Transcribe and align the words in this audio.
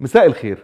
مساء 0.00 0.26
الخير. 0.26 0.58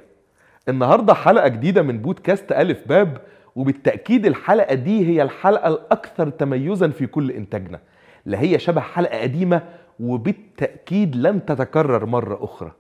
النهارده 0.69 1.15
حلقة 1.15 1.49
جديدة 1.49 1.83
من 1.83 1.99
بودكاست 1.99 2.53
ألف 2.53 2.89
باب 2.89 3.21
وبالتأكيد 3.57 4.27
الحلقة 4.27 4.75
دي 4.75 5.07
هي 5.09 5.23
الحلقة 5.23 5.69
الأكثر 5.69 6.31
تميزا 6.31 6.89
في 6.89 7.07
كل 7.07 7.31
إنتاجنا 7.31 7.81
لا 8.27 8.41
هي 8.41 8.59
شبه 8.59 8.81
حلقة 8.81 9.21
قديمة 9.21 9.63
وبالتأكيد 10.01 11.17
لن 11.17 11.45
تتكرر 11.45 12.07
مرة 12.07 12.45
أخرى. 12.45 12.73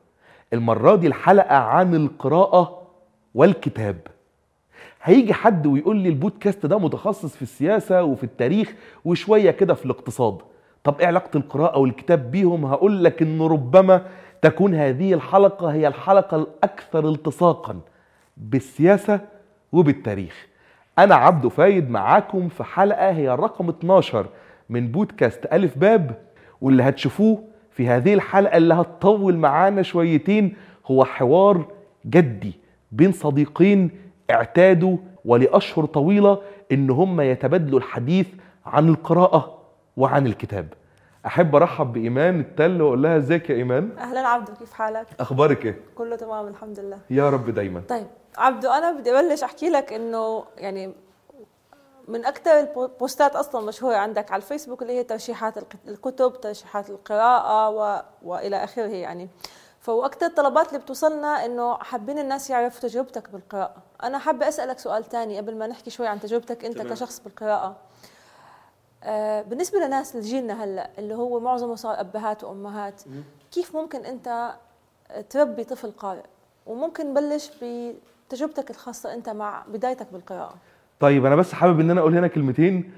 المرة 0.53 0.97
دي 0.97 1.07
الحلقة 1.07 1.57
عن 1.57 1.95
القراءة 1.95 2.83
والكتاب. 3.35 3.97
هيجي 5.03 5.35
حد 5.35 5.67
ويقول 5.67 5.97
لي 5.97 6.09
البودكاست 6.09 6.67
ده 6.67 6.79
متخصص 6.79 7.37
في 7.37 7.43
السياسة 7.43 8.03
وفي 8.03 8.25
التاريخ 8.25 8.75
وشوية 9.05 9.51
كده 9.51 9.75
في 9.75 9.85
الاقتصاد. 9.85 10.39
طب 10.85 11.01
إيه 11.01 11.07
علاقة 11.07 11.37
القراءة 11.37 11.79
والكتاب 11.79 12.31
بيهم؟ 12.31 12.65
هقول 12.65 13.05
لك 13.05 13.23
إن 13.23 13.43
ربما 13.43 14.07
تكون 14.47 14.75
هذه 14.75 15.15
الحلقة 15.15 15.73
هي 15.73 15.89
الحلقة 15.89 16.37
الأكثر 16.37 17.09
التصاقا 17.09 17.81
بالسياسة 18.37 19.21
وبالتاريخ. 19.73 20.47
أنا 20.99 21.15
عبدو 21.15 21.49
فايد 21.49 21.91
معاكم 21.91 22.49
في 22.49 22.65
حلقة 22.65 23.11
هي 23.11 23.29
رقم 23.29 23.69
12 23.69 24.27
من 24.71 24.89
بودكاست 24.89 25.47
ألف 25.53 25.79
باب 25.79 26.17
واللي 26.61 26.83
هتشوفوه 26.83 27.43
في 27.71 27.89
هذه 27.89 28.15
الحلقة 28.15 28.57
اللي 28.57 28.75
هتطول 28.75 29.37
معانا 29.37 29.83
شويتين 29.83 30.57
هو 30.87 31.05
حوار 31.05 31.65
جدي 32.07 32.53
بين 32.93 33.13
صديقين 33.13 33.91
اعتادوا 34.31 34.97
ولأشهر 35.25 35.85
طويلة 35.85 36.39
إن 36.73 36.91
هم 36.91 37.21
يتبادلوا 37.21 37.79
الحديث 37.79 38.27
عن 38.67 38.89
القراءة 38.89 39.59
وعن 39.97 40.27
الكتاب. 40.27 40.67
أحب 41.27 41.57
أرحب 41.57 41.93
بإيمان 41.93 42.41
التل 42.41 42.83
وأقول 42.83 43.03
لها 43.03 43.17
إزيك 43.17 43.51
يا 43.51 43.55
إيمان؟ 43.55 43.99
أهلا 43.99 44.29
عبدو 44.29 44.53
كيف 44.55 44.73
حالك؟ 44.73 45.07
أخبارك 45.21 45.65
إيه؟ 45.67 45.81
كله 45.95 46.17
تمام 46.17 46.49
الحمد 46.49 46.81
لله. 46.81 46.99
يا 47.11 47.31
رب 47.31 47.51
دايما. 47.51 47.83
طيب 47.89 48.07
عبدو 48.39 48.71
أنا 48.71 48.93
بدي 48.93 49.19
أبلش 49.19 49.43
أحكي 49.43 49.69
لك 49.71 49.93
إنه 49.93 50.45
يعني 50.57 50.95
من 52.09 52.27
أكثر 52.27 52.51
البوستات 52.61 53.37
أصلا 53.37 53.67
مشهورة 53.67 53.97
عندك 53.97 54.33
على 54.33 54.43
الفيسبوك 54.43 54.83
اللي 54.83 54.93
هي 54.93 55.03
ترشيحات 55.05 55.59
الك- 55.59 55.77
الكتب 55.89 56.41
ترشيحات 56.41 56.91
القراءة 56.91 57.71
و... 57.71 58.03
وإلى 58.23 58.65
آخره 58.65 58.83
يعني. 58.87 59.29
فاكثر 59.81 60.27
الطلبات 60.27 60.69
اللي 60.69 60.79
بتوصلنا 60.79 61.45
إنه 61.45 61.75
حابين 61.79 62.19
الناس 62.19 62.51
يعرفوا 62.51 62.89
تجربتك 62.89 63.31
بالقراءة. 63.31 63.75
أنا 64.03 64.19
حابة 64.19 64.49
أسألك 64.49 64.79
سؤال 64.79 65.05
تاني 65.05 65.37
قبل 65.39 65.57
ما 65.59 65.67
نحكي 65.67 65.91
شوي 65.91 66.07
عن 66.07 66.21
تجربتك 66.21 66.65
أنت 66.65 66.79
تمام. 66.79 66.93
كشخص 66.93 67.21
بالقراءة. 67.21 67.77
بالنسبة 69.49 69.79
لناس 69.79 70.17
لجيلنا 70.17 70.65
هلأ 70.65 70.91
اللي 70.99 71.15
هو 71.15 71.41
معظمه 71.41 71.75
صار 71.75 72.01
أبهات 72.01 72.45
وأمهات 72.45 73.03
كيف 73.53 73.77
ممكن 73.77 74.05
أنت 74.05 74.55
تربي 75.31 75.65
طفل 75.65 75.91
قارئ؟ 75.91 76.25
وممكن 76.67 77.11
نبلش 77.11 77.51
بتجربتك 77.63 78.71
الخاصة 78.71 79.15
أنت 79.15 79.29
مع 79.29 79.65
بدايتك 79.73 80.07
بالقراءة؟ 80.13 80.55
طيب 81.01 81.27
أنا 81.27 81.37
بس 81.37 81.53
حابب 81.53 81.81
إن 81.81 81.91
أنا 81.91 82.01
أقول 82.01 82.17
هنا 82.17 82.27
كلمتين 82.27 82.93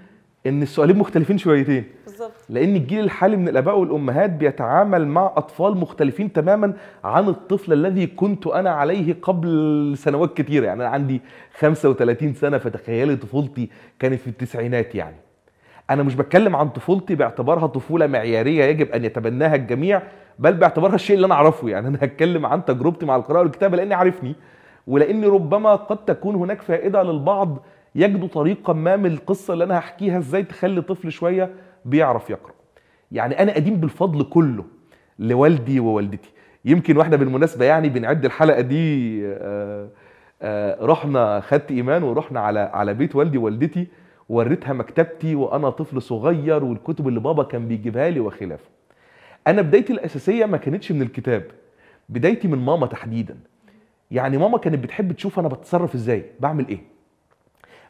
إن 0.47 0.63
السؤالين 0.63 0.99
مختلفين 0.99 1.39
شويتين. 1.39 1.85
بالضبط 2.07 2.33
لأن 2.49 2.77
الجيل 2.77 3.05
الحالي 3.05 3.37
من 3.37 3.49
الأباء 3.49 3.79
والأمهات 3.79 4.31
بيتعامل 4.31 5.07
مع 5.07 5.33
أطفال 5.37 5.77
مختلفين 5.77 6.33
تماما 6.33 6.73
عن 7.05 7.29
الطفل 7.29 7.73
الذي 7.73 8.07
كنت 8.07 8.47
أنا 8.47 8.71
عليه 8.71 9.17
قبل 9.23 9.95
سنوات 9.99 10.37
كتيرة. 10.37 10.67
يعني 10.67 10.83
أنا 10.83 10.91
عندي 10.91 11.21
35 11.59 12.35
سنة 12.35 12.59
فتخيلي 12.59 13.17
طفولتي 13.17 13.71
كانت 13.99 14.21
في 14.21 14.27
التسعينات 14.27 14.95
يعني. 14.95 15.17
أنا 15.91 16.03
مش 16.03 16.15
بتكلم 16.15 16.57
عن 16.57 16.69
طفولتي 16.69 17.15
باعتبارها 17.15 17.67
طفولة 17.67 18.07
معيارية 18.07 18.65
يجب 18.65 18.91
أن 18.91 19.05
يتبناها 19.05 19.55
الجميع 19.55 20.03
بل 20.39 20.53
باعتبارها 20.53 20.95
الشيء 20.95 21.17
اللي 21.17 21.27
أنا 21.27 21.35
أعرفه. 21.35 21.69
يعني 21.69 21.89
أنا 21.89 21.99
هتكلم 22.03 22.47
عن 22.47 22.65
تجربتي 22.65 23.07
مع 23.07 23.17
القراءة 23.17 23.43
والكتابة 23.43 23.77
لأني 23.77 23.95
عارفني 23.95 24.35
ولأني 24.87 25.27
ربما 25.27 25.75
قد 25.75 26.05
تكون 26.05 26.35
هناك 26.35 26.63
فائدة 26.63 27.03
للبعض 27.03 27.59
يجدوا 27.95 28.29
طريقا 28.29 28.73
ما 28.73 28.97
من 28.97 29.07
القصة 29.07 29.53
اللي 29.53 29.65
أنا 29.65 29.79
هحكيها 29.79 30.19
إزاي 30.19 30.43
تخلي 30.43 30.81
طفل 30.83 31.13
شوية 31.13 31.51
بيعرف 31.85 32.31
يقرأ. 32.31 32.53
يعني 33.13 33.43
أنا 33.43 33.55
قديم 33.55 33.75
بالفضل 33.77 34.25
كله 34.25 34.65
لوالدي 35.19 35.81
ووالدتي. 35.81 36.31
يمكن 36.65 36.97
واحدة 36.97 37.17
بالمناسبة 37.17 37.65
يعني 37.65 37.89
بنعد 37.89 38.25
الحلقة 38.25 38.61
دي 38.61 39.21
آه، 39.27 39.89
آه، 40.43 40.85
رحنا 40.87 41.41
خدت 41.41 41.71
إيمان 41.71 42.03
ورحنا 42.03 42.41
على 42.41 42.61
على 42.61 42.95
بيت 42.95 43.17
والدي 43.17 43.39
ووالدتي. 43.39 43.87
وريتها 44.29 44.73
مكتبتي 44.73 45.35
وأنا 45.35 45.71
طفل 45.71 46.03
صغير 46.03 46.65
والكتب 46.65 47.09
اللي 47.09 47.21
بابا 47.21 47.43
كان 47.43 47.69
بيجيبها 47.69 48.11
لي 48.11 48.21
وخلافه. 48.21 48.69
أنا 49.47 49.63
بدايتي 49.63 49.93
الأساسية 49.93 50.47
ما 50.47 50.57
كانتش 50.57 50.93
من 50.93 51.03
الكتاب 51.03 51.45
بدايتي 52.09 52.49
من 52.49 52.59
ماما 52.59 52.87
تحديدا. 52.87 53.37
يعني 54.11 54.39
ماما 54.39 54.59
كانت 54.59 54.85
بتحب 54.85 55.13
تشوف 55.13 55.39
أنا 55.39 55.49
بتصرف 55.49 55.95
إزاي 55.95 56.25
بعمل 56.41 56.69
إيه. 56.69 56.79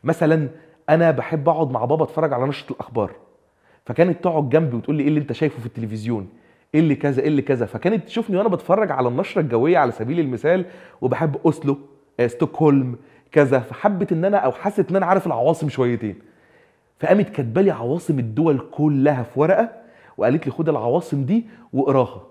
مثلا 0.04 0.48
أنا 0.88 1.10
بحب 1.10 1.48
أقعد 1.48 1.70
مع 1.70 1.84
بابا 1.84 2.04
أتفرج 2.04 2.32
على 2.32 2.46
نشرة 2.46 2.72
الأخبار. 2.72 3.10
فكانت 3.86 4.24
تقعد 4.24 4.48
جنبي 4.48 4.76
وتقول 4.76 4.96
لي 4.96 5.02
إيه 5.02 5.08
اللي 5.08 5.20
أنت 5.20 5.32
شايفه 5.32 5.60
في 5.60 5.66
التلفزيون؟ 5.66 6.28
إيه 6.74 6.80
اللي 6.80 6.94
كذا 6.94 7.22
إيه 7.22 7.28
اللي 7.28 7.42
كذا؟ 7.42 7.66
فكانت 7.66 8.04
تشوفني 8.06 8.36
وأنا 8.36 8.48
بتفرج 8.48 8.90
على 8.90 9.08
النشرة 9.08 9.40
الجوية 9.40 9.78
على 9.78 9.92
سبيل 9.92 10.20
المثال 10.20 10.64
وبحب 11.00 11.36
أوسلو 11.44 11.78
آه، 12.20 12.26
ستوكهولم 12.26 12.96
كذا 13.32 13.58
فحبت 13.58 14.12
إن 14.12 14.24
أنا 14.24 14.36
أو 14.36 14.52
حست 14.52 14.90
إن 14.90 14.96
أنا 14.96 15.06
عارف 15.06 15.26
العواصم 15.26 15.68
شويتين. 15.68 16.14
فقامت 17.00 17.28
كاتبة 17.28 17.60
لي 17.62 17.70
عواصم 17.70 18.18
الدول 18.18 18.60
كلها 18.70 19.22
في 19.22 19.40
ورقة 19.40 19.68
وقالت 20.16 20.46
لي 20.46 20.52
خد 20.52 20.68
العواصم 20.68 21.24
دي 21.24 21.46
واقراها. 21.72 22.22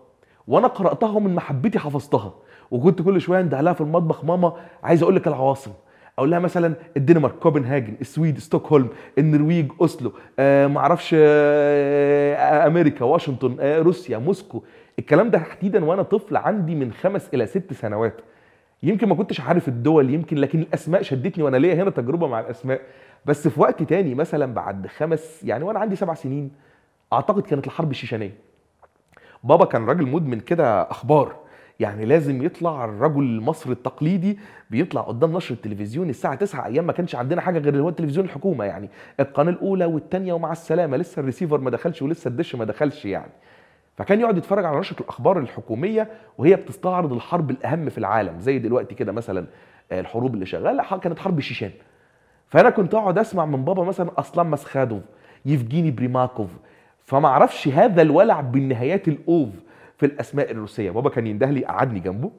وأنا 0.47 0.67
قرأتها 0.67 1.09
ومن 1.09 1.35
محبتي 1.35 1.79
حفظتها. 1.79 2.33
وكنت 2.71 3.01
كل 3.01 3.21
شوية 3.21 3.39
اندهلها 3.39 3.61
لها 3.61 3.73
في 3.73 3.81
المطبخ 3.81 4.25
ماما 4.25 4.53
عايز 4.83 5.03
أقول 5.03 5.15
لك 5.15 5.27
العواصم. 5.27 5.71
أقول 6.17 6.31
لها 6.31 6.39
مثلا 6.39 6.73
الدنمارك 6.97 7.35
كوبنهاجن 7.35 7.93
السويد 8.01 8.39
ستوكهولم 8.39 8.87
النرويج 9.17 9.71
أوسلو 9.81 10.11
آه 10.39 10.67
معرفش 10.67 11.15
آه 11.19 12.67
أمريكا 12.67 13.05
واشنطن 13.05 13.57
آه 13.59 13.79
روسيا 13.79 14.17
موسكو. 14.17 14.63
الكلام 14.99 15.29
ده 15.29 15.37
تحديدا 15.37 15.85
وأنا 15.85 16.01
طفل 16.03 16.37
عندي 16.37 16.75
من 16.75 16.91
خمس 16.91 17.29
إلى 17.33 17.47
ست 17.47 17.73
سنوات. 17.73 18.21
يمكن 18.83 19.09
ما 19.09 19.15
كنتش 19.15 19.41
عارف 19.41 19.67
الدول 19.67 20.13
يمكن 20.13 20.37
لكن 20.37 20.59
الأسماء 20.59 21.01
شدتني 21.01 21.43
وأنا 21.43 21.57
ليا 21.57 21.83
هنا 21.83 21.89
تجربة 21.89 22.27
مع 22.27 22.39
الأسماء. 22.39 22.81
بس 23.25 23.47
في 23.47 23.61
وقت 23.61 23.83
تاني 23.83 24.15
مثلا 24.15 24.53
بعد 24.53 24.87
خمس 24.87 25.43
يعني 25.43 25.63
وأنا 25.63 25.79
عندي 25.79 25.95
سبع 25.95 26.13
سنين 26.13 26.51
أعتقد 27.13 27.41
كانت 27.41 27.67
الحرب 27.67 27.91
الشيشانية. 27.91 28.33
بابا 29.43 29.65
كان 29.65 29.85
راجل 29.85 30.07
مدمن 30.07 30.39
كده 30.39 30.81
أخبار. 30.81 31.35
يعني 31.79 32.05
لازم 32.05 32.43
يطلع 32.43 32.85
الرجل 32.85 33.23
المصري 33.23 33.73
التقليدي 33.73 34.39
بيطلع 34.69 35.01
قدام 35.01 35.33
نشر 35.33 35.53
التلفزيون 35.55 36.09
الساعة 36.09 36.35
9 36.35 36.65
أيام 36.65 36.87
ما 36.87 36.93
كانش 36.93 37.15
عندنا 37.15 37.41
حاجة 37.41 37.59
غير 37.59 37.73
اللي 37.73 37.83
هو 37.83 37.89
التلفزيون 37.89 38.25
الحكومة 38.25 38.65
يعني. 38.65 38.89
القناة 39.19 39.51
الأولى 39.51 39.85
والثانيه 39.85 40.33
ومع 40.33 40.51
السلامة 40.51 40.97
لسه 40.97 41.19
الريسيفر 41.19 41.57
ما 41.61 41.69
دخلش 41.69 42.01
ولسه 42.01 42.27
الدش 42.27 42.55
ما 42.55 42.65
دخلش 42.65 43.05
يعني. 43.05 43.31
فكان 43.97 44.19
يقعد 44.19 44.37
يتفرج 44.37 44.65
على 44.65 44.79
نشرة 44.79 45.01
الأخبار 45.01 45.39
الحكومية 45.39 46.07
وهي 46.37 46.55
بتستعرض 46.55 47.13
الحرب 47.13 47.51
الأهم 47.51 47.89
في 47.89 47.97
العالم 47.97 48.39
زي 48.39 48.59
دلوقتي 48.59 48.95
كده 48.95 49.11
مثلا 49.11 49.45
آه، 49.91 49.99
الحروب 49.99 50.33
اللي 50.33 50.45
شغالة 50.45 50.97
كانت 50.97 51.19
حرب 51.19 51.37
الشيشان 51.37 51.71
فأنا 52.47 52.69
كنت 52.69 52.93
أقعد 52.93 53.17
أسمع 53.17 53.45
من 53.45 53.65
بابا 53.65 53.83
مثلا 53.83 54.11
اسلام 54.17 54.51
مسخادوف 54.51 55.03
يفجيني 55.45 55.91
بريماكوف. 55.91 56.49
فما 57.05 57.27
أعرفش 57.27 57.67
هذا 57.67 58.01
الولع 58.01 58.41
بالنهايات 58.41 59.07
الأوف 59.07 59.49
في 59.97 60.05
الأسماء 60.05 60.51
الروسية. 60.51 60.91
بابا 60.91 61.09
كان 61.09 61.27
ينده 61.27 61.49
لي 61.51 61.65
قعدني 61.65 61.99
جنبه 61.99 62.31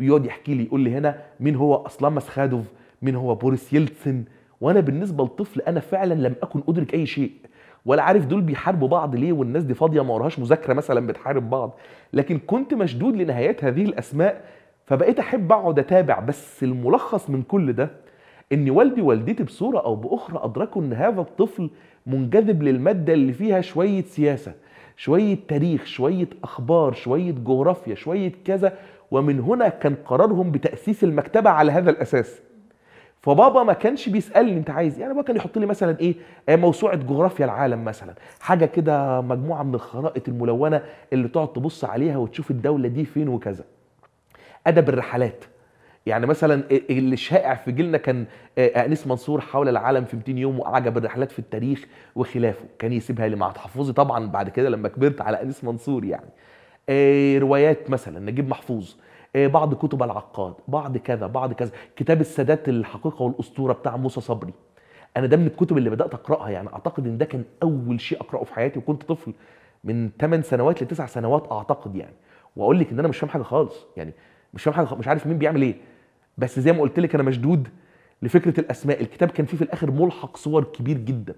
ويقعد 0.00 0.26
يحكي 0.26 0.54
لي 0.54 0.64
يقول 0.64 0.80
لي 0.80 0.94
هنا 0.94 1.22
مين 1.40 1.56
هو 1.56 1.86
اسلام 1.86 2.14
مسخادوف 2.14 2.64
مين 3.02 3.16
هو 3.16 3.34
بوريس 3.34 3.72
يلتسن. 3.72 4.24
وأنا 4.60 4.80
بالنسبة 4.80 5.24
لطفل 5.24 5.60
أنا 5.60 5.80
فعلا 5.80 6.14
لم 6.14 6.34
أكن 6.42 6.62
أدرك 6.68 6.94
أي 6.94 7.06
شيء. 7.06 7.32
ولا 7.84 8.02
عارف 8.02 8.26
دول 8.26 8.40
بيحاربوا 8.40 8.88
بعض 8.88 9.16
ليه 9.16 9.32
والناس 9.32 9.64
دي 9.64 9.74
فاضية 9.74 10.02
ما 10.04 10.14
وراهاش 10.14 10.38
مذاكرة 10.38 10.74
مثلا 10.74 11.06
بتحارب 11.06 11.50
بعض. 11.50 11.78
لكن 12.12 12.38
كنت 12.38 12.74
مشدود 12.74 13.16
لنهايات 13.16 13.64
هذه 13.64 13.82
الأسماء 13.82 14.44
فبقيت 14.86 15.18
أحب 15.18 15.52
أقعد 15.52 15.78
أتابع. 15.78 16.20
بس 16.20 16.62
الملخص 16.62 17.30
من 17.30 17.42
كل 17.42 17.72
ده 17.72 17.90
إن 18.52 18.70
والدي 18.70 19.00
ووالدتي 19.02 19.42
بصورة 19.42 19.78
أو 19.78 19.96
بأخرى 19.96 20.40
أدركوا 20.44 20.82
إن 20.82 20.92
هذا 20.92 21.20
الطفل 21.20 21.70
منجذب 22.06 22.62
للمادة 22.62 23.12
اللي 23.14 23.32
فيها 23.32 23.60
شوية 23.60 24.02
سياسة 24.02 24.52
شوية 24.96 25.38
تاريخ 25.48 25.84
شوية 25.84 26.28
أخبار 26.44 26.92
شوية 26.92 27.32
جغرافيا 27.32 27.94
شوية 27.94 28.32
كذا. 28.44 28.78
ومن 29.10 29.40
هنا 29.40 29.68
كان 29.68 29.94
قرارهم 30.06 30.50
بتأسيس 30.50 31.04
المكتبة 31.04 31.50
على 31.50 31.72
هذا 31.72 31.90
الأساس. 31.90 32.40
فبابا 33.24 33.62
ما 33.62 33.72
كانش 33.72 34.08
بيسألني 34.08 34.52
أنت 34.58 34.70
عايز 34.70 34.94
إيه؟ 34.94 35.00
يعني 35.00 35.14
بابا 35.14 35.26
كان 35.26 35.36
يحط 35.36 35.58
لي 35.58 35.66
مثلا 35.66 36.00
إيه 36.00 36.14
آه، 36.48 36.56
موسوعة 36.56 36.96
جغرافيا 36.96 37.44
العالم 37.44 37.84
مثلا. 37.84 38.14
حاجة 38.40 38.64
كده 38.64 39.20
مجموعة 39.20 39.62
من 39.62 39.74
الخرائط 39.74 40.28
الملونة 40.28 40.82
اللي 41.12 41.28
تقعد 41.28 41.52
تبص 41.52 41.84
عليها 41.84 42.16
وتشوف 42.16 42.50
الدولة 42.50 42.88
دي 42.88 43.04
فين 43.04 43.28
وكذا. 43.28 43.64
أدب 44.66 44.88
الرحلات. 44.88 45.44
يعني 46.06 46.26
مثلا 46.26 46.62
اللي 46.90 47.16
شائع 47.16 47.54
في 47.54 47.72
جيلنا 47.72 47.98
كان 47.98 48.24
آه، 48.58 48.84
انيس 48.84 49.06
منصور 49.06 49.40
حول 49.40 49.68
العالم 49.68 50.04
في 50.04 50.16
200 50.16 50.32
يوم 50.32 50.60
وأعجب 50.60 50.98
الرحلات 50.98 51.32
في 51.32 51.38
التاريخ 51.38 51.84
وخلافه. 52.16 52.64
كان 52.78 52.92
يسيبها 52.92 53.28
لي 53.28 53.36
مع 53.36 53.50
تحفظي 53.52 53.92
طبعا 53.92 54.26
بعد 54.26 54.48
كده 54.48 54.68
لما 54.68 54.88
كبرت 54.88 55.20
على 55.20 55.42
انيس 55.42 55.64
منصور 55.64 56.04
يعني. 56.04 56.30
آه، 56.88 57.38
روايات 57.38 57.90
مثلا 57.90 58.30
نجيب 58.30 58.48
محفوظ. 58.48 58.94
بعض 59.36 59.74
كتب 59.74 60.02
العقاد 60.02 60.54
بعض 60.68 60.96
كذا 60.96 61.26
بعض 61.26 61.52
كذا. 61.52 61.70
كتاب 61.96 62.20
السادات 62.20 62.68
الحقيقة 62.68 63.22
والأسطورة 63.22 63.72
بتاع 63.72 63.96
موسى 63.96 64.20
صبري. 64.20 64.52
أنا 65.16 65.26
ده 65.26 65.36
من 65.36 65.46
الكتب 65.46 65.78
اللي 65.78 65.90
بدأت 65.90 66.14
أقرأها 66.14 66.48
يعني. 66.48 66.68
أعتقد 66.72 67.06
إن 67.06 67.18
ده 67.18 67.24
كان 67.24 67.44
أول 67.62 68.00
شيء 68.00 68.20
أقرأه 68.20 68.44
في 68.44 68.54
حياتي 68.54 68.78
وكنت 68.78 69.02
طفل. 69.02 69.32
من 69.84 70.10
8 70.20 70.42
سنوات 70.42 70.82
ل 70.82 70.86
9 70.86 71.06
سنوات 71.06 71.52
أعتقد 71.52 71.96
يعني. 71.96 72.14
وأقول 72.56 72.78
لك 72.78 72.92
إن 72.92 72.98
أنا 72.98 73.08
مش 73.08 73.18
فاهم 73.18 73.30
حاجة 73.30 73.42
خالص 73.42 73.86
يعني. 73.96 74.12
مش 74.54 74.62
فاهم 74.62 74.74
حاجة 74.74 74.86
خالص، 74.86 75.00
مش 75.00 75.08
عارف 75.08 75.26
مين 75.26 75.38
بيعمل 75.38 75.62
إيه. 75.62 75.74
بس 76.38 76.60
زي 76.60 76.72
ما 76.72 76.80
قلت 76.80 77.00
لك 77.00 77.14
أنا 77.14 77.24
مشدود 77.24 77.68
لفكرة 78.22 78.60
الأسماء. 78.60 79.00
الكتاب 79.00 79.30
كان 79.30 79.46
فيه 79.46 79.56
في 79.56 79.64
الآخر 79.64 79.90
ملحق 79.90 80.36
صور 80.36 80.64
كبير 80.64 80.98
جدا. 80.98 81.34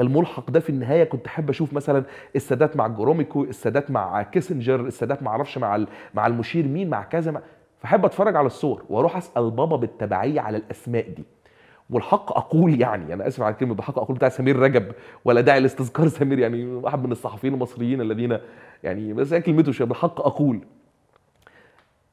الملحق 0.00 0.50
ده 0.50 0.60
في 0.60 0.70
النهاية 0.70 1.04
كنت 1.04 1.26
أحب 1.26 1.50
أشوف 1.50 1.72
مثلا 1.72 2.04
السادات 2.36 2.76
مع 2.76 2.86
جروميكو 2.86 3.44
السادات 3.44 3.90
مع 3.90 4.22
كيسنجر 4.22 4.80
السادات 4.80 5.22
ما 5.22 5.28
أعرفش 5.28 5.58
مع 5.58 5.84
مع 6.14 6.26
المشير 6.26 6.68
مين 6.68 6.90
مع 6.90 7.02
كذا. 7.02 7.42
فأحب 7.78 8.04
أتفرج 8.04 8.36
على 8.36 8.46
الصور 8.46 8.84
وأروح 8.88 9.16
أسأل 9.16 9.50
بابا 9.50 9.76
بالتبعية 9.76 10.40
على 10.40 10.56
الأسماء 10.56 11.08
دي 11.10 11.24
والحق 11.90 12.36
أقول 12.36 12.80
يعني 12.80 13.14
أنا 13.14 13.26
آسف 13.28 13.42
على 13.42 13.52
الكلمة 13.52 13.74
بالحق 13.74 13.98
أقول 13.98 14.16
بتاع 14.16 14.28
سمير 14.28 14.56
رجب 14.56 14.92
ولا 15.24 15.40
داعي 15.40 15.60
لاستذكار 15.60 16.08
سمير 16.18 16.38
يعني 16.38 16.66
واحد 16.66 17.04
من 17.04 17.12
الصحفيين 17.12 17.54
المصريين 17.54 18.00
الذين 18.00 18.38
يعني 18.84 19.12
بس 19.12 19.32
هي 19.32 19.40
كلمته 19.40 19.72
شوية 19.72 19.88
بالحق 19.88 20.20
أقول 20.20 20.60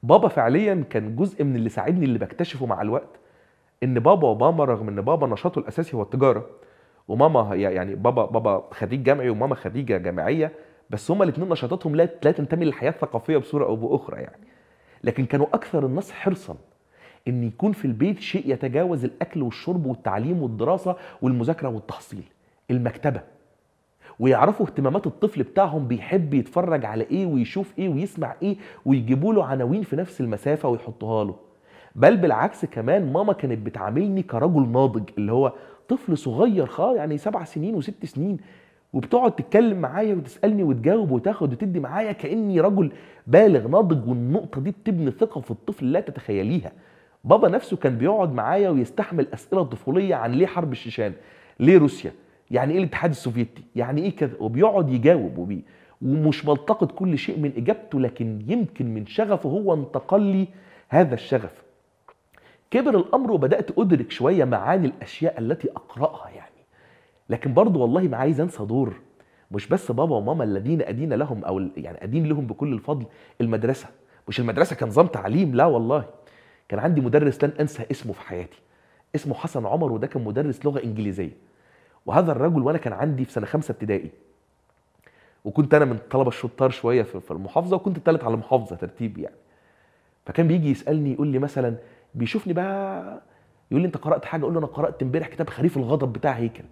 بابا 0.04 0.28
فعليا 0.28 0.84
كان 0.90 1.16
جزء 1.16 1.44
من 1.44 1.56
اللي 1.56 1.70
ساعدني 1.70 2.06
اللي 2.06 2.20
بكتشفه 2.20 2.66
مع 2.66 2.82
الوقت 2.82 3.20
إن 3.84 4.00
بابا 4.00 4.28
وماما 4.28 4.66
رغم 4.66 4.88
إن 4.88 5.02
بابا 5.02 5.28
نشاطه 5.28 5.60
الأساسي 5.60 5.98
هو 5.98 6.02
التجارة 6.02 6.46
وماما 7.08 7.56
يعني 7.56 7.96
بابا 7.96 8.26
بابا 8.26 8.64
خريج 8.72 9.04
جامعي 9.04 9.30
وماما 9.30 9.56
خريجة 9.56 9.98
جامعية 9.98 10.52
بس 10.90 11.12
هما 11.12 11.24
الاثنين 11.24 11.50
نشاطاتهم 11.50 11.96
لا 11.96 12.10
لا 12.24 12.32
تنتمي 12.32 12.66
للحياة 12.66 12.90
الثقافية 12.90 13.38
بصورة 13.38 13.66
أو 13.66 13.76
بأخرى 13.76 14.18
يعني. 14.22 14.44
لكن 15.04 15.26
كانوا 15.26 15.46
أكثر 15.54 15.86
الناس 15.86 16.12
حرصا 16.12 16.56
إن 17.28 17.44
يكون 17.44 17.72
في 17.72 17.86
البيت 17.86 18.20
شيء 18.20 18.54
يتجاوز 18.54 19.06
الأكل 19.06 19.42
والشرب 19.42 19.86
والتعليم 19.86 20.44
والدراسة 20.44 20.96
والمذاكرة 21.22 21.68
والتحصيل 21.70 22.24
المكتبة. 22.72 23.22
ويعرفوا 24.20 24.66
اهتمامات 24.66 25.08
الطفل 25.08 25.44
بتاعهم 25.44 25.88
بيحب 25.88 26.34
يتفرج 26.34 26.86
على 26.86 27.04
إيه 27.04 27.26
ويشوف 27.26 27.74
إيه 27.80 27.90
ويسمع 27.90 28.36
إيه 28.42 28.58
ويجيبوا 28.86 29.34
له 29.34 29.46
عناوين 29.46 29.84
في 29.84 29.96
نفس 29.96 30.22
المسافة 30.22 30.70
ويحطوها 30.70 31.24
له. 31.24 31.36
بل 31.96 32.18
بالعكس 32.18 32.66
كمان 32.66 33.14
ماما 33.14 33.34
كانت 33.34 33.66
بتعاملني 33.66 34.24
كرجل 34.24 34.68
ناضج 34.70 35.10
اللي 35.18 35.32
هو 35.32 35.54
طفل 35.90 36.18
صغير 36.18 36.66
خالص 36.66 36.98
يعني 36.98 37.18
سبع 37.18 37.44
سنين 37.44 37.76
وست 37.76 38.06
سنين 38.06 38.38
وبتقعد 38.94 39.36
تتكلم 39.36 39.78
معايا 39.82 40.16
وتسألني 40.16 40.64
وتجاوب 40.64 41.12
وتاخد 41.12 41.54
وتدي 41.54 41.80
معايا 41.80 42.12
كأني 42.12 42.62
رجل 42.62 42.92
بالغ 43.28 43.68
ناضج 43.68 44.10
والنقطة 44.10 44.62
دي 44.62 44.72
بتبني 44.72 45.12
ثقة 45.12 45.42
في 45.42 45.52
الطفل 45.52 45.92
لا 45.92 46.00
تتخيليها. 46.00 46.72
بابا 47.24 47.50
نفسه 47.50 47.78
كان 47.78 47.98
بيقعد 47.98 48.34
معايا 48.34 48.70
ويستحمل 48.70 49.28
أسئلة 49.34 49.64
طفولية 49.64 50.16
عن 50.16 50.32
ليه 50.32 50.46
حرب 50.46 50.72
الشيشان 50.72 51.14
ليه 51.60 51.78
روسيا 51.78 52.12
يعني 52.52 52.74
إيه 52.74 52.80
الاتحاد 52.80 53.10
السوفيتي 53.10 53.64
يعني 53.76 54.02
إيه 54.02 54.16
كذا 54.16 54.34
وبيقعد 54.40 54.90
يجاوب 54.90 55.38
وبي 55.38 55.64
ومش 56.02 56.46
ملتقط 56.46 56.92
كل 56.92 57.18
شيء 57.18 57.40
من 57.40 57.52
إجابته 57.58 58.00
لكن 58.00 58.40
يمكن 58.48 58.94
من 58.94 59.06
شغفه 59.06 59.50
هو 59.50 59.74
انتقل 59.74 60.22
لي 60.22 60.48
هذا 60.90 61.14
الشغف. 61.14 61.64
كبر 62.74 62.98
الأمر 62.98 63.32
وبدأت 63.32 63.80
أدرك 63.80 64.12
شوية 64.12 64.46
معاني 64.46 64.88
الأشياء 64.88 65.40
التي 65.40 65.70
أقرأها 65.72 66.30
يعني. 66.30 66.66
لكن 67.30 67.54
برضه 67.54 67.80
والله 67.80 68.02
ما 68.02 68.18
عايز 68.18 68.42
أنسى 68.42 68.66
دور. 68.66 68.94
مش 69.52 69.68
بس 69.68 69.92
بابا 69.92 70.16
وماما 70.16 70.44
الذين 70.44 70.82
أدين 70.82 71.14
لهم 71.14 71.46
أو 71.46 71.60
يعني 71.78 72.04
أدين 72.04 72.26
لهم 72.26 72.48
بكل 72.48 72.74
الفضل 72.74 73.06
المدرسة. 73.42 73.88
مش 74.28 74.40
المدرسة 74.40 74.76
كنظام 74.76 75.08
تعليم 75.08 75.56
لا 75.56 75.66
والله. 75.66 76.06
كان 76.70 76.80
عندي 76.80 77.02
مدرس 77.02 77.44
لن 77.44 77.52
أنسى 77.60 77.86
اسمه 77.92 78.14
في 78.14 78.22
حياتي. 78.22 78.60
اسمه 79.16 79.34
حسن 79.36 79.66
عمر 79.66 79.92
وده 79.92 80.08
كان 80.08 80.24
مدرس 80.24 80.66
لغة 80.66 80.84
إنجليزية. 80.84 81.38
وهذا 82.06 82.32
الرجل 82.32 82.62
وأنا 82.62 82.78
كان 82.78 82.94
عندي 82.94 83.26
في 83.26 83.32
سنة 83.32 83.46
خمسة 83.46 83.72
ابتدائي. 83.72 84.10
وكنت 85.46 85.74
أنا 85.74 85.86
من 85.86 85.96
الطلبه 85.96 86.28
الشطار 86.28 86.70
شوية 86.70 87.04
في 87.04 87.32
المحافظة 87.32 87.76
وكنت 87.76 87.98
الثالث 87.98 88.24
على 88.24 88.34
المحافظة 88.34 88.76
ترتيب 88.76 89.18
يعني. 89.18 89.36
فكان 90.26 90.48
بيجي 90.48 90.72
يسألني 90.72 91.14
يقول 91.14 91.28
لي 91.28 91.40
مثلا 91.40 91.76
بيشوفني 92.16 92.54
بقى 92.54 93.22
يقول 93.72 93.82
لي 93.82 93.86
انت 93.88 93.98
قرأت 93.98 94.26
حاجة؟ 94.26 94.42
أقول 94.42 94.54
له 94.54 94.60
أنا 94.60 94.68
قرأت 94.68 95.02
امبارح 95.04 95.28
كتاب 95.28 95.50
خريف 95.50 95.78
الغضب 95.78 96.14
بتاع 96.14 96.32
هيكل. 96.32 96.64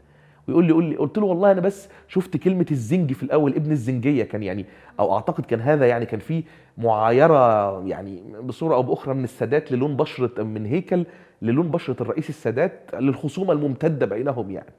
ويقول 0.48 0.64
لي 0.66 0.70
يقول 0.70 0.84
لي 0.84 0.96
قلت 0.96 1.18
له 1.18 1.26
والله 1.26 1.52
أنا 1.52 1.62
بس 1.62 1.90
شفت 2.08 2.38
كلمة 2.38 2.66
الزنجي 2.72 3.14
في 3.14 3.24
الأول 3.24 3.56
ابن 3.56 3.72
الزنجية 3.72 4.24
كان 4.24 4.44
يعني 4.44 4.66
أو 5.00 5.16
أعتقد 5.16 5.46
كان 5.46 5.62
هذا 5.62 5.88
يعني 5.88 6.06
كان 6.06 6.20
في 6.20 6.44
معايرة 6.78 7.88
يعني 7.88 8.24
بصورة 8.44 8.76
أو 8.76 8.84
بأخرى 8.84 9.14
من 9.14 9.24
السادات 9.24 9.72
للون 9.72 9.96
بشرة 9.98 10.44
من 10.44 10.66
هيكل 10.66 11.06
للون 11.42 11.72
بشرة 11.72 12.02
الرئيس 12.02 12.30
السادات 12.30 12.80
للخصومة 12.94 13.54
الممتدة 13.54 14.06
بينهم 14.06 14.52
يعني. 14.52 14.74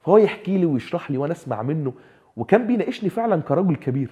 فهو 0.00 0.18
يحكي 0.18 0.58
لي 0.58 0.66
ويشرح 0.66 1.10
لي 1.10 1.18
وأنا 1.18 1.32
أسمع 1.32 1.62
منه 1.62 1.92
وكان 2.36 2.66
بيناقشني 2.66 3.10
فعلا 3.10 3.42
كرجل 3.42 3.76
كبير. 3.76 4.10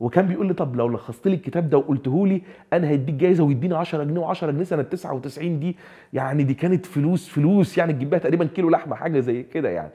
وكان 0.00 0.26
بيقول 0.26 0.46
لي 0.46 0.54
طب 0.54 0.76
لو 0.76 0.88
لخصت 0.88 1.26
لي 1.28 1.34
الكتاب 1.34 1.70
ده 1.70 1.78
وقلته 1.78 2.26
لي 2.26 2.42
أنا 2.72 2.94
هديك 2.94 3.14
جايزة 3.14 3.44
ويديني 3.44 3.74
10 3.74 4.04
جنيه 4.04 4.32
و10 4.32 4.44
جنيه 4.44 4.64
سنة 4.64 4.82
99 4.82 5.60
دي. 5.60 5.76
يعني 6.12 6.42
دي 6.42 6.54
كانت 6.54 6.86
فلوس 6.86 7.28
فلوس 7.28 7.78
يعني 7.78 7.92
تجيب 7.92 8.10
بيها 8.10 8.18
تقريبا 8.18 8.44
كيلو 8.44 8.70
لحمة 8.70 8.96
حاجة 8.96 9.20
زي 9.20 9.42
كده 9.42 9.68
يعني. 9.68 9.90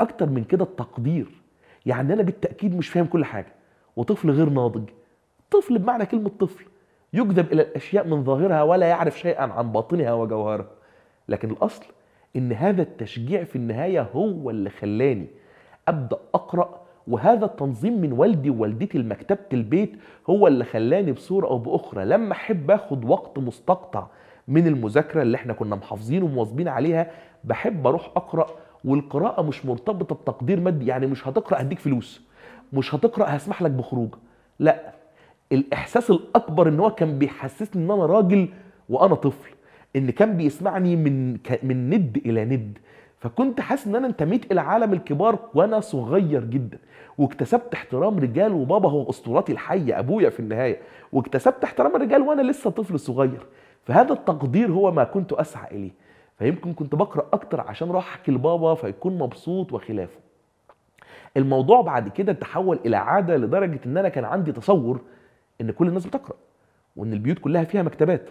أكتر 0.00 0.26
من 0.28 0.44
كده 0.44 0.64
التقدير. 0.64 1.28
يعني 1.86 2.12
أنا 2.12 2.22
بالتأكيد 2.22 2.76
مش 2.76 2.88
فاهم 2.88 3.06
كل 3.06 3.24
حاجة. 3.24 3.52
وطفل 3.96 4.30
غير 4.30 4.48
ناضج. 4.48 4.88
طفل 5.50 5.78
بمعنى 5.78 6.06
كلمة 6.06 6.30
طفل. 6.40 6.64
يجذب 7.12 7.52
إلى 7.52 7.62
الأشياء 7.62 8.06
من 8.06 8.24
ظاهرها 8.24 8.62
ولا 8.62 8.86
يعرف 8.86 9.18
شيئا 9.18 9.42
عن 9.52 9.72
باطنها 9.72 10.12
وجوهرها. 10.12 10.66
لكن 11.28 11.50
الأصل 11.50 11.84
إن 12.36 12.52
هذا 12.52 12.82
التشجيع 12.82 13.44
في 13.44 13.56
النهاية 13.56 14.08
هو 14.14 14.50
اللي 14.50 14.70
خلاني 14.70 15.26
أبدأ 15.88 16.18
أقرأ 16.34 16.80
وهذا 17.08 17.44
التنظيم 17.44 18.00
من 18.00 18.12
والدي 18.12 18.50
ووالدتي 18.50 18.98
لمكتبة 18.98 19.38
البيت 19.52 19.92
هو 20.30 20.46
اللي 20.46 20.64
خلاني 20.64 21.12
بصورة 21.12 21.46
أو 21.46 21.58
بأخرى. 21.58 22.04
لما 22.04 22.32
أحب 22.32 22.70
آخد 22.70 23.04
وقت 23.04 23.38
مستقطع 23.38 24.06
من 24.48 24.66
المذاكرة 24.66 25.22
اللي 25.22 25.36
إحنا 25.36 25.52
كنا 25.52 25.76
محافظين 25.76 26.22
ومواظبين 26.22 26.68
عليها 26.68 27.10
بحب 27.44 27.86
أروح 27.86 28.10
أقرأ 28.16 28.46
والقراءة 28.84 29.42
مش 29.42 29.66
مرتبطة 29.66 30.14
بتقدير 30.14 30.60
مادي. 30.60 30.86
يعني 30.86 31.06
مش 31.06 31.28
هتقرأ 31.28 31.60
هديك 31.60 31.78
فلوس 31.78 32.22
مش 32.72 32.94
هتقرأ 32.94 33.36
هسمح 33.36 33.62
لك 33.62 33.70
بخروج. 33.70 34.14
لا 34.58 34.92
الإحساس 35.52 36.10
الأكبر 36.10 36.68
إن 36.68 36.80
هو 36.80 36.90
كان 36.90 37.18
بيحسسني 37.18 37.84
إن 37.84 37.90
أنا 37.90 38.06
راجل 38.06 38.48
وأنا 38.88 39.14
طفل 39.14 39.50
إن 39.96 40.10
كان 40.10 40.36
بيسمعني 40.36 40.96
من 40.96 41.32
من 41.62 41.90
ند 41.90 42.22
إلى 42.26 42.44
ند. 42.44 42.78
فكنت 43.20 43.60
حاسس 43.60 43.86
إن 43.86 43.96
أنا 43.96 44.06
انتميت 44.06 44.52
إلى 44.52 44.60
عالم 44.60 44.92
الكبار 44.92 45.38
وأنا 45.54 45.80
صغير 45.80 46.44
جدا. 46.44 46.78
واكتسبت 47.18 47.74
احترام 47.74 48.18
رجال 48.18 48.52
وبابا 48.52 48.90
هو 48.90 49.10
أسطورتي 49.10 49.52
الحية 49.52 49.98
أبويا 49.98 50.30
في 50.30 50.40
النهاية. 50.40 50.80
واكتسبت 51.12 51.64
احترام 51.64 51.96
الرجال 51.96 52.22
وأنا 52.22 52.42
لسه 52.42 52.70
طفل 52.70 52.98
صغير. 52.98 53.46
فهذا 53.84 54.12
التقدير 54.12 54.70
هو 54.70 54.92
ما 54.92 55.04
كنت 55.04 55.32
أسعى 55.32 55.76
إليه. 55.76 55.90
فيمكن 56.38 56.72
كنت 56.72 56.94
بقرأ 56.94 57.26
أكتر 57.32 57.60
عشان 57.60 57.88
أروح 57.88 58.08
احكي 58.08 58.32
لبابا 58.32 58.74
فيكون 58.74 59.18
مبسوط 59.18 59.72
وخلافه. 59.72 60.18
الموضوع 61.36 61.80
بعد 61.80 62.08
كده 62.08 62.32
تحول 62.32 62.78
إلى 62.86 62.96
عادة 62.96 63.36
لدرجة 63.36 63.80
إن 63.86 63.96
أنا 63.96 64.08
كان 64.08 64.24
عندي 64.24 64.52
تصور 64.52 65.00
إن 65.60 65.70
كل 65.70 65.88
الناس 65.88 66.06
بتقرأ 66.06 66.36
وإن 66.96 67.12
البيوت 67.12 67.38
كلها 67.38 67.64
فيها 67.64 67.82
مكتبات. 67.82 68.30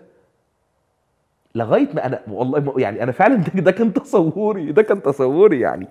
لغاية 1.58 1.88
ما 1.94 2.06
أنا 2.06 2.22
والله 2.28 2.74
يعني 2.78 3.04
أنا 3.04 3.12
فعلا 3.12 3.36
ده, 3.36 3.62
ده 3.62 3.72
كان 3.72 3.94
تصوري 3.94 4.72
ده 4.72 4.82
كان 4.82 5.02
تصوري 5.02 5.60
يعني. 5.60 5.88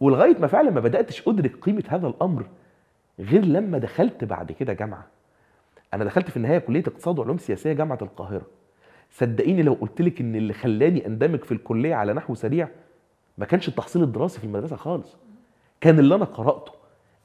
ولغاية 0.00 0.38
ما 0.38 0.46
فعلا 0.46 0.70
ما 0.70 0.80
بدأتش 0.80 1.28
أدرك 1.28 1.56
قيمة 1.56 1.82
هذا 1.88 2.06
الأمر 2.06 2.44
غير 3.20 3.44
لما 3.44 3.78
دخلت 3.78 4.24
بعد 4.24 4.52
كده 4.52 4.72
جامعة. 4.72 5.06
أنا 5.94 6.04
دخلت 6.04 6.30
في 6.30 6.36
النهاية 6.36 6.58
كلية 6.58 6.82
اقتصاد 6.86 7.18
وعلوم 7.18 7.38
سياسية 7.38 7.72
جامعة 7.72 7.98
القاهرة. 8.02 8.46
صدقيني 9.10 9.62
لو 9.62 9.72
قلت 9.72 10.02
لك 10.02 10.20
إن 10.20 10.36
اللي 10.36 10.52
خلاني 10.52 11.06
أندمج 11.06 11.44
في 11.44 11.52
الكلية 11.52 11.94
على 11.94 12.12
نحو 12.12 12.34
سريع 12.34 12.68
ما 13.38 13.46
كانش 13.46 13.68
التحصيل 13.68 14.02
الدراسي 14.02 14.38
في 14.38 14.44
المدرسة 14.44 14.76
خالص. 14.76 15.16
كان 15.80 15.98
اللي 15.98 16.14
أنا 16.14 16.24
قرأته. 16.24 16.72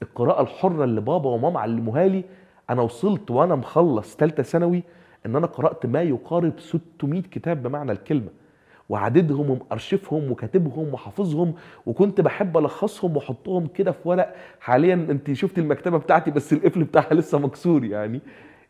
القراءة 0.02 0.42
الحرة 0.42 0.84
اللي 0.84 1.00
بابا 1.00 1.30
وماما 1.30 1.60
علموها 1.60 2.06
لي. 2.06 2.24
أنا 2.70 2.82
وصلت 2.82 3.30
وأنا 3.30 3.54
مخلص 3.54 4.16
ثالثه 4.16 4.42
ثانوي 4.42 4.82
إن 5.26 5.36
أنا 5.36 5.46
قرأت 5.46 5.86
ما 5.86 6.02
يقارب 6.02 6.52
600 6.60 7.22
كتاب 7.22 7.62
بمعنى 7.62 7.92
الكلمة 7.92 8.28
وعددهم 8.88 9.50
ومأرشفهم 9.50 10.30
وكاتبهم 10.30 10.94
وحافظهم 10.94 11.54
وكنت 11.86 12.20
بحب 12.20 12.58
ألخصهم 12.58 13.16
وأحطهم 13.16 13.66
كده 13.66 13.92
في 13.92 14.08
ورق. 14.08 14.34
حاليا 14.60 14.94
أنت 14.94 15.32
شفت 15.32 15.58
المكتبة 15.58 15.98
بتاعتي 15.98 16.30
بس 16.30 16.52
القفل 16.52 16.84
بتاعها 16.84 17.14
لسه 17.14 17.38
مكسور 17.38 17.84
يعني. 17.84 18.20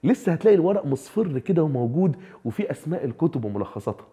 لسه 0.05 0.33
هتلاقي 0.33 0.55
الورق 0.55 0.87
مصفر 0.87 1.38
كده 1.38 1.62
وموجود 1.62 2.17
وفيه 2.45 2.71
أسماء 2.71 3.05
الكتب 3.05 3.45
وملخصاتها. 3.45 4.07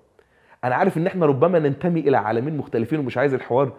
أنا 0.63 0.75
عارف 0.75 0.97
إن 0.97 1.07
إحنا 1.07 1.25
ربما 1.25 1.59
ننتمي 1.59 1.99
إلى 1.99 2.17
عالمين 2.17 2.57
مختلفين 2.57 2.99
ومش 2.99 3.17
عايز 3.17 3.33
الحوار 3.33 3.71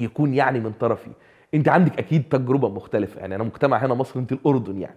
يكون 0.00 0.34
يعني 0.34 0.60
من 0.60 0.72
طرفي. 0.72 1.10
أنت 1.54 1.68
عندك 1.68 1.98
أكيد 1.98 2.22
تجربة 2.30 2.68
مختلفة 2.68 3.20
يعني. 3.20 3.34
أنا 3.34 3.44
مجتمع 3.44 3.76
هنا 3.78 3.94
مصر 3.94 4.20
أنت 4.20 4.32
الأردن 4.32 4.78
يعني. 4.80 4.96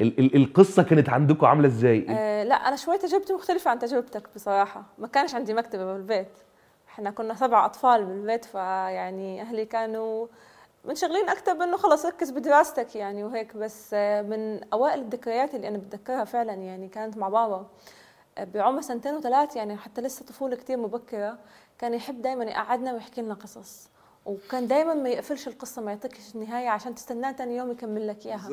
ال- 0.00 0.18
ال- 0.18 0.36
القصة 0.36 0.82
كانت 0.82 1.08
عندكم 1.08 1.46
عاملة 1.46 1.68
إزاي؟ 1.68 2.06
آه 2.10 2.44
لا 2.44 2.54
أنا 2.54 2.76
شوي 2.76 2.98
تجربتي 2.98 3.32
مختلفة 3.32 3.70
عن 3.70 3.78
تجربتك 3.78 4.28
بصراحة. 4.34 4.82
ما 4.98 5.06
كانش 5.08 5.34
عندي 5.34 5.54
مكتبة 5.54 5.92
بالبيت. 5.92 6.28
إحنا 6.88 7.10
كنا 7.10 7.34
سبع 7.34 7.66
أطفال 7.66 8.04
بالبيت 8.04 8.44
فيعني 8.44 9.40
أهلي 9.42 9.64
كانوا 9.64 10.26
منشغلين 10.84 11.28
أكثر 11.28 11.52
بإنه 11.52 11.76
خلص 11.76 12.06
ركز 12.06 12.30
بدراستك 12.30 12.96
يعني 12.96 13.24
وهيك. 13.24 13.56
بس 13.56 13.90
آه، 13.94 14.22
من 14.22 14.60
أوائل 14.72 15.00
الذكريات 15.00 15.54
اللي 15.54 15.68
أنا 15.68 15.78
بتذكرها 15.78 16.24
فعلا 16.24 16.52
يعني 16.52 16.88
كانت 16.88 17.16
مع 17.16 17.28
بابا. 17.28 17.66
آه، 18.38 18.44
بعمر 18.44 18.80
سنتين 18.80 19.14
وثلاث 19.14 19.56
يعني 19.56 19.76
حتى 19.76 20.00
لسه 20.00 20.24
طفولة 20.24 20.56
كتير 20.56 20.76
مبكرة. 20.76 21.38
كان 21.78 21.94
يحب 21.94 22.22
دائما 22.22 22.44
يقعدنا 22.44 22.92
ويحكي 22.92 23.22
لنا 23.22 23.34
قصص. 23.34 23.88
وكان 24.26 24.66
دائما 24.66 24.94
ما 24.94 25.08
يقفلش 25.08 25.48
القصة 25.48 25.82
ما 25.82 25.90
يعطيكش 25.90 26.34
النهاية 26.34 26.68
عشان 26.68 26.94
تستناه 26.94 27.32
ثاني 27.32 27.56
يوم 27.56 27.70
يكمل 27.70 28.08
لك 28.08 28.26
إياها. 28.26 28.50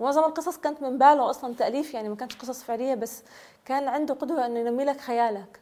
معظم 0.00 0.24
القصص 0.24 0.56
كانت 0.58 0.82
من 0.82 0.98
باله 0.98 1.30
أصلا 1.30 1.54
تأليف 1.54 1.94
يعني 1.94 2.08
ما 2.08 2.16
كانتش 2.16 2.36
قصص 2.36 2.62
فعلية 2.62 2.94
بس 2.94 3.22
كان 3.64 3.88
عنده 3.88 4.14
قدره 4.14 4.46
إنه 4.46 4.58
ينمي 4.58 4.84
لك 4.84 5.00
خيالك. 5.00 5.60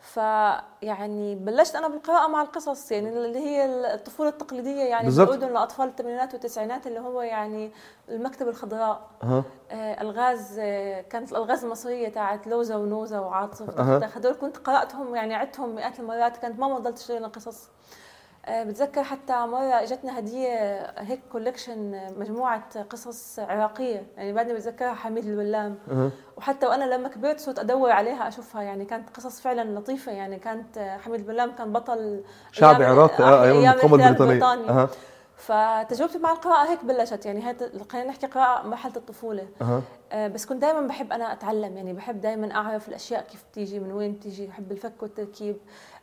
فيعني 0.00 1.34
بلشت 1.34 1.76
أنا 1.76 1.88
بالقراءة 1.88 2.28
مع 2.28 2.42
القصص 2.42 2.92
يعني 2.92 3.08
اللي 3.08 3.38
هي 3.38 3.64
الطفولة 3.94 4.28
التقليدية 4.28 4.82
يعني 4.82 5.04
بالظبط. 5.04 5.28
بالاردن 5.28 5.52
لاطفال 5.54 5.88
الثمانينات 5.88 6.32
والتسعينات 6.34 6.86
اللي 6.86 7.00
هو 7.00 7.22
يعني 7.22 7.70
المكتبه 8.08 8.50
الخضراء. 8.50 9.10
أها. 9.22 9.44
آه، 9.70 10.00
الغاز 10.02 10.56
آه، 10.58 11.00
كانت 11.00 11.32
الألغاز 11.32 11.64
المصرية 11.64 12.08
تاعت 12.08 12.46
لوزة 12.46 12.76
ونوزة 12.78 13.20
وعاطف 13.20 13.78
أها. 13.80 14.10
هدول 14.14 14.32
كنت 14.34 14.56
قرأتهم 14.56 15.14
يعني 15.14 15.34
عدتهم 15.34 15.74
مئات 15.74 16.00
المرات. 16.00 16.36
كانت 16.36 16.60
ماما 16.60 16.78
تضل 16.78 16.94
تشتري 16.94 17.18
لنا 17.18 17.28
قصص. 17.28 17.68
بتذكر 18.50 19.02
حتى 19.02 19.32
مرة 19.32 19.82
إجتنا 19.82 20.18
هدية 20.18 20.80
هيك 20.98 21.20
كولكشن 21.32 22.00
مجموعة 22.18 22.82
قصص 22.82 23.38
عراقية 23.38 24.06
يعني 24.16 24.32
بعدني 24.32 24.54
بتذكرها 24.54 24.94
حميد 24.94 25.24
الولام. 25.26 25.78
وحتى 26.36 26.66
وأنا 26.66 26.84
لما 26.94 27.08
كبرت 27.08 27.40
صرت 27.40 27.58
أدور 27.58 27.90
عليها 27.90 28.28
أشوفها 28.28 28.62
يعني 28.62 28.84
كانت 28.84 29.10
قصص 29.10 29.40
فعلا 29.40 29.78
لطيفة 29.78 30.12
يعني 30.12 30.38
كانت 30.38 30.78
آه، 30.78 30.96
حميد 30.96 31.20
الولام 31.20 31.52
كان 31.52 31.72
بطل 31.72 32.24
شعب 32.52 32.82
عراقي 32.82 33.24
آه 33.24 33.44
أيام 33.44 33.56
المقاومه 33.56 33.94
الاحتلال 33.96 34.22
البريطانية. 34.22 34.62
البريطاني. 34.62 34.80
أها. 34.80 34.88
فتجربتي 35.36 36.18
مع 36.18 36.32
القراءة 36.32 36.70
هيك 36.70 36.84
بلشت 36.84 37.26
يعني 37.26 37.46
هي 37.48 37.56
خلينا 37.90 38.08
نحكي 38.08 38.26
قراءة 38.26 38.66
مرحلة 38.66 38.96
الطفولة. 38.96 39.48
آه، 40.12 40.28
بس 40.28 40.46
كنت 40.46 40.62
دائما 40.62 40.80
بحب 40.86 41.12
أنا 41.12 41.32
أتعلم 41.32 41.76
يعني 41.76 41.92
بحب 41.92 42.20
دائما 42.20 42.54
أعرف 42.54 42.88
الأشياء 42.88 43.22
كيف 43.22 43.44
بتيجي 43.52 43.80
من 43.80 43.92
وين 43.92 44.12
بتيجي 44.12 44.46
بحب 44.46 44.72
الفك 44.72 45.02
والتركيب. 45.02 45.56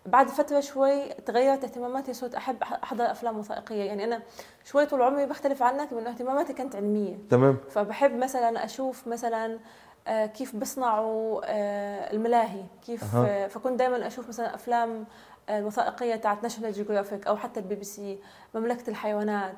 بعد 0.10 0.28
فترة 0.30 0.60
شوي 0.60 1.10
تغيرت 1.14 1.64
اهتماماتي 1.64 2.14
صرت 2.14 2.36
أحب 2.36 2.64
أح- 2.64 2.84
أحضر 2.84 3.12
أفلام 3.12 3.40
وثائقية. 3.40 3.84
يعني 3.84 4.04
أنا 4.04 4.22
شوي 4.66 4.86
طول 4.86 5.02
عمري 5.02 5.26
بختلف 5.26 5.64
عنك 5.64 5.94
بانه 5.94 6.10
اهتماماتي 6.10 6.54
كانت 6.54 6.76
علمية. 6.76 7.18
تمام. 7.30 7.58
فبحب 7.70 8.16
مثلا 8.16 8.66
أشوف 8.66 9.08
مثلا 9.08 9.60
آه، 10.08 10.26
كيف 10.26 10.56
بيصنعوا 10.56 11.42
آه، 11.46 12.12
الملاهي 12.14 12.64
كيف. 12.86 13.16
آه، 13.16 13.48
فكنت 13.48 13.80
دائما 13.80 14.08
أشوف 14.08 14.28
مثلا 14.28 14.56
أفلام 14.56 15.06
آه، 15.50 15.60
الوثائقيه 15.60 16.16
تاعت 16.16 16.44
National 16.44 16.72
Geographic 16.74 17.28
أو 17.28 17.38
حتى 17.38 17.60
البي 17.60 17.76
بي 17.76 17.84
سي 17.84 18.20
مملكة 18.56 18.90
الحيوانات. 18.90 19.58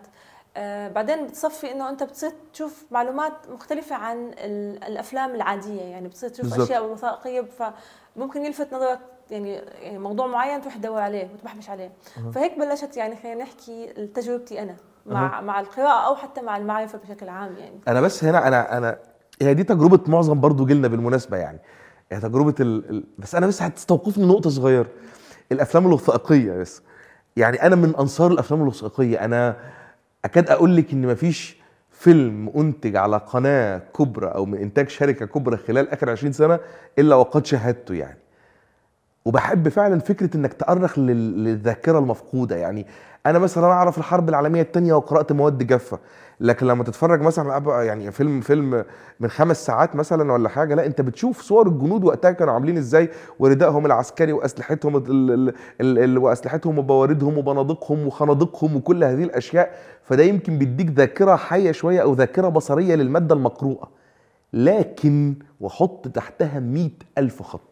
آه، 0.58 0.88
بعدين 0.88 1.28
بتصفي 1.28 1.72
إنه 1.72 1.90
أنت 1.90 2.04
بتصير 2.04 2.32
تشوف 2.54 2.86
معلومات 2.92 3.50
مختلفة 3.50 3.96
عن 3.96 4.32
ال- 4.38 4.84
الأفلام 4.84 5.36
العادية. 5.36 5.82
يعني 5.82 6.08
بتصير 6.08 6.30
تشوف 6.30 6.46
بالضبط. 6.46 6.62
أشياء 6.62 6.86
وثائقية 6.86 7.42
فممكن 8.16 8.46
يلفت 8.46 8.74
نظرك 8.74 9.00
يعني 9.32 9.54
يعني 9.82 9.98
موضوع 10.00 10.28
معين 10.28 10.62
تروح 10.62 10.78
تدور 10.78 11.02
عليه 11.02 11.30
وتبحبش 11.34 11.70
عليه. 11.70 11.92
فهيك 12.34 12.60
بلشت 12.60 12.98
يعني 12.98 13.16
خلينا 13.16 13.44
نحكي 13.44 13.88
تجربتي 14.16 14.62
أنا 14.62 14.76
مع 15.06 15.42
مع 15.42 15.60
القراءة 15.60 16.08
أو 16.08 16.16
حتى 16.16 16.42
مع 16.42 16.58
المعرفة 16.58 16.98
بشكل 16.98 17.30
عام 17.30 17.56
يعني. 17.60 17.80
أنا 17.88 18.02
بس 18.02 18.24
هنا 18.24 18.48
أنا 18.48 18.78
أنا 18.78 18.98
هي 19.42 19.54
دي 19.54 19.64
تجربة 19.64 20.00
معظم 20.08 20.40
برضو 20.40 20.66
جيلنا 20.66 20.88
بالمناسبة 20.88 21.38
يعني. 21.38 21.60
هي 22.12 22.20
تجربة 22.20 22.56
ال... 22.60 22.90
ال... 22.90 23.04
بس 23.18 23.36
أنا 23.36 23.48
بس 23.48 23.62
هتستوقفني 23.62 24.26
نقطة 24.26 24.50
صغيره 24.50 24.88
الأفلام 25.52 25.88
الوثائقية 25.88 26.52
بس. 26.52 26.82
يعني 27.38 27.64
أنا 27.64 27.76
من 27.76 27.96
أنصار 27.96 28.32
الأفلام 28.32 28.62
الوثائقية. 28.62 29.26
أنا 29.26 29.56
أكاد 30.26 30.50
أقول 30.50 30.78
لك 30.78 30.94
إن 30.94 31.08
مفيش 31.08 31.58
فيلم 31.92 32.52
أنتج 32.56 32.96
على 32.96 33.18
قناة 33.18 33.82
كبرى 33.98 34.28
أو 34.28 34.46
من 34.46 34.58
إنتاج 34.58 34.90
شركة 34.90 35.26
كبرى 35.26 35.58
خلال 35.58 35.90
آخر 35.90 36.10
20 36.10 36.34
سنة 36.34 36.60
إلا 37.00 37.16
وقد 37.16 37.46
شاهدته 37.46 37.94
يعني. 37.96 38.18
وبحب 39.26 39.70
فعلا 39.70 40.00
فكرة 40.00 40.38
إنك 40.38 40.54
تأرخ 40.54 41.00
لل- 41.00 41.44
للذاكرة 41.44 42.00
المفقودة. 42.00 42.56
يعني 42.56 42.86
أنا 43.26 43.40
مثلا 43.40 43.66
أعرف 43.66 43.98
الحرب 43.98 44.30
العالمية 44.30 44.62
الثانية 44.62 44.94
وقرأت 44.94 45.32
مواد 45.32 45.68
جافة 45.68 46.00
لكن 46.40 46.68
لما 46.68 46.84
تتفرج 46.84 47.22
مثلا 47.22 47.84
يعني 47.84 48.12
فيلم 48.12 48.42
فيلم 48.42 48.86
من 49.20 49.30
خمس 49.30 49.66
ساعات 49.66 49.96
مثلا 49.96 50.34
ولا 50.34 50.50
حاجة 50.50 50.76
لا 50.76 50.86
أنت 50.86 51.02
بتشوف 51.02 51.42
صور 51.42 51.68
الجنود 51.68 52.04
وقتها 52.04 52.32
كانوا 52.32 52.54
عاملين 52.54 52.78
إزاي 52.78 53.10
وردائهم 53.40 53.86
العسكري 53.86 54.34
وأسلحتهم 54.34 54.98
ال 54.98 55.04
ال 55.32 55.54
ال 55.82 56.00
ال 56.00 56.18
وأسلحتهم 56.18 56.80
وبواردهم 56.80 57.38
وبنادقهم 57.38 58.08
وخنادقهم 58.08 58.76
وكل 58.76 59.04
هذه 59.04 59.24
الأشياء. 59.24 59.72
فده 60.04 60.24
يمكن 60.24 60.58
بيديك 60.58 60.90
ذاكرة 60.90 61.36
حية 61.36 61.72
شوية 61.72 62.02
أو 62.02 62.14
ذاكرة 62.14 62.48
بصرية 62.48 62.96
للمادة 62.96 63.36
المقروءة. 63.36 63.90
لكن 64.54 65.36
وحط 65.60 66.08
تحتها 66.08 66.60
مئة 66.60 66.90
ألف 67.18 67.42
خط. 67.44 67.71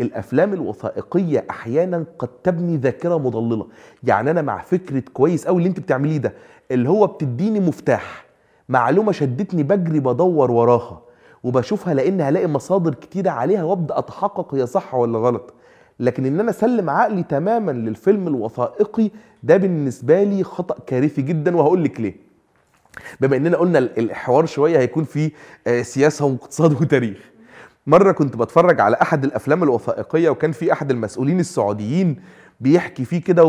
الأفلام 0.00 0.52
الوثائقية 0.52 1.44
أحيانا 1.50 2.04
قد 2.18 2.28
تبني 2.28 2.76
ذاكرة 2.76 3.18
مضللة. 3.18 3.66
يعني 4.04 4.30
أنا 4.30 4.42
مع 4.42 4.62
فكرة 4.62 5.02
كويس 5.12 5.46
قوي 5.46 5.58
اللي 5.58 5.68
أنت 5.68 5.80
بتعمليه 5.80 6.16
ده 6.18 6.32
اللي 6.70 6.88
هو 6.88 7.06
بتديني 7.06 7.60
مفتاح 7.60 8.24
معلومة 8.68 9.12
شدتني 9.12 9.62
بجري 9.62 10.00
بدور 10.00 10.50
وراها 10.50 11.02
وبشوفها 11.42 11.94
لأن 11.94 12.20
هلاقي 12.20 12.46
مصادر 12.46 12.94
كتيرة 12.94 13.30
عليها 13.30 13.62
وأبدأ 13.64 13.98
أتحقق 13.98 14.54
هي 14.54 14.66
صح 14.66 14.94
ولا 14.94 15.18
غلط. 15.18 15.54
لكن 16.00 16.26
إن 16.26 16.40
أنا 16.40 16.50
أسلم 16.50 16.90
عقلي 16.90 17.22
تماما 17.22 17.70
للفيلم 17.72 18.28
الوثائقي 18.28 19.10
ده 19.42 19.56
بالنسبة 19.56 20.22
لي 20.22 20.42
خطأ 20.44 20.76
كارثي 20.86 21.22
جدا 21.22 21.56
وهقول 21.56 21.84
لك 21.84 22.00
ليه. 22.00 22.14
بما 23.20 23.36
إننا 23.36 23.56
قلنا 23.56 23.78
ال- 23.78 23.98
الحوار 23.98 24.46
شوية 24.46 24.78
هيكون 24.78 25.04
فيه 25.04 25.30
آه، 25.66 25.82
سياسة 25.82 26.24
واقتصاد 26.24 26.72
وتاريخ. 26.82 27.30
مرة 27.86 28.12
كنت 28.12 28.36
بتفرج 28.36 28.80
على 28.80 28.96
أحد 29.02 29.24
الأفلام 29.24 29.62
الوثائقية 29.62 30.30
وكان 30.30 30.52
في 30.52 30.72
أحد 30.72 30.90
المسؤولين 30.90 31.40
السعوديين 31.40 32.16
بيحكي 32.60 33.04
فيه 33.04 33.20
كده 33.20 33.44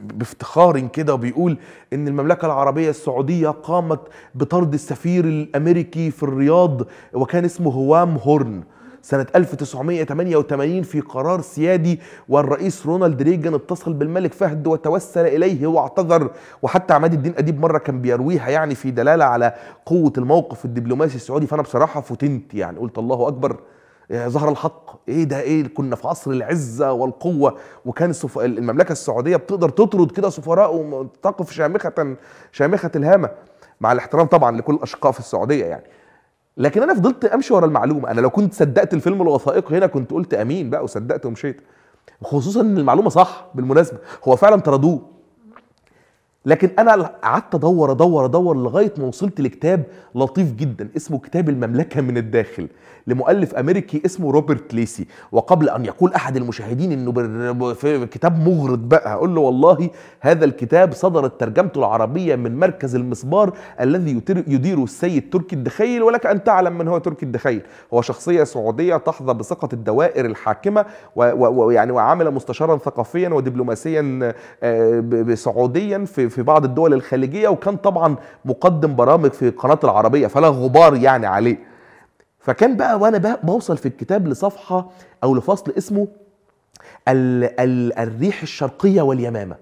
بافتخار 0.00 0.80
كده 0.80 1.14
وبيقول 1.14 1.58
إن 1.92 2.08
المملكة 2.08 2.46
العربية 2.46 2.90
السعودية 2.90 3.48
قامت 3.48 4.00
بطرد 4.34 4.74
السفير 4.74 5.24
الأمريكي 5.24 6.10
في 6.10 6.22
الرياض 6.22 6.82
وكان 7.12 7.44
اسمه 7.44 7.70
هوام 7.70 8.16
هورن. 8.16 8.62
سنة 9.04 9.26
1988 9.36 10.82
في 10.82 11.00
قرار 11.00 11.40
سيادي 11.40 12.00
والرئيس 12.28 12.86
رونالد 12.86 13.22
ريجن 13.22 13.54
اتصل 13.54 13.92
بالملك 13.92 14.32
فهد 14.32 14.66
وتوسل 14.66 15.26
إليه 15.26 15.66
واعتذر. 15.66 16.30
وحتى 16.62 16.94
عماد 16.94 17.12
الدين 17.12 17.34
أديب 17.38 17.60
مرة 17.60 17.78
كان 17.78 18.00
بيرويها 18.00 18.48
يعني 18.48 18.74
في 18.74 18.90
دلالة 18.90 19.24
على 19.24 19.54
قوة 19.86 20.12
الموقف 20.18 20.64
الدبلوماسي 20.64 21.16
السعودي. 21.16 21.46
فأنا 21.46 21.62
بصراحة 21.62 22.00
فتنت 22.00 22.54
يعني 22.54 22.78
قلت 22.78 22.98
الله 22.98 23.28
أكبر. 23.28 23.60
إيه 24.10 24.28
ظهر 24.28 24.48
الحق. 24.48 25.08
إيه 25.08 25.24
ده؟ 25.24 25.40
إيه؟ 25.40 25.66
كنا 25.74 25.96
في 25.96 26.08
عصر 26.08 26.30
العزة 26.30 26.92
والقوة. 26.92 27.56
وكان 27.84 28.10
السف... 28.10 28.38
المملكة 28.38 28.92
السعودية 28.92 29.36
بتقدر 29.36 29.68
تطرد 29.68 30.10
كده 30.10 30.30
سفراء 30.30 30.76
وتقف 30.76 31.52
شامخة 31.52 32.16
شامخة 32.52 32.90
الهامة. 32.96 33.30
مع 33.80 33.92
الاحترام 33.92 34.26
طبعا 34.26 34.56
لكل 34.56 34.74
الأشقاء 34.74 35.12
في 35.12 35.18
السعودية 35.18 35.64
يعني. 35.64 35.84
لكن 36.56 36.82
أنا 36.82 36.94
فضلت 36.94 37.24
أمشي 37.24 37.54
ورا 37.54 37.66
المعلومة. 37.66 38.10
أنا 38.10 38.20
لو 38.20 38.30
كنت 38.30 38.54
صدقت 38.54 38.94
الفيلم 38.94 39.22
الوثائقي 39.22 39.78
هنا 39.78 39.86
كنت 39.86 40.10
قلت 40.10 40.34
آمين 40.34 40.70
بقى 40.70 40.84
وصدقت 40.84 41.26
ومشيت. 41.26 41.60
خصوصا 42.22 42.60
إن 42.60 42.78
المعلومة 42.78 43.08
صح 43.08 43.46
بالمناسبة. 43.54 43.98
هو 44.24 44.36
فعلا 44.36 44.60
طردوه 44.60 45.13
لكن 46.46 46.70
أنا 46.78 47.10
قعدت 47.22 47.54
أدور 47.54 47.92
أدور 47.92 48.24
أدور 48.24 48.56
لغاية 48.56 48.92
ما 48.98 49.04
وصلت 49.04 49.40
لكتاب 49.40 49.82
لطيف 50.14 50.52
جدا 50.52 50.88
اسمه 50.96 51.18
كتاب 51.18 51.48
المملكة 51.48 52.00
من 52.00 52.16
الداخل 52.16 52.68
لمؤلف 53.06 53.54
أمريكي 53.54 54.02
اسمه 54.06 54.30
روبرت 54.32 54.74
ليسي. 54.74 55.06
وقبل 55.32 55.68
أن 55.68 55.84
يقول 55.84 56.12
أحد 56.14 56.36
المشاهدين 56.36 56.92
إنه 56.92 57.72
في 57.72 58.06
كتاب 58.06 58.48
مغرض 58.48 58.78
بقى 58.88 59.12
هقول 59.12 59.34
له 59.34 59.40
والله 59.40 59.90
هذا 60.20 60.44
الكتاب 60.44 60.92
صدرت 60.92 61.40
ترجمته 61.40 61.78
العربية 61.78 62.36
من 62.36 62.56
مركز 62.58 62.94
المسبار 62.94 63.52
الذي 63.80 64.22
يديره 64.46 64.84
السيد 64.84 65.30
تركي 65.32 65.56
الدخيل 65.56 66.02
ولك 66.02 66.26
أن 66.26 66.44
تعلم 66.44 66.78
من 66.78 66.88
هو 66.88 66.98
تركي 66.98 67.26
الدخيل. 67.26 67.62
هو 67.94 68.02
شخصية 68.02 68.44
سعودية 68.44 68.96
تحظى 68.96 69.34
بثقة 69.34 69.68
الدوائر 69.72 70.26
الحاكمة 70.26 70.84
ويعني 71.16 71.92
وعمل 71.92 72.30
مستشارا 72.30 72.76
ثقافيا 72.78 73.28
ودبلوماسيا 73.28 74.34
آه، 74.62 75.34
سعوديا 75.34 76.04
في 76.04 76.28
في 76.34 76.42
بعض 76.42 76.64
الدول 76.64 76.92
الخليجية 76.94 77.48
وكان 77.48 77.76
طبعا 77.76 78.16
مقدم 78.44 78.96
برامج 78.96 79.30
في 79.32 79.50
قناة 79.50 79.78
العربية 79.84 80.26
فلا 80.26 80.48
غبار 80.48 80.96
يعني 80.96 81.26
عليه. 81.26 81.58
فكان 82.40 82.76
بقى 82.76 82.98
وأنا 82.98 83.18
بقى 83.18 83.40
بوصل 83.42 83.76
في 83.76 83.86
الكتاب 83.86 84.28
لصفحة 84.28 84.90
أو 85.24 85.34
لفصل 85.34 85.72
اسمه 85.78 86.08
ال 87.08 87.60
ال 87.60 87.98
الريح 87.98 88.42
الشرقية 88.42 89.02
واليمامة. 89.02 89.56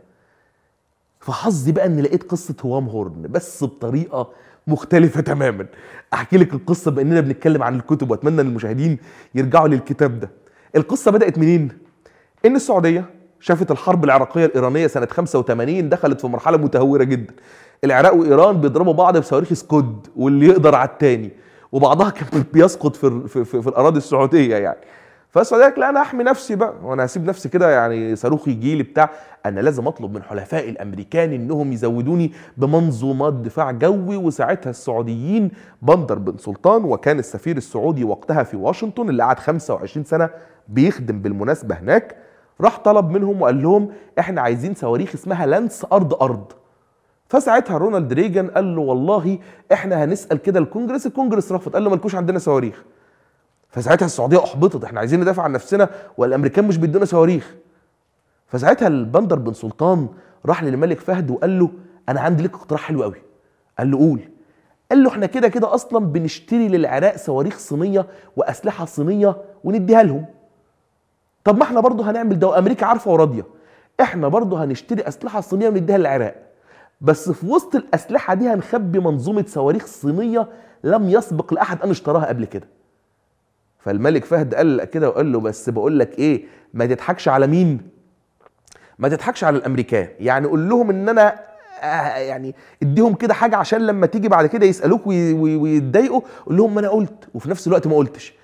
فحظي 1.20 1.72
بقى 1.72 1.86
ان 1.86 2.00
لقيت 2.00 2.22
قصة 2.22 2.54
هوام 2.64 2.86
هورن 2.88 3.26
بس 3.30 3.64
بطريقة 3.64 4.28
مختلفة 4.66 5.20
تماما. 5.20 5.66
أحكي 6.14 6.36
لك 6.38 6.54
القصة 6.54 6.90
بأننا 6.90 7.20
بنتكلم 7.20 7.62
عن 7.62 7.76
الكتب 7.76 8.10
وأتمنى 8.10 8.40
إن 8.40 8.46
المشاهدين 8.46 8.98
يرجعوا 9.34 9.68
للكتاب 9.68 10.20
ده. 10.20 10.30
القصة 10.76 11.10
بدأت 11.10 11.38
منين؟ 11.38 11.68
إن 12.46 12.56
السعودية 12.56 13.04
شافت 13.42 13.70
الحرب 13.70 14.04
العراقية 14.04 14.44
الإيرانية 14.46 14.86
سنة 14.86 15.06
85 15.06 15.88
دخلت 15.88 16.20
في 16.20 16.26
مرحلة 16.26 16.56
متهورة 16.58 17.04
جدا. 17.04 17.34
العراق 17.84 18.14
وإيران 18.14 18.60
بيضربوا 18.60 18.92
بعض 18.92 19.16
بصواريخ 19.18 19.52
سكود 19.52 20.06
واللي 20.16 20.46
يقدر 20.46 20.74
على 20.74 20.88
التاني 20.88 21.30
وبعضها 21.72 22.10
كان 22.10 22.44
بيسقط 22.52 22.96
في, 22.96 23.28
في, 23.28 23.44
في, 23.44 23.62
في 23.62 23.68
الأراضي 23.68 23.98
السعودية 23.98 24.56
يعني. 24.56 24.78
فالسعودية 25.30 25.64
قالت 25.66 25.78
لا 25.78 25.88
أنا 25.88 26.02
أحمي 26.02 26.24
نفسي 26.24 26.56
بقى 26.56 26.74
وأنا 26.82 27.04
هسيب 27.04 27.24
نفسي 27.24 27.48
كده 27.48 27.70
يعني 27.70 28.16
صاروخ 28.16 28.48
يجي 28.48 28.74
لي 28.74 28.82
بتاع. 28.82 29.10
أنا 29.46 29.60
لازم 29.60 29.86
أطلب 29.86 30.14
من 30.14 30.22
حلفائي 30.22 30.70
الأمريكان 30.70 31.32
إنهم 31.32 31.72
يزودوني 31.72 32.32
بمنظومات 32.56 33.32
دفاع 33.32 33.70
جوي 33.70 34.16
وساعتها 34.16 34.70
السعوديين 34.70 35.50
بندر 35.82 36.18
بن 36.18 36.38
سلطان 36.38 36.84
وكان 36.84 37.18
السفير 37.18 37.56
السعودي 37.56 38.04
وقتها 38.04 38.42
في 38.42 38.56
واشنطن 38.56 39.08
اللي 39.08 39.22
قعد 39.22 39.38
25 39.38 40.04
سنة 40.04 40.30
بيخدم 40.68 41.18
بالمناسبة 41.22 41.74
هناك. 41.74 42.16
راح 42.62 42.78
طلب 42.78 43.10
منهم 43.10 43.42
وقال 43.42 43.62
لهم 43.62 43.88
إحنا 44.18 44.40
عايزين 44.40 44.74
صواريخ 44.74 45.14
اسمها 45.14 45.46
لانس 45.46 45.86
أرض 45.92 46.22
أرض. 46.22 46.52
فساعتها 47.28 47.78
رونالد 47.78 48.12
ريجان 48.12 48.50
قال 48.50 48.76
له 48.76 48.80
والله 48.82 49.38
إحنا 49.72 50.04
هنسأل 50.04 50.38
كده 50.38 50.58
الكونجرس 50.60 51.06
الكونجرس 51.06 51.52
رفض 51.52 51.72
قال 51.72 51.84
له 51.84 51.90
مالكوش 51.90 52.14
عندنا 52.14 52.38
صواريخ. 52.38 52.84
فساعتها 53.68 54.06
السعودية 54.06 54.44
أحبطت 54.44 54.84
إحنا 54.84 55.00
عايزين 55.00 55.20
ندافع 55.20 55.42
عن 55.42 55.52
نفسنا 55.52 55.88
والأمريكان 56.16 56.68
مش 56.68 56.76
بيدونا 56.76 57.04
صواريخ. 57.04 57.54
فساعتها 58.46 58.88
البندر 58.88 59.38
بن 59.38 59.52
سلطان 59.52 60.08
راح 60.46 60.64
للملك 60.64 61.00
فهد 61.00 61.30
وقال 61.30 61.58
له 61.58 61.70
أنا 62.08 62.20
عندي 62.20 62.42
لك 62.42 62.54
اقتراح 62.54 62.80
حلو 62.80 63.02
قوي. 63.02 63.22
قال 63.78 63.90
له 63.90 63.98
قول. 63.98 64.20
قال 64.90 65.02
له 65.02 65.10
إحنا 65.10 65.26
كده 65.26 65.48
كده 65.48 65.74
أصلا 65.74 66.06
بنشتري 66.06 66.68
للعراق 66.68 67.16
صواريخ 67.16 67.58
صينية 67.58 68.06
وأسلحة 68.36 68.84
صينية 68.84 69.36
ونديها 69.64 70.02
لهم. 70.02 70.24
طب 71.44 71.56
ما 71.58 71.62
إحنا 71.62 71.80
برضه 71.80 72.10
هنعمل 72.10 72.38
ده 72.38 72.46
وأمريكا 72.48 72.86
عارفة 72.86 73.10
وراضية. 73.10 73.44
إحنا 74.00 74.28
برضه 74.28 74.64
هنشتري 74.64 75.02
أسلحة 75.08 75.40
صينية 75.40 75.68
ونديها 75.68 75.98
للعراق. 75.98 76.34
بس 77.00 77.30
في 77.30 77.46
وسط 77.46 77.74
الأسلحة 77.74 78.34
دي 78.34 78.48
هنخبي 78.48 78.98
منظومة 78.98 79.44
صواريخ 79.48 79.86
صينية 79.86 80.48
لم 80.84 81.08
يسبق 81.10 81.54
لأحد 81.54 81.82
أن 81.82 81.90
اشتراها 81.90 82.26
قبل 82.26 82.44
كده. 82.44 82.68
فالملك 83.78 84.24
فهد 84.24 84.54
قال 84.54 84.84
كده 84.84 85.08
وقال 85.08 85.32
له 85.32 85.40
بس 85.40 85.70
بقول 85.70 85.98
لك 85.98 86.18
إيه 86.18 86.44
ما 86.74 86.86
تضحكش 86.86 87.28
على 87.28 87.46
مين؟ 87.46 87.80
ما 88.98 89.08
تضحكش 89.08 89.44
على 89.44 89.56
الأمريكان. 89.58 90.08
يعني 90.20 90.46
قول 90.46 90.68
لهم 90.68 90.90
إن 90.90 91.08
أنا 91.08 91.34
آه 91.82 92.16
يعني 92.18 92.54
اديهم 92.82 93.14
كده 93.14 93.34
حاجة 93.34 93.56
عشان 93.56 93.86
لما 93.86 94.06
تيجي 94.06 94.28
بعد 94.28 94.46
كده 94.46 94.66
يسألوك 94.66 95.06
وي- 95.06 95.32
وي- 95.32 95.56
ويتضايقوا 95.56 96.20
قول 96.46 96.56
لهم 96.56 96.74
ما 96.74 96.80
أنا 96.80 96.88
قلت. 96.88 97.28
وفي 97.34 97.50
نفس 97.50 97.66
الوقت 97.66 97.86
ما 97.86 97.96
قلتش. 97.96 98.34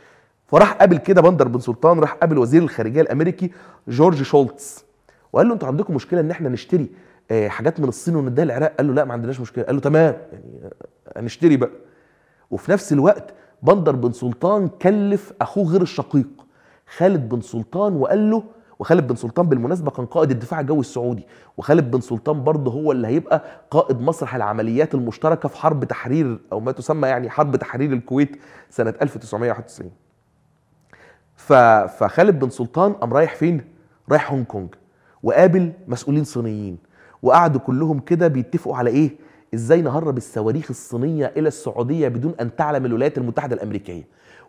فراح 0.48 0.72
قابل 0.72 0.96
كده 0.98 1.20
بندر 1.22 1.48
بن 1.48 1.60
سلطان 1.60 1.98
راح 2.00 2.12
قابل 2.12 2.38
وزير 2.38 2.62
الخارجية 2.62 3.00
الأمريكي 3.00 3.50
جورج 3.88 4.22
شولتز. 4.22 4.84
وقال 5.32 5.48
له 5.48 5.54
أنتوا 5.54 5.68
عندكم 5.68 5.94
مشكلة 5.94 6.20
إن 6.20 6.30
إحنا 6.30 6.48
نشتري 6.48 6.90
آه، 7.30 7.48
حاجات 7.48 7.80
من 7.80 7.88
الصين 7.88 8.16
ونديها 8.16 8.44
للعراق 8.44 8.74
قال 8.76 8.86
له 8.86 8.94
لا 8.94 9.04
ما 9.04 9.12
عندناش 9.12 9.40
مشكلة. 9.40 9.64
قال 9.64 9.74
له 9.74 9.80
تمام 9.80 10.16
يعني 10.32 10.60
آه، 10.64 11.20
هنشتري 11.20 11.56
بقى. 11.56 11.70
وفي 12.50 12.72
نفس 12.72 12.92
الوقت 12.92 13.34
بندر 13.62 13.96
بن 13.96 14.12
سلطان 14.12 14.68
كلف 14.68 15.32
أخوه 15.40 15.72
غير 15.72 15.82
الشقيق 15.82 16.28
خالد 16.96 17.28
بن 17.28 17.40
سلطان 17.40 17.92
وقال 17.96 18.30
له 18.30 18.42
وخالد 18.78 19.06
بن 19.06 19.16
سلطان 19.16 19.46
بالمناسبة 19.48 19.90
كان 19.90 20.06
قائد 20.06 20.30
الدفاع 20.30 20.60
الجوي 20.60 20.80
السعودي 20.80 21.26
وخالد 21.56 21.90
بن 21.90 22.00
سلطان 22.00 22.44
برضه 22.44 22.72
هو 22.72 22.92
اللي 22.92 23.08
هيبقى 23.08 23.42
قائد 23.70 24.00
مسرح 24.00 24.34
العمليات 24.34 24.94
المشتركة 24.94 25.48
في 25.48 25.56
حرب 25.56 25.84
تحرير 25.84 26.38
أو 26.52 26.60
ما 26.60 26.72
تسمى 26.72 27.08
يعني 27.08 27.30
حرب 27.30 27.56
تحرير 27.56 27.92
الكويت 27.92 28.36
سنة 28.70 28.94
1991 29.02 29.90
ف... 29.90 30.07
فخالد 31.52 32.38
بن 32.38 32.50
سلطان 32.50 32.92
قام 32.92 33.12
رايح 33.12 33.34
فين؟ 33.34 33.60
رايح 34.10 34.32
هونج 34.32 34.46
كونج 34.46 34.68
وقابل 35.22 35.72
مسؤولين 35.88 36.24
صينيين 36.24 36.78
وقعدوا 37.22 37.60
كلهم 37.60 38.00
كده 38.00 38.28
بيتفقوا 38.28 38.76
على 38.76 38.90
إيه؟ 38.90 39.10
إزاي 39.54 39.82
نهرب 39.82 40.16
الصواريخ 40.16 40.66
الصينية 40.70 41.32
إلى 41.36 41.48
السعودية 41.48 42.08
بدون 42.08 42.34
أن 42.40 42.56
تعلم 42.56 42.86
الولايات 42.86 43.18
المتحدة 43.18 43.56
الأمريكية. 43.56 44.02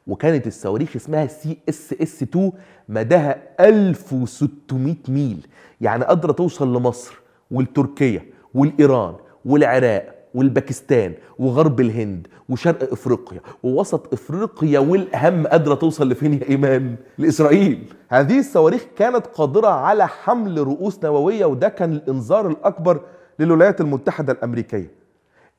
وكانت 0.07 0.47
الصواريخ 0.47 0.95
اسمها 0.95 1.27
CSS 1.27 2.23
2 2.23 2.51
مداها 2.89 3.35
1600 3.59 4.95
ميل 5.09 5.47
يعني 5.81 6.03
قادرة 6.05 6.31
توصل 6.31 6.75
لمصر 6.77 7.19
والتركيا 7.51 8.25
والإيران 8.53 9.15
والعراق 9.45 10.15
والباكستان 10.33 11.13
وغرب 11.39 11.79
الهند 11.79 12.27
وشرق 12.49 12.91
إفريقيا 12.91 13.39
ووسط 13.63 14.13
إفريقيا 14.13 14.79
والأهم 14.79 15.47
قادرة 15.47 15.75
توصل 15.75 16.09
لفين 16.09 16.33
يا 16.33 16.49
إيمان؟ 16.49 16.95
لإسرائيل. 17.17 17.93
هذه 18.09 18.39
الصواريخ 18.39 18.85
كانت 18.97 19.27
قادرة 19.27 19.67
على 19.67 20.07
حمل 20.07 20.57
رؤوس 20.57 20.99
نووية 21.03 21.45
وده 21.45 21.69
كان 21.69 21.93
الإنذار 21.93 22.47
الأكبر 22.47 23.01
للولايات 23.39 23.81
المتحدة 23.81 24.33
الأمريكية. 24.33 24.91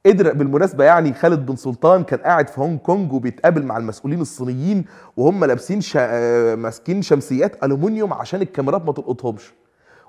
قدر 0.06 0.32
بالمناسبة 0.32 0.84
يعني 0.84 1.12
خالد 1.14 1.46
بن 1.46 1.56
سلطان 1.56 2.04
كان 2.04 2.18
قاعد 2.18 2.48
في 2.48 2.60
هونج 2.60 2.78
كونج 2.78 3.12
وبيتقابل 3.12 3.62
مع 3.62 3.76
المسؤولين 3.76 4.20
الصينيين 4.20 4.84
وهم 5.16 5.44
لابسين 5.44 5.80
شا... 5.80 6.00
آه، 6.02 6.54
ماسكين 6.54 7.02
شمسيات 7.02 7.64
ألومنيوم 7.64 8.12
عشان 8.12 8.42
الكاميرات 8.42 8.86
ما 8.86 8.92
تلقطهمش. 8.92 9.52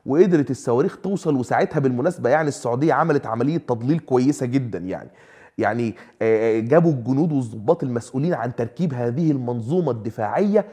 وقدرت 0.05 0.51
الصواريخ 0.51 0.97
توصل 0.97 1.35
وساعتها 1.35 1.79
بالمناسبة 1.79 2.29
يعني 2.29 2.47
السعودية 2.47 2.93
عملت 2.93 3.25
عملية 3.25 3.57
تضليل 3.57 3.99
كويسة 3.99 4.45
جدا 4.45 4.79
يعني. 4.79 5.09
يعني 5.57 5.95
آه، 6.21 6.59
جابوا 6.59 6.91
الجنود 6.91 7.31
والضباط 7.31 7.83
المسؤولين 7.83 8.33
عن 8.33 8.55
تركيب 8.55 8.93
هذه 8.93 9.31
المنظومة 9.31 9.91
الدفاعية 9.91 10.65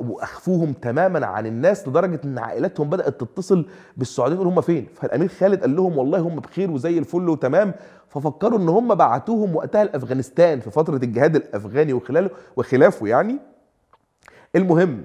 وأخفوهم 0.00 0.72
تماما 0.72 1.26
عن 1.26 1.46
الناس 1.46 1.88
لدرجة 1.88 2.20
إن 2.24 2.38
عائلاتهم 2.38 2.90
بدأت 2.90 3.20
تتصل 3.20 3.66
بالسعوديه 3.96 4.34
تقول 4.34 4.46
هم 4.46 4.60
فين؟ 4.60 4.86
فالأمير 4.94 5.28
خالد 5.28 5.60
قال 5.60 5.76
لهم 5.76 5.98
والله 5.98 6.18
هم 6.18 6.36
بخير 6.36 6.70
وزي 6.70 6.98
الفل 6.98 7.28
وتمام. 7.28 7.74
ففكروا 8.08 8.58
إن 8.58 8.68
هم 8.68 8.94
بعتوهم 8.94 9.56
وقتها 9.56 9.84
لافغانستان 9.84 10.60
في 10.60 10.70
فترة 10.70 10.96
الجهاد 10.96 11.36
الأفغاني 11.36 11.92
وخلاله 11.92 12.30
وخلافه 12.56 13.06
يعني. 13.06 13.38
المهم 14.56 15.02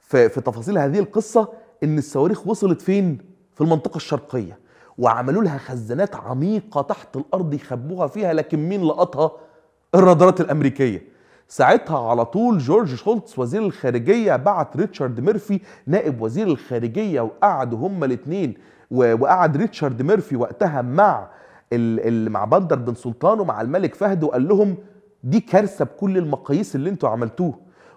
في, 0.00 0.28
في 0.28 0.40
تفاصيل 0.40 0.78
هذه 0.78 0.98
القصة 0.98 1.48
إن 1.82 1.98
الصواريخ 1.98 2.46
وصلت 2.48 2.82
فين؟ 2.82 3.18
في 3.54 3.60
المنطقة 3.60 3.96
الشرقية 3.96 4.58
وعملوا 4.98 5.42
لها 5.42 5.58
خزانات 5.58 6.16
عميقة 6.16 6.82
تحت 6.82 7.16
الأرض 7.16 7.54
يخبوها 7.54 8.06
فيها 8.06 8.32
لكن 8.32 8.68
مين 8.68 8.84
لقطها؟ 8.84 9.30
الرادارات 9.94 10.40
الأمريكية 10.40 11.02
ساعتها 11.48 12.08
على 12.10 12.24
طول 12.24 12.58
جورج 12.58 12.94
شولتز 12.94 13.34
وزير 13.38 13.62
الخارجية 13.62 14.36
بعت 14.36 14.76
ريتشارد 14.76 15.20
ميرفي 15.20 15.60
نائب 15.86 16.20
وزير 16.22 16.46
الخارجية 16.46 17.20
وقعدوا 17.20 17.78
هما 17.88 18.06
الاثنين 18.06 18.54
وقعد 18.90 19.56
ريتشارد 19.56 20.02
ميرفي 20.02 20.36
وقتها 20.36 20.82
مع 20.82 21.28
مع 22.06 22.44
بندر 22.44 22.76
بن 22.76 22.94
سلطان 22.94 23.40
ومع 23.40 23.60
الملك 23.60 23.94
فهد 23.94 24.24
وقال 24.24 24.48
لهم 24.48 24.76
دي 25.24 25.40
كارثة 25.40 25.84
بكل 25.84 26.18
المقاييس 26.18 26.76
اللي 26.76 26.90
أنتوا 26.90 27.08
عملتوه 27.08 27.54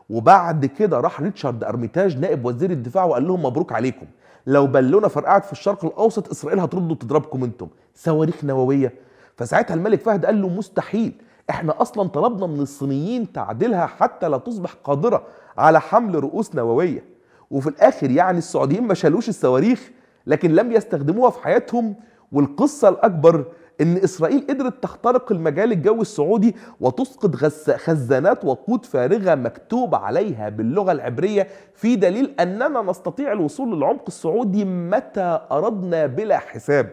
وبعد 0.10 0.66
كده 0.66 1.00
راح 1.00 1.22
ريتشارد 1.22 1.64
أرميتاج 1.64 2.18
نائب 2.18 2.46
وزير 2.46 2.72
الدفاع 2.72 3.04
وقال 3.04 3.28
لهم 3.28 3.44
مبروك 3.46 3.72
عليكم. 3.72 4.06
لو 4.48 4.68
بالونة 4.68 5.08
فرقعت 5.08 5.46
في 5.46 5.52
الشرق 5.52 5.86
الأوسط 5.86 6.30
إسرائيل 6.30 6.60
هترد 6.60 6.92
وتضربكم 6.92 7.44
أنتم. 7.44 7.68
صواريخ 7.96 8.44
نووية. 8.44 8.94
فساعتها 9.36 9.74
الملك 9.74 10.02
فهد 10.02 10.26
قال 10.26 10.42
له 10.42 10.50
مستحيل. 10.50 11.14
إحنا 11.50 11.82
أصلا 11.82 12.10
طلبنا 12.10 12.48
من 12.48 12.60
الصينيين 12.60 13.32
تعديلها 13.32 13.86
حتى 13.86 14.30
لا 14.30 14.38
تصبح 14.38 14.74
قادرة 14.84 15.24
على 15.58 15.82
حمل 15.82 16.16
رؤوس 16.24 16.56
نووية. 16.56 17.04
وفي 17.52 17.70
الآخر 17.70 18.12
يعني 18.12 18.38
السعوديين 18.38 18.84
ما 18.84 18.94
شالوش 18.94 19.30
الصواريخ 19.30 19.92
لكن 20.28 20.52
لم 20.52 20.72
يستخدموها 20.72 21.30
في 21.30 21.44
حياتهم. 21.44 21.96
والقصة 22.32 22.90
الأكبر 22.90 23.46
إن 23.82 23.98
إسرائيل 23.98 24.48
قدرت 24.50 24.84
تخترق 24.84 25.32
المجال 25.32 25.72
الجوي 25.72 26.02
السعودي 26.02 26.56
وتسقط 26.80 27.36
خزانات 27.76 28.46
وقود 28.46 28.86
فارغة 28.86 29.36
مكتوب 29.36 29.96
عليها 29.96 30.50
باللغة 30.50 30.92
العبرية 30.92 31.48
في 31.74 31.96
دليل 31.96 32.36
أننا 32.40 32.82
نستطيع 32.82 33.32
الوصول 33.32 33.78
للعمق 33.78 34.04
السعودي 34.08 34.66
متى 34.66 35.40
أردنا 35.52 36.06
بلا 36.06 36.38
حساب. 36.38 36.90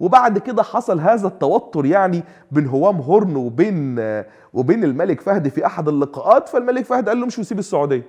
وبعد 0.00 0.38
كده 0.38 0.62
حصل 0.62 1.00
هذا 1.00 1.28
التوتر 1.28 1.86
يعني 1.86 2.22
بين 2.50 2.66
هوام 2.66 2.96
هورن 2.96 3.36
وبين 3.36 3.96
وبين 4.52 4.84
الملك 4.84 5.20
فهد 5.20 5.48
في 5.48 5.66
أحد 5.66 5.88
اللقاءات 5.88 6.48
فالملك 6.48 6.84
فهد 6.84 7.08
قال 7.08 7.20
له 7.20 7.26
مش 7.26 7.38
وسيب 7.38 7.58
السعودية. 7.58 8.06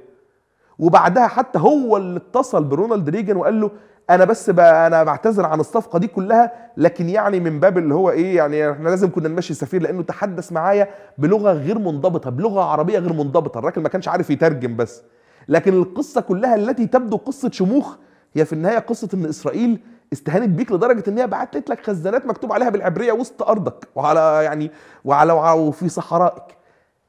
وبعدها 0.79 1.27
حتى 1.27 1.59
هو 1.59 1.97
اللي 1.97 2.17
اتصل 2.17 2.63
برونالد 2.63 3.09
ريجن 3.09 3.35
وقال 3.37 3.61
له 3.61 3.71
أنا 4.09 4.25
بس 4.25 4.49
بقى 4.49 4.87
أنا 4.87 5.03
بعتذر 5.03 5.45
عن 5.45 5.59
الصفقة 5.59 5.99
دي 5.99 6.07
كلها 6.07 6.51
لكن 6.77 7.09
يعني 7.09 7.39
من 7.39 7.59
باب 7.59 7.77
اللي 7.77 7.93
هو 7.93 8.09
إيه 8.11 8.35
يعني 8.35 8.71
إحنا 8.71 8.89
لازم 8.89 9.09
كنا 9.11 9.29
نمشي 9.29 9.53
سفير 9.53 9.81
لأنه 9.81 10.03
تحدث 10.03 10.51
معايا 10.51 10.87
بلغة 11.17 11.51
غير 11.53 11.79
منضبطة 11.79 12.29
بلغة 12.29 12.61
عربية 12.63 12.99
غير 12.99 13.13
منضبطة 13.13 13.57
الراجل 13.59 13.81
ما 13.81 13.89
كانش 13.89 14.07
عارف 14.07 14.29
يترجم 14.29 14.75
بس. 14.75 15.03
لكن 15.47 15.73
القصة 15.73 16.21
كلها 16.21 16.55
التي 16.55 16.87
تبدو 16.87 17.17
قصة 17.17 17.51
شموخ 17.51 17.95
هي 18.33 18.45
في 18.45 18.53
النهاية 18.53 18.79
قصة 18.79 19.09
إن 19.13 19.25
إسرائيل 19.25 19.79
استهانت 20.13 20.49
بيك 20.49 20.71
لدرجة 20.71 21.03
إن 21.07 21.17
هي 21.17 21.27
بعتت 21.27 21.69
لك 21.69 21.85
خزانات 21.85 22.25
مكتوب 22.25 22.53
عليها 22.53 22.69
بالعبرية 22.69 23.11
وسط 23.11 23.43
أرضك 23.43 23.87
وعلى 23.95 24.41
يعني 24.43 24.71
وعلى 25.05 25.33
وفي 25.33 25.89
صحرائك. 25.89 26.43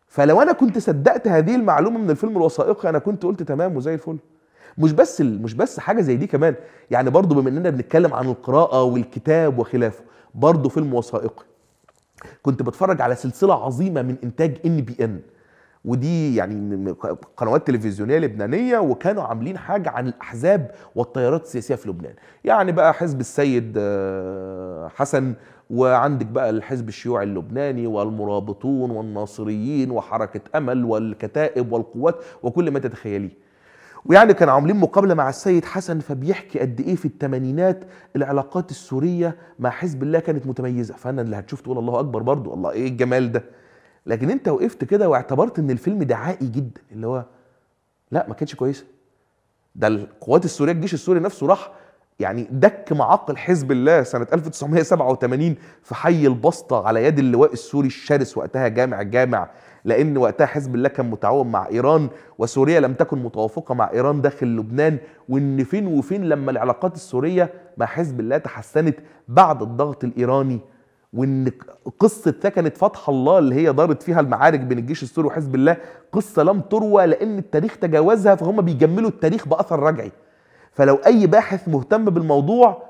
فلو 0.08 0.42
أنا 0.42 0.52
كنت 0.52 0.78
صدقت 0.78 1.28
هذه 1.28 1.54
المعلومة 1.54 1.98
من 1.98 2.10
الفيلم 2.10 2.36
الوثائقي 2.36 2.88
أنا 2.88 2.98
كنت 2.98 3.22
قلت 3.22 3.42
تمام 3.42 3.76
وزي 3.76 3.94
الفل. 3.94 4.16
مش 4.78 4.92
بس 4.92 5.20
مش 5.20 5.54
بس 5.54 5.80
حاجة 5.80 6.00
زي 6.00 6.16
دي 6.16 6.26
كمان. 6.26 6.54
يعني 6.90 7.10
برضو 7.10 7.34
بما 7.34 7.48
إننا 7.50 7.70
بنتكلم 7.70 8.14
عن 8.14 8.28
القراءة 8.28 8.82
والكتاب 8.82 9.58
وخلافه 9.58 10.04
برضو 10.34 10.68
فيلم 10.68 10.94
وثائقي. 10.94 11.44
كنت 12.42 12.62
بتفرج 12.62 13.00
على 13.00 13.14
سلسلة 13.14 13.64
عظيمة 13.64 14.02
من 14.02 14.16
إنتاج 14.24 14.56
إن 14.66 14.76
بي 14.80 15.04
إن. 15.04 15.20
ودي 15.84 16.36
يعني 16.36 16.90
قنوات 17.36 17.66
تلفزيونية 17.66 18.18
لبنانية 18.18 18.78
وكانوا 18.78 19.22
عاملين 19.22 19.58
حاجة 19.58 19.90
عن 19.90 20.06
الأحزاب 20.08 20.70
والتيارات 20.94 21.42
السياسية 21.42 21.74
في 21.74 21.88
لبنان. 21.88 22.14
يعني 22.44 22.72
بقى 22.72 22.94
حزب 22.94 23.20
السيد 23.20 23.74
آه، 23.78 24.88
حسن 24.88 25.34
وعندك 25.70 26.26
بقى 26.26 26.50
الحزب 26.50 26.88
الشيوعي 26.88 27.24
اللبناني 27.24 27.86
والمرابطون 27.86 28.90
والناصريين 28.90 29.90
وحركة 29.90 30.40
أمل 30.54 30.84
والكتائب 30.84 31.72
والقوات 31.72 32.14
وكل 32.42 32.70
ما 32.70 32.78
تتخيليه. 32.78 33.41
ويعني 34.04 34.34
كانوا 34.34 34.54
عاملين 34.54 34.76
مقابلة 34.76 35.14
مع 35.14 35.28
السيد 35.28 35.64
حسن 35.64 35.98
فبيحكي 35.98 36.58
قد 36.58 36.80
إيه 36.80 36.96
في 36.96 37.04
الثمانينات 37.04 37.84
العلاقات 38.16 38.70
السورية 38.70 39.36
مع 39.58 39.70
حزب 39.70 40.02
الله 40.02 40.18
كانت 40.18 40.46
متميزة. 40.46 40.94
فأنا 40.94 41.22
اللي 41.22 41.36
هتشوف 41.38 41.60
تقول 41.60 41.78
الله 41.78 42.00
أكبر 42.00 42.22
برضو 42.22 42.54
الله 42.54 42.70
إيه 42.70 42.88
الجمال 42.88 43.32
ده؟ 43.32 43.44
لكن 44.06 44.30
أنت 44.30 44.48
وقفت 44.48 44.84
كده 44.84 45.08
واعتبرت 45.08 45.58
إن 45.58 45.70
الفيلم 45.70 46.02
دعائي 46.02 46.46
جدا 46.46 46.80
اللي 46.92 47.06
هو 47.06 47.24
لا 48.10 48.26
ما 48.28 48.34
كانتش 48.34 48.54
كويسة. 48.54 48.84
ده 49.74 49.86
القوات 49.86 50.44
السورية 50.44 50.72
الجيش 50.72 50.94
السوري 50.94 51.20
نفسه 51.20 51.46
راح 51.46 51.72
يعني 52.20 52.48
دك 52.50 52.92
معاقل 52.92 53.36
حزب 53.36 53.72
الله 53.72 54.02
سنة 54.02 54.26
1987 54.32 55.54
في 55.82 55.94
حي 55.94 56.26
البسطة 56.26 56.86
على 56.86 57.04
يد 57.04 57.18
اللواء 57.18 57.52
السوري 57.52 57.86
الشرس 57.86 58.38
وقتها 58.38 58.68
جامع 58.68 59.02
جامع 59.02 59.48
لأن 59.84 60.16
وقتها 60.16 60.46
حزب 60.46 60.74
الله 60.74 60.88
كان 60.88 61.10
متعاون 61.10 61.46
مع 61.50 61.68
إيران 61.68 62.08
وسوريا 62.38 62.80
لم 62.80 62.94
تكن 62.94 63.18
متوافقة 63.22 63.74
مع 63.74 63.90
إيران 63.92 64.20
داخل 64.20 64.46
لبنان 64.46 64.98
وإن 65.28 65.64
فين 65.64 65.86
وفين 65.86 66.24
لما 66.24 66.50
العلاقات 66.50 66.94
السورية 66.94 67.52
مع 67.76 67.86
حزب 67.86 68.20
الله 68.20 68.38
تحسنت 68.38 68.98
بعد 69.28 69.62
الضغط 69.62 70.04
الإيراني 70.04 70.60
وإن 71.12 71.50
قصة 71.98 72.30
ثكنه 72.30 72.68
فتح 72.68 73.08
الله 73.08 73.38
اللي 73.38 73.54
هي 73.54 73.72
دارت 73.72 74.02
فيها 74.02 74.20
المعارك 74.20 74.60
بين 74.60 74.78
الجيش 74.78 75.02
السوري 75.02 75.26
وحزب 75.26 75.54
الله 75.54 75.76
قصة 76.12 76.42
لم 76.42 76.60
تروى 76.60 77.06
لأن 77.06 77.38
التاريخ 77.38 77.76
تجاوزها 77.76 78.34
فهم 78.34 78.60
بيجملوا 78.60 79.10
التاريخ 79.10 79.48
بأثر 79.48 79.78
رجعي. 79.80 80.12
فلو 80.72 80.94
أي 81.06 81.26
باحث 81.26 81.68
مهتم 81.68 82.04
بالموضوع 82.04 82.82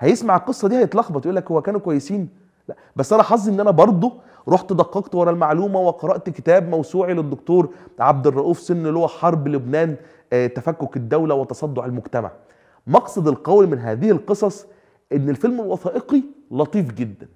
هيسمع 0.00 0.36
القصة 0.36 0.68
دي 0.68 0.76
هيتلخبط 0.76 1.24
يقول 1.26 1.36
لك 1.36 1.50
هو 1.50 1.62
كانوا 1.62 1.80
كويسين. 1.80 2.28
لا 2.68 2.74
بس 2.96 3.12
أنا 3.12 3.22
حظي 3.22 3.50
إن 3.52 3.60
أنا 3.60 3.70
برضه 3.70 4.12
رحت 4.48 4.72
دققت 4.72 5.14
ورا 5.14 5.30
المعلومة 5.30 5.80
وقرأت 5.80 6.30
كتاب 6.30 6.68
موسوعي 6.68 7.14
للدكتور 7.14 7.68
عبد 7.98 8.26
الرؤوف 8.26 8.60
سن 8.60 8.86
اللي 8.86 8.98
هو 8.98 9.08
حرب 9.08 9.48
لبنان 9.48 9.96
آه، 10.32 10.46
تفكك 10.46 10.96
الدولة 10.96 11.34
وتصدع 11.34 11.84
المجتمع. 11.84 12.30
مقصد 12.86 13.28
القول 13.28 13.66
من 13.66 13.78
هذه 13.78 14.10
القصص 14.10 14.66
إن 15.12 15.28
الفيلم 15.30 15.60
الوثائقي 15.60 16.22
لطيف 16.50 16.92
جدا 16.92 17.28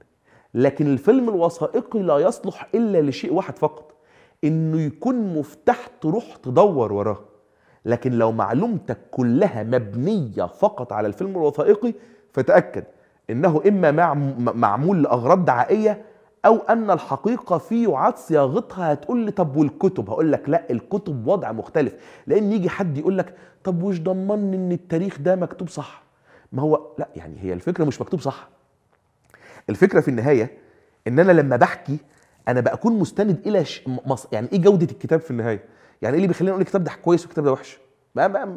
لكن 0.54 0.86
الفيلم 0.86 1.28
الوثائقي 1.28 2.02
لا 2.02 2.18
يصلح 2.18 2.68
إلا 2.74 3.02
لشيء 3.02 3.32
واحد 3.32 3.58
فقط 3.58 3.92
إنه 4.44 4.80
يكون 4.80 5.38
مفتاح 5.38 5.86
تروح 6.00 6.36
تدور 6.36 6.92
وراه. 6.92 7.18
لكن 7.84 8.12
لو 8.12 8.32
معلومتك 8.32 8.98
كلها 9.10 9.62
مبنية 9.62 10.44
فقط 10.46 10.92
على 10.92 11.08
الفيلم 11.08 11.30
الوثائقي 11.30 11.94
فتأكد 12.32 12.84
إنه 13.30 13.62
إما 13.68 13.90
معمول 14.54 15.02
لأغراض 15.02 15.44
دعائية 15.44 16.02
أو 16.44 16.56
أن 16.56 16.90
الحقيقة 16.90 17.58
في 17.58 17.84
يعاد 17.84 18.16
صياغتها 18.16 18.92
هتقول 18.92 19.18
لي 19.18 19.30
طب 19.30 19.56
والكتب؟ 19.56 20.10
هقول 20.10 20.32
لك 20.32 20.48
لا 20.48 20.70
الكتب 20.70 21.26
وضع 21.26 21.52
مختلف. 21.52 21.94
لأن 22.26 22.52
يجي 22.52 22.68
حد 22.68 22.98
يقول 22.98 23.18
لك 23.18 23.34
طب 23.64 23.82
وش 23.82 24.00
ضمني 24.00 24.56
إن 24.56 24.72
التاريخ 24.72 25.18
ده 25.20 25.36
مكتوب 25.36 25.68
صح؟ 25.68 26.02
ما 26.52 26.62
هو 26.62 26.80
لا 26.98 27.08
يعني 27.16 27.36
هي 27.40 27.52
الفكرة 27.52 27.84
مش 27.84 28.00
مكتوب 28.00 28.20
صح. 28.20 28.48
الفكرة 29.70 30.00
في 30.00 30.08
النهاية 30.08 30.58
إن 31.06 31.18
أنا 31.18 31.32
لما 31.32 31.56
بحكي 31.56 31.98
أنا 32.48 32.60
بكون 32.60 32.98
مستند 32.98 33.46
إلى 33.46 33.64
ش... 33.64 33.82
مص... 34.06 34.26
يعني 34.32 34.48
إيه 34.52 34.60
جودة 34.60 34.86
الكتاب 34.92 35.20
في 35.20 35.30
النهاية؟ 35.30 35.64
يعني 36.02 36.14
إيه 36.14 36.16
اللي 36.16 36.28
بيخليني 36.28 36.50
أقول 36.50 36.60
الكتاب 36.62 36.84
ده 36.84 36.90
كويس 37.02 37.22
والكتاب 37.22 37.44
ده 37.44 37.52
وحش؟ 37.52 37.78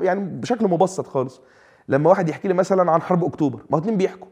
يعني 0.02 0.20
بشكل 0.20 0.66
مبسط 0.68 1.08
خالص. 1.08 1.42
لما 1.88 2.10
واحد 2.10 2.30
يحكي 2.30 2.48
لي 2.48 2.54
مثلا 2.54 2.92
عن 2.92 3.02
حرب 3.02 3.24
أكتوبر 3.24 3.60
ما 3.70 3.78
اتنين 3.78 3.98
بيحكوا. 3.98 4.28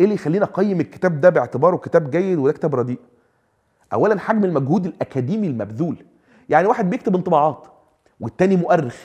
إيه 0.00 0.04
اللي 0.04 0.14
يخليني 0.14 0.44
اقيم 0.44 0.80
الكتاب 0.80 1.20
ده 1.20 1.30
باعتباره 1.30 1.76
كتاب 1.76 2.10
جيد 2.10 2.38
وده 2.38 2.52
كتاب 2.52 2.74
رديء؟ 2.74 2.98
اولا 3.92 4.20
حجم 4.20 4.44
المجهود 4.44 4.86
الأكاديمي 4.86 5.46
المبذول. 5.46 5.96
يعني 6.48 6.66
واحد 6.66 6.90
بيكتب 6.90 7.14
انطباعات 7.16 7.66
والتاني 8.20 8.56
مؤرخ 8.56 8.96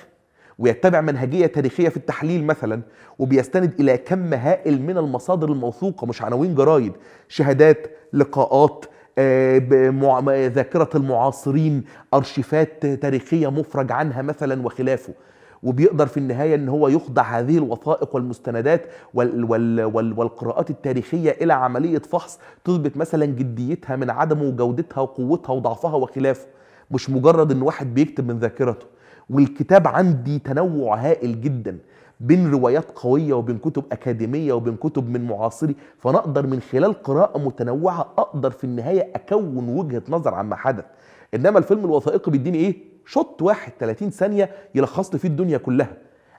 ويتبع 0.59 1.01
منهجية 1.01 1.45
تاريخية 1.45 1.89
في 1.89 1.97
التحليل 1.97 2.45
مثلا 2.45 2.81
وبيستند 3.19 3.73
إلى 3.79 3.97
كم 3.97 4.33
هائل 4.33 4.81
من 4.81 4.97
المصادر 4.97 5.51
الموثوقة 5.51 6.07
مش 6.07 6.21
عناوين 6.21 6.55
جرايد 6.55 6.93
شهادات 7.27 7.87
لقاءات 8.13 8.85
آه، 9.17 10.47
ذاكرة 10.47 10.89
المعاصرين 10.95 11.83
أرشيفات 12.13 12.85
تاريخية 12.85 13.51
مفرج 13.51 13.91
عنها 13.91 14.21
مثلا 14.21 14.65
وخلافه. 14.65 15.13
وبيقدر 15.63 16.07
في 16.07 16.17
النهاية 16.17 16.55
إن 16.55 16.69
هو 16.69 16.87
يخضع 16.87 17.21
هذه 17.23 17.57
الوثائق 17.57 18.15
والمستندات 18.15 18.85
وال 19.13 19.43
وال 19.43 19.83
وال 19.83 20.19
والقراءات 20.19 20.69
التاريخية 20.69 21.31
إلى 21.31 21.53
عملية 21.53 21.99
فحص 21.99 22.39
تثبت 22.65 22.97
مثلا 22.97 23.25
جديتها 23.25 23.95
من 23.95 24.09
عدمه 24.09 24.43
وجودتها 24.43 25.01
وقوتها 25.01 25.53
وضعفها 25.53 25.95
وخلافه. 25.95 26.47
مش 26.91 27.09
مجرد 27.09 27.51
إن 27.51 27.61
واحد 27.61 27.93
بيكتب 27.93 28.27
من 28.27 28.39
ذاكرته. 28.39 28.85
والكتاب 29.29 29.87
عندي 29.87 30.39
تنوع 30.39 30.95
هائل 30.95 31.41
جدا 31.41 31.77
بين 32.19 32.51
روايات 32.51 32.91
قوية 32.91 33.33
وبين 33.33 33.57
كتب 33.57 33.83
أكاديمية 33.91 34.53
وبين 34.53 34.75
كتب 34.75 35.09
من 35.09 35.27
معاصري. 35.27 35.75
فنقدر 35.97 36.47
من 36.47 36.59
خلال 36.59 37.03
قراءة 37.03 37.37
متنوعة 37.39 37.99
أقدر 38.17 38.51
في 38.51 38.63
النهاية 38.63 39.11
أكون 39.15 39.69
وجهة 39.69 40.03
نظر 40.09 40.33
عما 40.33 40.55
حدث. 40.55 40.85
إنما 41.33 41.59
الفيلم 41.59 41.85
الوثائقي 41.85 42.31
بيديني 42.31 42.57
إيه؟ 42.57 42.96
شوت 43.07 43.41
واحد 43.41 43.71
30 43.79 44.09
ثانية 44.09 44.51
يلخص 44.75 45.13
لي 45.13 45.19
فيه 45.19 45.29
الدنيا 45.29 45.57
كلها. 45.57 45.97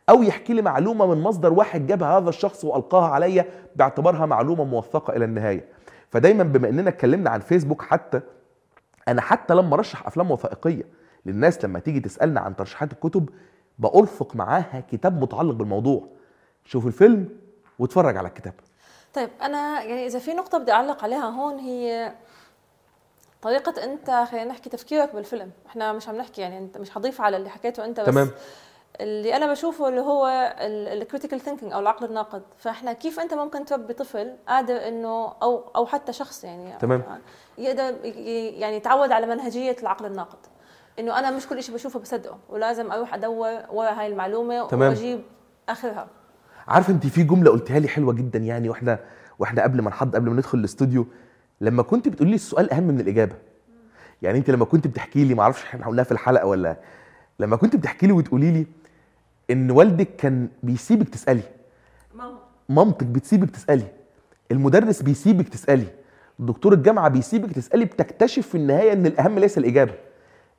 أو 0.09 0.23
يحكي 0.23 0.53
لي 0.53 0.63
معلومة 0.63 1.07
من 1.07 1.23
مصدر 1.23 1.53
واحد 1.53 1.87
جابها 1.87 2.19
هذا 2.19 2.29
الشخص 2.29 2.65
وألقاها 2.65 3.09
عليا 3.09 3.45
باعتبارها 3.77 4.27
معلومة 4.27 4.65
موثقة 4.65 5.17
إلى 5.17 5.25
النهاية. 5.25 5.65
فدايما 6.11 6.45
بما 6.45 6.69
إننا 6.69 6.89
اتكلمنا 6.89 7.31
عن 7.31 7.41
فيسبوك 7.41 7.83
حتى 7.83 8.21
أنا 9.09 9.21
حتى 9.21 9.55
لما 9.55 9.75
أرشح 9.75 10.07
أفلام 10.07 10.31
وثائقية 10.31 10.85
للناس 11.27 11.65
لما 11.65 11.79
تيجي 11.79 12.01
تسألنا 12.01 12.41
عن 12.41 12.57
ترشيحات 12.57 12.93
الكتب 12.93 13.29
بأرفق 13.79 14.37
معاها 14.37 14.83
كتاب 14.91 15.23
متعلق 15.23 15.55
بالموضوع. 15.55 16.09
شوف 16.65 16.87
الفيلم 16.87 17.29
واتفرج 17.79 18.17
على 18.17 18.29
الكتاب. 18.29 18.55
طيب 19.15 19.29
أنا 19.43 19.83
يعني 19.83 20.07
إذا 20.07 20.19
في 20.19 20.35
نقطة 20.35 20.59
بدي 20.59 20.73
أعلق 20.73 21.05
عليها 21.05 21.25
هون 21.25 21.59
هي 21.59 22.13
طريقة 23.43 23.85
أنت 23.85 24.11
خلينا 24.31 24.45
نحكي 24.45 24.71
تفكيرك 24.71 25.15
بالفيلم، 25.15 25.51
إحنا 25.67 25.93
مش 25.93 26.09
عم 26.09 26.17
نحكي 26.17 26.41
يعني 26.41 26.59
أنت 26.59 26.79
مش 26.79 26.91
حضيف 26.91 27.21
على 27.21 27.37
اللي 27.37 27.51
حكيته 27.51 27.85
أنت 27.85 28.01
بس 28.01 28.07
تمام. 28.07 28.31
اللي 29.01 29.37
أنا 29.37 29.51
بشوفه 29.51 29.89
اللي 29.89 30.01
هو 30.01 30.27
ال 30.93 30.98
critical 30.98 31.41
thinking 31.41 31.73
أو 31.73 31.81
العقل 31.81 32.07
الناقد، 32.07 32.43
فإحنا 32.57 32.93
كيف 32.93 33.21
أنت 33.21 33.35
ممكن 33.35 33.65
تربي 33.65 33.95
طفل 33.95 34.37
قادر 34.49 34.89
إنه 34.89 35.33
أو 35.43 35.65
أو 35.77 35.87
حتى 35.87 36.13
شخص 36.13 36.45
يعني 36.45 36.79
تمام. 36.79 37.03
يقدر 37.59 37.95
يعني 38.05 38.77
يتعود 38.77 39.13
على 39.13 39.27
منهجية 39.27 39.77
العقل 39.83 40.07
الناقد. 40.07 40.39
إنه 40.99 41.19
أنا 41.19 41.31
مش 41.31 41.47
كل 41.47 41.63
شيء 41.63 41.75
بشوفه 41.75 42.01
بصدقه 42.01 42.39
ولازم 42.49 42.93
أروح 42.93 43.15
أدور 43.15 43.59
ورا 43.71 43.91
هاي 43.91 44.07
المعلومة 44.07 44.67
تمام. 44.67 44.89
وأجيب 44.89 45.23
آخرها. 45.69 46.09
عارفه 46.69 46.93
أنت 46.93 47.07
في 47.07 47.23
جملة 47.23 47.51
قلتها 47.51 47.79
لي 47.79 47.89
حلوة 47.89 48.13
جدا 48.13 48.39
يعني 48.39 48.69
وإحنا 48.69 48.99
وإحنا 49.39 49.63
قبل 49.63 49.83
ما 49.83 49.91
نحض 49.91 50.17
قبل 50.17 50.31
ما 50.31 50.37
ندخل 50.37 50.59
الاستوديو 50.59 51.07
لما 51.61 51.83
كنت 51.83 52.09
بتقولي 52.09 52.31
لي 52.31 52.35
السؤال 52.35 52.73
أهم 52.73 52.83
من 52.85 53.01
الإجابة. 53.01 53.35
يعني 54.23 54.39
أنت 54.39 54.51
لما 54.51 54.65
كنت 54.65 54.87
بتحكي 54.87 55.25
لي 55.25 55.35
ما 55.35 55.43
أعرفش 55.43 55.63
إحنا 55.65 55.87
قلناها 55.87 56.05
في 56.05 56.13
الحلقة 56.13 56.47
ولا 56.47 56.77
لما 57.41 57.57
كنت 57.57 57.77
بتحكي 57.77 58.07
لي 58.07 58.13
وتقولي 58.13 58.51
لي 58.51 58.67
إن 59.51 59.71
والدك 59.71 60.09
كان 60.17 60.49
بيسيبك 60.63 61.09
تسألي 61.09 61.43
مامتك 62.69 63.07
بتسيبك 63.07 63.51
تسألي 63.51 63.85
المدرس 64.51 65.03
بيسيبك 65.03 65.49
تسألي 65.49 65.87
دكتور 66.39 66.73
الجامعة 66.73 67.09
بيسيبك 67.09 67.53
تسألي 67.53 67.85
بتكتشف 67.85 68.47
في 68.49 68.55
النهاية 68.55 68.93
إن 68.93 69.07
الأهم 69.07 69.39
ليس 69.39 69.59
الإجابة. 69.59 69.93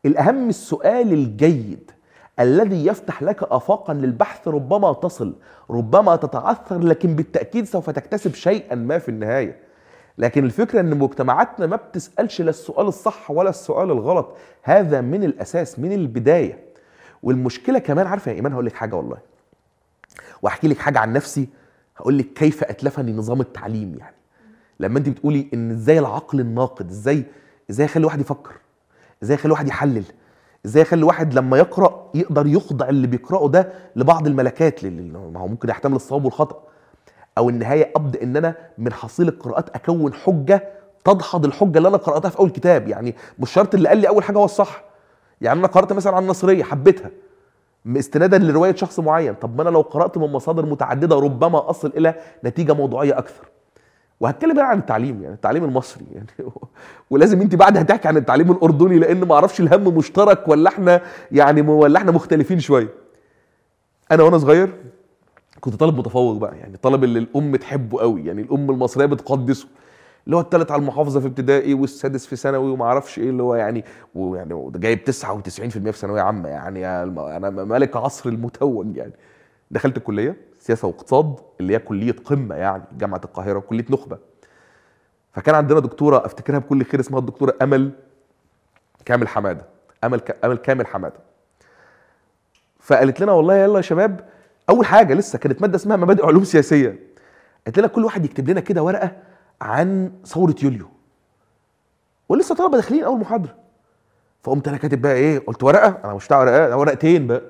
الأهم 0.05 0.49
السؤال 0.49 1.13
الجيد 1.13 1.91
الذي 2.39 2.85
يفتح 2.85 3.23
لك 3.23 3.43
آفاقا 3.43 3.93
للبحث 3.93 4.47
ربما 4.47 4.93
تصل 4.93 5.35
ربما 5.69 6.15
تتعثر 6.15 6.79
لكن 6.79 7.15
بالتأكيد 7.15 7.65
سوف 7.65 7.89
تكتسب 7.89 8.33
شيئا 8.33 8.75
ما 8.75 8.97
في 8.99 9.09
النهاية. 9.09 9.68
لكن 10.19 10.45
الفكرة 10.45 10.79
أن 10.79 10.97
مجتمعاتنا 10.97 11.65
ما 11.67 11.75
بتسألش 11.75 12.41
لا 12.41 12.49
السؤال 12.49 12.87
الصح 12.87 13.31
ولا 13.31 13.49
السؤال 13.49 13.91
الغلط. 13.91 14.35
هذا 14.63 15.01
من 15.01 15.23
الأساس 15.23 15.79
من 15.79 15.91
البداية. 15.93 16.59
والمشكلة 17.23 17.79
كمان 17.79 18.07
عارفة 18.07 18.31
يا 18.31 18.35
إيمان؟ 18.35 18.53
هقول 18.53 18.65
لك 18.65 18.73
حاجة 18.73 18.95
والله. 18.95 19.17
وأحكي 20.41 20.67
لك 20.67 20.77
حاجة 20.77 20.99
عن 20.99 21.13
نفسي. 21.13 21.47
هقول 21.97 22.17
لك 22.17 22.33
كيف 22.33 22.63
اتلفني 22.63 23.13
نظام 23.13 23.41
التعليم 23.41 23.95
يعني. 23.99 24.15
لما 24.79 24.99
أنت 24.99 25.09
بتقولي 25.09 25.47
إن 25.53 25.71
إزاي 25.71 25.99
العقل 25.99 26.39
الناقد 26.39 26.89
إزاي 26.89 27.23
إزاي 27.69 27.85
يخلي 27.85 28.05
واحد 28.05 28.21
يفكر؟ 28.21 28.53
إزاي 29.23 29.35
يخلي 29.35 29.51
واحد 29.51 29.67
يحلل؟ 29.67 30.03
إزاي 30.65 30.81
يخلي 30.81 31.03
واحد 31.03 31.33
لما 31.33 31.57
يقرأ 31.57 32.11
يقدر 32.15 32.47
يخضع 32.47 32.89
اللي 32.89 33.07
بيقرأه 33.07 33.47
ده 33.49 33.73
لبعض 33.95 34.27
الملكات 34.27 34.85
ما 34.85 35.39
هو 35.39 35.47
ممكن 35.47 35.69
يحتمل 35.69 35.95
الصواب 35.95 36.25
والخطأ. 36.25 36.63
أو 37.39 37.49
النهايه 37.49 37.91
ابدا 37.95 38.23
إن 38.23 38.37
أنا 38.37 38.55
من 38.77 38.93
حصيل 38.93 39.27
القراءات 39.27 39.69
أكون 39.75 40.13
حجة 40.13 40.63
تدحض 41.05 41.45
الحجة 41.45 41.77
اللي 41.77 41.87
أنا 41.89 41.97
قرأتها 41.97 42.29
في 42.29 42.39
أول 42.39 42.49
كتاب. 42.49 42.87
يعني 42.87 43.15
مش 43.39 43.51
شرط 43.51 43.75
اللي 43.75 43.89
قال 43.89 43.97
لي 43.97 44.07
أول 44.07 44.23
حاجة 44.23 44.37
هو 44.37 44.45
الصح. 44.45 44.83
يعني 45.41 45.59
أنا 45.59 45.67
قرأت 45.67 45.93
مثلا 45.93 46.15
عن 46.15 46.23
النصرية 46.23 46.63
حبيتها. 46.63 47.09
استنادا 47.97 48.37
لرواية 48.37 48.75
شخص 48.75 48.99
معين. 48.99 49.33
طب 49.33 49.55
ما 49.55 49.61
أنا 49.61 49.69
لو 49.69 49.81
قرأت 49.81 50.17
من 50.17 50.31
مصادر 50.31 50.65
متعددة 50.65 51.15
ربما 51.15 51.69
أصل 51.69 51.93
إلى 51.97 52.15
نتيجة 52.43 52.73
موضوعية 52.73 53.17
أكثر. 53.17 53.47
وهتكلم 54.19 54.53
بقى 54.53 54.69
عن 54.69 54.79
التعليم 54.79 55.21
يعني 55.23 55.35
التعليم 55.35 55.63
المصري. 55.63 56.05
يعني 56.15 56.51
ولازم 57.09 57.41
أنت 57.41 57.55
بعد 57.55 57.77
هتحكي 57.77 58.07
عن 58.07 58.17
التعليم 58.17 58.51
الأردني 58.51 58.99
لأن 58.99 59.23
ما 59.23 59.35
أعرفش 59.35 59.59
الهم 59.59 59.97
مشترك 59.97 60.47
ولا 60.47 60.69
إحنا 60.69 61.01
يعني 61.31 61.61
ولا 61.61 61.97
إحنا 61.97 62.11
مختلفين 62.11 62.59
شوية. 62.59 62.89
أنا 64.11 64.23
وأنا 64.23 64.37
صغير 64.37 64.73
كنت 65.61 65.75
طالب 65.75 65.97
متفوق 65.99 66.37
بقى 66.37 66.57
يعني 66.57 66.77
طالب 66.77 67.03
اللي 67.03 67.19
الأم 67.19 67.55
تحبه 67.55 67.99
قوي 67.99 68.25
يعني 68.25 68.41
الأم 68.41 68.69
المصرية 68.69 69.05
بتقدسه 69.05 69.67
اللي 70.25 70.35
هو 70.37 70.41
الثالث 70.41 70.71
على 70.71 70.79
المحافظة 70.79 71.19
في 71.19 71.27
ابتدائي 71.27 71.73
والسادس 71.73 72.25
في 72.25 72.35
ثانوي 72.35 72.71
وما 72.71 72.85
أعرفش 72.85 73.19
إيه 73.19 73.29
اللي 73.29 73.43
هو 73.43 73.55
يعني 73.55 73.85
ويعني 74.15 74.71
جايب 74.75 74.99
99% 74.99 75.09
في 75.09 75.91
ثانوية 75.91 76.21
عامة 76.21 76.49
يعني 76.49 76.87
أنا 76.87 77.49
ملك 77.49 77.97
عصر 77.97 78.29
المتوج 78.29 78.97
يعني 78.97 79.13
دخلت 79.71 79.97
الكلية 79.97 80.35
سياسة 80.59 80.87
واقتصاد 80.87 81.35
اللي 81.59 81.73
هي 81.73 81.79
كلية 81.79 82.15
قمة 82.25 82.55
يعني 82.55 82.83
جامعة 82.97 83.21
القاهرة 83.25 83.59
كليه 83.59 83.85
نخبة 83.89 84.17
فكان 85.31 85.55
عندنا 85.55 85.79
دكتورة 85.79 86.25
أفتكرها 86.25 86.59
بكل 86.59 86.85
خير 86.85 86.99
اسمها 86.99 87.19
الدكتورة 87.19 87.53
أمل 87.61 87.91
كامل 89.05 89.27
حمادة 89.27 89.65
أمل. 90.03 90.21
أمل 90.43 90.57
كامل 90.57 90.87
حمادة 90.87 91.19
فقالت 92.79 93.21
لنا 93.21 93.31
والله 93.31 93.55
يلا 93.55 93.77
يا 93.77 93.81
شباب 93.81 94.29
أول 94.69 94.85
حاجة 94.85 95.13
لسه 95.13 95.39
كانت 95.39 95.61
مادة 95.61 95.75
اسمها 95.75 95.97
مبادئ 95.97 96.25
علوم 96.25 96.43
سياسية. 96.43 96.99
قالت 97.65 97.79
لنا 97.79 97.87
كل 97.87 98.05
واحد 98.05 98.25
يكتب 98.25 98.49
لنا 98.49 98.59
كده 98.59 98.83
ورقة 98.83 99.11
عن 99.61 100.11
ثورة 100.25 100.55
يوليو. 100.63 100.87
ولسه 102.29 102.55
طلبة 102.55 102.75
داخلين 102.75 103.03
أول 103.03 103.19
محاضرة. 103.19 103.55
فقمت 104.43 104.67
أنا 104.67 104.77
كاتب 104.77 105.01
بقى 105.01 105.13
إيه 105.13 105.39
قلت 105.39 105.63
ورقة؟ 105.63 105.97
أنا 106.03 106.13
مش 106.13 106.25
بتاع 106.25 106.39
ورقة 106.39 106.77
ورقتين 106.77 107.27
بقى. 107.27 107.41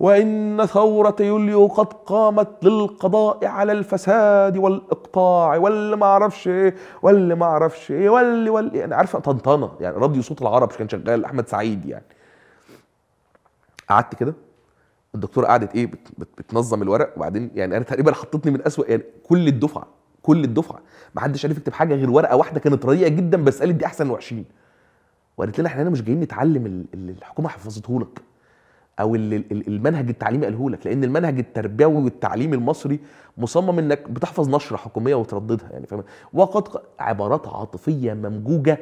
وإن 0.00 0.66
ثورة 0.66 1.16
يوليو 1.20 1.66
قد 1.66 1.92
قامت 1.92 2.64
للقضاء 2.64 3.46
على 3.46 3.72
الفساد 3.72 4.56
والإقطاع 4.56 5.56
واللي 5.56 5.96
ما 5.96 6.06
أعرفش 6.06 6.48
إيه 6.48 6.74
واللي 7.02 7.34
ما 7.34 7.44
أعرفش 7.46 7.90
إيه 7.90 8.10
واللي 8.10 8.50
واللي. 8.50 8.78
يعني 8.78 8.94
عارفة 8.94 9.18
طنطنة 9.18 9.72
يعني 9.80 9.96
راديو 9.96 10.22
صوت 10.22 10.42
العرب 10.42 10.68
كان 10.72 10.88
شغال 10.88 11.24
أحمد 11.24 11.48
سعيد 11.48 11.86
يعني. 11.86 12.04
قعدت 13.88 14.14
كده. 14.14 14.34
الدكتورة 15.14 15.46
قعدت 15.46 15.74
إيه 15.74 15.86
بت 15.86 16.08
بت 16.18 16.28
بتنظم 16.38 16.82
الورق 16.82 17.12
وبعدين 17.16 17.50
يعني 17.54 17.76
أنا 17.76 17.84
تقريبا 17.84 18.12
حطتني 18.14 18.52
من 18.52 18.66
أسوأ 18.66 18.84
يعني 18.90 19.02
كل 19.28 19.48
الدفعة 19.48 19.86
كل 20.22 20.44
الدفعة 20.44 20.80
ما 21.14 21.20
حدش 21.20 21.44
عارف 21.44 21.56
يكتب 21.58 21.72
حاجة 21.72 21.94
غير 21.94 22.10
ورقة 22.10 22.36
واحدة 22.36 22.60
كانت 22.60 22.86
رديئة 22.86 23.08
جدا 23.08 23.44
بس 23.44 23.60
قالت 23.60 23.74
دي 23.74 23.86
أحسن 23.86 24.10
وحشين 24.10 24.44
وقالت 25.36 25.58
لنا 25.58 25.68
إحنا 25.68 25.82
هنا 25.82 25.90
مش 25.90 26.02
جايين 26.02 26.20
نتعلم 26.20 26.66
ال- 26.66 26.86
اللي 26.94 27.12
الحكومة 27.12 27.48
حفظته 27.48 28.00
لك 28.00 28.20
أو 29.00 29.14
اللي 29.14 29.36
ال- 29.36 29.68
المنهج 29.68 30.08
التعليمي 30.08 30.44
قاله 30.44 30.70
لك 30.70 30.86
لأن 30.86 31.04
المنهج 31.04 31.38
التربوي 31.38 32.02
والتعليمي 32.04 32.56
المصري 32.56 33.00
مصمم 33.38 33.78
إنك 33.78 34.10
بتحفظ 34.10 34.54
نشرة 34.54 34.76
حكومية 34.76 35.14
وترددها 35.14 35.70
يعني 35.70 35.86
فاهم 35.86 36.04
وقد 36.32 36.80
عبارات 36.98 37.48
عاطفية 37.48 38.12
ممجوجة 38.14 38.78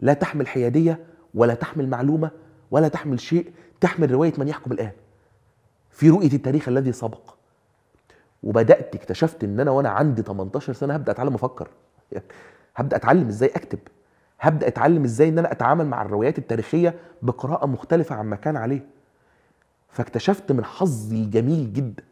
لا 0.00 0.12
تحمل 0.12 0.46
حيادية 0.46 0.98
ولا 1.34 1.54
تحمل 1.54 1.88
معلومة 1.88 2.30
ولا 2.70 2.88
تحمل 2.88 3.20
شيء 3.20 3.46
تحمل 3.80 4.10
رواية 4.10 4.32
من 4.38 4.48
يحكم 4.48 4.72
الآن. 4.72 4.90
في 6.02 6.10
رؤية 6.10 6.32
التاريخ 6.32 6.68
الذي 6.68 6.92
سبق. 6.92 7.34
وبدأت 8.42 8.94
اكتشفت 8.94 9.44
إن 9.44 9.60
أنا 9.60 9.70
وأنا 9.70 9.88
عندي 9.88 10.22
18 10.22 10.72
سنة 10.72 10.94
هبدأ 10.94 11.12
أتعلم 11.12 11.34
أفكر. 11.34 11.68
هبدأ 12.76 12.96
أتعلم 12.96 13.28
إزاي 13.28 13.48
أكتب. 13.48 13.78
هبدأ 14.40 14.66
أتعلم 14.68 15.04
إزاي 15.04 15.28
إن 15.28 15.38
أنا 15.38 15.52
أتعامل 15.52 15.86
مع 15.86 16.02
الروايات 16.02 16.38
التاريخية 16.38 16.94
بقراءة 17.22 17.66
مختلفة 17.66 18.14
عما 18.14 18.36
كان 18.36 18.56
عليه. 18.56 18.86
فاكتشفت 19.88 20.52
من 20.52 20.64
حظي 20.64 21.16
الجميل 21.16 21.72
جدا 21.72 22.02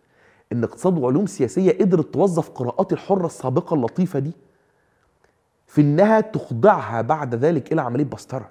إن 0.52 0.64
اقتصاد 0.64 0.98
وعلوم 0.98 1.26
سياسية 1.26 1.78
قدرت 1.78 2.14
توظف 2.14 2.50
قراءاتي 2.50 2.94
الحرة 2.94 3.26
السابقة 3.26 3.74
اللطيفة 3.74 4.18
دي 4.18 4.32
في 5.66 5.80
إنها 5.80 6.20
تخضعها 6.20 7.00
بعد 7.02 7.34
ذلك 7.34 7.72
إلى 7.72 7.82
عملية 7.82 8.04
بسطرة. 8.04 8.50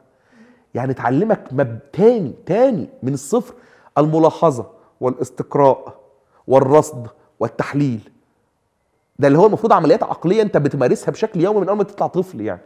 يعني 0.73 0.93
تعلمك 0.93 1.47
مب 1.52 1.80
تاني 1.93 2.34
تاني 2.45 2.89
من 3.04 3.13
الصفر 3.13 3.54
الملاحظة. 3.97 4.79
والاستقراء 5.01 5.95
والرصد 6.47 7.07
والتحليل. 7.39 8.09
ده 9.19 9.27
اللي 9.27 9.38
هو 9.39 9.45
المفروض 9.45 9.73
عمليات 9.73 10.03
عقلية 10.03 10.41
انت 10.41 10.57
بتمارسها 10.57 11.12
بشكل 11.12 11.41
يومي 11.41 11.59
من 11.62 11.69
أول 11.69 11.77
ما 11.77 11.83
تطلع 11.83 12.07
طفل 12.07 12.41
يعني. 12.41 12.62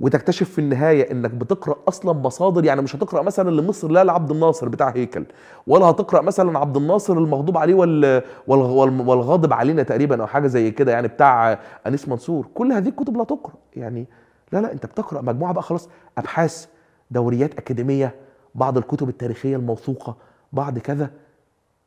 وتكتشف 0.00 0.50
في 0.50 0.58
النهاية 0.58 1.10
إنك 1.12 1.30
بتقرأ 1.30 1.76
أصلا 1.88 2.12
مصادر 2.12 2.64
يعني 2.64 2.82
مش 2.82 2.96
هتقرأ 2.96 3.22
مثلا 3.22 3.50
لمصر 3.50 3.88
لا 3.90 4.04
لعبد 4.04 4.30
الناصر 4.30 4.68
بتاع 4.68 4.88
هيكل 4.88 5.24
ولا 5.66 5.86
هتقرأ 5.86 6.20
مثلا 6.22 6.58
عبد 6.58 6.76
الناصر 6.76 7.12
المغضوب 7.18 7.58
عليه 7.58 7.74
وال 7.74 8.22
وال 8.46 8.60
وال- 8.60 9.08
والغاضب 9.08 9.52
علينا 9.52 9.82
تقريبا 9.82 10.22
أو 10.22 10.26
حاجة 10.26 10.46
زي 10.46 10.70
كده 10.70 10.92
يعني 10.92 11.08
بتاع 11.08 11.58
أنيس 11.86 12.08
منصور. 12.08 12.46
كل 12.54 12.72
هذه 12.72 12.88
الكتب 12.88 13.16
لا 13.16 13.24
تقرأ 13.24 13.54
يعني. 13.76 14.06
لا 14.52 14.58
لا 14.58 14.72
أنت 14.72 14.86
بتقرأ 14.86 15.22
مجموعة 15.22 15.52
بقى 15.52 15.62
خلاص. 15.62 15.88
أبحاث 16.18 16.66
دوريات 17.10 17.54
أكاديمية 17.58 18.14
بعض 18.54 18.78
الكتب 18.78 19.08
التاريخية 19.08 19.56
الموثوقة 19.56 20.16
بعض 20.52 20.78
كذا. 20.78 21.10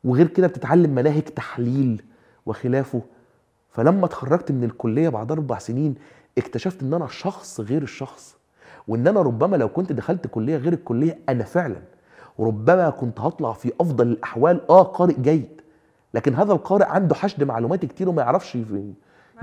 وغير 0.03 0.27
كده 0.27 0.47
بتتعلم 0.47 0.95
مناهج 0.95 1.21
تحليل 1.23 2.01
وخلافه. 2.45 3.01
فلما 3.69 4.05
اتخرجت 4.05 4.51
من 4.51 4.63
الكلية 4.63 5.09
بعد 5.09 5.31
أربع 5.31 5.57
سنين 5.57 5.95
اكتشفت 6.37 6.83
إن 6.83 6.93
أنا 6.93 7.07
شخص 7.07 7.59
غير 7.59 7.81
الشخص 7.81 8.35
وإن 8.87 9.07
أنا 9.07 9.21
ربما 9.21 9.55
لو 9.55 9.69
كنت 9.69 9.91
دخلت 9.91 10.27
كلية 10.27 10.57
غير 10.57 10.73
الكلية 10.73 11.19
أنا 11.29 11.43
فعلا 11.43 11.81
وربما 12.37 12.89
كنت 12.89 13.19
هطلع 13.19 13.53
في 13.53 13.71
أفضل 13.81 14.07
الأحوال 14.07 14.61
آه 14.69 14.83
قارئ 14.83 15.21
جيد. 15.21 15.61
لكن 16.13 16.33
هذا 16.35 16.53
القارئ 16.53 16.85
عنده 16.85 17.15
حشد 17.15 17.43
معلومات 17.43 17.85
كتير 17.85 18.09
وما 18.09 18.21
يعرفش 18.21 18.57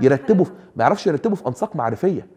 يرتبه 0.01 0.45
ما 0.75 0.83
يعرفش 0.83 1.07
يرتبه 1.07 1.35
في 1.35 1.47
أنساق 1.47 1.75
معرفية. 1.75 2.27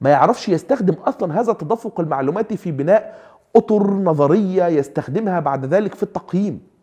ما 0.00 0.10
يعرفش 0.10 0.48
يستخدم 0.48 0.94
أصلا 0.94 1.40
هذا 1.40 1.52
التدفق 1.52 2.00
المعلوماتي 2.00 2.56
في 2.56 2.72
بناء 2.72 3.18
أطر 3.56 3.90
نظرية 3.90 4.66
يستخدمها 4.66 5.40
بعد 5.40 5.64
ذلك 5.64 5.94
في 5.94 6.02
التقييم. 6.02 6.73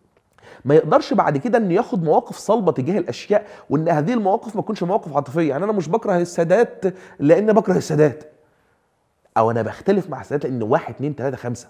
ما 0.66 0.76
يقدرش 0.76 1.14
بعد 1.14 1.38
كده 1.38 1.58
انه 1.58 1.74
ياخد 1.74 2.04
مواقف 2.04 2.38
صلبة 2.38 2.72
تجاه 2.72 2.98
الأشياء 2.98 3.48
وإن 3.70 3.90
هذه 3.90 4.14
المواقف 4.14 4.56
ما 4.56 4.62
تكونش 4.62 4.84
مواقف 4.84 5.16
عاطفية. 5.16 5.50
يعني 5.50 5.64
أنا 5.64 5.72
مش 5.72 5.90
بكره 5.90 6.18
السادات 6.18 6.86
لأن 7.20 7.54
بكره 7.54 7.78
السادات. 7.78 8.24
أو 9.38 9.52
أنا 9.52 9.62
بختلف 9.62 10.10
مع 10.10 10.22
السادات 10.22 10.46
لأن 10.52 10.64
واحد 10.64 10.94
اتنين 10.94 11.16
تلاتة 11.16 11.38
خمسة. 11.38 11.68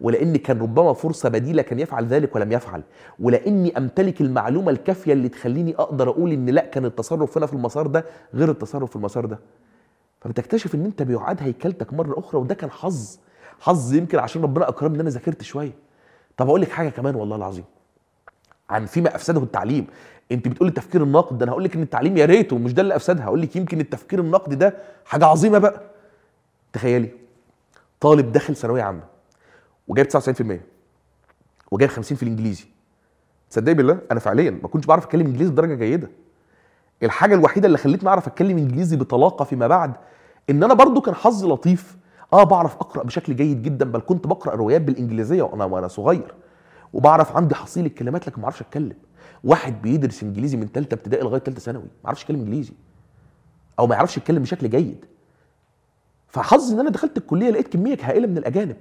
ولأن 0.00 0.36
كان 0.36 0.60
ربما 0.60 0.92
فرصة 0.92 1.28
بديلة 1.28 1.62
كان 1.62 1.78
يفعل 1.78 2.06
ذلك 2.06 2.36
ولم 2.36 2.52
يفعل. 2.52 2.82
ولأني 3.20 3.78
أمتلك 3.78 4.20
المعلومة 4.20 4.70
الكافية 4.70 5.12
اللي 5.12 5.28
تخليني 5.28 5.74
أقدر 5.78 6.08
أقول 6.08 6.32
إن 6.32 6.46
لأ 6.46 6.64
كان 6.64 6.84
التصرف 6.84 7.36
هنا 7.38 7.46
في 7.46 7.52
المسار 7.52 7.86
ده 7.86 8.04
غير 8.34 8.50
التصرف 8.50 8.90
في 8.90 8.96
المسار 8.96 9.26
ده. 9.26 9.38
فبتكتشف 10.20 10.74
إن 10.74 10.84
أنت 10.84 11.02
بيعاد 11.02 11.42
هيكلتك 11.42 11.94
مرة 11.94 12.18
أخرى 12.18 12.40
وده 12.40 12.54
كان 12.54 12.70
حظ. 12.70 13.18
حظ 13.60 13.94
يمكن 13.94 14.18
عشان 14.18 14.42
ربنا 14.42 14.68
أكرمني 14.68 14.94
إن 14.96 15.00
أنا 15.00 15.10
ذاكرت 15.10 15.42
شوية. 15.42 15.72
طب 16.36 16.48
أقول 16.48 16.60
لك 16.60 16.70
حاجة 16.70 16.88
كمان 16.88 17.14
والله 17.14 17.36
العظيم. 17.36 17.64
عن 18.72 18.86
فيما 18.86 19.14
أفسده 19.16 19.42
التعليم. 19.42 19.86
أنت 20.32 20.48
بتقول 20.48 20.68
التفكير 20.68 21.02
الناقد 21.02 21.38
ده 21.38 21.44
أنا 21.44 21.52
هقول 21.52 21.64
لك 21.64 21.76
إن 21.76 21.82
التعليم 21.82 22.16
يا 22.16 22.24
ريته 22.26 22.58
مش 22.58 22.74
ده 22.74 22.82
اللي 22.82 22.96
أفسدها. 22.96 23.24
هقول 23.24 23.42
لك 23.42 23.56
يمكن 23.56 23.80
التفكير 23.80 24.20
النقدي 24.20 24.56
ده 24.56 24.74
حاجة 25.04 25.26
عظيمة 25.26 25.58
بقى. 25.58 25.82
تخيلي 26.72 27.10
طالب 28.00 28.32
داخل 28.32 28.56
ثانوية 28.56 28.82
عامة 28.82 29.02
وجايب 29.88 30.08
99% 30.08 30.60
وجايب 31.70 31.90
50 31.90 32.16
في 32.16 32.22
الإنجليزي. 32.22 32.64
تصدقي 33.50 33.74
بالله 33.74 33.98
أنا 34.12 34.20
فعليا 34.20 34.50
ما 34.50 34.68
كنتش 34.68 34.86
بعرف 34.86 35.04
أتكلم 35.04 35.26
إنجليزي 35.26 35.50
بدرجة 35.50 35.74
جيدة. 35.74 36.08
الحاجة 37.02 37.34
الوحيدة 37.34 37.66
اللي 37.66 37.78
خلتني 37.78 38.08
أعرف 38.08 38.26
أتكلم 38.26 38.58
إنجليزي 38.58 38.96
بطلاقة 38.96 39.44
فيما 39.44 39.66
بعد 39.66 39.92
إن 40.50 40.62
أنا 40.64 40.74
برضو 40.74 41.00
كان 41.00 41.14
حظي 41.14 41.48
لطيف. 41.48 41.96
آه 42.32 42.44
بعرف 42.44 42.76
أقرأ 42.76 43.02
بشكل 43.04 43.36
جيد 43.36 43.62
جدا 43.62 43.84
بل 43.90 44.00
كنت 44.00 44.26
بقرأ 44.26 44.54
روايات 44.54 44.80
بالإنجليزية 44.82 45.42
وأنا 45.42 45.64
وأنا 45.64 45.88
صغير. 45.88 46.34
وبعرف 46.92 47.36
عندي 47.36 47.54
حصيل 47.54 47.86
الكلمات 47.86 48.26
لكن 48.26 48.40
ما 48.40 48.44
أعرفش 48.44 48.60
أتكلم. 48.60 48.96
واحد 49.44 49.82
بيدرس 49.82 50.22
إنجليزي 50.22 50.56
من 50.56 50.66
ثالثه 50.66 50.94
ابتدائي 50.94 51.24
لغاية 51.24 51.40
ثالثه 51.40 51.60
ثانوي 51.60 51.82
ما 51.82 51.88
يعرفش 52.04 52.22
يتكلم 52.22 52.40
إنجليزي. 52.40 52.72
أو 53.78 53.86
ما 53.86 53.94
يعرفش 53.94 54.16
يتكلم 54.16 54.42
بشكل 54.42 54.70
جيد. 54.70 55.04
فحظي 56.28 56.74
إن 56.74 56.80
أنا 56.80 56.90
دخلت 56.90 57.18
الكلية 57.18 57.50
لقيت 57.50 57.68
كمية 57.68 57.98
هائلة 58.02 58.26
من 58.26 58.38
الأجانب. 58.38 58.76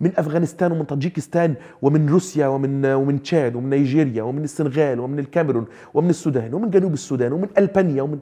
من 0.00 0.12
أفغانستان 0.16 0.72
ومن 0.72 0.84
طاجيكستان 0.84 1.54
ومن 1.82 2.08
روسيا 2.08 2.46
ومن 2.46 2.86
ومن 2.86 3.22
تشاد 3.22 3.54
ومن 3.56 3.70
نيجيريا 3.70 4.22
ومن 4.22 4.44
السنغال 4.44 5.00
ومن 5.00 5.18
الكاميرون 5.18 5.66
ومن 5.94 6.10
السودان 6.10 6.54
ومن 6.54 6.70
جنوب 6.70 6.92
السودان 6.92 7.32
ومن 7.32 7.48
ألبانيا 7.58 8.02
ومن 8.02 8.18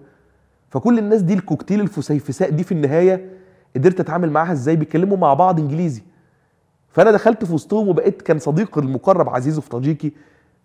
فكل 0.70 0.98
الناس 0.98 1.22
دي 1.22 1.34
الكوكتيل 1.34 1.80
الفسيفساء 1.80 2.50
دي 2.50 2.64
في 2.64 2.72
النهاية 2.72 3.30
قدرت 3.76 4.00
أتعامل 4.00 4.30
معاها 4.30 4.52
إزاي؟ 4.52 4.76
بيتكلموا 4.76 5.16
مع 5.16 5.34
بعض 5.34 5.60
إنجليزي. 5.60 6.02
فأنا 6.92 7.10
دخلت 7.10 7.44
في 7.44 7.54
وسطهم 7.54 7.88
وبقيت 7.88 8.22
كان 8.22 8.38
صديق 8.38 8.78
المقرب 8.78 9.28
عزيزه 9.28 9.60
في 9.60 9.68
طاجيكي 9.68 10.12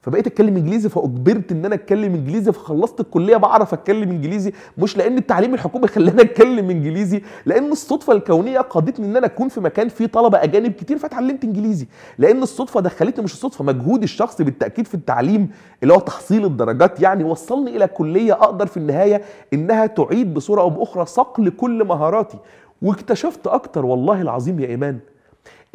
فبقيت 0.02 0.28
أتكلم 0.28 0.58
إنجليزي 0.58 0.90
فأجبرت 0.90 1.52
إن 1.52 1.66
أنا 1.66 1.76
أتكلم 1.76 2.14
إنجليزي 2.16 2.52
فخلصت 2.52 3.00
الكلية 3.00 3.38
بعرف 3.38 3.74
أتكلم 3.74 4.10
إنجليزي 4.10 4.54
مش 4.78 4.98
لأن 4.98 5.18
التعليم 5.18 5.54
الحكومي 5.54 5.88
خلاني 5.96 6.22
أتكلم 6.22 6.70
إنجليزي 6.70 7.22
لأن 7.46 7.72
الصدفة 7.72 8.14
الكونية 8.14 8.60
قادتني 8.60 9.06
إن 9.06 9.18
أنا 9.18 9.26
أكون 9.26 9.50
في 9.50 9.62
مكان 9.62 9.90
فيه 9.90 10.06
طلبة 10.06 10.44
أجانب 10.44 10.72
كتير 10.72 10.98
فاتعلمت 10.98 11.44
إنجليزي 11.44 11.88
لأن 12.18 12.44
الصدفة 12.44 12.80
دخلتني 12.80 13.24
مش 13.24 13.34
الصدفة 13.34 13.64
مجهود 13.64 14.04
الشخص 14.04 14.42
بالتأكيد 14.42 14.88
في 14.88 14.94
التعليم 14.94 15.50
اللي 15.84 15.94
هو 15.94 16.00
تحصيل 16.00 16.46
الدرجات 16.46 17.02
يعني 17.02 17.24
وصلني 17.24 17.76
إلى 17.78 17.88
كلية 17.88 18.34
أقدر 18.34 18.66
في 18.66 18.78
النهاية 18.78 19.22
إنها 19.54 19.86
تعيد 19.86 20.34
بصورة 20.34 20.62
أو 20.62 20.70
بأخرى 20.70 21.06
صقل 21.06 21.50
كل 21.50 21.84
مهاراتي 21.84 22.38
واكتشفت 22.82 23.48
أكتر 23.48 23.86
والله 23.86 24.22
العظيم 24.22 24.60
يا 24.60 24.68
إيمان 24.68 25.00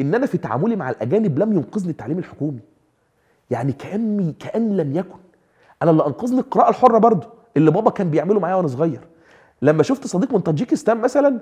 إن 0.00 0.14
أنا 0.14 0.26
في 0.26 0.38
تعاملي 0.38 0.76
مع 0.76 0.90
الأجانب 0.90 1.38
لم 1.38 1.52
ينقذني 1.52 1.90
التعليم 1.90 2.18
الحكومي. 2.18 2.60
يعني 3.50 3.72
كاني 3.72 4.34
كأن 4.38 4.76
لم 4.76 4.96
يكن. 4.96 5.18
أنا 5.82 5.90
اللي 5.90 6.06
أنقذني 6.06 6.40
القراءة 6.40 6.70
الحرة 6.70 6.98
برضه 6.98 7.28
اللي 7.56 7.70
بابا 7.70 7.90
كان 7.90 8.10
بيعمله 8.10 8.40
معايا 8.40 8.54
وأنا 8.54 8.68
صغير. 8.68 9.00
لما 9.62 9.82
شفت 9.82 10.06
صديق 10.06 10.32
من 10.32 10.40
طاجيكستان 10.40 11.00
مثلا 11.00 11.40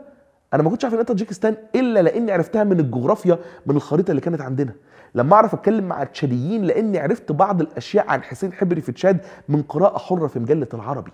أنا 0.54 0.62
ما 0.62 0.70
كنتش 0.70 0.84
عارف 0.84 0.98
إن 0.98 1.02
طاجيكستان 1.02 1.56
إلا 1.74 2.02
لأني 2.02 2.32
عرفتها 2.32 2.64
من 2.64 2.80
الجغرافيا 2.80 3.38
من 3.66 3.76
الخريطة 3.76 4.10
اللي 4.10 4.20
كانت 4.20 4.40
عندنا. 4.40 4.72
لما 5.14 5.34
أعرف 5.34 5.54
أتكلم 5.54 5.84
مع 5.84 6.02
التشاديين 6.02 6.64
لأني 6.64 6.98
عرفت 6.98 7.32
بعض 7.32 7.60
الأشياء 7.60 8.08
عن 8.08 8.22
حسين 8.22 8.52
حبري 8.52 8.80
في 8.80 8.92
تشاد 8.92 9.20
من 9.48 9.62
قراءة 9.62 9.98
حرة 9.98 10.26
في 10.26 10.38
مجلة 10.38 10.68
العربي. 10.74 11.10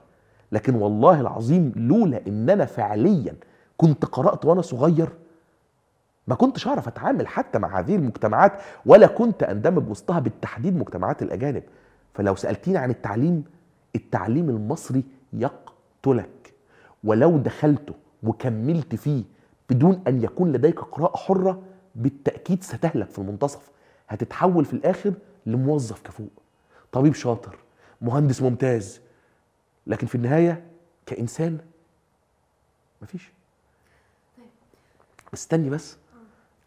لكن 0.52 0.74
والله 0.74 1.20
العظيم 1.20 1.72
لولا 1.76 2.20
إن 2.28 2.50
أنا 2.50 2.64
فعليا 2.64 3.34
كنت 3.76 4.04
قرأت 4.04 4.44
وأنا 4.44 4.62
صغير 4.62 5.08
ما 6.28 6.34
كنتش 6.34 6.66
اعرف 6.66 6.88
أتعامل 6.88 7.26
حتى 7.28 7.58
مع 7.58 7.78
هذه 7.78 7.96
المجتمعات 7.96 8.52
ولا 8.86 9.06
كنت 9.06 9.42
أندمج 9.42 9.90
وسطها 9.90 10.18
بالتحديد 10.18 10.76
مجتمعات 10.76 11.22
الأجانب. 11.22 11.62
فلو 12.14 12.34
سالتيني 12.34 12.78
عن 12.78 12.90
التعليم 12.90 13.44
التعليم 13.94 14.50
المصري 14.50 15.04
يقتلك. 15.32 16.54
ولو 17.04 17.38
دخلته 17.38 17.94
وكملت 18.22 18.94
فيه 18.94 19.24
بدون 19.70 20.02
أن 20.08 20.22
يكون 20.22 20.52
لديك 20.52 20.80
قراءة 20.80 21.16
حرة 21.16 21.62
بالتأكيد 21.94 22.62
ستهلك 22.62 23.10
في 23.10 23.18
المنتصف. 23.18 23.70
هتتحول 24.08 24.64
في 24.64 24.72
الآخر 24.72 25.14
لموظف 25.46 26.02
كفوء. 26.02 26.30
طبيب 26.92 27.14
شاطر 27.14 27.56
مهندس 28.00 28.42
ممتاز. 28.42 29.00
لكن 29.86 30.06
في 30.06 30.14
النهاية 30.14 30.62
كإنسان 31.06 31.58
مفيش. 33.02 33.30
استني 35.34 35.70
بس. 35.70 35.96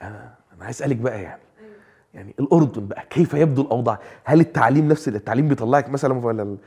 أنا 0.01 0.33
أنا 0.55 0.65
عايز 0.65 0.75
أسألك 0.75 0.95
بقى 0.95 1.21
يعني 1.21 1.41
يعني 2.13 2.35
الأردن 2.39 2.87
بقى 2.87 3.03
كيف 3.09 3.33
يبدو 3.33 3.61
الأوضاع؟ 3.61 3.99
هل 4.23 4.39
التعليم 4.39 4.87
نفس 4.87 5.07
التعليم 5.07 5.47
بيطلعك 5.47 5.89
مثلا 5.89 6.25
ولا. 6.25 6.57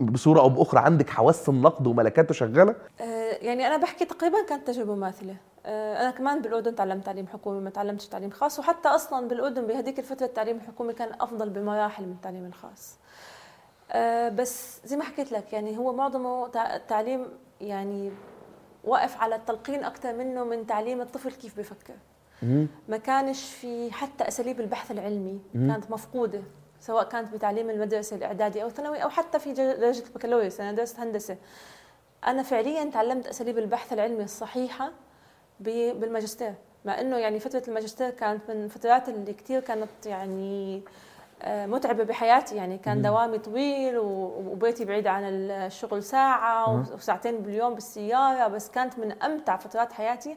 بصورة 0.00 0.40
أو 0.40 0.48
بأخرى 0.48 0.80
عندك 0.80 1.10
حواس 1.10 1.48
النقد 1.48 1.86
وملكاته 1.86 2.34
شغالة؟ 2.34 2.74
آه، 3.00 3.04
يعني 3.40 3.66
أنا 3.66 3.76
بحكي 3.76 4.04
تقريبا 4.04 4.44
كانت 4.48 4.66
تجربة 4.66 4.94
ماثله 4.94 5.36
آه، 5.66 6.02
أنا 6.02 6.10
كمان 6.10 6.42
بالأردن 6.42 6.74
تعلمت 6.74 7.06
تعليم 7.06 7.26
حكومي 7.26 7.60
ما 7.60 7.70
تعلمتش 7.70 8.06
تعليم 8.08 8.30
خاص 8.30 8.58
وحتى 8.58 8.88
أصلا 8.88 9.28
بالأردن 9.28 9.66
بهذيك 9.66 9.98
الفترة 9.98 10.26
التعليم 10.26 10.56
الحكومي 10.56 10.92
كان 10.92 11.08
أفضل 11.20 11.50
بمراحل 11.50 12.04
من 12.04 12.12
التعليم 12.12 12.46
الخاص. 12.46 12.98
آه، 13.92 14.28
بس 14.28 14.80
زي 14.84 14.96
ما 14.96 15.04
حكيت 15.04 15.32
لك 15.32 15.52
يعني 15.52 15.78
هو 15.78 15.92
معظمه 15.92 16.48
تعليم 16.88 17.26
يعني 17.60 18.10
واقف 18.84 19.20
على 19.20 19.34
التلقين 19.34 19.84
أكثر 19.84 20.12
منه 20.12 20.44
من 20.44 20.66
تعليم 20.66 21.00
الطفل 21.00 21.32
كيف 21.32 21.58
بفكر 21.58 21.94
ما 22.88 22.96
كانش 22.96 23.44
في 23.44 23.92
حتى 23.92 24.28
أساليب 24.28 24.60
البحث 24.60 24.90
العلمي 24.90 25.40
كانت 25.54 25.90
مفقودة 25.90 26.42
سواء 26.80 27.08
كانت 27.08 27.34
بتعليم 27.34 27.70
المدرسة 27.70 28.16
الإعدادي 28.16 28.62
أو 28.62 28.68
الثانوي 28.68 29.02
أو 29.02 29.08
حتى 29.08 29.38
في 29.38 29.52
درجة 29.52 30.04
البكالوريوس. 30.06 30.60
أنا 30.60 30.72
درست 30.72 31.00
هندسة. 31.00 31.36
أنا 32.26 32.42
فعليا 32.42 32.90
تعلمت 32.90 33.26
أساليب 33.26 33.58
البحث 33.58 33.92
العلمي 33.92 34.24
الصحيحة 34.24 34.92
بالماجستير. 35.60 36.54
مع 36.84 37.00
إنه 37.00 37.16
يعني 37.16 37.40
فترة 37.40 37.62
الماجستير 37.68 38.10
كانت 38.10 38.50
من 38.50 38.64
الفترات 38.64 39.08
اللي 39.08 39.32
كثير 39.32 39.60
كانت 39.60 40.06
يعني 40.06 40.82
آه، 41.42 41.66
متعبة 41.66 42.04
بحياتي. 42.04 42.56
يعني 42.56 42.78
كان 42.78 43.02
دوامي 43.02 43.38
طويل 43.38 43.98
وبيتي 43.98 44.84
بعيد 44.84 45.06
عن 45.06 45.24
الشغل 45.24 46.02
ساعة 46.02 46.84
وساعتين 46.94 47.38
باليوم 47.38 47.74
بالسيارة 47.74 48.48
بس 48.48 48.70
كانت 48.70 48.98
من 48.98 49.22
أمتع 49.22 49.56
فترات 49.56 49.92
حياتي. 49.92 50.36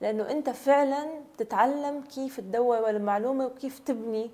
لأنه 0.00 0.30
أنت 0.30 0.50
فعلا 0.50 1.06
تتعلم 1.38 2.02
كيف 2.14 2.40
تدور 2.40 2.90
المعلومه 2.90 3.46
وكيف 3.46 3.78
تبني 3.78 4.30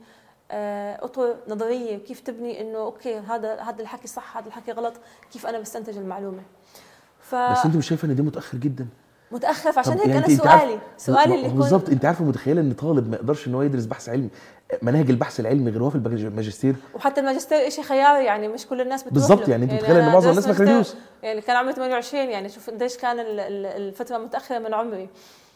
آه، 0.50 1.04
اطر 1.04 1.36
نظرية 1.48 1.96
وكيف 1.96 2.20
تبني 2.20 2.60
إنه 2.60 2.78
أوكي 2.78 3.18
هذا 3.18 3.60
هذا 3.60 3.82
الحكي 3.82 4.08
صح 4.08 4.36
هذا 4.36 4.46
الحكي 4.46 4.72
غلط 4.72 4.94
كيف 5.32 5.46
أنا 5.46 5.58
بستنتج 5.58 5.98
المعلومة؟ 5.98 6.42
ف... 7.20 7.34
بس 7.34 7.64
أنت 7.64 7.76
مش 7.76 7.88
شايفة 7.88 8.08
إن 8.08 8.16
ده 8.16 8.22
متأخر 8.22 8.58
جدا؟ 8.58 8.86
متأخر 9.32 9.72
فعشان 9.72 9.92
هيك 9.92 10.06
يعني 10.06 10.18
أنا 10.18 10.36
سؤالي 10.36 10.78
سؤالي 10.96 11.34
اللي 11.34 11.48
بالظبط 11.48 11.88
أنت 11.88 12.04
عارفه 12.04 12.24
متخيله 12.24 12.60
إن 12.60 12.72
طالب 12.72 13.10
ما 13.10 13.16
يقدرش 13.16 13.48
إن 13.48 13.54
هو 13.54 13.62
يدرس 13.62 13.84
بحث 13.84 14.08
علمي 14.08 14.28
مناهج 14.82 15.10
البحث 15.10 15.40
العلمي 15.40 15.70
غير 15.70 15.82
هو 15.82 15.90
في 15.90 15.96
الماجستير 15.96 16.74
وحتى 16.94 17.20
الماجستير 17.20 17.70
شيء 17.70 17.84
خياري 17.84 18.24
يعني 18.24 18.48
مش 18.48 18.66
كل 18.66 18.80
الناس 18.80 19.02
بتروح 19.02 19.14
بالظبط 19.14 19.48
يعني 19.48 19.64
أنت 19.64 19.72
يعني 19.72 19.82
متخيلة 19.82 20.06
إن 20.06 20.12
معظم 20.12 20.30
الناس 20.30 20.46
بكالوريوس 20.46 20.96
يعني 21.22 21.40
كان 21.40 21.56
عمري 21.56 21.72
28 21.72 22.30
يعني 22.30 22.48
شوف 22.48 22.70
قديش 22.70 22.96
كان 22.96 23.16
الفترة 23.18 24.18
متأخرة 24.18 24.58
من 24.58 24.74
عمري. 24.74 25.02
آه، 25.02 25.08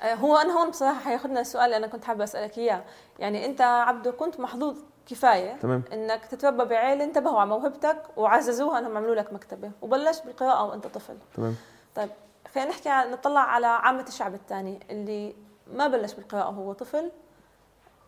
هو 0.03 0.37
أنا 0.37 0.53
هون 0.61 0.71
بصراحة 0.71 1.01
حياخذنا 1.01 1.41
السؤال 1.41 1.65
اللي 1.65 1.77
أنا 1.77 1.87
كنت 1.87 2.05
حابة 2.05 2.25
أسألك 2.25 2.59
إياه. 2.59 2.85
يعني 3.19 3.47
أنت 3.47 3.61
عبدو 3.61 4.13
كنت 4.13 4.41
محظوظ 4.41 4.77
كفاية 5.07 5.57
تمام. 5.57 5.83
إنك 5.93 6.25
تتربى 6.25 6.65
بعيله 6.65 7.05
انتبهوا 7.05 7.41
على 7.41 7.49
موهبتك 7.51 8.03
وعززوها 8.17 8.79
أنهم 8.79 8.97
عملوا 8.97 9.15
لك 9.15 9.33
مكتبة 9.33 9.71
وبلشت 9.83 10.27
بالقراءة 10.27 10.65
وأنت 10.65 10.87
طفل. 10.87 11.19
تمام. 11.37 11.55
طيب 11.95 12.11
خلينا 12.55 12.71
نحكي 12.71 12.91
نطلع 13.11 13.41
على 13.41 13.67
عامة 13.67 14.05
الشعب 14.09 14.35
الثاني 14.35 14.81
اللي 14.91 15.35
ما 15.73 15.87
بلش 15.87 16.13
بالقراءة 16.13 16.49
وهو 16.49 16.73
طفل 16.73 17.11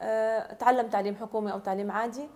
أه، 0.03 0.53
تعلم 0.53 0.89
تعليم 0.89 1.17
حكومي 1.17 1.53
أو 1.53 1.59
تعليم 1.59 1.91
عادي 1.91 2.29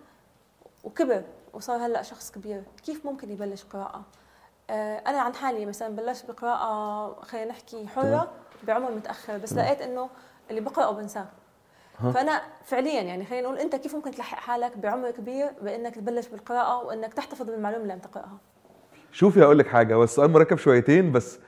وكبر 0.83 1.23
وصار 1.53 1.77
هلأ 1.85 2.01
شخص 2.01 2.31
كبير. 2.31 2.63
كيف 2.85 3.05
ممكن 3.05 3.31
يبلش 3.31 3.63
قراءة؟ 3.63 4.01
أه، 4.69 4.97
أنا 4.97 5.21
عن 5.21 5.35
حالي 5.35 5.65
مثلا 5.65 5.95
بلشت 5.95 6.25
بقراءة 6.31 7.21
خلينا 7.21 7.49
نحكي 7.49 7.87
حرة 7.87 8.31
بعمر 8.67 8.91
متأخر 8.91 9.37
بس 9.37 9.53
لقيت 9.53 9.81
إنه 9.81 10.09
اللي 10.49 10.61
بقرأه 10.61 10.91
بنساه 10.91 11.25
فأنا 12.13 12.41
فعليا 12.65 13.01
يعني 13.01 13.25
خلينا 13.25 13.43
نقول 13.47 13.57
أنت 13.59 13.75
كيف 13.75 13.95
ممكن 13.95 14.11
تلحق 14.11 14.37
حالك 14.37 14.77
بعمر 14.77 15.11
كبير 15.11 15.49
بإنك 15.61 15.95
تبلش 15.95 16.27
بالقراءة 16.27 16.85
وإنك 16.85 17.13
تحتفظ 17.13 17.45
بالمعلومة 17.45 17.81
اللي 17.81 17.93
عم 17.93 17.99
تقرأها؟ 17.99 18.37
شوفي 19.11 19.43
أقول 19.43 19.59
لك 19.59 19.67
حاجة 19.67 19.95
بس 19.95 20.09
السؤال 20.09 20.31
مركب 20.31 20.57
شويتين 20.57 21.11
بس 21.11 21.39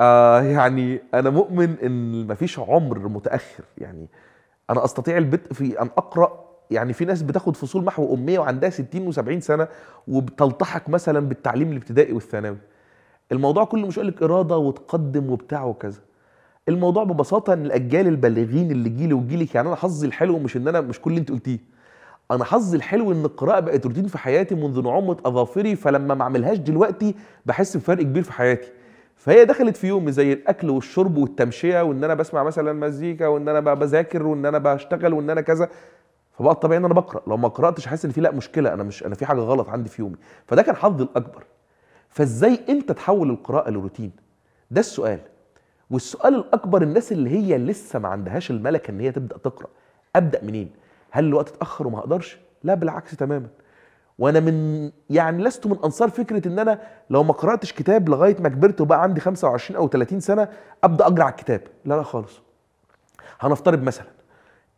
آه 0.00 0.42
يعني 0.42 1.02
أنا 1.14 1.30
مؤمن 1.30 1.76
إن 1.82 2.26
مفيش 2.26 2.58
عمر 2.58 2.98
متأخر. 2.98 3.64
يعني 3.78 4.08
أنا 4.70 4.84
أستطيع 4.84 5.18
البدء 5.18 5.52
في 5.52 5.80
أن 5.82 5.90
أقرأ 5.98 6.44
يعني 6.70 6.92
في 6.92 7.04
ناس 7.04 7.22
بتاخد 7.22 7.56
فصول 7.56 7.84
محو 7.84 8.14
أمية 8.14 8.38
وعندها 8.38 8.70
60 8.70 9.12
و70 9.12 9.38
سنة 9.38 9.68
وبتلتحق 10.08 10.88
مثلا 10.88 11.20
بالتعليم 11.20 11.72
الابتدائي 11.72 12.12
والثانوي. 12.12 12.58
الموضوع 13.32 13.64
كله 13.64 13.86
مش 13.86 13.98
لك 13.98 14.22
إرادة 14.22 14.58
وتقدم 14.58 15.30
وبتاع 15.30 15.64
وكذا. 15.64 16.00
الموضوع 16.68 17.04
ببساطة 17.04 17.52
إن 17.52 17.66
الأجيال 17.66 18.06
البالغين 18.06 18.70
اللي 18.70 18.88
جيلي 18.88 19.14
وجيلك 19.14 19.54
يعني 19.54 19.68
أنا 19.68 19.76
حظي 19.76 20.06
الحلو 20.06 20.38
مش 20.38 20.56
إن 20.56 20.68
أنا 20.68 20.80
مش 20.80 21.00
كل 21.00 21.10
اللي 21.10 21.20
أنت 21.20 21.30
قلتيه. 21.30 21.58
أنا 22.30 22.44
حظي 22.44 22.76
الحلو 22.76 23.12
إن 23.12 23.24
القراءة 23.24 23.60
بقت 23.60 23.86
روتين 23.86 24.06
في 24.06 24.18
حياتي 24.18 24.54
منذ 24.54 24.82
نعومة 24.82 25.16
أظافري 25.26 25.76
فلما 25.76 26.14
ما 26.14 26.22
أعملهاش 26.22 26.58
دلوقتي 26.58 27.14
بحس 27.46 27.76
بفرق 27.76 28.02
كبير 28.02 28.22
في 28.22 28.32
حياتي. 28.32 28.68
فهي 29.16 29.44
دخلت 29.44 29.76
في 29.76 29.86
يومي 29.86 30.12
زي 30.12 30.32
الأكل 30.32 30.70
والشرب 30.70 31.16
والتمشية 31.16 31.82
وإن 31.82 32.04
أنا 32.04 32.14
بسمع 32.14 32.42
مثلا 32.42 32.72
مزيكا 32.72 33.26
وإن 33.26 33.48
أنا 33.48 33.74
بذاكر 33.74 34.26
وإن 34.26 34.46
أنا 34.46 34.58
بشتغل 34.58 35.12
وإن 35.12 35.30
أنا 35.30 35.40
كذا. 35.40 35.68
فبقى 36.38 36.52
الطبيعي 36.52 36.78
إن 36.78 36.84
أنا 36.84 36.94
بقرأ. 36.94 37.22
لو 37.26 37.36
ما 37.36 37.48
قرأتش 37.48 37.86
أحس 37.86 38.04
إن 38.04 38.10
في 38.10 38.20
لأ 38.20 38.30
مشكلة. 38.30 38.74
أنا 38.74 38.82
مش 38.82 39.04
أنا 39.04 39.14
في 39.14 39.26
حاجة 39.26 39.40
غلط 39.40 39.68
عندي 39.68 39.88
في 39.88 40.02
يومي. 40.02 40.16
فده 40.46 40.62
كان 40.62 40.76
حظي 40.76 41.04
الأكبر. 41.04 41.44
فإزاي 42.08 42.60
أنت 42.68 42.92
تحول 42.92 43.30
القراءة 43.30 43.70
لروتين؟ 43.70 44.10
ده 44.70 44.80
السؤال. 44.80 45.20
والسؤال 45.94 46.34
الأكبر 46.34 46.82
الناس 46.82 47.12
اللي 47.12 47.30
هي 47.30 47.58
لسه 47.58 47.98
ما 47.98 48.08
عندهاش 48.08 48.50
الملكة 48.50 48.90
إن 48.90 49.00
هي 49.00 49.12
تبدأ 49.12 49.38
تقرأ 49.38 49.66
أبدأ 50.16 50.44
منين؟ 50.44 50.70
هل 51.10 51.24
الوقت 51.24 51.48
اتأخر 51.48 51.86
وما 51.86 51.98
أقدرش؟ 51.98 52.38
لا 52.64 52.74
بالعكس 52.74 53.16
تماما. 53.16 53.46
وأنا 54.18 54.40
من 54.40 54.90
يعني 55.10 55.42
لست 55.42 55.66
من 55.66 55.76
أنصار 55.84 56.08
فكرة 56.08 56.48
إن 56.48 56.58
أنا 56.58 56.80
لو 57.10 57.22
ما 57.22 57.32
قرأتش 57.32 57.72
كتاب 57.72 58.08
لغاية 58.08 58.36
ما 58.40 58.48
كبرت 58.48 58.80
وبقى 58.80 59.02
عندي 59.02 59.20
25 59.20 59.76
أو 59.80 59.88
30 59.88 60.20
سنة 60.20 60.48
أبدأ 60.84 61.06
أقرأ 61.06 61.22
على 61.22 61.30
الكتاب. 61.30 61.60
لا 61.84 61.94
لا 61.94 62.02
خالص. 62.02 62.40
هنفترض 63.40 63.82
مثلا 63.82 64.06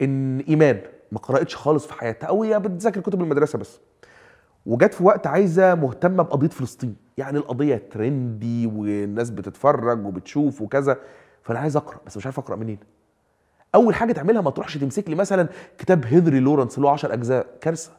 إن 0.03 0.39
إيمان 0.41 0.81
ما 1.13 1.19
قرأتش 1.19 1.57
خالص 1.57 1.87
في 1.87 1.93
حياتها 1.93 2.27
أو 2.27 2.43
هي 2.43 2.61
بتذاكر 2.61 3.01
كتب 3.01 3.21
المدرسة 3.23 3.59
بس 3.59 3.81
وجت 4.67 4.95
في 4.95 5.05
وقت 5.05 5.27
عايزة 5.27 5.75
مهتمة 5.75 6.23
بقضية 6.23 6.49
فلسطين. 6.49 7.06
يعني 7.17 7.39
القضية 7.39 7.83
ترندي 7.91 8.67
والناس 8.67 9.31
بتتفرج 9.31 10.07
وبتشوف 10.07 10.63
وكذا 10.63 10.99
فأنا 11.43 11.59
عايز 11.59 11.77
أقرأ 11.77 12.01
بس 12.07 12.17
مش 12.17 12.27
عارف 12.27 12.39
أقرأ 12.39 12.57
منين. 12.57 12.79
أول 13.75 13.95
حاجة 13.95 14.13
تعملها 14.13 14.41
ما 14.43 14.51
تروحش 14.51 14.79
تمسك 14.79 15.09
لي 15.09 15.15
مثلا 15.15 15.49
كتاب 15.79 16.05
هنري 16.07 16.41
لورنس 16.41 16.77
اللي 16.77 16.89
هو 16.89 16.93
10 16.93 17.13
أجزاء 17.15 17.47
كارثة. 17.61 17.93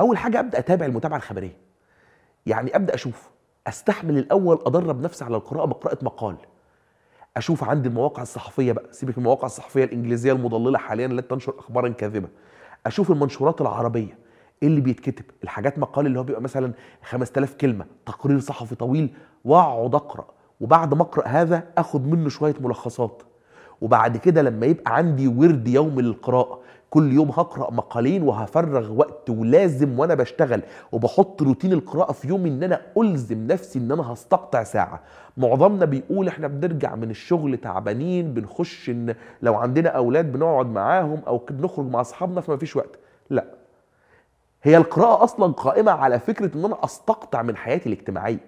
أول 0.00 0.18
حاجة 0.18 0.40
أبدأ 0.40 0.58
أتابع 0.58 0.86
المتابعة 0.86 1.16
الخبرية. 1.16 1.56
يعني 2.46 2.76
أبدأ 2.76 2.94
أشوف 2.94 3.30
أستحمل 3.66 4.18
الأول 4.18 4.62
أدرب 4.66 5.00
نفسي 5.00 5.24
على 5.24 5.36
القراءة 5.36 5.64
بقراءة 5.64 6.04
مقال. 6.04 6.36
أشوف 7.36 7.64
عندي 7.64 7.88
المواقع 7.88 8.22
الصحفية 8.22 8.72
بقى 8.72 8.84
سيبك 8.92 9.18
من 9.18 9.24
المواقع 9.24 9.46
الصحفية 9.46 9.84
الإنجليزية 9.84 10.32
المضللة 10.32 10.78
حاليا 10.78 11.06
التي 11.06 11.28
تنشر 11.28 11.54
اخبارا 11.58 11.88
كاذبة. 11.88 12.28
أشوف 12.86 13.10
المنشورات 13.10 13.60
العربية. 13.60 14.18
إيه 14.62 14.68
اللي 14.68 14.80
بيتكتب؟ 14.80 15.24
الحاجات 15.44 15.78
مقال 15.78 16.06
اللي 16.06 16.18
هو 16.18 16.22
بيبقى 16.22 16.42
مثلا 16.42 16.72
5000 17.02 17.54
كلمة 17.54 17.84
تقرير 18.06 18.40
صحفي 18.40 18.74
طويل 18.74 19.10
واقعد 19.44 19.94
أقرأ. 19.94 20.26
وبعد 20.60 20.94
ما 20.94 21.02
أقرأ 21.02 21.28
هذا 21.28 21.62
آخد 21.78 22.06
منه 22.06 22.28
شوية 22.28 22.54
ملخصات. 22.60 23.22
وبعد 23.80 24.16
كده 24.16 24.42
لما 24.42 24.66
يبقى 24.66 24.96
عندي 24.96 25.28
ورد 25.28 25.68
يومي 25.68 26.02
للقراءه 26.02 26.60
كل 26.90 27.12
يوم 27.12 27.28
هقرأ 27.30 27.70
مقالين 27.70 28.22
وهفرغ 28.22 28.92
وقت 28.92 29.30
ولازم 29.30 29.98
وأنا 29.98 30.14
بشتغل 30.14 30.62
وبحط 30.92 31.42
روتين 31.42 31.72
القراءة 31.72 32.12
في 32.12 32.28
يومي 32.28 32.48
إن 32.50 32.62
أنا 32.62 32.80
ألزم 32.98 33.46
نفسي 33.46 33.78
إن 33.78 33.92
أنا 33.92 34.12
هستقطع 34.12 34.62
ساعة. 34.62 35.00
معظمنا 35.36 35.84
بيقول 35.84 36.28
إحنا 36.28 36.46
بنرجع 36.48 36.94
من 36.94 37.10
الشغل 37.10 37.56
تعبانين 37.56 38.34
بنخش 38.34 38.90
إن 38.90 39.14
لو 39.42 39.54
عندنا 39.54 39.88
أولاد 39.88 40.32
بنقعد 40.32 40.66
معاهم 40.66 41.20
أو 41.26 41.38
بنخرج 41.38 41.86
مع 41.86 42.00
أصحابنا 42.00 42.40
فما 42.40 42.56
فيش 42.56 42.76
وقت. 42.76 42.98
لا. 43.30 43.44
هي 44.66 44.76
القراءة 44.76 45.24
أصلا 45.24 45.52
قائمة 45.52 45.92
على 45.92 46.18
فكرة 46.18 46.56
إن 46.58 46.64
أنا 46.64 46.84
أستقطع 46.84 47.42
من 47.42 47.56
حياتي 47.56 47.86
الاجتماعية. 47.88 48.38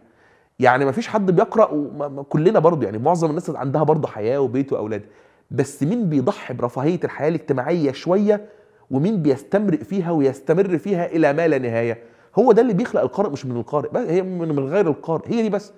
يعني 0.59 0.85
ما 0.85 0.93
فيش 0.93 1.09
حد 1.09 1.31
بيقرأ 1.31 1.71
وما 1.71 2.09
ما- 2.09 2.23
كلنا 2.23 2.59
برضو 2.59 2.83
يعني 2.85 2.99
معظم 2.99 3.31
الناس 3.31 3.51
عندها 3.51 3.83
برضو 3.83 4.07
حياة 4.07 4.39
وبيت 4.41 4.73
وأولاد. 4.73 5.03
بس 5.51 5.83
مين 5.83 6.09
بيضحي 6.09 6.55
برفاهية 6.55 7.01
الحياة 7.05 7.29
الاجتماعية 7.29 7.93
شوية 7.93 8.49
ومين 8.91 9.23
بيستمرئ 9.23 9.85
فيها 9.85 10.11
ويستمر 10.11 10.79
فيها 10.79 11.07
إلى 11.07 11.33
ما 11.33 11.49
لا 11.49 11.59
نهاية؟ 11.59 11.99
هو 12.39 12.53
ده 12.53 12.63
اللي 12.63 12.73
بيخلق 12.73 13.01
القارئ 13.03 13.31
مش 13.31 13.47
من 13.47 13.57
القارئ. 13.57 13.89
بس 13.93 14.07
هي 14.07 14.23
من 14.23 14.59
غير 14.69 14.87
القارئ. 14.89 15.29
هي 15.35 15.43
دي 15.43 15.49
بس. 15.51 15.73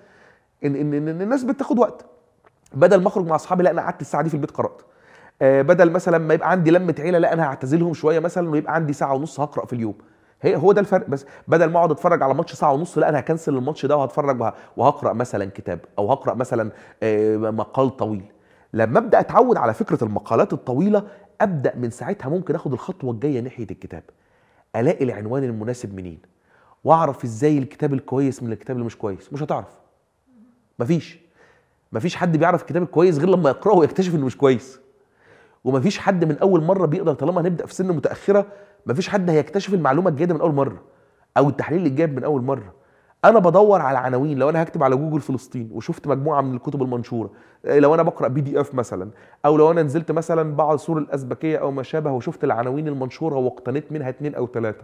ان 0.65 0.75
ان, 0.75 0.93
إن 0.93 1.07
إن 1.07 1.21
الناس 1.21 1.43
بتاخد 1.43 1.79
وقت. 1.79 2.05
بدل 2.73 3.01
ما 3.01 3.07
أخرج 3.07 3.25
مع 3.27 3.35
أصحابي 3.35 3.63
لا 3.63 3.71
أنا 3.71 3.81
قعدت 3.81 4.01
الساعة 4.01 4.23
دي 4.23 4.29
في 4.29 4.35
البيت 4.35 4.51
قرأت. 4.51 4.81
آه، 5.41 5.61
بدل 5.61 5.91
مثلا 5.91 6.17
ما 6.17 6.33
يبقى 6.33 6.51
عندي 6.51 6.71
لمة 6.71 6.95
عيلة 6.99 7.17
لا 7.17 7.33
أنا 7.33 7.43
هعتزلهم 7.43 7.93
شوية 7.93 8.19
مثلا 8.19 8.49
ويبقى 8.49 8.75
عندي 8.75 8.93
ساعة 8.93 9.13
ونص 9.13 9.39
هقرأ 9.39 9.65
في 9.65 9.73
اليوم. 9.73 9.93
هي 10.41 10.55
هو 10.55 10.71
ده 10.71 10.81
الفرق. 10.81 11.07
بس 11.09 11.25
بدل 11.47 11.65
ما 11.65 11.77
اقعد 11.77 11.91
اتفرج 11.91 12.23
على 12.23 12.33
ماتش 12.33 12.53
ساعة 12.53 12.73
ونص 12.73 12.97
لا 12.97 13.09
أنا 13.09 13.19
هكنسل 13.19 13.57
الماتش 13.57 13.85
ده 13.85 13.97
وهتفرج 13.97 14.41
وه- 14.41 14.53
وهقرأ 14.77 15.13
مثلا 15.13 15.45
كتاب 15.55 15.79
أو 15.99 16.11
هقرأ 16.11 16.33
مثلا 16.33 16.71
آه، 17.03 17.37
مقال 17.37 17.97
طويل. 17.97 18.23
لما 18.73 18.99
أبدأ 18.99 19.19
أتعود 19.19 19.57
على 19.57 19.73
فكرة 19.73 20.03
المقالات 20.03 20.53
الطويلة 20.53 21.03
أبدأ 21.41 21.75
من 21.75 21.89
ساعتها 21.89 22.29
ممكن 22.29 22.55
آخد 22.55 22.73
الخطوة 22.73 23.11
الجاية 23.11 23.39
ناحية 23.39 23.67
الكتاب. 23.71 24.03
ألاقي 24.75 25.05
العنوان 25.05 25.43
المناسب 25.43 25.95
منين؟ 25.95 26.19
وأعرف 26.83 27.23
إزاي 27.23 27.57
الكتاب 27.57 27.93
الكويس 27.93 28.43
من 28.43 28.51
الكتاب 28.51 28.75
اللي 28.75 28.85
مش 28.85 28.97
كويس. 28.97 29.33
مش 29.33 29.43
هتعرف. 29.43 29.67
مفيش. 30.79 31.19
مفيش 31.91 32.15
حد 32.15 32.37
بيعرف 32.37 32.61
الكتاب 32.61 32.83
الكويس 32.83 33.17
غير 33.17 33.29
لما 33.29 33.49
يقرأه 33.49 33.75
ويكتشف 33.75 34.15
إنه 34.15 34.25
مش 34.25 34.37
كويس. 34.37 34.79
ومفيش 35.63 35.99
حد 35.99 36.25
من 36.25 36.37
أول 36.37 36.63
مرة 36.63 36.85
بيقدر 36.85 37.13
طالما 37.13 37.41
هنبدأ 37.41 37.65
في 37.65 37.73
سن 37.73 37.87
متأخرة 37.95 38.45
مفيش 38.85 39.09
حد 39.09 39.29
هيكتشف 39.29 39.73
المعلومة 39.73 40.09
الجيدة 40.09 40.33
من 40.33 40.41
أول 40.41 40.53
مرة 40.53 40.81
أو 41.37 41.49
التحليل 41.49 41.79
الايجابي 41.81 42.15
من 42.15 42.23
أول 42.23 42.41
مرة. 42.41 42.73
أنا 43.25 43.39
بدور 43.39 43.81
على 43.81 43.97
عناوين 43.97 44.37
لو 44.39 44.49
أنا 44.49 44.63
هكتب 44.63 44.83
على 44.83 44.95
جوجل 44.95 45.21
فلسطين 45.21 45.69
وشفت 45.73 46.07
مجموعة 46.07 46.41
من 46.41 46.55
الكتب 46.55 46.81
المنشورة 46.81 47.29
إيه 47.65 47.79
لو 47.79 47.93
أنا 47.95 48.03
بقرأ 48.03 48.27
PDF 48.27 48.75
مثلا 48.75 49.09
أو 49.45 49.57
لو 49.57 49.71
أنا 49.71 49.83
نزلت 49.83 50.11
مثلا 50.11 50.55
بعض 50.55 50.77
سور 50.77 50.97
الازبكيه 50.97 51.57
أو 51.57 51.71
ما 51.71 51.83
شابه 51.83 52.11
وشفت 52.11 52.43
العناوين 52.43 52.87
المنشورة 52.87 53.35
واقتنيت 53.35 53.91
منها 53.91 54.09
اتنين 54.09 54.35
أو 54.35 54.47
ثلاثة 54.47 54.83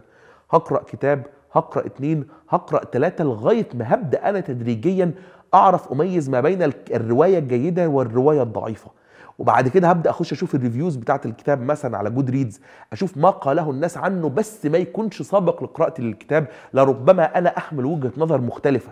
هقرأ 0.51 0.83
كتاب 0.83 1.25
هقرأ 1.53 1.85
اتنين 1.85 2.27
هقرأ 2.49 2.85
ثلاثة 2.85 3.23
لغاية 3.23 3.67
ما 3.73 3.93
هبدأ 3.93 4.29
أنا 4.29 4.39
تدريجيا 4.39 5.11
أعرف 5.53 5.91
أميز 5.91 6.29
ما 6.29 6.41
بين 6.41 6.71
الرواية 6.91 7.39
الجيدة 7.39 7.87
والرواية 7.87 8.41
الضعيفة. 8.41 8.91
وبعد 9.39 9.67
كده 9.67 9.87
هبدأ 9.89 10.09
أخش 10.09 10.31
أشوف 10.31 10.55
ال 10.55 10.60
reviews 10.60 10.95
بتاعت 10.95 11.25
الكتاب 11.25 11.61
مثلا 11.61 11.97
على 11.97 12.09
Goodreads 12.09 12.61
أشوف 12.93 13.17
ما 13.17 13.29
قاله 13.29 13.71
الناس 13.71 13.97
عنه 13.97 14.29
بس 14.29 14.65
ما 14.65 14.77
يكونش 14.77 15.21
سابق 15.21 15.63
لقراءتي 15.63 16.01
للكتاب 16.01 16.47
لربما 16.73 17.37
أنا 17.37 17.57
أحمل 17.57 17.85
وجهة 17.85 18.11
نظر 18.17 18.41
مختلفة. 18.41 18.91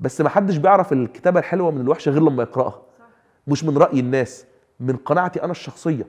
بس 0.00 0.20
ما 0.20 0.28
حدش 0.28 0.56
بيعرف 0.56 0.92
الكتابة 0.92 1.40
الحلوة 1.40 1.70
من 1.70 1.80
الوحشة 1.80 2.10
غير 2.10 2.22
لما 2.22 2.42
يقرأها. 2.42 2.82
مش 3.46 3.64
من 3.64 3.78
رأي 3.78 4.00
الناس 4.00 4.46
من 4.80 4.96
قناعتي 4.96 5.42
أنا 5.42 5.52
الشخصية. 5.52 6.06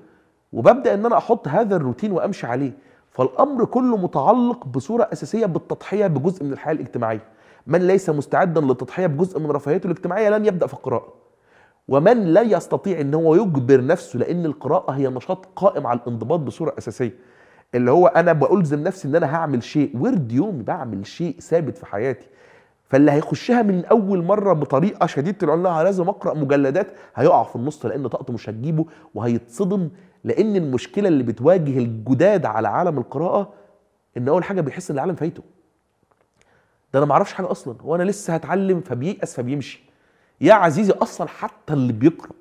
وببدأ 0.53 0.93
إن 0.93 1.05
أنا 1.05 1.17
أحط 1.17 1.47
هذا 1.47 1.75
الروتين 1.75 2.11
وأمشي 2.11 2.47
عليه. 2.47 2.71
فالأمر 3.11 3.65
كله 3.65 3.97
متعلق 3.97 4.65
بصورة 4.65 5.09
أساسية 5.13 5.45
بالتضحية 5.45 6.07
بجزء 6.07 6.43
من 6.43 6.53
الحياة 6.53 6.73
الاجتماعية. 6.73 7.23
من 7.67 7.87
ليس 7.87 8.09
مستعدا 8.09 8.61
للتضحية 8.61 9.07
بجزء 9.07 9.39
من 9.39 9.51
رفاهيته 9.51 9.87
الاجتماعية 9.87 10.29
لن 10.29 10.45
يبدأ 10.45 10.67
في 10.67 10.73
القراءة. 10.73 11.22
ومن 11.87 12.23
لا 12.23 12.41
يستطيع 12.41 13.01
إن 13.01 13.13
هو 13.13 13.35
يجبر 13.35 13.85
نفسه 13.85 14.19
لأن 14.19 14.45
القراءة 14.45 14.91
هي 14.91 15.07
نشاط 15.07 15.45
قائم 15.55 15.87
على 15.87 15.99
الانضباط 15.99 16.39
بصورة 16.39 16.73
أساسية. 16.77 17.13
اللي 17.75 17.91
هو 17.91 18.07
أنا 18.07 18.33
بلزم 18.33 18.83
نفسي 18.83 19.07
إن 19.07 19.15
أنا 19.15 19.35
هعمل 19.35 19.63
شيء 19.63 19.97
ورد 19.97 20.31
يومي 20.31 20.63
بعمل 20.63 21.07
شيء 21.07 21.39
ثابت 21.39 21.77
في 21.77 21.85
حياتي. 21.85 22.27
فاللي 22.89 23.11
هيخشها 23.11 23.61
من 23.61 23.85
أول 23.85 24.23
مرة 24.23 24.53
بطريقة 24.53 25.05
شديدة 25.05 25.37
العنف 25.53 25.83
لازم 25.83 26.09
أقرأ 26.09 26.33
مجلدات 26.33 26.87
هيقع 27.15 27.43
في 27.43 27.55
النص 27.55 27.85
لأن 27.85 28.07
طاقته 28.07 28.33
مش 28.33 28.49
هتجيبه 28.49 28.85
وهيتصدم 29.15 29.89
لأن 30.23 30.55
المشكلة 30.55 31.07
اللي 31.07 31.23
بتواجه 31.23 31.77
الجداد 31.77 32.45
على 32.45 32.67
عالم 32.67 32.97
القراءة 32.97 33.53
إن 34.17 34.27
أول 34.27 34.43
حاجة 34.43 34.61
بيحس 34.61 34.91
إن 34.91 34.95
العالم 34.95 35.15
فايته. 35.15 35.43
ده 36.93 36.99
أنا 36.99 37.05
ما 37.05 37.13
أعرفش 37.13 37.33
حاجة 37.33 37.51
أصلا 37.51 37.75
وأنا 37.83 38.03
لسه 38.03 38.33
هتعلم 38.33 38.81
فبييأس 38.81 39.35
فبيمشي. 39.35 39.92
يا 40.41 40.53
عزيزي 40.53 40.91
أصلا 40.93 41.27
حتى 41.27 41.73
اللي 41.73 41.93
بيقرأ 41.93 42.31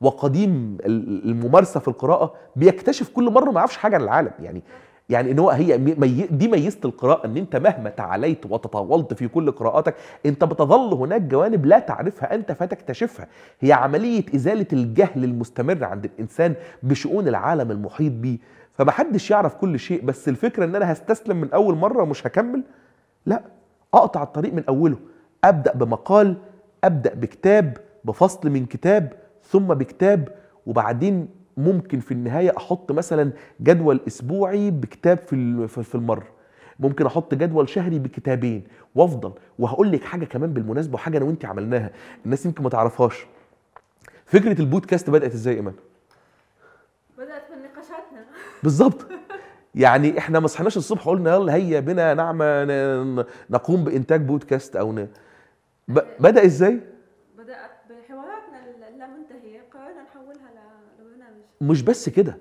وقديم 0.00 0.78
ال- 0.86 1.30
الممارسة 1.30 1.80
في 1.80 1.88
القراءة 1.88 2.34
بيكتشف 2.56 3.08
كل 3.08 3.30
مرة 3.30 3.50
ما 3.50 3.58
يعرفش 3.58 3.76
حاجة 3.76 3.94
عن 3.96 4.02
العالم. 4.02 4.30
يعني 4.40 4.62
يعني 5.08 5.30
إن 5.30 5.38
هو 5.38 5.50
هي 5.50 5.78
دي 6.30 6.48
ميزة 6.48 6.78
القراءة 6.84 7.26
إن 7.26 7.36
أنت 7.36 7.56
مهما 7.56 7.90
تعاليت 7.90 8.46
وتطاولت 8.46 9.14
في 9.14 9.28
كل 9.28 9.50
قراءاتك 9.50 9.94
أنت 10.26 10.44
بتظل 10.44 10.94
هناك 10.94 11.22
جوانب 11.22 11.66
لا 11.66 11.78
تعرفها 11.78 12.34
أنت 12.34 12.52
فتكتشفها 12.52 13.26
هي 13.60 13.72
عملية 13.72 14.24
إزالة 14.34 14.66
الجهل 14.72 15.24
المستمر 15.24 15.84
عند 15.84 16.04
الإنسان 16.04 16.54
بشؤون 16.82 17.28
العالم 17.28 17.70
المحيط 17.70 18.12
بيه. 18.12 18.38
فمحدش 18.72 19.30
يعرف 19.30 19.54
كل 19.54 19.78
شيء 19.78 20.04
بس 20.04 20.28
الفكرة 20.28 20.64
إن 20.64 20.76
أنا 20.76 20.92
هستسلم 20.92 21.36
من 21.40 21.52
أول 21.52 21.74
مرة 21.76 22.02
ومش 22.02 22.26
هكمل 22.26 22.62
لا. 23.26 23.42
أقطع 23.94 24.22
الطريق 24.22 24.54
من 24.54 24.62
أوله. 24.68 24.96
أبدأ 25.44 25.72
بمقال 25.74 26.36
أبدأ 26.84 27.14
بكتاب 27.14 27.76
بفصل 28.04 28.50
من 28.50 28.66
كتاب 28.66 29.12
ثم 29.42 29.66
بكتاب 29.66 30.28
وبعدين 30.66 31.28
ممكن 31.56 32.00
في 32.00 32.12
النهاية 32.12 32.56
أحط 32.56 32.92
مثلا 32.92 33.32
جدول 33.60 34.00
أسبوعي 34.06 34.70
بكتاب 34.70 35.18
في 35.18 35.68
في 35.68 35.94
المرة. 35.94 36.26
ممكن 36.80 37.06
أحط 37.06 37.34
جدول 37.34 37.68
شهري 37.68 37.98
بكتابين 37.98 38.64
وأفضل. 38.94 39.32
وهقول 39.58 39.92
لك 39.92 40.04
حاجة 40.04 40.24
كمان 40.24 40.52
بالمناسبة 40.52 40.94
وحاجة 40.94 41.16
أنا 41.18 41.24
وانت 41.24 41.44
عملناها 41.44 41.90
الناس 42.24 42.46
يمكن 42.46 42.62
ما 42.62 42.70
تعرفهاش. 42.70 43.26
فكرة 44.24 44.60
البودكاست 44.60 45.10
بدأت 45.10 45.32
إزاي 45.32 45.54
يا 45.54 45.58
إيمان؟ 45.58 45.74
بدأت 47.18 47.42
من 47.50 47.62
نقاشاتنا. 47.62 48.24
بالظبط. 48.62 49.06
يعني 49.74 50.18
إحنا 50.18 50.40
ما 50.40 50.46
صحناش 50.46 50.76
الصبح 50.76 51.08
قلنا 51.08 51.34
يلا 51.34 51.54
هيا 51.54 51.80
بنا 51.80 52.14
نعمل 52.14 53.26
نقوم 53.50 53.84
بإنتاج 53.84 54.20
بودكاست 54.20 54.76
أو 54.76 54.92
ن... 54.92 55.08
بدأ 56.20 56.44
إزاي؟ 56.44 56.80
بدات 57.38 57.70
بحواراتنا 57.90 58.88
اللامنتهية. 58.88 59.60
قررنا 59.72 60.02
نحولها 60.02 60.50
لبرنامج. 61.00 61.42
مش 61.60 61.82
بس 61.82 62.08
كده. 62.08 62.38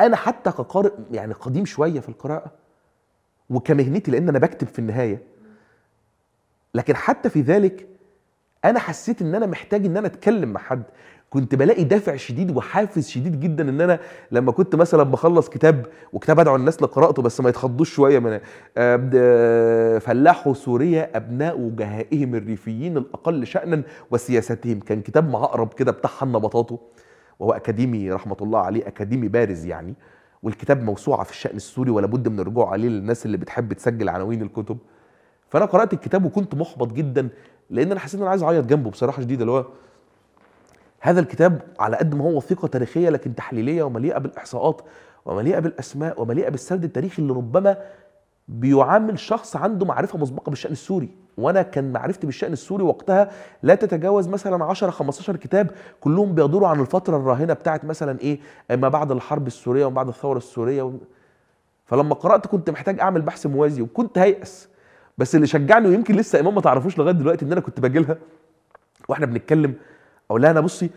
أنا 0.00 0.16
حتى 0.16 0.50
كقارئ 0.50 0.92
يعني 1.10 1.32
قديم 1.34 1.64
شوية 1.64 2.00
في 2.00 2.08
القراءة 2.08 2.52
وكمهنتي 3.50 4.10
لأن 4.10 4.28
أنا 4.28 4.38
بكتب 4.38 4.66
في 4.66 4.78
النهاية. 4.78 5.22
لكن 6.74 6.96
حتى 6.96 7.30
في 7.30 7.40
ذلك 7.40 7.88
أنا 8.64 8.78
حسيت 8.78 9.22
إن 9.22 9.34
أنا 9.34 9.46
محتاج 9.46 9.86
إن 9.86 9.96
أنا 9.96 10.06
أتكلم 10.06 10.52
مع 10.52 10.60
حد. 10.60 10.82
كنت 11.30 11.54
بلاقي 11.54 11.84
دافع 11.84 12.16
شديد 12.16 12.56
وحافز 12.56 13.08
شديد 13.08 13.40
جدا 13.40 13.68
إن 13.68 13.80
أنا 13.80 14.00
لما 14.32 14.52
كنت 14.52 14.74
مثلا 14.74 15.02
بخلص 15.02 15.48
كتاب 15.48 15.86
وكتاب 16.12 16.40
أدعو 16.40 16.56
الناس 16.56 16.82
لقراءته 16.82 17.22
بس 17.22 17.40
ما 17.40 17.48
يتخضوش 17.48 17.94
شوية 17.94 18.18
من 18.18 18.38
فلاحوا 19.98 20.54
سوريا 20.54 21.16
أبناء 21.16 21.60
وجهائهم 21.60 22.34
الريفيين 22.34 22.96
الأقل 22.96 23.46
شانا 23.46 23.82
وسياستهم. 24.10 24.80
كان 24.80 25.02
كتاب 25.02 25.30
معقرب 25.30 25.72
كده 25.72 25.92
بتاع 25.92 26.10
حنا 26.10 26.38
بطاطو 26.38 26.78
وهو 27.38 27.52
أكاديمي 27.52 28.12
رحمة 28.12 28.36
الله 28.42 28.58
عليه 28.58 28.86
أكاديمي 28.86 29.28
بارز 29.28 29.64
يعني 29.66 29.94
والكتاب 30.42 30.82
موسوعة 30.82 31.24
في 31.24 31.30
الشأن 31.30 31.56
السوري 31.56 31.90
ولا 31.90 32.06
بد 32.06 32.28
من 32.28 32.40
الرجوع 32.40 32.70
عليه 32.70 32.88
للناس 32.88 33.26
اللي 33.26 33.36
بتحب 33.36 33.72
تسجل 33.72 34.08
عناوين 34.08 34.42
الكتب. 34.42 34.78
فأنا 35.48 35.64
قرأت 35.64 35.92
الكتاب 35.92 36.24
وكنت 36.24 36.54
محبط 36.54 36.92
جدا 36.92 37.28
لأن 37.70 37.90
أنا 37.90 38.00
حسيت 38.00 38.14
إن 38.14 38.20
أنا 38.20 38.30
عايز 38.30 38.42
أعيط 38.42 38.66
جنبه 38.66 38.90
بصراحة 38.90 39.22
شديده 39.22 39.40
اللي 39.40 39.52
هو 39.52 39.66
هذا 41.00 41.20
الكتاب 41.20 41.62
على 41.80 41.96
قد 41.96 42.14
ما 42.14 42.24
هو 42.24 42.36
وثيقه 42.36 42.68
تاريخية 42.68 43.08
لكن 43.10 43.34
تحليلية 43.34 43.82
ومليئة 43.82 44.18
بالإحصاءات 44.18 44.82
ومليئة 45.24 45.58
بالأسماء 45.58 46.22
ومليئة 46.22 46.48
بالسرد 46.50 46.84
التاريخي 46.84 47.22
اللي 47.22 47.32
ربما 47.32 47.76
بيعامل 48.48 49.18
شخص 49.18 49.56
عنده 49.56 49.86
معرفة 49.86 50.18
مسبقة 50.18 50.50
بالشأن 50.50 50.72
السوري. 50.72 51.08
وأنا 51.38 51.62
كان 51.62 51.92
معرفتي 51.92 52.26
بالشأن 52.26 52.52
السوري 52.52 52.82
وقتها 52.84 53.30
لا 53.62 53.74
تتجاوز 53.74 54.28
مثلا 54.28 54.64
10 54.64 54.90
15 54.90 55.36
كتاب 55.36 55.70
كلهم 56.00 56.34
بيدوروا 56.34 56.68
عن 56.68 56.80
الفترة 56.80 57.16
الراهنة 57.16 57.52
بتاعت 57.52 57.84
مثلا 57.84 58.20
إيه؟ 58.20 58.40
ما 58.70 58.88
بعد 58.88 59.12
الحرب 59.12 59.46
السورية 59.46 59.86
وما 59.86 59.94
بعد 59.94 60.08
الثورة 60.08 60.38
السورية 60.38 60.82
و... 60.82 60.92
فلما 61.86 62.14
قرأت 62.14 62.46
كنت 62.46 62.70
محتاج 62.70 63.00
أعمل 63.00 63.22
بحث 63.22 63.46
موازي 63.46 63.82
وكنت 63.82 64.18
هيأس. 64.18 64.68
بس 65.18 65.34
اللي 65.34 65.46
شجعني 65.46 65.88
ويمكن 65.88 66.14
لسه 66.14 66.40
إمام 66.40 66.54
ما 66.54 66.60
تعرفوش 66.60 66.98
لغاية 66.98 67.14
دلوقتي 67.14 67.44
إن 67.44 67.52
أنا 67.52 67.60
كنت 67.60 67.80
باجي 67.80 67.98
لها 67.98 68.16
وإحنا 69.08 69.26
بنتكلم 69.26 69.74
أقول 70.30 70.42
لها 70.42 70.50
أنا 70.50 70.60
بصي 70.60 70.90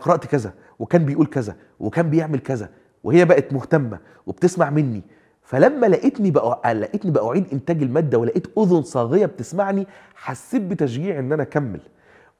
قرأت 0.00 0.26
كذا 0.26 0.52
وكان 0.78 1.04
بيقول 1.04 1.26
كذا 1.26 1.56
وكان 1.80 2.10
بيعمل 2.10 2.38
كذا 2.38 2.68
وهي 3.04 3.24
بقت 3.24 3.52
مهتمة 3.52 3.98
وبتسمع 4.26 4.70
مني. 4.70 5.02
فلما 5.42 5.86
لقيتني 5.86 6.30
بقى 6.30 6.74
لقيتني 6.74 7.10
باعيد 7.10 7.44
إنتاج 7.52 7.82
المادة 7.82 8.18
ولقيت 8.18 8.46
أذن 8.58 8.82
صاغية 8.82 9.26
بتسمعني 9.26 9.86
حسيت 10.14 10.62
بتشجيع 10.62 11.18
إن 11.18 11.32
أنا 11.32 11.42
أكمل. 11.42 11.80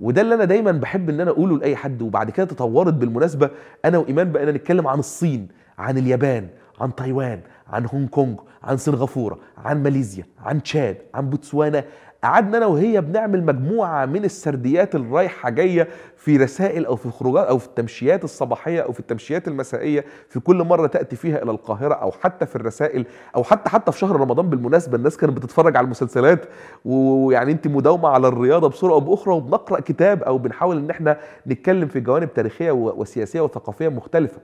وده 0.01 0.23
اللي 0.23 0.35
أنا 0.35 0.45
دايما 0.45 0.73
بحب 0.73 1.11
إن 1.11 1.21
أنا 1.21 1.31
أقوله 1.31 1.59
لأي 1.59 1.77
حد. 1.77 2.03
وبعد 2.03 2.31
كده 2.31 2.47
تطورت 2.47 2.95
بالمناسبة 2.95 3.51
أنا 3.85 3.99
وإيمان 3.99 4.33
بقينا 4.33 4.53
نتكلم 4.53 4.87
عن 4.89 4.99
الصين 4.99 5.49
عن 5.79 5.99
اليابان 5.99 6.49
عن 6.81 6.95
تايوان 6.95 7.41
عن 7.69 7.87
هونج 7.87 8.09
كونج 8.09 8.41
عن 8.63 8.77
سنغافورة 8.77 9.39
عن 9.59 9.83
ماليزيا 9.83 10.25
عن 10.39 10.63
تشاد 10.63 10.97
عن 11.15 11.31
بوتسوانا. 11.31 11.85
قعدنا 12.25 12.59
أنا 12.59 12.66
وهي 12.66 13.01
بنعمل 13.01 13.45
مجموعة 13.45 14.07
من 14.07 14.25
السرديات 14.25 14.95
الرايحة 14.95 15.51
جاية 15.51 15.89
في 16.16 16.37
رسائل 16.37 16.87
أو 16.87 16.97
في 16.97 17.11
خروجات 17.11 17.47
أو 17.47 17.59
في 17.59 17.66
التمشيات 17.66 18.25
الصباحية 18.25 18.81
أو 18.81 18.93
في 18.93 19.01
التمشيات 19.01 19.49
المسائية 19.49 20.05
في 20.29 20.41
كل 20.41 20.57
مرة 20.57 20.87
تأتي 20.87 21.16
فيها 21.16 21.43
إلى 21.43 21.51
القاهرة 21.51 21.95
أو 21.95 22.11
حتى 22.11 22.47
في 22.47 22.57
الرسائل 22.57 23.07
أو 23.37 23.43
حتى 23.45 23.70
حتى 23.70 23.93
في 23.93 23.99
شهر 23.99 24.16
رمضان 24.20 24.51
بالمناسبة 24.51 24.97
الناس 24.97 25.16
كانت 25.16 25.37
بتتفرج 25.37 25.77
على 25.77 25.85
المسلسلات 25.85 26.47
ويعني 26.85 27.53
أنت 27.53 27.66
مداومة 27.68 28.09
على 28.09 28.29
الرياضة 28.29 28.68
بصورة 28.68 28.93
أو 28.93 29.01
بأخرى 29.01 29.35
وبنقرأ 29.35 29.81
كتاب 29.81 30.22
أو 30.22 30.39
بنحاول 30.39 30.77
إن 30.79 30.91
إحنا 30.91 31.16
نتكلم 31.47 31.89
في 31.89 32.01
جوانب 32.01 32.35
تاريخية 32.35 32.70
وسياسية 32.72 33.41
وثقافية 33.41 33.89
مختلفة. 33.89 34.39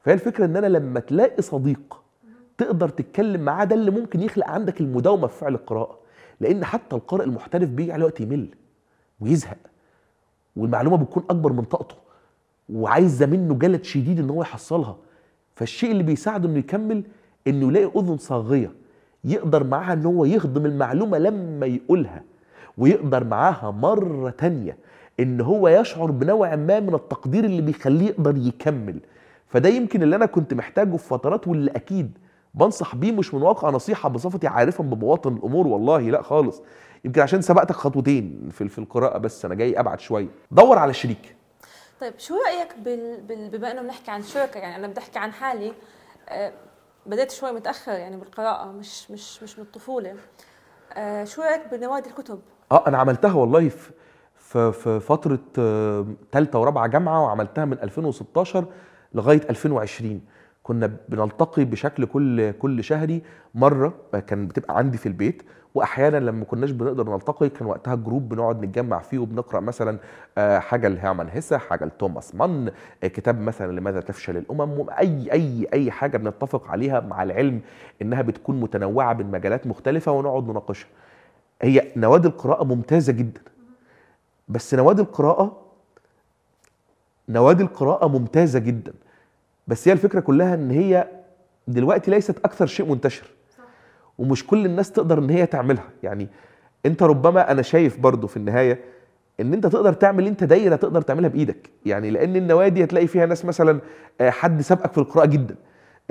فهي 0.00 0.14
الفكرة 0.14 0.44
إن 0.44 0.56
أنا 0.56 0.66
لما 0.66 1.00
تلاقي 1.00 1.42
صديق 1.42 2.00
تقدر 2.58 2.88
تتكلم 2.88 3.40
معاه 3.40 3.64
ده 3.64 3.74
اللي 3.74 3.90
ممكن 3.90 4.20
يخلق 4.20 4.46
عندك 4.48 4.80
المداومة 4.80 5.26
في 5.26 5.38
فعل 5.38 5.54
القراءة. 5.54 6.03
لأن 6.40 6.64
حتى 6.64 6.96
القارئ 6.96 7.24
المحترف 7.24 7.68
بيجي 7.68 7.92
عليه 7.92 8.04
وقت 8.04 8.20
يمل 8.20 8.48
ويزهق 9.20 9.58
والمعلومة 10.56 10.96
بتكون 10.96 11.22
أكبر 11.30 11.52
من 11.52 11.62
طاقته 11.64 11.94
وعايزة 12.68 13.26
منه 13.26 13.54
جلد 13.54 13.84
شديد 13.84 14.18
إن 14.18 14.30
هو 14.30 14.42
يحصلها. 14.42 14.96
فالشيء 15.56 15.90
اللي 15.90 16.02
بيساعده 16.02 16.48
إنه 16.48 16.58
يكمل 16.58 17.02
إنه 17.46 17.68
يلاقي 17.68 18.00
أذن 18.00 18.16
صاغية 18.16 18.72
يقدر 19.24 19.64
معاها 19.64 19.92
إن 19.92 20.06
هو 20.06 20.24
يخدم 20.24 20.66
المعلومة 20.66 21.18
لما 21.18 21.66
يقولها 21.66 22.22
ويقدر 22.78 23.24
معاها 23.24 23.70
مرة 23.70 24.30
تانية 24.30 24.76
إن 25.20 25.40
هو 25.40 25.68
يشعر 25.68 26.10
بنوع 26.10 26.56
ما 26.56 26.80
من 26.80 26.94
التقدير 26.94 27.44
اللي 27.44 27.62
بيخليه 27.62 28.06
يقدر 28.06 28.36
يكمل. 28.36 28.98
فده 29.48 29.68
يمكن 29.68 30.02
اللي 30.02 30.16
أنا 30.16 30.26
كنت 30.26 30.54
محتاجه 30.54 30.96
في 30.96 31.08
فترات 31.08 31.48
واللي 31.48 31.70
أكيد 31.70 32.18
بنصح 32.54 32.94
بيه 32.96 33.12
مش 33.12 33.34
من 33.34 33.42
واقع 33.42 33.70
نصيحة 33.70 34.08
بصفتي 34.08 34.46
عارفا 34.46 34.84
ببواطن 34.84 35.36
الأمور 35.36 35.66
والله 35.66 36.00
لا 36.00 36.22
خالص. 36.22 36.62
يمكن 37.04 37.20
عشان 37.20 37.42
سبقتك 37.42 37.74
خطوتين 37.74 38.48
في 38.52 38.68
في 38.68 38.78
القراءة 38.78 39.18
بس 39.18 39.44
أنا 39.44 39.54
جاي 39.54 39.80
أبعد 39.80 40.00
شوية. 40.00 40.28
دور 40.50 40.78
على 40.78 40.94
شريك. 40.94 41.36
طيب 42.00 42.14
شو 42.18 42.34
رأيك 42.34 42.78
بال... 42.84 43.20
بال... 43.20 43.50
بما 43.50 43.70
إنه 43.70 43.82
بنحكي 43.82 44.10
عن 44.10 44.22
شركة 44.22 44.58
يعني 44.58 44.76
أنا 44.76 44.86
بدي 44.86 45.00
أحكي 45.00 45.18
عن 45.18 45.32
حالي 45.32 45.72
أه 46.28 46.52
بديت 47.06 47.30
شوي 47.30 47.52
متأخر 47.52 47.92
يعني 47.92 48.16
بالقراءة 48.16 48.72
مش 48.72 49.10
مش 49.10 49.42
مش 49.42 49.58
من 49.58 49.64
الطفولة. 49.64 50.14
أه 50.92 51.24
شو 51.24 51.42
رأيك 51.42 51.62
بنوادي 51.72 52.10
الكتب؟ 52.10 52.40
آه 52.72 52.84
أنا 52.88 52.98
عملتها 52.98 53.32
والله 53.32 53.68
في 53.68 53.90
في, 54.36 54.72
في 54.72 55.00
فترة 55.00 55.38
ثالثه 56.32 56.58
ورابعة 56.60 56.86
جامعة 56.86 57.22
وعملتها 57.22 57.64
من 57.64 57.78
2016 57.82 58.64
لغاية 59.14 59.40
2020 59.50 60.20
كنا 60.64 60.90
بنلتقي 61.08 61.64
بشكل 61.64 62.04
كل 62.04 62.52
كل 62.52 62.84
شهري 62.84 63.22
مرة 63.54 63.94
كان 64.26 64.46
بتبقى 64.46 64.78
عندي 64.78 64.98
في 64.98 65.06
البيت 65.06 65.42
وأحيانا 65.74 66.16
لما 66.16 66.44
كناش 66.44 66.70
بنقدر 66.70 67.10
نلتقي 67.14 67.48
كان 67.48 67.66
وقتها 67.66 67.94
group 67.94 68.28
بنقعد 68.28 68.64
نتجمع 68.64 68.98
فيه 68.98 69.18
وبنقرأ 69.18 69.60
مثلا 69.60 69.98
حاجة 70.38 70.88
لهيرمان 70.88 71.28
هيسة 71.28 71.58
حاجة 71.58 71.84
لتوماس 71.84 72.34
مان 72.34 72.72
كتاب 73.02 73.40
مثلا 73.40 73.72
لماذا 73.72 74.00
تفشل 74.00 74.36
الأمم 74.36 74.86
أي 74.90 75.32
أي 75.32 75.66
أي 75.72 75.90
حاجة 75.90 76.16
بنتفق 76.16 76.70
عليها 76.70 77.00
مع 77.00 77.22
العلم 77.22 77.60
إنها 78.02 78.22
بتكون 78.22 78.60
متنوعة 78.60 79.12
من 79.12 79.30
مجالات 79.30 79.66
مختلفة 79.66 80.12
ونقعد 80.12 80.48
نناقشها. 80.48 80.88
هي 81.62 81.92
نوادي 81.96 82.28
القراءة 82.28 82.64
ممتازة 82.64 83.12
جدا. 83.12 83.40
بس 84.48 84.74
نوادي 84.74 85.02
القراءة 85.02 85.60
نوادي 87.28 87.62
القراءة 87.62 88.08
ممتازة 88.08 88.58
جدا. 88.58 88.92
بس 89.66 89.88
هي 89.88 89.92
الفكرة 89.92 90.20
كلها 90.20 90.54
إن 90.54 90.70
هي 90.70 91.08
دلوقتي 91.68 92.10
ليست 92.10 92.38
أكثر 92.38 92.66
شيء 92.66 92.86
منتشر. 92.86 93.26
ومش 94.18 94.46
كل 94.46 94.66
الناس 94.66 94.92
تقدر 94.92 95.18
إن 95.18 95.30
هي 95.30 95.46
تعملها. 95.46 95.88
يعني 96.02 96.28
أنت 96.86 97.02
ربما 97.02 97.50
أنا 97.50 97.62
شايف 97.62 97.98
برضو 97.98 98.26
في 98.26 98.36
النهاية 98.36 98.80
إن 99.40 99.52
أنت 99.52 99.66
تقدر 99.66 99.92
تعمل 99.92 100.26
أنت 100.26 100.44
دايرة 100.44 100.76
تقدر 100.76 101.02
تعملها 101.02 101.28
بإيدك. 101.28 101.70
يعني 101.86 102.10
لأن 102.10 102.36
النوادي 102.36 102.84
هتلاقي 102.84 103.06
فيها 103.06 103.26
ناس 103.26 103.44
مثلا 103.44 103.80
حد 104.20 104.62
سابقك 104.62 104.92
في 104.92 104.98
القراءة 104.98 105.26
جدا 105.26 105.54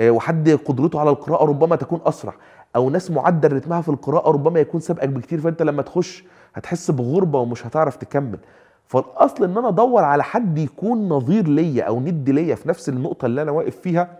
وحد 0.02 0.50
قدرته 0.50 1.00
على 1.00 1.10
القراءة 1.10 1.44
ربما 1.44 1.76
تكون 1.76 2.00
أسرع 2.04 2.34
أو 2.76 2.90
ناس 2.90 3.10
معدل 3.10 3.52
رتمها 3.52 3.80
في 3.80 3.88
القراءة 3.88 4.30
ربما 4.30 4.60
يكون 4.60 4.80
سابقك 4.80 5.08
بكتير. 5.08 5.40
فأنت 5.40 5.62
لما 5.62 5.82
تخش 5.82 6.24
هتحس 6.54 6.90
بغربة 6.90 7.38
ومش 7.38 7.66
هتعرف 7.66 7.96
تكمل. 7.96 8.38
فالأصل 8.86 9.44
إن 9.44 9.58
أنا 9.58 9.68
أدور 9.68 10.04
على 10.04 10.24
حد 10.24 10.58
يكون 10.58 11.08
نظير 11.08 11.48
ليا 11.48 11.84
أو 11.84 12.00
ند 12.00 12.30
ليا 12.30 12.54
في 12.54 12.68
نفس 12.68 12.88
النقطة 12.88 13.26
اللي 13.26 13.42
أنا 13.42 13.50
واقف 13.50 13.76
فيها 13.76 14.18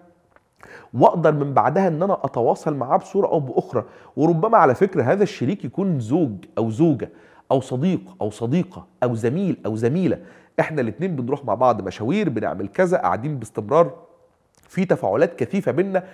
وأقدر 0.94 1.32
من 1.32 1.54
بعدها 1.54 1.88
إن 1.88 2.02
أنا 2.02 2.18
أتواصل 2.24 2.76
معاه 2.76 2.96
بصورة 2.96 3.26
أو 3.26 3.40
بأخرى. 3.40 3.84
وربما 4.16 4.58
على 4.58 4.74
فكرة 4.74 5.02
هذا 5.02 5.22
الشريك 5.22 5.64
يكون 5.64 6.00
زوج 6.00 6.32
أو 6.58 6.70
زوجة 6.70 7.10
أو 7.50 7.60
صديق 7.60 8.00
أو 8.20 8.30
صديقة 8.30 8.86
أو 9.02 9.14
زميل 9.14 9.56
أو 9.66 9.76
زميلة. 9.76 10.18
إحنا 10.60 10.80
الاثنين 10.80 11.16
بنروح 11.16 11.44
مع 11.44 11.54
بعض 11.54 11.82
مشاوير 11.82 12.28
بنعمل 12.28 12.68
كذا 12.68 12.98
قاعدين 12.98 13.38
باستمرار 13.38 13.90
في 14.68 14.84
تفاعلات 14.84 15.38
كثيفة 15.38 15.72
بينا. 15.72 16.04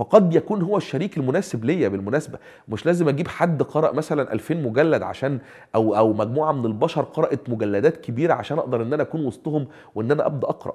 فقد 0.00 0.34
يكون 0.34 0.62
هو 0.62 0.76
الشريك 0.76 1.16
المناسب 1.16 1.64
ليا 1.64 1.88
بالمناسبة. 1.88 2.38
مش 2.68 2.86
لازم 2.86 3.08
أجيب 3.08 3.28
حد 3.28 3.62
قرأ 3.62 3.92
مثلا 3.92 4.32
2000 4.32 4.54
مجلد 4.54 5.02
عشان 5.02 5.38
أو 5.74 5.96
أو 5.96 6.12
مجموعة 6.12 6.52
من 6.52 6.66
البشر 6.66 7.02
قرأت 7.02 7.50
مجلدات 7.50 7.96
كبيرة 7.96 8.34
عشان 8.34 8.58
أقدر 8.58 8.82
إن 8.82 8.92
أنا 8.92 9.02
أكون 9.02 9.26
وسطهم 9.26 9.66
وإن 9.94 10.10
أنا 10.10 10.26
أبدأ 10.26 10.48
أقرأ. 10.48 10.74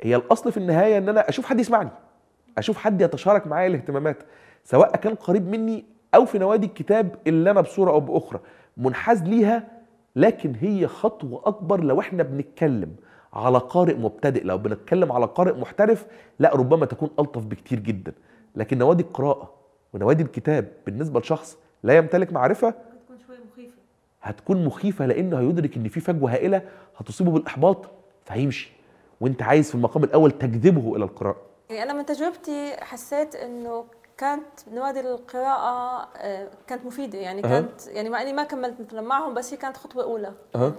هي 0.00 0.16
الأصل 0.16 0.52
في 0.52 0.56
النهاية 0.56 0.98
إن 0.98 1.08
أنا 1.08 1.28
أشوف 1.28 1.46
حد 1.46 1.60
يسمعني 1.60 1.90
أشوف 2.58 2.76
حد 2.76 3.00
يتشارك 3.00 3.46
معايا 3.46 3.66
الاهتمامات 3.66 4.22
سواء 4.64 4.96
كان 4.96 5.14
قريب 5.14 5.48
مني 5.48 5.84
أو 6.14 6.24
في 6.24 6.38
نوادي 6.38 6.66
الكتاب 6.66 7.14
اللي 7.26 7.50
أنا 7.50 7.60
بصورة 7.60 7.90
أو 7.90 8.00
بأخرى. 8.00 8.40
منحاز 8.76 9.22
ليها 9.22 9.68
لكن 10.16 10.54
هي 10.60 10.86
خطوة 10.86 11.42
أكبر 11.44 11.84
لو 11.84 12.00
إحنا 12.00 12.22
بنتكلم 12.22 12.96
على 13.32 13.58
قارئ 13.58 13.94
مبتدئ. 13.94 14.44
لو 14.44 14.58
بنتكلم 14.58 15.12
على 15.12 15.26
قارئ 15.26 15.52
محترف 15.60 16.06
لا 16.38 16.56
ربما 16.56 16.86
تكون 16.86 17.10
ألطف 17.18 17.44
بكتير 17.44 17.78
جدا. 17.78 18.12
لكن 18.54 18.78
نوادي 18.78 19.02
القراءة 19.02 19.54
ونوادي 19.92 20.22
الكتاب 20.22 20.68
بالنسبة 20.86 21.20
لشخص 21.20 21.58
لا 21.82 21.96
يمتلك 21.96 22.32
معرفة 22.32 22.68
هتكون 22.68 23.18
شوي 23.26 23.36
مخيفة. 23.52 23.74
هتكون 24.22 24.64
مخيفة 24.64 25.06
لأنه 25.06 25.40
هيدرك 25.40 25.76
إن 25.76 25.88
في 25.88 26.00
فجوة 26.00 26.32
هائلة 26.32 26.62
هتصيبه 26.96 27.30
بالإحباط 27.30 27.78
فهيمشي. 28.24 28.72
وأنت 29.20 29.42
عايز 29.42 29.68
في 29.68 29.74
المقام 29.74 30.04
الأول 30.04 30.30
تجذبه 30.30 30.96
إلى 30.96 31.04
القراءة. 31.04 31.36
يعني 31.70 31.82
أنا 31.82 31.92
من 31.92 32.06
تجربتي 32.06 32.76
حسيت 32.80 33.34
إنه 33.36 33.84
كانت 34.18 34.68
نوادي 34.72 35.00
القراءة 35.00 36.08
كانت 36.66 36.86
مفيدة. 36.86 37.18
يعني 37.18 37.42
كانت 37.42 37.86
يعني 37.86 38.10
مع 38.10 38.22
إني 38.22 38.32
ما 38.32 38.44
كملت 38.44 38.80
مثلا 38.80 39.00
معهم 39.00 39.34
بس 39.34 39.52
هي 39.52 39.56
كانت 39.56 39.76
خطوة 39.76 40.04
أولى. 40.04 40.32
أه. 40.54 40.72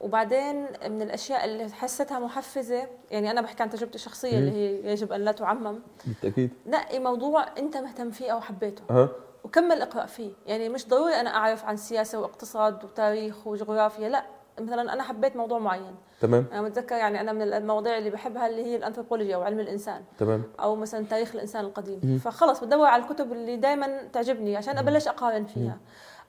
وبعدين 0.00 0.66
من 0.86 1.02
الأشياء 1.02 1.44
اللي 1.44 1.68
حسيتها 1.72 2.18
محفزة 2.18 2.88
يعني 3.10 3.30
أنا 3.30 3.40
بحكي 3.40 3.62
عن 3.62 3.70
تجربتي 3.70 3.94
الشخصية 3.94 4.38
اللي 4.38 4.50
هي 4.52 4.92
يجب 4.92 5.12
أن 5.12 5.20
لا 5.20 5.32
تعمم. 5.32 5.78
بالتأكيد. 6.04 6.50
نقي 6.66 6.98
موضوع 6.98 7.44
أنت 7.58 7.76
مهتم 7.76 8.10
فيه 8.10 8.30
أو 8.32 8.40
حبيته. 8.40 8.82
أه. 8.90 9.08
وكمل 9.44 9.82
إقرأ 9.82 10.06
فيه. 10.06 10.30
يعني 10.46 10.68
مش 10.68 10.88
ضروري 10.88 11.14
أنا 11.14 11.34
أعرف 11.34 11.64
عن 11.64 11.76
سياسة 11.76 12.20
واقتصاد 12.20 12.84
وتاريخ 12.84 13.46
وجغرافيا 13.46 14.08
لا. 14.08 14.24
مثلا 14.60 14.92
أنا 14.92 15.02
حبيت 15.02 15.36
موضوع 15.36 15.58
معين. 15.58 15.94
تمام. 16.20 16.46
أنا 16.52 16.62
متذكر 16.62 16.94
يعني 16.96 17.20
أنا 17.20 17.32
من 17.32 17.42
المواضيع 17.42 17.98
اللي 17.98 18.10
بحبها 18.10 18.46
اللي 18.46 18.64
هي 18.64 18.76
الأنثروبولوجيا 18.76 19.36
أو 19.36 19.42
علم 19.42 19.60
الإنسان. 19.60 20.02
تمام. 20.18 20.42
أو 20.60 20.76
مثلا 20.76 21.06
تاريخ 21.06 21.34
الإنسان 21.34 21.64
القديم. 21.64 22.18
فخلص 22.24 22.64
بدور 22.64 22.86
على 22.86 23.02
الكتب 23.02 23.32
اللي 23.32 23.56
دائما 23.56 24.02
تعجبني 24.12 24.56
عشان 24.56 24.78
أبلش 24.78 25.08
أقارن 25.08 25.44
فيها. 25.44 25.78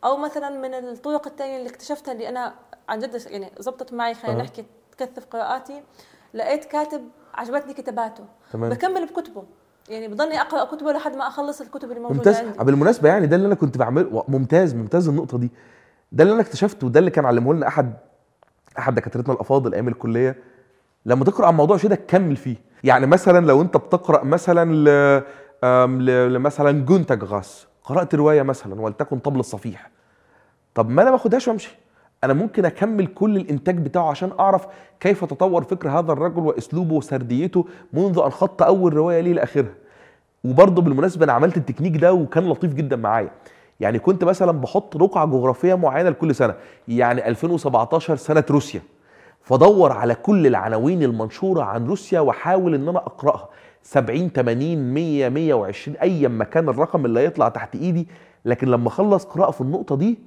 أو 0.03 0.17
مثلا 0.17 0.49
من 0.49 0.73
الطرق 0.73 1.27
الثانية 1.27 1.57
اللي 1.57 1.69
اكتشفتها 1.69 2.11
اللي 2.11 2.29
أنا 2.29 2.53
عن 2.89 2.99
جد 2.99 3.21
يعني 3.29 3.51
زبطت 3.59 3.93
معي 3.93 4.13
خلينا. 4.13 4.41
نحكي 4.41 4.65
تكثف 4.97 5.25
قراءاتي. 5.25 5.81
لقيت 6.33 6.65
كاتب 6.65 7.01
عجبتني 7.33 7.73
كتاباته. 7.73 8.23
تمام. 8.53 8.69
بكمل 8.69 9.05
بكتبه. 9.05 9.43
يعني 9.89 10.07
بضلني 10.07 10.41
أقرأ 10.41 10.65
كتبه 10.75 10.91
لحد 10.91 11.15
ما 11.15 11.27
أخلص 11.27 11.61
الكتب 11.61 11.89
اللي 11.89 11.99
موجودة 11.99 12.17
ممتاز. 12.17 12.37
عندي. 12.37 12.63
بالمناسبة 12.63 13.09
يعني 13.09 13.27
ده 13.27 13.35
اللي 13.35 13.47
أنا 13.47 13.55
كنت 13.55 13.77
بعمله 13.77 14.25
ممتاز 14.27 14.75
ممتاز 14.75 15.07
النقطة 15.07 15.37
دي. 15.37 15.51
ده 16.11 16.23
اللي 16.23 16.33
أنا 16.33 16.41
اكتشفته 16.41 16.87
وده 16.87 16.99
اللي 16.99 17.11
كان 17.11 17.25
علمه 17.25 17.53
لنا 17.53 17.67
احد 17.67 17.93
أحد 18.79 18.95
دكاترتنا 18.95 19.33
الأفاضل 19.33 19.73
أيام 19.73 19.87
الكلية. 19.87 20.35
لما 21.05 21.25
تقرأ 21.25 21.47
عن 21.47 21.55
موضوع 21.55 21.77
كده 21.77 21.95
كمل 21.95 22.35
فيه. 22.35 22.55
يعني 22.83 23.05
مثلا 23.07 23.45
لو 23.45 23.61
أنت 23.61 23.77
بتقرأ 23.77 24.23
مثلا 24.23 24.75
ل 25.63 26.33
لمثلا 26.33 26.85
جونتاج 26.85 27.23
غاس. 27.23 27.67
قرأت 27.83 28.15
رواية 28.15 28.41
مثلا 28.41 28.81
ولتكن 28.81 29.19
طبل 29.19 29.39
الصفيح. 29.39 29.91
طب 30.75 30.89
ما 30.89 31.01
أنا 31.01 31.09
ما 31.09 31.15
اخدهاش 31.15 31.47
وأمشي. 31.47 31.77
أنا 32.23 32.33
ممكن 32.33 32.65
أكمل 32.65 33.07
كل 33.07 33.37
الإنتاج 33.37 33.77
بتاعه 33.77 34.09
عشان 34.09 34.31
أعرف 34.39 34.67
كيف 34.99 35.25
تطور 35.25 35.63
فكر 35.63 35.89
هذا 35.89 36.11
الرجل 36.11 36.39
وأسلوبه 36.39 36.95
وسرديته 36.95 37.65
منذ 37.93 38.19
أن 38.25 38.29
خط 38.29 38.61
أول 38.63 38.93
رواية 38.93 39.21
ليه 39.21 39.33
لآخرها. 39.33 39.73
وبرضه 40.43 40.81
بالمناسبة 40.81 41.23
أنا 41.23 41.33
عملت 41.33 41.57
التكنيك 41.57 41.97
ده 41.97 42.13
وكان 42.13 42.49
لطيف 42.49 42.73
جدا 42.73 42.95
معايا. 42.95 43.31
يعني 43.79 43.99
كنت 43.99 44.23
مثلا 44.23 44.51
بحط 44.51 44.97
رقعة 44.97 45.25
جغرافية 45.25 45.73
معينة 45.73 46.09
لكل 46.09 46.35
سنة. 46.35 46.55
يعني 46.87 47.27
2017 47.27 48.15
سنة 48.15 48.43
روسيا. 48.49 48.81
فادور 49.41 49.91
على 49.91 50.15
كل 50.15 50.47
العناوين 50.47 51.03
المنشورة 51.03 51.63
عن 51.63 51.87
روسيا 51.87 52.19
وأحاول 52.19 52.73
إن 52.75 52.87
أنا 52.87 52.99
أقرأها. 52.99 53.49
70 53.83 54.29
80 54.29 54.93
100 54.93 55.29
120 55.29 55.97
ايا 55.97 56.27
ما 56.27 56.43
كان 56.43 56.69
الرقم 56.69 57.05
اللي 57.05 57.19
هيطلع 57.19 57.49
تحت 57.49 57.75
إيدي. 57.75 58.07
لكن 58.45 58.67
لما 58.67 58.87
أخلص 58.87 59.25
قراءة 59.25 59.51
في 59.51 59.61
النقطة 59.61 59.95
دي 59.95 60.19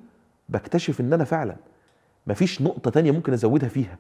بكتشف 0.49 1.01
إن 1.01 1.13
أنا 1.13 1.25
فعلا 1.25 1.57
مفيش 2.27 2.63
نقطة 2.63 2.91
تانية 2.91 3.11
ممكن 3.11 3.33
أزودها 3.33 3.69
فيها. 3.69 3.99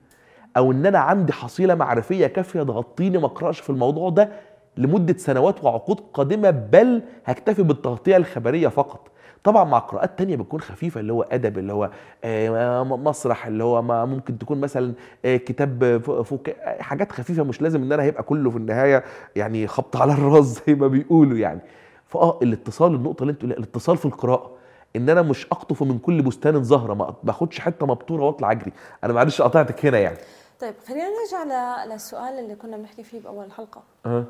أو 0.56 0.72
إن 0.72 0.86
أنا 0.86 0.98
عندي 0.98 1.32
حصيلة 1.32 1.74
معرفية 1.74 2.26
كافيه 2.26 2.62
تغطيني 2.62 3.18
ما 3.18 3.26
أقرأش 3.26 3.60
في 3.60 3.70
الموضوع 3.70 4.10
ده 4.10 4.28
لمدة 4.76 5.16
سنوات 5.18 5.64
وعقود 5.64 6.00
قادمة 6.14 6.50
بل 6.50 7.02
هكتفي 7.24 7.62
بالتغطية 7.62 8.16
الخبرية 8.16 8.68
فقط. 8.68 9.08
طبعا 9.44 9.64
مع 9.64 9.78
قراءات 9.78 10.18
تانية 10.18 10.36
بتكون 10.36 10.60
خفيفة 10.60 11.00
اللي 11.00 11.12
هو 11.12 11.22
أدب 11.22 11.58
اللي 11.58 11.72
هو 11.72 11.90
آه، 12.24 12.82
مسرح 12.84 13.46
اللي 13.46 13.64
هو 13.64 13.82
ممكن 13.82 14.38
تكون 14.38 14.60
مثلا 14.60 14.92
آه، 15.24 15.36
كتاب 15.36 16.00
فوق 16.24 16.40
حاجات 16.80 17.12
خفيفة 17.12 17.42
مش 17.42 17.62
لازم 17.62 17.82
إن 17.82 17.92
أنا 17.92 18.02
هيبقى 18.02 18.22
كله 18.22 18.50
في 18.50 18.56
النهاية 18.56 19.04
يعني 19.36 19.66
خبط 19.66 19.96
على 19.96 20.12
الراس 20.12 20.44
زي 20.66 20.74
ما 20.74 20.88
بيقولوا 20.88 21.38
يعني. 21.38 21.60
فأه 22.06 22.38
الاتصال 22.42 22.94
النقطة 22.94 23.22
اللي 23.22 23.30
أنت 23.30 23.38
تقولها، 23.40 23.56
الاتصال 23.58 23.96
في 23.96 24.04
القراءة. 24.06 24.50
إن 24.96 25.08
أنا 25.08 25.22
مش 25.22 25.46
أقطف 25.46 25.82
من 25.82 25.98
كل 25.98 26.22
بستان 26.22 26.64
زهره 26.64 26.94
ما 26.94 27.14
باخدش 27.22 27.60
حتة 27.60 27.86
مبتورة 27.86 28.22
وأطلع 28.22 28.52
أجري. 28.52 28.72
أنا 29.04 29.12
معلش 29.12 29.42
قطعتك 29.42 29.86
هنا 29.86 29.98
يعني. 29.98 30.16
طيب 30.60 30.74
خلينا 30.88 31.08
نرجع 31.08 31.84
للسؤال 31.84 32.38
اللي 32.38 32.54
كنا 32.54 32.76
بنحكي 32.76 33.02
فيه 33.04 33.20
باول 33.20 33.44
الحلقة 33.44 33.82
آه 34.06 34.24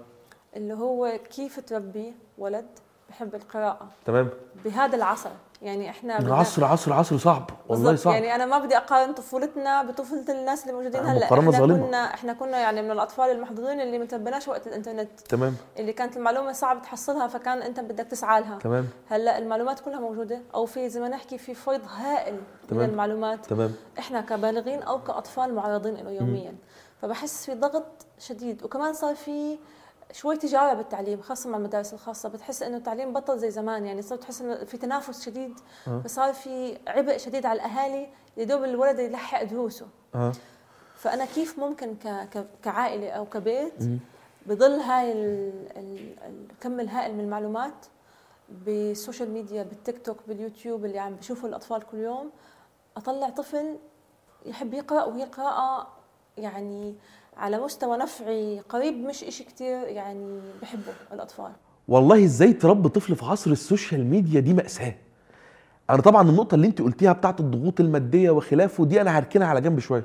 اللي 0.57 0.75
هو 0.75 1.19
كيف 1.37 1.61
تربي 1.61 2.15
ولد 2.39 2.67
بحب 3.09 3.35
القراءة؟ 3.35 3.89
تمام. 4.05 4.29
بهذا 4.65 4.97
العصر. 4.97 5.31
يعني 5.63 5.91
إحنا 5.91 6.19
بدنا- 6.19 6.35
عصر 6.37 6.65
عصر 6.65 6.93
عصر 6.93 7.19
صعب. 7.19 7.51
والله. 7.69 7.97
صعب. 7.97 8.13
يعني 8.15 8.35
أنا 8.35 8.47
ما 8.47 8.59
بدي 8.59 8.77
أقارن 8.77 9.13
طفولتنا 9.13 9.83
بطفولة 9.83 10.25
الناس 10.29 10.63
اللي 10.63 10.73
موجودين 10.73 11.01
آه، 11.01 11.13
هلأ. 11.13 11.25
إحنا 11.25 11.51
ظالمة. 11.51 11.87
كنا 11.87 12.15
إحنا 12.15 12.33
كنا 12.33 12.59
يعني 12.59 12.83
من 12.83 12.91
الأطفال 12.91 13.31
المحظوظين 13.31 13.81
اللي 13.81 13.99
ما 13.99 14.05
تربيناش 14.05 14.49
وقت 14.49 14.67
الإنترنت. 14.67 15.21
تمام. 15.21 15.57
اللي 15.79 15.93
كانت 15.93 16.17
المعلومة 16.17 16.53
صعب 16.53 16.83
تحصلها 16.83 17.27
فكان 17.27 17.63
أنت 17.63 17.81
بدك 17.81 18.05
تسعى 18.07 18.41
لها. 18.41 18.59
تمام. 18.59 18.87
هلأ 19.09 19.39
المعلومات 19.39 19.81
كلها 19.81 20.01
موجودة. 20.01 20.41
أو 20.55 20.67
في 20.67 20.89
زي 20.89 21.01
ما 21.01 21.09
نحكي 21.09 21.39
في 21.39 21.55
فيض 21.55 21.81
هائل 21.97 22.35
من 22.35 22.41
تمام. 22.69 22.91
المعلومات. 22.91 23.47
تمام. 23.47 23.75
إحنا 23.99 24.21
كبالغين 24.21 24.83
أو 24.83 25.03
كأطفال 25.03 25.55
معرضين 25.55 25.95
له 25.95 26.11
يوميا. 26.11 26.55
فبحس 27.03 27.47
في 27.47 27.55
ضغط 27.55 28.07
شديد. 28.19 28.65
وكمان 28.65 28.93
صار 28.95 29.15
في 29.15 29.59
شوي 30.13 30.37
تجارة 30.37 30.75
بالتعليم 30.75 31.23
خاصة 31.23 31.51
مع 31.51 31.57
المدارس 31.57 31.95
الخاصة 31.95 32.29
بتحس 32.29 32.63
إنه 32.63 32.77
التعليم 32.77 33.13
بطل 33.13 33.39
زي 33.39 33.51
زمان 33.51 33.87
يعني 33.87 34.03
صرت 34.03 34.23
تحس 34.23 34.41
إنه 34.41 34.65
في 34.65 34.77
تنافس 34.77 35.25
شديد. 35.25 35.61
فصار 36.05 36.33
في 36.33 36.79
عبء 36.87 37.17
شديد 37.17 37.47
على 37.47 37.57
الأهالي 37.61 38.09
يدوب 38.37 38.65
الولد 38.65 38.99
يلحق 38.99 39.43
دروسه 39.43 39.87
آه 40.15 40.33
فأنا 40.97 41.25
كيف 41.25 41.59
ممكن 41.59 41.95
ك... 41.95 42.07
ك... 42.09 42.47
كعائلة 42.63 43.11
أو 43.11 43.27
كبيت. 43.27 43.75
بظل 44.47 44.73
هاي 44.73 45.13
ال... 45.13 45.53
ال... 45.77 46.15
الكم 46.51 46.81
الهائل 46.81 47.15
من 47.15 47.21
المعلومات 47.21 47.87
بال 48.49 48.69
social 48.69 49.31
media 49.31 49.63
بالتيك 49.63 50.07
توك 50.07 50.17
باليوتيوب 50.29 50.85
اللي 50.85 50.99
عم 50.99 51.15
بشوفه 51.15 51.49
الأطفال 51.49 51.83
كل 51.83 51.99
يوم 51.99 52.31
أطلع 52.97 53.29
طفل 53.31 53.79
يحب 54.47 54.75
يقرأ 54.75 55.05
وهي 55.05 55.25
القراءه 55.25 55.89
يعني 56.37 56.95
على 57.37 57.59
مستوى 57.59 57.97
نفعي 57.97 58.61
قريب 58.69 58.95
مش 58.95 59.25
إشي 59.25 59.45
كتير 59.45 59.89
يعني 59.89 60.41
بحبه 60.63 60.93
الأطفال. 61.13 61.53
والله 61.89 62.25
إزاي 62.25 62.53
تربي 62.53 62.89
طفل 62.89 63.17
في 63.17 63.25
عصر 63.25 63.51
ال 63.51 63.59
social 63.59 64.07
media 64.07 64.41
دي 64.41 64.55
مأساة؟ 64.55 64.95
أنا 65.91 66.03
طبعا 66.03 66.29
النقطة 66.31 66.55
اللي 66.55 66.67
أنت 66.67 66.83
قلتيها 66.83 67.13
بتاعت 67.13 67.41
الضغوط 67.41 67.81
المادية 67.81 68.31
وخلافه 68.31 68.85
دي 68.85 69.01
أنا 69.01 69.19
هركنها 69.19 69.47
على 69.47 69.61
جنب 69.61 69.79
شوية. 69.79 70.05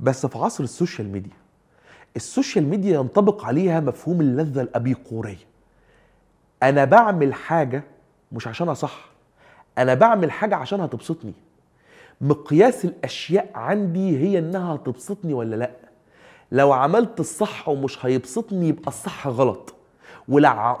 بس 0.00 0.26
في 0.26 0.38
عصر 0.38 0.64
ال 0.64 0.70
social 0.70 1.08
media 1.12 1.32
ال 2.16 2.23
social 2.23 2.64
media 2.64 2.94
ينطبق 2.94 3.44
عليها 3.44 3.80
مفهوم 3.80 4.20
اللذة 4.20 4.62
الأبيقورية. 4.62 5.48
أنا 6.62 6.84
بعمل 6.84 7.34
حاجة 7.34 7.82
مش 8.32 8.46
عشانها 8.48 8.74
صح 8.74 9.08
أنا 9.78 9.94
بعمل 9.94 10.30
حاجة 10.30 10.56
عشان 10.56 10.80
هتبسطني 10.80 11.32
مقياس 12.20 12.84
الأشياء 12.84 13.50
عندي 13.54 14.18
هي 14.18 14.38
إنها 14.38 14.74
هتبسطني 14.74 15.34
ولا 15.34 15.56
لأ؟ 15.56 15.70
لو 16.52 16.72
عملت 16.72 17.20
الصح 17.20 17.68
ومش 17.68 18.06
هيبسطني 18.06 18.68
يبقى 18.68 18.88
الصح 18.88 19.28
غلط. 19.28 19.74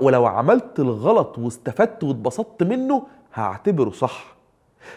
ولو 0.00 0.26
عملت 0.26 0.80
الغلط 0.80 1.38
واستفدت 1.38 2.04
واتبسطت 2.04 2.62
منه 2.62 3.02
هعتبره 3.34 3.90
صح. 3.90 4.36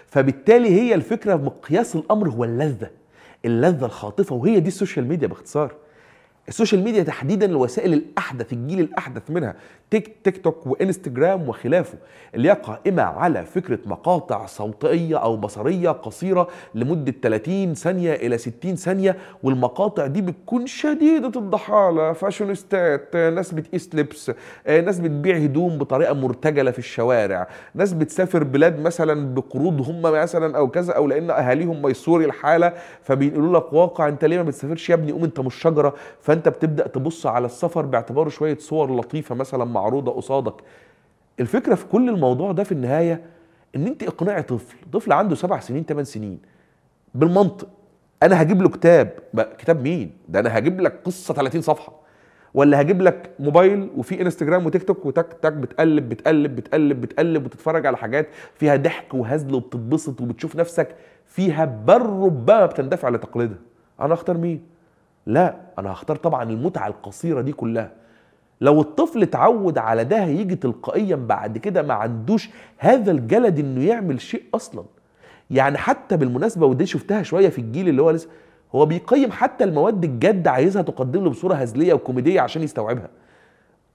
فبالتالي 0.07 0.69
هي 0.69 0.95
الفكرة 0.95 1.35
مقياس 1.35 1.95
الأمر 1.95 2.29
هو 2.29 2.43
اللذة. 2.43 2.89
اللذة 3.45 3.85
الخاطفة 3.85 4.35
وهي 4.35 4.59
دي 4.59 4.67
ال 4.67 4.73
social 4.73 5.07
media 5.07 5.27
باختصار. 5.27 5.73
ال 6.47 6.52
social 6.52 6.83
media 6.83 7.03
تحديدا 7.03 7.45
الوسائل 7.45 7.93
الأحدث 7.93 8.53
الجيل 8.53 8.79
الأحدث 8.79 9.21
منها 9.29 9.55
Tik 9.91 10.15
TikTok 10.23 10.43
و 10.43 10.67
Instagram 10.67 11.49
وخلافه 11.49 11.97
اللي 12.35 12.49
هي 12.49 12.53
قائمة 12.53 13.03
على 13.03 13.45
فكرة 13.45 13.79
مقاطع 13.85 14.45
صوتية 14.45 15.17
أو 15.17 15.37
بصرية 15.37 15.89
قصيرة 15.89 16.47
لمدة 16.75 17.13
30 17.23 17.73
ثانية 17.73 18.13
إلى 18.13 18.37
60 18.37 18.75
ثانية 18.75 19.17
والمقاطع 19.43 20.07
دي 20.07 20.21
بتكون 20.21 20.67
شديدة 20.67 21.39
الضحالة 21.39 22.13
فاشونستات 22.13 23.15
ناس 23.15 23.51
بتقيس 23.53 23.89
لبس 23.95 24.31
ناس 24.67 24.99
بتبيع 24.99 25.37
هدوم 25.37 25.77
بطريقة 25.77 26.13
مرتجلة 26.13 26.71
في 26.71 26.79
الشوارع 26.79 27.47
ناس 27.75 27.93
بتسافر 27.93 28.43
بلاد 28.43 28.79
مثلا 28.79 29.33
بقروض 29.33 29.89
هم 29.89 30.01
مثلا 30.01 30.57
أو 30.57 30.67
كذا 30.67 30.93
أو 30.93 31.07
لأن 31.07 31.29
أهاليهم 31.29 31.81
ميسوري 31.81 32.25
الحالة 32.25 32.73
فبينقلوا 33.03 33.57
لك 33.59 33.73
واقع 33.73 34.07
أنت 34.07 34.25
ليه 34.25 34.37
ما 34.37 34.43
بتسافرش 34.43 34.89
يا 34.89 34.95
ابني؟ 34.95 35.11
قوم 35.11 35.23
أنت 35.23 35.39
مش 35.39 35.55
شجرة. 35.55 35.93
فانت 36.31 36.49
بتبدأ 36.49 36.87
تبص 36.87 37.25
على 37.25 37.45
السفر 37.45 37.85
باعتباره 37.85 38.29
شوية 38.29 38.57
صور 38.57 38.95
لطيفة 38.95 39.35
مثلا 39.35 39.65
معروضة 39.65 40.11
قصادك. 40.11 40.53
الفكرة 41.39 41.75
في 41.75 41.85
كل 41.85 42.09
الموضوع 42.09 42.51
ده 42.51 42.63
في 42.63 42.71
النهاية 42.71 43.21
إن 43.75 43.87
أنت 43.87 44.03
اقنعي 44.03 44.43
طفل. 44.43 44.77
طفل 44.93 45.11
عنده 45.13 45.35
سبع 45.35 45.59
سنين 45.59 45.83
ثمان 45.83 46.05
سنين. 46.05 46.39
بالمنطق. 47.15 47.67
أنا 48.23 48.41
هجيب 48.41 48.61
له 48.61 48.69
كتاب. 48.69 49.11
كتاب 49.57 49.81
مين؟ 49.81 50.11
ده 50.29 50.39
أنا 50.39 50.57
هجيب 50.57 50.81
لك 50.81 51.01
قصة 51.05 51.33
30 51.33 51.61
صفحة. 51.61 51.93
ولا 52.53 52.81
هجيب 52.81 53.01
لك 53.01 53.31
موبايل 53.39 53.89
وفي 53.97 54.21
إنستجرام 54.21 54.65
وتيك 54.65 54.83
توك 54.83 55.05
وتك 55.05 55.33
تك 55.41 55.53
بتقلب 55.53 56.09
بتقلب 56.09 56.55
بتقلب 56.55 57.01
بتقلب 57.01 57.45
وتتفرج 57.45 57.85
على 57.85 57.97
حاجات 57.97 58.27
فيها 58.55 58.75
ضحك 58.75 59.13
وهزل 59.13 59.53
وبتتبسط 59.53 60.21
وبتشوف 60.21 60.55
نفسك 60.55 60.95
فيها 61.25 61.65
بل 61.65 62.01
ربما 62.01 62.65
بتندفع 62.65 63.09
لتقليدها. 63.09 63.57
أنا 64.01 64.13
أختار 64.13 64.37
مين؟ 64.37 64.61
لا. 65.25 65.55
أنا 65.81 65.91
هختار 65.91 66.15
طبعا 66.15 66.43
المتعة 66.43 66.87
القصيرة 66.87 67.41
دي 67.41 67.51
كلها. 67.51 67.91
لو 68.61 68.81
الطفل 68.81 69.21
اتعود 69.21 69.77
على 69.77 70.03
ده 70.03 70.23
هيجي 70.23 70.55
تلقائيا 70.55 71.15
بعد 71.15 71.57
كده 71.57 71.81
ما 71.81 71.93
عندوش 71.93 72.49
هذا 72.77 73.11
الجلد 73.11 73.59
إنه 73.59 73.83
يعمل 73.85 74.21
شيء 74.21 74.43
أصلا. 74.55 74.83
يعني 75.51 75.77
حتى 75.77 76.17
بالمناسبة 76.17 76.65
ودي 76.65 76.85
شفتها 76.85 77.23
شوية 77.23 77.49
في 77.49 77.59
الجيل 77.59 77.89
اللي 77.89 78.01
هو 78.01 78.11
لسه 78.11 78.29
هو 78.75 78.85
بيقيم 78.85 79.31
حتى 79.31 79.63
المواد 79.63 80.03
الجد 80.03 80.47
عايزها 80.47 80.81
تقدم 80.81 81.23
له 81.23 81.29
بصورة 81.29 81.53
هزلية 81.53 81.93
وكوميدية 81.93 82.41
عشان 82.41 82.63
يستوعبها. 82.63 83.07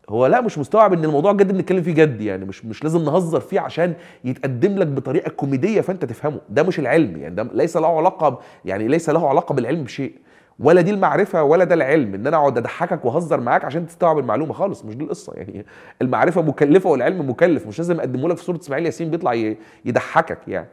هو 0.09 0.27
لا 0.27 0.41
مش 0.41 0.59
مستوعب 0.59 0.93
إن 0.93 1.05
الموضوع 1.05 1.33
جد 1.33 1.53
بنتكلم 1.53 1.83
فيه 1.83 1.93
جد 1.93 2.21
يعني 2.21 2.45
مش 2.45 2.65
مش 2.65 2.85
لازم 2.85 3.05
نهزر 3.05 3.41
فيه 3.41 3.61
عشان 3.61 3.95
يتقدم 4.25 4.79
لك 4.79 4.87
بطريقة 4.87 5.31
كوميدية 5.31 5.81
فأنت 5.81 6.05
تفهمه. 6.05 6.41
ده 6.51 6.63
مش 6.63 6.79
العلم 6.79 7.17
يعني 7.17 7.35
ده 7.35 7.43
ليس 7.53 7.77
له 7.77 7.97
علاقة 7.97 8.41
يعني 8.65 8.89
ليس 8.89 9.11
له 9.11 9.29
علاقة 9.29 9.55
بالعلم 9.55 9.85
بشيء. 9.85 10.13
ولا 10.59 10.81
دي 10.81 10.91
المعرفة 10.91 11.43
ولا 11.43 11.65
ده 11.65 11.75
العلم 11.75 12.15
إن 12.15 12.27
أنا 12.27 12.37
أقعد 12.37 12.59
أضحكك 12.59 13.05
وأهزر 13.05 13.41
معاك 13.41 13.65
عشان 13.65 13.87
تستوعب 13.87 14.19
المعلومة 14.19 14.53
خالص 14.53 14.85
مش 14.85 14.95
دي 14.95 15.05
القصة. 15.05 15.33
يعني 15.35 15.67
المعرفة 16.03 16.43
مكلفة 16.43 16.91
والعلم 16.91 17.31
مكلف 17.31 17.67
مش 17.67 17.79
لازم 17.79 17.99
أقدمه 17.99 18.29
لك 18.29 18.37
في 18.37 18.45
صورة 18.45 18.57
إسماعيل 18.57 18.87
ياسين 18.87 19.11
بيطلع 19.11 19.55
يضحكك 19.85 20.39
يعني. 20.49 20.69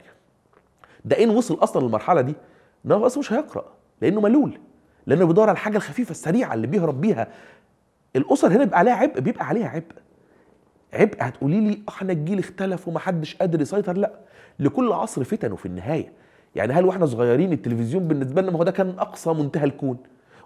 ده 1.06 1.24
ان 1.24 1.30
وصل 1.30 1.54
أصلا 1.64 1.86
للمرحلة 1.86 2.22
دي؟ 2.22 2.36
إن 2.86 2.92
هو 2.92 3.06
أصلا 3.06 3.20
مش 3.20 3.34
هيقرأ 3.34 3.66
لأنه 4.02 4.22
ملول 4.22 4.60
لأنه 5.08 5.26
بيدور 5.26 5.44
على 5.44 5.52
الحاجة 5.56 5.78
الخفيفة 5.78 6.12
السريعة 6.12 6.54
اللي 6.54 6.68
بيهرب 6.68 7.02
بيها. 7.02 7.28
الأسر 8.16 8.48
هنا 8.48 8.64
بيبقى 8.64 8.80
عليها 8.80 8.94
عبء 8.94 9.20
بيبقى 9.20 9.46
عليها 9.48 9.68
عبء. 9.70 9.96
عبء 10.94 11.16
هتقولي 11.20 11.62
لي 11.62 11.80
إحنا 11.90 12.12
الجيل 12.14 12.40
اختلف 12.40 12.88
ومحدش 12.88 13.36
قادر 13.36 13.62
يسيطر 13.62 13.98
لأ 13.98 14.12
لكل 14.60 14.92
عصر 14.94 15.24
فتنه 15.24 15.56
في 15.56 15.66
النهاية. 15.66 16.12
يعني 16.56 16.74
هل 16.74 16.86
وإحنا 16.86 17.06
صغيرين 17.06 17.54
التلفزيون 17.54 18.08
بالنسبة 18.08 18.42
لنا 18.42 18.52
ما 18.52 18.60
هو 18.60 18.64
ده 18.64 18.72
كان 18.72 18.94
أقصى 19.00 19.34
منتهى 19.34 19.64
الكون. 19.64 19.98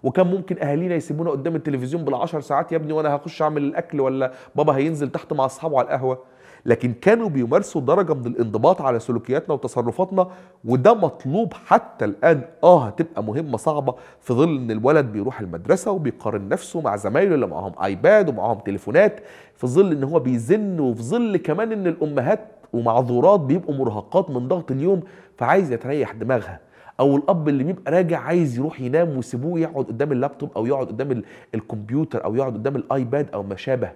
وكان 0.03 0.27
ممكن 0.27 0.57
أهالينا 0.59 0.95
يسيبونا 0.95 1.31
قدام 1.31 1.55
التلفزيون 1.55 2.05
بالعشر 2.05 2.41
ساعات 2.41 2.71
يا 2.71 2.77
ابني 2.77 2.93
وأنا 2.93 3.15
هخش 3.15 3.41
أعمل 3.41 3.63
الأكل 3.63 3.99
ولا 4.01 4.31
بابا 4.55 4.75
هينزل 4.75 5.09
تحت 5.09 5.33
مع 5.33 5.45
أصحابه 5.45 5.77
على 5.79 5.85
القهوة. 5.85 6.19
لكن 6.65 6.93
كانوا 6.93 7.29
بيمارسوا 7.29 7.81
درجة 7.81 8.13
من 8.13 8.25
الانضباط 8.27 8.81
على 8.81 8.99
سلوكياتنا 8.99 9.53
وتصرفاتنا 9.53 10.27
وده 10.65 10.93
مطلوب 10.93 11.53
حتى 11.53 12.05
الآن. 12.05 12.41
آه 12.63 12.85
هتبقى 12.85 13.23
مهمة 13.23 13.57
صعبة 13.57 13.95
في 14.19 14.33
ظل 14.33 14.55
إن 14.57 14.71
الولد 14.71 15.05
بيروح 15.05 15.39
المدرسة 15.39 15.91
وبيقارن 15.91 16.49
نفسه 16.49 16.81
مع 16.81 16.95
زمايله 16.95 17.35
اللي 17.35 17.47
معاهم 17.47 17.73
ايباد 17.83 18.29
ومعاهم 18.29 18.59
تليفونات 18.59 19.19
في 19.55 19.67
ظل 19.67 19.91
إن 19.91 20.03
هو 20.03 20.19
بيزن 20.19 20.79
وفي 20.79 21.03
ظل 21.03 21.37
كمان 21.37 21.71
إن 21.71 21.87
الأمهات 21.87 22.39
ومعذورات 22.73 23.39
بيبقوا 23.39 23.75
مرهقات 23.75 24.29
من 24.29 24.47
ضغط 24.47 24.71
اليوم. 24.71 25.01
فعايز 25.37 25.71
يتريح 25.71 26.11
دماغها. 26.11 26.59
أو 26.99 27.15
الأب 27.17 27.49
اللي 27.49 27.63
بيبقى 27.63 27.91
راجع 27.91 28.19
عايز 28.19 28.57
يروح 28.57 28.81
ينام 28.81 29.15
ويسيبوه 29.15 29.59
يقعد 29.59 29.85
قدام 29.85 30.11
اللابتوب 30.11 30.49
أو 30.55 30.65
يقعد 30.65 30.87
قدام 30.87 31.11
ال- 31.11 31.23
الكمبيوتر 31.55 32.23
أو 32.25 32.35
يقعد 32.35 32.53
قدام 32.53 32.75
الآيباد 32.75 33.27
أو 33.33 33.43
ما 33.43 33.55
شابه 33.55 33.89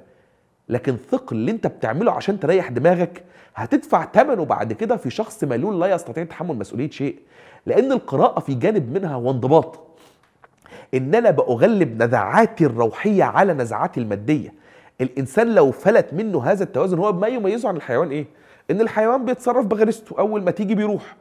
لكن 0.69 0.95
ثق 1.11 1.33
اللي 1.33 1.51
أنت 1.51 1.67
بتعمله 1.67 2.11
عشان 2.11 2.39
تريح 2.39 2.69
دماغك 2.69 3.23
هتدفع 3.55 4.05
ثمنه 4.13 4.45
بعد 4.45 4.73
كده 4.73 4.95
في 4.97 5.09
شخص 5.09 5.43
ملول 5.43 5.79
لا 5.81 5.87
يستطيع 5.87 6.23
تحمل 6.23 6.55
مسؤولية 6.57 6.89
شيء. 6.89 7.15
لأن 7.65 7.91
القراءة 7.91 8.39
في 8.39 8.53
جانب 8.53 8.93
منها 8.93 9.13
هو 9.15 9.31
انضباط. 9.31 9.79
إن 10.93 11.15
أنا 11.15 11.31
باغلب 11.31 12.03
نزعاتي 12.03 12.65
الروحية 12.65 13.23
على 13.23 13.53
نزعاتي 13.53 13.99
المادية. 13.99 14.53
الإنسان 15.01 15.55
لو 15.55 15.71
فلت 15.71 16.13
منه 16.13 16.43
هذا 16.43 16.63
التوازن 16.63 16.97
هو 16.99 17.13
ما 17.13 17.27
يميزه 17.27 17.69
عن 17.69 17.75
الحيوان 17.75 18.09
إيه؟ 18.11 18.25
إن 18.71 18.81
الحيوان 18.81 19.25
بيتصرف 19.25 19.65
بغريزته 19.65 20.19
أول 20.19 20.43
ما 20.43 20.51
تيجي 20.51 20.75
بيروح. 20.75 21.15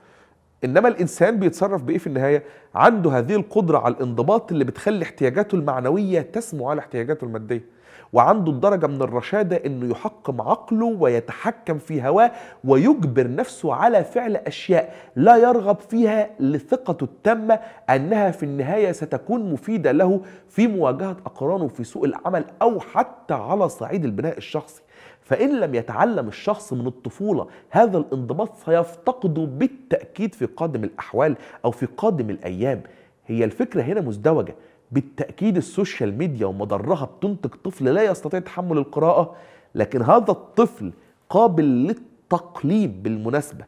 إنما 0.64 0.88
الإنسان 0.88 1.38
بيتصرف 1.38 1.82
بإيه 1.82 1.98
في 1.98 2.06
النهاية؟ 2.06 2.42
عنده 2.74 3.10
هذه 3.18 3.34
القدرة 3.36 3.78
على 3.78 3.94
الانضباط 3.94 4.52
اللي 4.52 4.64
بتخلي 4.64 5.02
احتياجاته 5.04 5.56
المعنوية 5.56 6.20
تسمو 6.20 6.70
على 6.70 6.78
احتياجاته 6.78 7.24
المادية. 7.24 7.80
وعنده 8.12 8.52
الدرجة 8.52 8.86
من 8.86 9.02
الرشادة 9.02 9.56
إنه 9.56 9.90
يحكم 9.90 10.40
عقله 10.40 10.86
ويتحكم 10.86 11.78
في 11.78 12.02
هواه 12.02 12.32
ويجبر 12.64 13.34
نفسه 13.34 13.74
على 13.74 14.04
فعل 14.04 14.36
أشياء 14.36 14.94
لا 15.16 15.36
يرغب 15.36 15.76
فيها 15.80 16.30
لثقته 16.40 17.04
التامة 17.04 17.60
أنها 17.90 18.30
في 18.30 18.42
النهاية 18.42 18.92
ستكون 18.92 19.52
مفيدة 19.52 19.92
له 19.92 20.20
في 20.48 20.66
مواجهة 20.66 21.16
أقرانه 21.26 21.68
في 21.68 21.84
سوق 21.84 22.04
العمل 22.04 22.44
أو 22.62 22.80
حتى 22.80 23.34
على 23.34 23.68
صعيد 23.68 24.04
البناء 24.04 24.38
الشخصي. 24.38 24.82
فإن 25.30 25.60
لم 25.60 25.74
يتعلم 25.74 26.28
الشخص 26.28 26.72
من 26.72 26.86
الطفولة 26.86 27.46
هذا 27.70 27.98
الانضباط 27.98 28.56
سيفتقده 28.56 29.44
بالتأكيد 29.44 30.34
في 30.34 30.46
قادم 30.46 30.84
الأحوال 30.84 31.36
أو 31.64 31.70
في 31.70 31.86
قادم 31.86 32.30
الأيام. 32.30 32.82
هي 33.26 33.44
الفكرة 33.44 33.82
هنا 33.82 34.00
مزدوجة. 34.00 34.54
بالتأكيد 34.92 35.56
السوشيال 35.56 36.18
ميديا 36.18 36.46
ومضرها 36.46 37.04
بتنتج 37.04 37.50
طفل 37.64 37.84
لا 37.84 38.02
يستطيع 38.02 38.40
تحمل 38.40 38.78
القراءة 38.78 39.36
لكن 39.74 40.02
هذا 40.02 40.30
الطفل 40.30 40.92
قابل 41.28 41.64
للتقليد 41.64 43.02
بالمناسبة. 43.02 43.64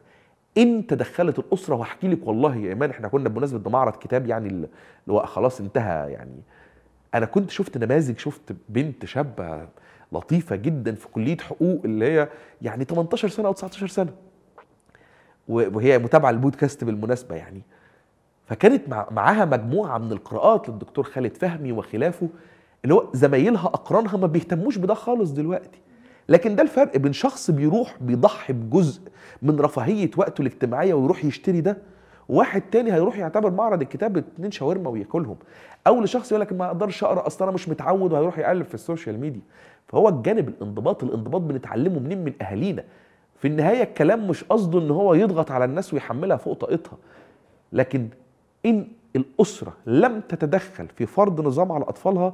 إن 0.57 0.87
تدخلت 0.87 1.39
الأسرة 1.39 1.75
واحكي 1.75 2.07
لك 2.07 2.27
والله 2.27 2.55
يا 2.55 2.69
إيمان 2.69 2.89
إحنا 2.89 3.07
كنا 3.07 3.29
بمناسبة 3.29 3.59
ده 3.59 3.69
معرض 3.69 3.93
كتاب 3.95 4.27
يعني 4.27 4.47
اللي 4.47 4.67
هو 5.09 5.25
خلاص 5.25 5.59
انتهى 5.59 6.11
يعني. 6.11 6.41
أنا 7.15 7.25
كنت 7.25 7.49
شفت 7.49 7.77
نماذج 7.77 8.17
شفت 8.17 8.55
بنت 8.69 9.05
شابة 9.05 9.67
لطيفة 10.13 10.55
جدا 10.55 10.95
في 10.95 11.07
كلية 11.07 11.37
حقوق 11.37 11.81
اللي 11.85 12.05
هي 12.05 12.29
يعني 12.61 12.83
18 12.85 13.27
سنة 13.27 13.47
أو 13.47 13.53
19 13.53 13.87
سنة. 13.87 14.11
وهي 15.47 15.97
متابعة 15.99 16.29
البودكاست 16.29 16.83
بالمناسبة 16.83 17.35
يعني. 17.35 17.61
فكانت 18.45 18.89
مع 18.89 19.07
معاها 19.11 19.45
مجموعة 19.45 19.97
من 19.97 20.11
القراءات 20.11 20.69
للدكتور 20.69 21.03
خالد 21.03 21.37
فهمي 21.37 21.71
وخلافه 21.71 22.29
اللي 22.83 22.93
هو 22.93 23.09
زمايلها 23.13 23.65
أقرانها 23.67 24.17
ما 24.17 24.27
بيهتموش 24.27 24.77
بده 24.77 24.93
خالص 24.93 25.31
دلوقتي. 25.31 25.79
لكن 26.29 26.55
ده 26.55 26.63
الفرق 26.63 26.97
بين 26.97 27.13
شخص 27.13 27.51
بيروح 27.51 27.95
بيضحي 28.01 28.53
بجزء 28.53 29.01
من 29.41 29.59
رفاهية 29.59 30.11
وقته 30.17 30.41
الاجتماعية 30.41 30.93
ويروح 30.93 31.25
يشتري 31.25 31.61
ده 31.61 31.77
وواحد 32.29 32.61
تاني 32.61 32.93
هيروح 32.93 33.17
يعتبر 33.17 33.51
معرض 33.51 33.81
الكتاب 33.81 34.17
اتنين 34.17 34.51
شاورما 34.51 34.89
وياكلهم. 34.89 35.37
أو 35.87 36.01
لشخص 36.01 36.31
يقول 36.31 36.41
لك 36.41 36.53
ما 36.53 36.65
أقدرش 36.67 37.03
أقرأ 37.03 37.27
أصل 37.27 37.43
أنا 37.43 37.53
مش 37.53 37.69
متعود 37.69 38.13
وهيروح 38.13 38.39
يقلب 38.39 38.65
في 38.65 38.73
ال 38.73 38.80
social 38.80 39.19
media. 39.19 39.41
فهو 39.87 40.09
الجانب 40.09 40.49
الانضباط 40.49 41.03
الانضباط 41.03 41.41
بنتعلمه 41.41 41.99
منين؟ 41.99 42.23
من 42.23 42.33
أهالينا. 42.41 42.83
في 43.35 43.47
النهاية 43.47 43.83
الكلام 43.83 44.27
مش 44.27 44.43
قصده 44.43 44.79
إن 44.79 44.91
هو 44.91 45.13
يضغط 45.13 45.51
على 45.51 45.65
الناس 45.65 45.93
ويحملها 45.93 46.37
فوق 46.37 46.57
طاقتها. 46.57 46.97
لكن 47.73 48.07
إن 48.65 48.87
الأسرة 49.15 49.73
لم 49.85 50.21
تتدخل 50.21 50.87
في 50.87 51.05
فرض 51.05 51.41
نظام 51.41 51.71
على 51.71 51.83
أطفالها 51.83 52.33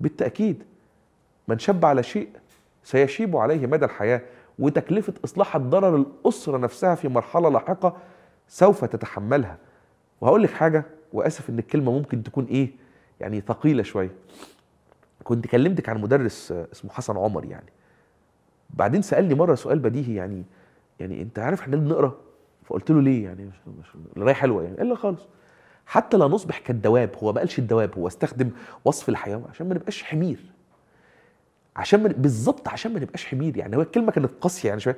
بالتأكيد 0.00 0.62
من 1.48 1.58
شب 1.58 1.84
على 1.84 2.02
شيء 2.02 2.28
سيشيب 2.84 3.36
عليه 3.36 3.66
مدى 3.66 3.84
الحياة. 3.84 4.20
وتكلفة 4.58 5.14
إصلاح 5.24 5.56
الضرر 5.56 5.96
الأسرة 5.96 6.58
نفسها 6.58 6.94
في 6.94 7.08
مرحلة 7.08 7.48
لاحقة 7.48 7.96
سوف 8.48 8.84
تتحملها. 8.84 9.56
وهقول 10.20 10.42
لك 10.42 10.50
حاجة 10.50 10.84
وأسف 11.12 11.50
إن 11.50 11.58
الكلمة 11.58 11.92
ممكن 11.92 12.22
تكون 12.22 12.44
إيه؟ 12.44 12.70
يعني 13.20 13.40
ثقيلة 13.40 13.82
شوية. 13.82 14.10
كنت 15.24 15.46
كلمتك 15.46 15.88
عن 15.88 16.00
مدرس 16.00 16.52
اسمه 16.52 16.90
حسن 16.90 17.16
عمر 17.16 17.44
يعني. 17.44 17.72
بعدين 18.70 19.02
سألني 19.02 19.34
مرة 19.34 19.54
سؤال 19.54 19.78
بديهي 19.78 20.14
يعني 20.14 20.44
يعني 21.00 21.22
أنت 21.22 21.38
عارف 21.38 21.60
إحنا 21.60 21.76
بنقرأ؟ 21.76 22.14
فقلت 22.64 22.90
له 22.90 23.02
ليه 23.02 23.24
يعني؟ 23.24 23.44
مش 23.44 23.86
القراية 24.16 24.34
حلوة 24.34 24.62
يعني. 24.62 24.76
قال 24.76 24.86
لي 24.86 24.96
خالص. 24.96 25.26
حتى 25.86 26.16
لا 26.16 26.26
نصبح 26.26 26.58
كالدواب 26.58 27.10
هو 27.22 27.32
ما 27.32 27.38
قالش 27.38 27.58
الدواب 27.58 27.98
هو 27.98 28.06
استخدم 28.06 28.50
وصف 28.84 29.08
الحيوان 29.08 29.44
عشان 29.50 29.68
ما 29.68 29.74
نبقاش 29.74 30.02
حمير. 30.02 30.52
عشان 31.76 32.02
من 32.02 32.08
بالظبط 32.08 32.68
عشان 32.68 32.92
ما 32.92 33.00
نبقاش 33.00 33.26
حمير 33.26 33.56
يعني. 33.56 33.76
هو 33.76 33.82
الكلمة 33.82 34.12
كانت 34.12 34.30
قاسية 34.40 34.68
يعني 34.68 34.80
شوية. 34.80 34.96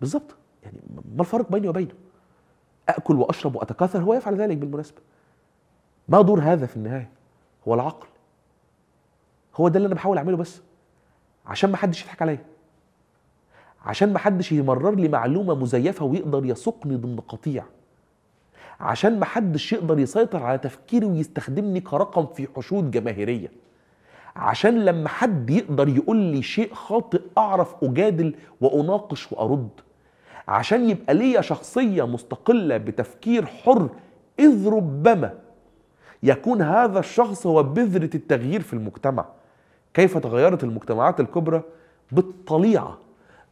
بالظبط. 0.00 0.36
يعني 0.62 0.76
ما 1.14 1.20
الفرق 1.20 1.52
بيني 1.52 1.68
وبينه؟ 1.68 1.94
أكل 2.88 3.14
وأشرب 3.14 3.56
وأتكاثر 3.56 3.98
هو 3.98 4.14
يفعل 4.14 4.36
ذلك 4.36 4.56
بالمناسبة. 4.56 5.00
ما 6.08 6.22
دور 6.22 6.40
هذا 6.40 6.66
في 6.66 6.76
النهاية. 6.76 7.10
هو 7.68 7.74
العقل. 7.74 8.06
هو 9.56 9.68
ده 9.68 9.76
اللي 9.76 9.86
أنا 9.86 9.94
بحاول 9.94 10.16
أعمله 10.18 10.36
بس 10.36 10.60
عشان 11.46 11.70
ما 11.70 11.76
حدش 11.76 12.02
يضحك 12.02 12.22
عليا. 12.22 12.38
عشان 13.84 14.12
ما 14.12 14.18
حدش 14.18 14.52
يمرر 14.52 14.94
لي 14.94 15.08
معلومة 15.08 15.54
مزيفة 15.54 16.04
ويقدر 16.04 16.44
يسوقني 16.44 16.96
ضمن 16.96 17.20
قطيع. 17.20 17.64
عشان 18.80 19.18
ما 19.18 19.24
حدش 19.24 19.72
يقدر 19.72 19.98
يسيطر 19.98 20.42
على 20.42 20.58
تفكيري 20.58 21.06
ويستخدمني 21.06 21.80
كرقم 21.80 22.26
في 22.26 22.48
حشود 22.56 22.90
جماهيرية. 22.90 23.48
عشان 24.36 24.84
لما 24.84 25.08
حد 25.08 25.50
يقدر 25.50 25.88
يقول 25.88 26.16
لي 26.16 26.42
شيء 26.42 26.74
خاطئ 26.74 27.20
أعرف 27.38 27.74
أجادل 27.84 28.34
وأناقش 28.60 29.32
وأرد. 29.32 29.68
عشان 30.48 30.90
يبقى 30.90 31.14
ليا 31.14 31.40
شخصية 31.40 32.06
مستقلة 32.06 32.76
بتفكير 32.76 33.46
حر 33.46 33.88
إذ 34.38 34.68
ربما 34.68 35.34
يكون 36.22 36.62
هذا 36.62 36.98
الشخص 36.98 37.46
هو 37.46 37.62
بذرة 37.62 38.10
التغيير 38.14 38.60
في 38.60 38.72
المجتمع. 38.72 39.24
كيف 39.94 40.18
تغيرت 40.18 40.64
المجتمعات 40.64 41.20
الكبرى 41.20 41.62
بالطليعة 42.12 42.98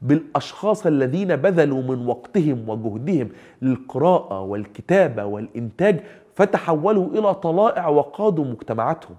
بالأشخاص 0.03 0.86
الذين 0.86 1.36
بذلوا 1.36 1.82
من 1.82 2.07
وقتهم 2.07 2.68
وجهدهم 2.68 3.28
للقراءة 3.62 4.41
والكتابة 4.41 5.24
والإنتاج 5.24 6.01
فتحولوا 6.34 7.07
إلى 7.09 7.34
طلائع 7.34 7.88
وقادوا 7.88 8.45
مجتمعاتهم. 8.45 9.16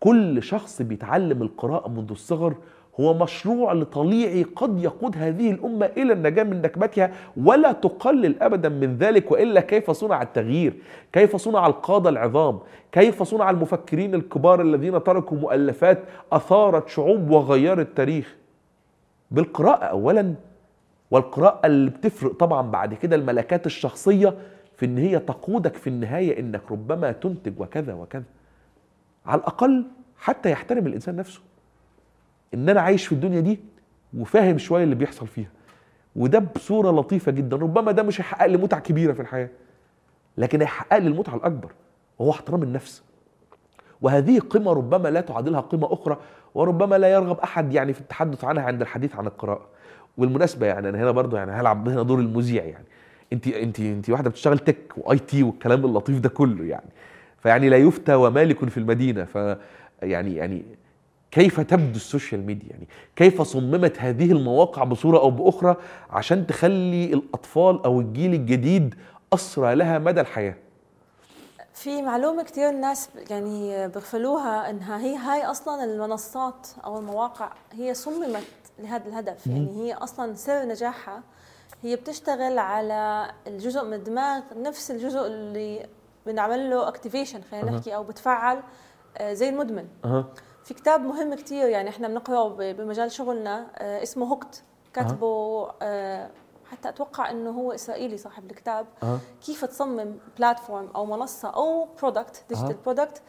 كل 0.00 0.42
شخص 0.42 0.82
بيتعلم 0.82 1.42
القراءة 1.42 1.88
منذ 1.88 2.10
الصغر 2.10 2.54
هو 3.00 3.14
مشروع 3.14 3.72
لطليعي 3.72 4.42
قد 4.42 4.78
يقود 4.78 5.16
هذه 5.16 5.50
الأمة 5.50 5.86
إلى 5.86 6.12
النجاة 6.12 6.42
من 6.42 6.62
نكبتها 6.62 7.12
ولا 7.36 7.72
تقلل 7.72 8.42
ابدا 8.42 8.68
من 8.68 8.96
ذلك 8.96 9.30
وإلا 9.30 9.60
كيف 9.60 9.90
صنع 9.90 10.22
التغيير؟ 10.22 10.74
كيف 11.12 11.36
صنع 11.36 11.66
القادة 11.66 12.10
العظام؟ 12.10 12.58
كيف 12.92 13.22
صنع 13.22 13.50
المفكرين 13.50 14.14
الكبار 14.14 14.60
الذين 14.60 15.02
تركوا 15.02 15.36
مؤلفات 15.36 15.98
أثارت 16.32 16.88
شعوب 16.88 17.30
وغيرت 17.30 17.78
التاريخ؟ 17.88 18.36
بالقراءة 19.30 19.84
اولا 19.84 20.34
والقراءة 21.10 21.66
اللي 21.66 21.90
بتفرق 21.90 22.32
طبعا 22.32 22.70
بعد 22.70 22.94
كده 22.94 23.16
الملكات 23.16 23.66
الشخصية 23.66 24.34
في 24.76 24.86
إن 24.86 24.98
هي 24.98 25.18
تقودك 25.18 25.74
في 25.74 25.86
النهاية 25.86 26.40
إنك 26.40 26.62
ربما 26.70 27.12
تنتج 27.12 27.60
وكذا 27.60 27.94
وكذا. 27.94 28.24
على 29.26 29.40
الأقل 29.40 29.84
حتى 30.18 30.50
يحترم 30.50 30.86
الإنسان 30.86 31.16
نفسه. 31.16 31.40
إن 32.54 32.68
أنا 32.68 32.80
عايش 32.80 33.06
في 33.06 33.12
الدنيا 33.12 33.40
دي 33.40 33.60
وفاهم 34.18 34.58
شوية 34.58 34.84
اللي 34.84 34.94
بيحصل 34.94 35.26
فيها. 35.26 35.48
وده 36.16 36.38
بصورة 36.38 36.90
لطيفة 36.90 37.32
جدا. 37.32 37.56
ربما 37.56 37.92
ده 37.92 38.02
مش 38.02 38.20
هيحقق 38.20 38.46
لي 38.46 38.56
متعة 38.56 38.80
كبيرة 38.80 39.12
في 39.12 39.22
الحياة 39.22 39.48
لكن 40.38 40.60
هيحقق 40.60 40.98
لي 40.98 41.08
المتعة 41.08 41.36
الأكبر 41.36 41.70
وهو 42.18 42.30
احترام 42.30 42.62
النفس. 42.62 43.02
وهذه 44.02 44.38
قمة 44.38 44.72
ربما 44.72 45.08
لا 45.08 45.20
تعادلها 45.20 45.60
قمة 45.60 45.92
أخرى 45.92 46.16
وربما 46.54 46.98
لا 46.98 47.08
يرغب 47.12 47.38
أحد 47.40 47.72
يعني 47.72 47.92
في 47.92 48.00
التحدث 48.00 48.44
عنها 48.44 48.62
عند 48.62 48.80
الحديث 48.80 49.16
عن 49.16 49.26
القراءة. 49.26 49.66
والمناسبة 50.18 50.66
يعني 50.66 50.88
أنا 50.88 50.98
هنا 50.98 51.10
برضو 51.10 51.36
يعني 51.36 51.52
هلعب 51.52 51.88
هنا 51.88 52.02
دور 52.02 52.18
المذيع 52.18 52.64
يعني. 52.64 52.84
أنت 53.32 53.46
أنت 53.48 53.80
أنت 53.80 54.10
واحدة 54.10 54.30
بتشتغل 54.30 54.58
tech 54.58 54.92
و 54.96 55.18
IT 55.18 55.42
والكلام 55.42 55.84
اللطيف 55.84 56.20
ده 56.20 56.28
كله 56.28 56.64
يعني. 56.64 56.90
فيعني 57.42 57.68
لا 57.68 57.76
يفتى 57.76 58.14
ومالك 58.14 58.68
في 58.68 58.78
المدينة. 58.78 59.24
ف 59.24 59.56
يعني 60.02 60.34
يعني 60.36 60.62
كيف 61.38 61.60
تبدو 61.60 61.96
ال 61.96 62.03
social 62.03 62.46
media؟ 62.46 62.70
يعني 62.70 62.88
كيف 63.16 63.42
صممت 63.42 63.98
هذه 63.98 64.32
المواقع 64.32 64.84
بصورة 64.84 65.18
أو 65.18 65.30
بأخرى 65.30 65.76
عشان 66.10 66.46
تخلي 66.46 67.04
الأطفال 67.04 67.84
أو 67.84 68.00
الجيل 68.00 68.34
الجديد 68.34 68.94
أسرى 69.32 69.74
لها 69.74 69.98
مدى 69.98 70.20
الحياة؟ 70.20 70.54
في 71.74 72.02
معلومة 72.02 72.42
كثير 72.42 72.68
الناس 72.70 73.08
يعني 73.30 73.88
بيغفلوها 73.88 74.70
انها 74.70 75.00
هي 75.00 75.16
هاي 75.16 75.44
أصلا 75.44 75.84
المنصات 75.84 76.68
أو 76.84 76.98
المواقع 76.98 77.52
هي 77.72 77.94
صممت 77.94 78.44
لهذا 78.78 79.08
الهدف. 79.08 79.46
يعني 79.46 79.76
هي 79.76 79.94
أصلا 79.94 80.34
سر 80.34 80.64
نجاحها. 80.64 81.22
هي 81.82 81.96
بتشتغل 81.96 82.58
على 82.58 83.30
الجزء 83.46 83.84
من 83.84 83.92
الدماغ 83.94 84.42
نفس 84.56 84.90
الجزء 84.90 85.26
اللي 85.26 85.86
بنعمل 86.26 86.70
له 86.70 86.88
activation 86.88 87.40
خلينا. 87.50 87.70
نحكي 87.70 87.94
أو 87.94 88.04
بتفعل 88.04 88.62
آه، 89.18 89.32
زي 89.32 89.48
المدمن. 89.48 89.84
أها. 90.04 90.26
في 90.68 90.74
كتاب 90.74 91.00
مهم 91.00 91.34
كتير 91.34 91.68
يعني 91.68 91.88
إحنا 91.88 92.08
بنقرأه 92.08 92.48
بمجال 92.72 93.12
شغلنا 93.12 93.66
آه، 93.76 94.02
اسمه 94.02 94.26
Hooked. 94.26 94.62
كاتبه 94.92 95.68
آه، 95.82 96.30
حتى 96.70 96.88
أتوقع 96.88 97.30
إنه 97.30 97.50
هو 97.50 97.72
إسرائيلي 97.72 98.16
صاحب 98.16 98.50
الكتاب. 98.50 98.86
أها 99.02 99.18
كيف 99.46 99.64
تصمم 99.64 100.18
platform 100.38 100.88
أو 100.96 101.06
منصة 101.06 101.48
أو 101.48 101.88
product. 102.02 102.44
digital 102.48 102.76
product 102.84 103.22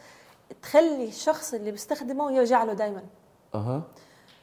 تخلي 0.62 1.08
الشخص 1.08 1.54
اللي 1.54 1.70
بيستخدمه 1.70 2.32
يرجع 2.32 2.64
له 2.64 2.72
دائما 2.72 3.02
أها 3.54 3.82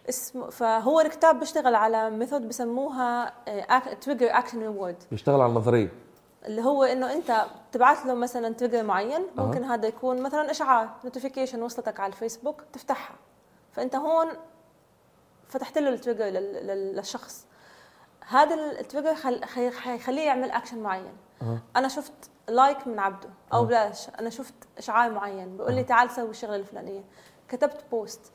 اسمه 0.10 0.50
فهو 0.50 1.00
الكتاب 1.02 1.39
بيشتغل 1.39 1.76
على 1.76 2.10
method 2.10 2.48
بسموها 2.48 3.34
trigger 4.02 4.28
action 4.30 4.60
reward 4.60 5.04
بيشتغل 5.12 5.41
على 5.41 5.50
النظرية 5.50 5.91
اللي 6.46 6.64
هو 6.64 6.84
إنه 6.84 7.14
أنت 7.14 7.46
تبعت 7.72 8.06
له 8.06 8.14
مثلا 8.14 8.54
trigger 8.54 8.84
معين. 8.84 9.28
ممكن 9.36 9.64
هذا 9.64 9.88
يكون 9.88 10.22
مثلا 10.22 10.52
إشعار 10.52 10.90
notification 11.04 11.62
وصلتك 11.64 12.00
على 12.00 12.14
الفيسبوك 12.14 12.62
تفتحها. 12.74 13.16
فأنت 13.72 13.96
هون 13.96 14.28
فتحت 15.48 15.78
له 15.78 15.90
ال 15.89 15.94
trigger 15.94 16.26
لل- 16.26 16.68
لل- 16.68 16.96
للشخص. 16.96 17.46
هذا 18.28 18.56
ال 18.56 18.63
trigger 18.63 19.16
حيخليه 19.72 20.22
يعمل 20.26 20.52
اكشن 20.52 20.80
معين. 20.80 21.18
أها. 21.42 21.60
أنا 21.76 21.88
شفت 21.88 22.14
like 22.50 22.88
من 22.88 23.00
عبده 23.00 23.30
أو 23.54 23.64
أه. 23.64 23.66
بلاش 23.66 24.10
أنا 24.20 24.30
شفت 24.30 24.54
إشعار 24.78 25.12
معين 25.12 25.58
بيقول 25.58 25.74
لي 25.74 25.84
تعال 25.84 26.12
سوي 26.12 26.30
الشغله 26.30 26.56
الفلانية. 26.56 27.04
كتبت 27.50 27.84
post 27.91 28.32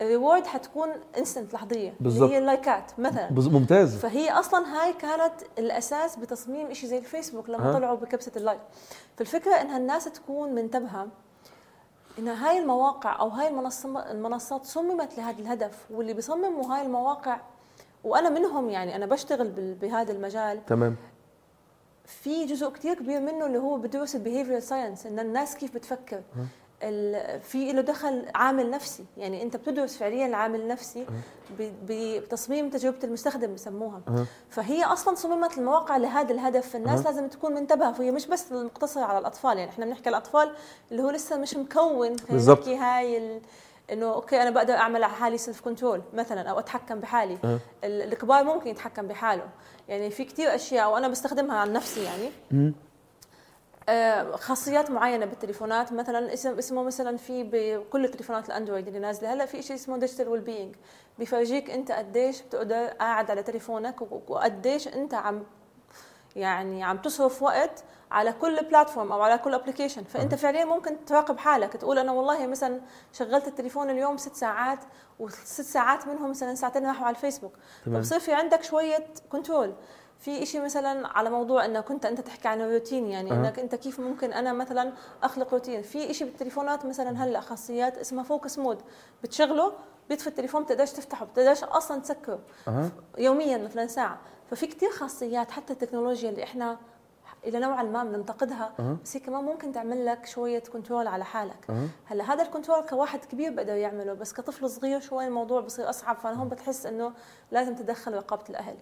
ال 0.00 0.07
reward 0.07 0.46
حتكون 0.46 0.88
instant 1.18 1.54
لحظية 1.54 1.94
بالظبط. 2.00 2.22
اللي 2.22 2.34
هي 2.34 2.38
اللايكات 2.38 2.92
مثلا. 2.98 3.30
بز- 3.30 3.48
ممتاز. 3.48 3.96
فهي 3.96 4.30
أصلا 4.30 4.66
هاي 4.82 4.92
كانت 4.92 5.32
الأساس 5.58 6.16
بتصميم 6.16 6.72
شيء 6.74 6.88
زي 6.90 6.98
الفيسبوك 6.98 7.50
لما 7.50 7.70
أه. 7.70 7.72
طلعوا 7.72 7.96
بكبسة 7.96 8.32
ال 8.36 8.40
like. 8.40 8.60
فالفكرة 9.16 9.54
إنها 9.54 9.76
الناس 9.78 10.04
تكون 10.04 10.54
منتبهة 10.54 11.08
إن 12.18 12.28
هاي 12.28 12.58
المواقع 12.58 13.20
أو 13.20 13.28
هاي 13.28 13.48
المنصات 14.10 14.64
صممت 14.64 15.18
لهذا 15.18 15.38
الهدف 15.40 15.86
واللي 15.90 16.12
بيصمموا 16.14 16.74
هاي 16.74 16.82
المواقع 16.82 17.40
وأنا 18.04 18.28
منهم 18.30 18.70
يعني 18.70 18.96
أنا 18.96 19.06
بشتغل 19.06 19.48
بهذا 19.80 20.12
المجال. 20.12 20.66
تمام. 20.66 20.96
في 22.04 22.44
جزء 22.46 22.70
كتير 22.70 22.94
كبير 22.94 23.20
منه 23.20 23.46
اللي 23.46 23.58
هو 23.58 23.76
بدرس 23.76 24.16
ال 24.16 24.20
behavioral 24.20 24.62
science 24.62 25.06
إن 25.06 25.18
الناس 25.18 25.56
كيف 25.56 25.74
بتفكر. 25.74 26.22
في 27.40 27.72
له 27.72 27.80
دخل 27.80 28.26
عامل 28.34 28.70
نفسي. 28.70 29.04
يعني 29.16 29.42
أنت 29.42 29.56
بتدرس 29.56 29.96
فعليا 29.96 30.26
العامل 30.26 30.60
النفسي 30.60 31.06
بتصميم 31.88 32.70
تجربة 32.70 32.98
المستخدم 33.04 33.54
بسموها. 33.54 34.00
فهي 34.50 34.84
أصلا 34.84 35.14
صممت 35.14 35.58
المواقع 35.58 35.96
لهذا 35.96 36.32
الهدف. 36.32 36.68
فالناس. 36.68 37.06
لازم 37.06 37.28
تكون 37.28 37.52
منتبهة. 37.54 37.92
فهي 37.92 38.10
مش 38.10 38.26
بس 38.26 38.52
مقتصرة 38.52 39.02
على 39.02 39.18
الأطفال. 39.18 39.58
يعني 39.58 39.70
إحنا 39.70 39.86
بنحكي 39.86 40.08
الأطفال 40.08 40.52
اللي 40.90 41.02
هو 41.02 41.10
لسه 41.10 41.36
مش 41.36 41.56
مكون. 41.56 42.16
بالضبط. 42.30 42.58
نحكي 42.58 42.76
هاي 42.76 43.18
ال... 43.18 43.40
إنه 43.92 44.14
okay 44.14 44.42
أنا 44.42 44.50
بقدر 44.50 44.74
أعمل 44.74 45.04
على 45.04 45.12
حالي 45.12 45.38
self 45.38 45.60
control 45.60 46.02
مثلا 46.14 46.50
أو 46.50 46.58
أتحكم 46.58 47.00
بحالي. 47.00 47.38
أه. 47.44 47.58
ال- 47.84 48.12
الكبار 48.12 48.44
ممكن 48.44 48.70
يتحكم 48.70 49.06
بحاله. 49.06 49.48
يعني 49.88 50.10
في 50.10 50.24
كتير 50.24 50.54
أشياء 50.54 50.92
وأنا 50.92 51.08
بستخدمها 51.08 51.58
عن 51.58 51.72
نفسي 51.72 52.04
يعني. 52.04 52.30
خاصيات 54.34 54.90
معينة 54.90 55.26
بالتليفونات. 55.26 55.92
مثلا 55.92 56.32
اسم 56.32 56.58
اسمه 56.58 56.82
مثلا 56.82 57.16
في 57.16 57.42
بكل 57.52 58.04
التليفونات 58.04 58.46
الأندرويد 58.46 58.86
اللي 58.86 58.98
نازلة. 58.98 59.32
هلأ 59.32 59.46
في 59.46 59.62
شيء 59.62 59.76
اسمه 59.76 59.98
digital 59.98 60.28
wellbeing 60.28 60.76
بيفرجيك 61.18 61.70
أنت 61.70 61.92
قديش 61.92 62.42
بتقدر 62.42 62.86
قاعد 62.86 63.30
على 63.30 63.42
تليفونك 63.42 64.12
وقديش 64.30 64.88
أنت 64.88 65.14
عم 65.14 65.42
يعني 66.36 66.84
عم 66.84 66.98
تصرف 66.98 67.42
وقت 67.42 67.84
على 68.10 68.32
كل 68.32 68.64
platform 68.64 69.12
أو 69.12 69.22
على 69.22 69.38
كل 69.38 69.54
application 69.54 70.04
فأنت 70.04 70.34
فعليا 70.34 70.64
ممكن 70.64 71.04
تراقب 71.04 71.38
حالك. 71.38 71.72
تقول 71.72 71.98
أنا 71.98 72.12
والله 72.12 72.46
مثلا 72.46 72.80
شغلت 73.12 73.48
التليفون 73.48 73.90
اليوم 73.90 74.16
ست 74.16 74.36
ساعات 74.36 74.78
وست 75.18 75.62
ساعات 75.62 76.06
منهم 76.06 76.30
مثلا 76.30 76.54
ساعتين 76.54 76.86
راحوا 76.86 77.06
على 77.06 77.16
الفيسبوك. 77.16 77.52
فبصير 77.86 78.18
في 78.18 78.32
عندك 78.32 78.62
شوية 78.62 79.06
control 79.30 79.74
في 80.18 80.42
إشي 80.42 80.60
مثلا 80.60 81.08
على 81.08 81.30
موضوع 81.30 81.64
انه 81.64 81.80
كنت 81.80 82.06
أنت 82.06 82.20
تحكي 82.20 82.48
عن 82.48 82.60
الروتين 82.60 83.06
يعني 83.06 83.32
أه. 83.32 83.34
إنك 83.34 83.58
أنت 83.58 83.74
كيف 83.74 84.00
ممكن 84.00 84.32
أنا 84.32 84.52
مثلا 84.52 84.92
أخلق 85.22 85.52
روتين؟ 85.52 85.82
في 85.82 86.10
إشي 86.10 86.24
بالتليفونات 86.24 86.86
مثلا 86.86 87.24
هلأ 87.24 87.40
خاصيات 87.40 87.98
اسمها 87.98 88.24
focus 88.24 88.58
mode 88.58 88.78
بتشغله 89.22 89.72
بيطفي 90.08 90.26
التليفون 90.26 90.62
بتقدرش 90.62 90.92
تفتحه 90.92 91.24
بتقدرش 91.24 91.64
أصلا 91.64 92.00
تسكره 92.00 92.38
أها. 92.68 92.90
يوميا 93.18 93.58
مثلا 93.58 93.86
ساعة. 93.86 94.18
ففي 94.50 94.66
كتير 94.66 94.90
خاصيات 94.90 95.50
حتى 95.50 95.72
التكنولوجيا 95.72 96.30
اللي 96.30 96.42
إحنا 96.42 96.78
إلى 97.44 97.58
نوعا 97.60 97.82
ما 97.82 98.04
بننتقدها 98.04 98.72
أه. 98.80 98.96
بس 99.04 99.16
هي 99.16 99.20
كمان 99.20 99.44
ممكن 99.44 99.72
تعمل 99.72 100.06
لك 100.06 100.26
شوية 100.26 100.58
control 100.58 101.06
على 101.06 101.24
حالك. 101.24 101.70
أها. 101.70 101.88
هلأ 102.04 102.24
هذا 102.32 102.42
ال 102.42 102.47
control 102.47 102.80
كواحد 102.80 103.24
كبير 103.24 103.52
بقدر 103.52 103.74
يعمله 103.76 104.12
بس 104.12 104.32
كطفل 104.32 104.70
صغير 104.70 105.00
شوي 105.00 105.26
الموضوع 105.26 105.60
بصير 105.60 105.90
أصعب 105.90 106.16
فأنا 106.16 106.36
هون 106.40 106.48
بتحس 106.48 106.86
إنه 106.86 107.12
لازم 107.50 107.74
تدخل 107.74 108.14
رقابة 108.14 108.44
الأهل. 108.50 108.76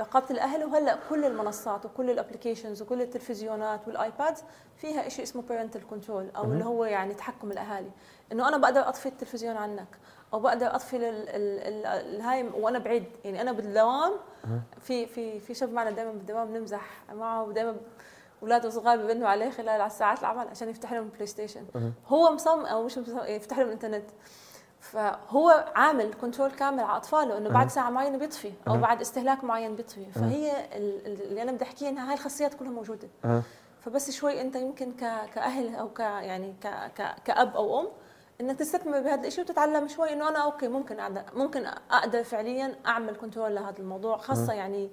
رقابه 0.00 0.26
الاهل 0.30 0.64
وهلا 0.64 0.98
كل 1.10 1.24
المنصات 1.24 1.84
وكل 1.86 2.10
ال 2.10 2.15
applications 2.15 2.82
وكل 2.82 3.02
التلفزيونات 3.02 3.80
والايباد 3.88 4.34
فيها 4.76 5.08
شيء 5.08 5.22
اسمه 5.24 5.42
parental 5.48 5.78
control 5.90 6.30
أو. 6.36 6.44
اللي 6.44 6.64
هو 6.64 6.84
يعني 6.84 7.14
تحكم 7.14 7.52
الأهالي 7.52 7.90
إنه 8.32 8.48
أنا 8.48 8.56
بقدر 8.56 8.88
أطفي 8.88 9.06
التلفزيون 9.06 9.56
عنك 9.56 9.86
أو 10.34 10.40
بقدر 10.40 10.74
أطفي 10.74 10.96
ال- 10.96 11.04
ال- 11.28 11.28
ال- 11.60 11.86
الهاي 11.86 12.48
وأنا 12.48 12.78
بعيد 12.78 13.04
يعني 13.24 13.40
أنا 13.40 13.52
بالدوام. 13.52 14.12
في 14.80 15.06
في 15.06 15.40
في 15.40 15.54
شاب 15.54 15.72
معنا 15.72 15.90
دائما 15.90 16.12
بالدوام 16.12 16.56
نمزح 16.56 16.90
معه 17.12 17.42
ودائما 17.42 17.76
اولاده 18.42 18.70
صغار 18.70 18.96
ببنوا 18.98 19.28
عليه 19.28 19.50
خلال 19.50 19.68
على 19.80 19.90
ساعات 19.90 20.20
العمل 20.20 20.48
عشان 20.48 20.68
يفتح 20.68 20.92
لهم 20.92 21.08
بلاي 21.08 21.26
ستيشن. 21.26 21.64
هو 22.06 22.30
مصمم 22.32 22.66
أو 22.66 22.84
مش 22.84 22.98
مصمم 22.98 23.20
يفتح 23.24 23.58
لهم 23.58 23.66
الإنترنت 23.66 24.10
فهو 24.92 25.72
عامل 25.74 26.14
control 26.20 26.50
كامل 26.50 26.80
على 26.80 26.96
أطفاله 26.96 27.38
إنه 27.38 27.48
بعد. 27.50 27.68
ساعة 27.70 27.90
معينة 27.90 28.18
بيطفي 28.18 28.52
أو. 28.68 28.76
بعد 28.76 29.00
استهلاك 29.00 29.44
معين 29.44 29.76
بيطفي 29.76 30.06
فهي 30.12 30.50
ال- 30.76 31.06
ال- 31.06 31.22
اللي 31.22 31.42
أنا 31.42 31.52
بدي 31.52 31.64
أحكيه 31.64 31.88
إنها 31.88 32.08
هاي 32.08 32.14
الخاصيات 32.14 32.54
كلها 32.54 32.70
موجودة 32.70 33.08
فبس 33.80 34.10
شوي 34.10 34.40
أنت 34.40 34.56
يمكن. 34.56 34.92
كأهل 35.34 35.74
أو 35.76 35.88
ك 35.88 36.00
يعني 36.00 36.54
ك... 36.62 36.66
ك... 36.98 37.14
كأب 37.24 37.56
أو 37.56 37.80
أم 37.80 37.88
إنك 38.40 38.58
تستثمر 38.58 39.00
بهذا 39.00 39.26
الشيء 39.26 39.44
وتتعلم 39.44 39.88
شوي 39.88 40.12
إنه 40.12 40.28
أنا 40.28 40.38
okay 40.38 40.68
ممكن 40.68 40.96
ممكن 41.34 41.66
أقدر 41.90 42.24
فعليا 42.24 42.74
أعمل 42.86 43.16
control 43.16 43.54
لهذا 43.54 43.78
الموضوع 43.78 44.16
خاصة 44.16 44.52
يعني 44.52 44.90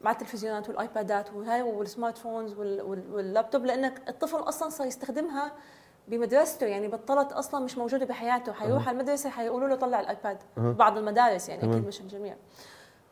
مع 0.00 0.10
التلفزيونات 0.10 0.68
والآيبادات 0.68 1.32
وهاي 1.32 1.62
وال 1.62 1.78
smart 1.78 2.18
phones 2.18 2.52
وال... 2.58 2.82
وال... 2.82 3.14
واللابتوب 3.14 3.64
لأنك 3.64 4.08
الطفل 4.08 4.38
أصلا 4.38 4.68
صار 4.68 4.86
يستخدمها 4.86 5.52
بمدرسته 6.10 6.66
يعني 6.66 6.88
بطلت 6.88 7.32
أصلا 7.32 7.64
مش 7.64 7.78
موجودة 7.78 8.06
بحياته. 8.06 8.52
حيروح 8.52 8.88
على 8.88 8.94
المدرسة 8.94 9.30
حيقولوا 9.30 9.68
له 9.68 9.76
طلع 9.76 10.00
الآيباد. 10.00 10.38
بعض 10.56 10.98
المدارس 10.98 11.48
يعني 11.48 11.70
أكيد 11.70 11.86
مش 11.86 12.00
الجميع. 12.00 12.36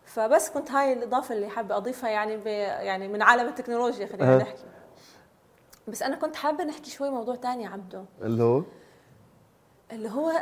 فبس 0.05 0.51
كنت 0.51 0.71
هاي 0.71 0.93
الإضافة 0.93 1.35
اللي 1.35 1.49
حابة 1.49 1.77
أضيفها 1.77 2.11
يعني 2.11 2.37
ب 2.37 2.47
يعني 2.47 3.09
من 3.09 3.23
عالم 3.23 3.49
التكنولوجيا 3.49 4.07
خلينا 4.07 4.35
أه. 4.35 4.39
نحكي. 4.39 4.65
بس 5.89 6.03
أنا 6.03 6.17
كنت 6.17 6.37
حابة 6.37 6.65
نحكي 6.65 6.91
شوي 6.91 7.11
موضوع 7.11 7.37
تاني 7.37 7.65
يا 7.65 7.69
عبده 7.69 8.05
اللي 8.23 8.43
هو؟ 8.43 8.63
اللي 9.93 10.11
هو 10.11 10.33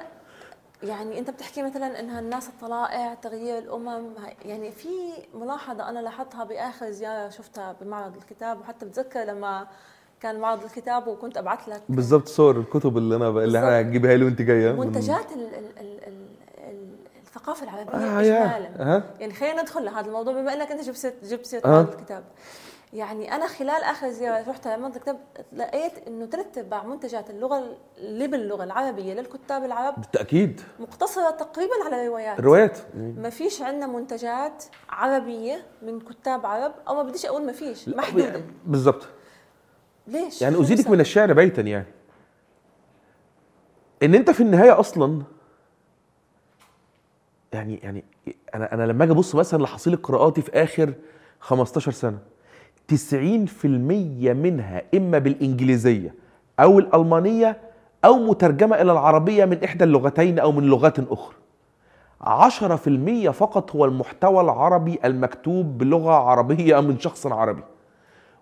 يعني 0.82 1.18
أنت 1.18 1.30
بتحكي 1.30 1.62
مثلا 1.62 2.00
إنها 2.00 2.20
الناس 2.20 2.48
الطلائع 2.48 3.14
تغيير 3.14 3.58
الأمم 3.58 4.14
يعني 4.44 4.72
في 4.72 4.88
ملاحظة 5.34 5.88
أنا 5.88 5.98
لاحظتها 5.98 6.44
بآخر 6.44 6.90
زيارة 6.90 7.28
شفتها 7.28 7.72
بمعرض 7.80 8.16
الكتاب 8.16 8.60
وحتى 8.60 8.86
بتذكر 8.86 9.20
لما 9.20 9.66
كان 10.20 10.40
معرض 10.40 10.64
الكتاب 10.64 11.06
وكنت 11.06 11.36
أبعث 11.38 11.68
لك. 11.68 11.82
بالظبط 11.88 12.28
صور 12.28 12.56
الكتب 12.56 12.96
اللي 12.98 13.16
أنا 13.16 13.28
اللي 13.28 13.58
إحنا 13.58 13.68
بالظبط. 13.70 13.86
هتجيبها 13.86 14.14
لي 14.16 14.24
وأنت 14.24 14.42
جاية. 14.42 14.72
من- 14.72 14.78
منتجات 14.78 15.32
ال 15.32 15.38
ال 15.54 15.54
ال 15.80 16.04
ال 16.06 16.20
ال 16.58 16.88
الثقافة 17.26 17.64
العربية 17.64 17.92
آه 17.94 18.20
اجمالا 18.20 18.70
ها 18.96 19.02
يعني 19.20 19.32
خلينا 19.34 19.62
ندخل 19.62 19.84
لهذا 19.84 20.06
الموضوع 20.06 20.32
بما 20.32 20.54
إنك 20.54 20.70
أنت 20.72 20.82
جبت 20.84 21.14
جبت 21.24 21.46
سيره 21.46 21.64
آه. 21.66 21.80
هذا 21.80 21.92
الكتاب 21.92 22.24
يعني 22.92 23.34
أنا 23.34 23.46
خلال 23.46 23.82
آخر 23.84 24.08
زيارة 24.10 24.50
رحت 24.50 24.66
على 24.66 24.82
معرض 24.82 24.94
الكتاب 24.96 25.18
لقيت 25.52 25.92
إنه 26.08 26.26
ثلاث 26.26 26.58
ارباع 26.58 26.84
منتجات 26.84 27.30
اللغة 27.30 27.76
اللي 27.98 28.26
باللغة 28.26 28.64
العربية 28.64 29.14
للكتاب 29.14 29.64
العرب. 29.64 29.94
بالتأكيد. 30.00 30.60
مقتصرة 30.80 31.30
تقريبا 31.30 31.72
على 31.86 32.06
روايات. 32.06 32.38
الروايات 32.38 32.78
ما 32.96 33.30
فيش 33.30 33.62
عندنا 33.62 33.86
منتجات 33.86 34.64
عربية 34.90 35.62
من 35.82 36.00
كتاب 36.00 36.46
عرب 36.46 36.72
أو 36.88 36.94
ما 36.94 37.02
بديش 37.02 37.26
أقول 37.26 37.46
ما 37.46 37.52
فيش 37.52 37.88
محدوده 37.88 38.40
بالظبط 38.66 39.06
ليش؟ 40.08 40.42
يعني 40.42 40.60
أزيدك؟ 40.60 40.90
من 40.90 41.00
الشعر 41.00 41.32
بيتا 41.32 41.62
يعني. 41.62 41.86
إن 44.02 44.14
أنت 44.14 44.30
في 44.30 44.42
النهاية 44.42 44.80
أصلا 44.80 45.22
يعني 47.52 47.80
يعني 47.82 48.04
أنا 48.54 48.74
أنا 48.74 48.82
لما 48.82 49.04
أجي 49.04 49.12
أبص 49.12 49.34
مثلا 49.34 49.62
لحصيله 49.62 49.96
قراءاتي 49.96 50.42
في 50.42 50.52
آخر 50.52 50.92
15 51.40 51.92
سنة 51.92 52.18
90% 52.92 52.94
منها 53.64 54.82
إما 54.94 55.18
بالإنجليزية 55.18 56.14
أو 56.60 56.78
الألمانية 56.78 57.60
أو 58.04 58.14
مترجمة 58.16 58.76
إلى 58.76 58.92
العربية 58.92 59.44
من 59.44 59.64
إحدى 59.64 59.84
اللغتين 59.84 60.38
أو 60.38 60.52
من 60.52 60.64
لغات 60.64 60.98
أخرى. 60.98 61.34
10% 62.20 63.30
فقط 63.30 63.76
هو 63.76 63.84
المحتوى 63.84 64.40
العربي 64.40 64.98
المكتوب 65.04 65.78
بلغة 65.78 66.12
عربية 66.12 66.80
من 66.80 66.98
شخص 66.98 67.26
عربي. 67.26 67.62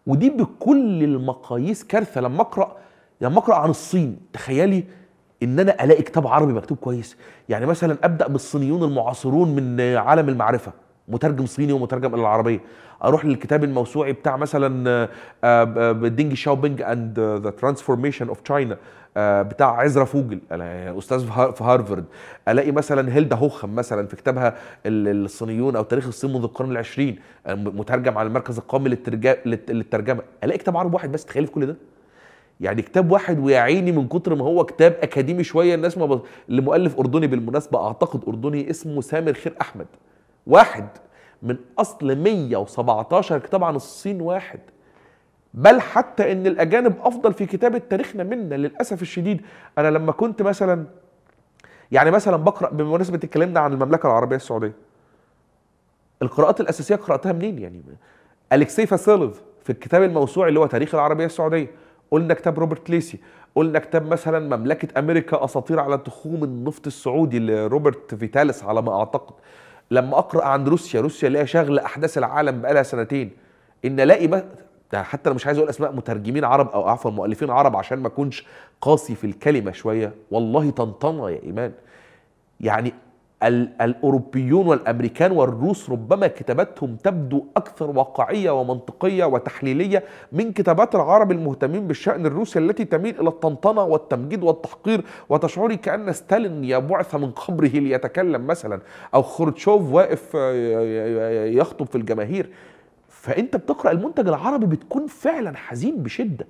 ودي 0.06 0.30
بكل 0.30 1.02
المقاييس 1.04 1.84
كارثة. 1.84 2.20
لما 2.20 2.40
اقرا 2.40 2.76
لما 3.20 3.38
أقرأ 3.38 3.54
عن 3.54 3.70
الصين 3.70 4.16
تخيلي 4.32 4.84
إن 5.42 5.60
أنا 5.60 5.84
ألاقي 5.84 6.02
كتاب 6.02 6.26
عربي 6.26 6.52
مكتوب 6.52 6.78
كويس. 6.78 7.16
يعني 7.48 7.66
مثلا 7.66 7.96
أبدأ 8.02 8.28
بالصينيون 8.28 8.82
المعاصرون 8.82 9.56
من 9.56 9.80
عالم 9.80 10.28
المعرفة 10.28 10.72
مترجم 11.08 11.46
صيني 11.46 11.72
ومترجم 11.72 12.14
إلى 12.14 12.20
العربية. 12.20 12.60
أروح 13.04 13.24
للكتاب 13.24 13.64
الموسوعي 13.64 14.12
بتاع 14.12 14.36
مثلا 14.36 14.90
آه، 14.90 15.08
آه، 15.44 15.92
Deng 15.92 16.34
Xiaoping 16.34 16.82
and 16.82 17.20
the 17.20 17.50
Transformation 17.50 18.28
of 18.28 18.40
China 18.40 18.76
بتاع 19.16 19.80
عزرا 19.80 20.04
فوجل 20.04 20.40
أنا 20.52 20.98
أستاذ 20.98 21.26
في 21.26 21.32
هار- 21.32 21.52
في 21.52 21.64
هارفارد 21.64 22.04
ألاقي 22.48 22.72
مثلا 22.72 23.14
هيلدا 23.14 23.36
هوخم 23.36 23.74
مثلا 23.74 24.06
في 24.06 24.16
كتابها 24.16 24.48
ال- 24.86 25.24
الصينيون 25.24 25.76
أو 25.76 25.82
تاريخ 25.82 26.06
الصين 26.06 26.32
منذ 26.32 26.42
القرن 26.42 26.70
العشرين 26.70 27.18
آه، 27.46 27.54
مترجم 27.54 28.18
على 28.18 28.26
المركز 28.26 28.58
القومي 28.58 28.88
للترجمة. 29.46 30.22
ألاقي 30.44 30.58
كتاب 30.58 30.76
عربي 30.76 30.94
واحد 30.94 31.12
بس 31.12 31.24
تخيلي 31.24 31.46
في 31.46 31.52
كل 31.52 31.66
ده. 31.66 31.76
يعني 32.60 32.82
كتاب 32.82 33.10
واحد 33.10 33.38
ويا 33.38 33.58
عيني 33.58 33.92
من 33.92 34.08
كتر 34.08 34.34
ما 34.34 34.44
هو 34.44 34.64
كتاب 34.64 34.96
أكاديمي 35.02 35.44
شوية 35.44 35.74
الناس 35.74 35.98
ما. 35.98 36.20
لمؤلف 36.48 36.98
أردني 36.98 37.26
بالمناسبة 37.26 37.86
أعتقد 37.86 38.24
أردني 38.28 38.70
اسمه 38.70 39.00
سامر 39.00 39.32
خير 39.32 39.54
أحمد. 39.60 39.86
واحد 40.46 40.88
من 41.42 41.56
أصل 41.78 42.16
117 42.18 43.38
كتاب 43.38 43.64
عن 43.64 43.76
الصين 43.76 44.20
واحد. 44.20 44.60
بل 45.54 45.80
حتى 45.80 46.32
إن 46.32 46.46
الأجانب 46.46 46.94
أفضل 47.00 47.32
في 47.32 47.46
كتابة 47.46 47.78
تاريخنا 47.90 48.24
منا 48.24 48.54
للأسف 48.54 49.02
الشديد. 49.02 49.40
أنا 49.78 49.90
لما 49.90 50.12
كنت 50.12 50.42
مثلا 50.42 50.84
يعني 51.92 52.10
مثلا 52.10 52.36
بقرأ 52.36 52.70
بمناسبة 52.70 53.16
اتكلمنا 53.16 53.60
عن 53.60 53.72
المملكة 53.72 54.06
العربية 54.06 54.36
السعودية 54.36 54.72
القراءات 56.22 56.60
الأساسية 56.60 56.96
قرأتها 56.96 57.32
منين 57.32 57.58
يعني؟ 57.58 57.82
الكسي 58.52 58.86
فاسيلوف 58.86 59.42
في 59.64 59.70
الكتاب 59.70 60.02
الموسوعي 60.02 60.48
اللي 60.48 60.60
هو 60.60 60.66
تاريخ 60.66 60.94
العربية 60.94 61.26
السعودية. 61.26 61.70
قلنا 62.10 62.34
كتاب 62.34 62.58
روبرت 62.58 62.90
ليسي 62.90 63.18
قلنا 63.54 63.78
كتاب 63.78 64.06
مثلا 64.06 64.56
مملكة 64.56 64.98
أمريكا 64.98 65.44
أساطير 65.44 65.80
على 65.80 65.98
تخوم 65.98 66.44
النفط 66.44 66.86
السعودي 66.86 67.38
لروبرت 67.38 68.14
فيتاليس 68.14 68.64
على 68.64 68.82
ما 68.82 68.98
أعتقد. 68.98 69.34
لما 69.90 70.18
أقرأ 70.18 70.44
عن 70.44 70.64
روسيا 70.66 71.00
روسيا 71.00 71.28
اللي 71.28 71.38
هي 71.38 71.46
شاغله 71.46 71.84
أحداث 71.84 72.18
العالم 72.18 72.62
بقالها 72.62 72.82
سنتين 72.82 73.30
إن 73.84 74.00
ألاقي 74.00 74.44
حتى 75.02 75.28
أنا 75.28 75.34
مش 75.34 75.46
عايز 75.46 75.58
أقول 75.58 75.70
أسماء 75.70 75.92
مترجمين 75.92 76.44
عرب 76.44 76.68
أو 76.68 76.88
عفوا 76.88 77.10
مؤلفين 77.10 77.50
عرب 77.50 77.76
عشان 77.76 77.98
ما 77.98 78.06
أكونش 78.08 78.46
قاسي 78.80 79.14
في 79.14 79.24
الكلمة 79.26 79.72
شوية. 79.72 80.12
والله 80.30 80.70
طنطنة 80.70 81.30
يا 81.30 81.42
إيمان. 81.42 81.72
يعني 82.60 82.94
ال- 83.42 83.82
الأوروبيون 83.82 84.66
والأمريكان 84.66 85.32
والروس 85.32 85.90
ربما 85.90 86.26
كتاباتهم 86.26 86.96
تبدو 86.96 87.44
أكثر 87.56 87.90
واقعية 87.90 88.50
ومنطقية 88.60 89.24
وتحليلية 89.24 90.04
من 90.32 90.52
كتابات 90.52 90.94
العرب 90.94 91.32
المهتمين 91.32 91.86
بالشأن 91.86 92.26
الروسي 92.26 92.58
التي 92.58 92.84
تميل 92.84 93.20
إلى 93.20 93.28
الطنطنة 93.28 93.84
والتمجيد 93.84 94.42
والتحقير 94.42 95.04
وتشعري 95.28 95.76
كأن 95.76 96.12
ستالين 96.12 96.64
يبعث 96.64 97.14
من 97.14 97.30
قبره 97.30 97.68
ليتكلم 97.68 98.46
مثلا 98.46 98.80
أو 99.14 99.22
خروتشوف 99.22 99.92
واقف 99.92 100.34
يخطب 101.58 101.86
في 101.86 101.96
الجماهير. 101.98 102.50
فأنت 103.24 103.56
بتقرأ 103.56 103.90
المنتج 103.90 104.28
العربي 104.28 104.66
بتكون 104.66 105.06
فعلا 105.06 105.56
حزين 105.56 106.02
بشدة. 106.02 106.46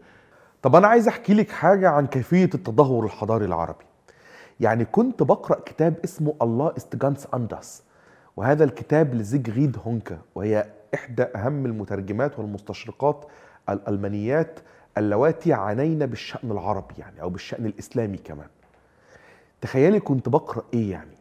طب 0.62 0.76
أنا 0.76 0.86
عايز 0.86 1.08
أحكي 1.08 1.34
لك 1.34 1.50
حاجة 1.50 1.88
عن 1.88 2.06
كيفية 2.06 2.50
التدهور 2.54 3.04
الحضاري 3.04 3.44
العربي. 3.44 3.84
يعني 4.60 4.84
كنت 4.84 5.22
بقرأ 5.22 5.60
كتاب 5.66 5.94
اسمه 6.04 6.34
الله 6.42 6.72
استجانس 6.76 7.26
انداس 7.34 7.82
وهذا 8.36 8.64
الكتاب 8.64 9.14
لزيجريد 9.14 9.76
هونكا 9.86 10.18
وهي 10.34 10.66
إحدى 10.94 11.22
أهم 11.22 11.66
المترجمات 11.66 12.38
والمستشرقات 12.38 13.24
الألمانيات 13.68 14.60
اللواتي 14.98 15.52
عانين 15.52 16.06
بالشأن 16.06 16.50
العربي 16.50 16.94
يعني 16.98 17.22
أو 17.22 17.30
بالشأن 17.30 17.66
الإسلامي 17.66 18.16
كمان. 18.16 18.48
تخيلي 19.60 20.00
كنت 20.00 20.28
بقرأ 20.28 20.64
إيه 20.74 20.90
يعني؟ 20.90 21.13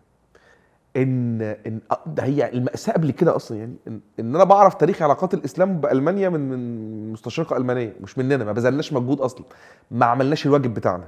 إن 0.98 1.42
إن 1.42 1.80
ده 2.08 2.24
هي 2.24 2.50
المأساة 2.54 2.94
قبل 2.94 3.12
كده 3.12 3.36
أصلا 3.36 3.58
يعني 3.58 3.76
إن, 3.88 4.00
إن 4.20 4.36
أنا 4.36 4.44
بعرف 4.44 4.74
تاريخ 4.74 5.02
علاقات 5.02 5.34
الإسلام 5.34 5.78
بألمانيا 5.82 6.30
من 6.30 6.50
من 6.50 7.12
مستشرقة 7.14 7.58
ألمانية 7.58 7.94
مش 8.02 8.18
مننا 8.18 8.44
ما 8.44 8.52
بذلناش 8.52 8.94
مجهود 8.94 9.22
أصلا 9.22 9.46
ما 9.92 10.06
عملناش 10.06 10.46
الواجب 10.46 10.74
بتاعنا. 10.74 11.08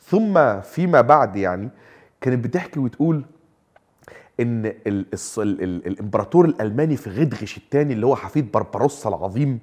ثم 0.00 0.60
فيما 0.60 1.00
بعد 1.00 1.36
يعني 1.36 1.68
كانت 2.20 2.44
بتحكي 2.44 2.80
وتقول 2.80 3.24
إن 4.40 4.66
ال 4.86 5.06
الص- 5.16 5.38
ال 5.38 5.62
ال 5.62 5.86
الإمبراطور 5.86 6.44
الألماني 6.44 6.96
في 6.96 7.10
غدغش 7.10 7.56
الثاني 7.56 7.92
اللي 7.92 8.06
هو 8.06 8.16
حفيد 8.16 8.52
بربروسا 8.52 9.08
العظيم 9.08 9.58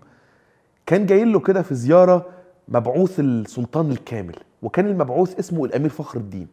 كان 0.86 1.06
جاي 1.06 1.26
له 1.26 1.40
كده 1.40 1.62
في 1.62 1.76
زيارة 1.76 2.26
مبعوث 2.68 3.20
السلطان 3.20 3.92
الكامل 3.92 4.36
وكان 4.62 4.88
المبعوث 4.88 5.40
اسمه 5.40 5.66
الأمير 5.66 5.90
فخر 5.90 6.20
الدين. 6.20 6.48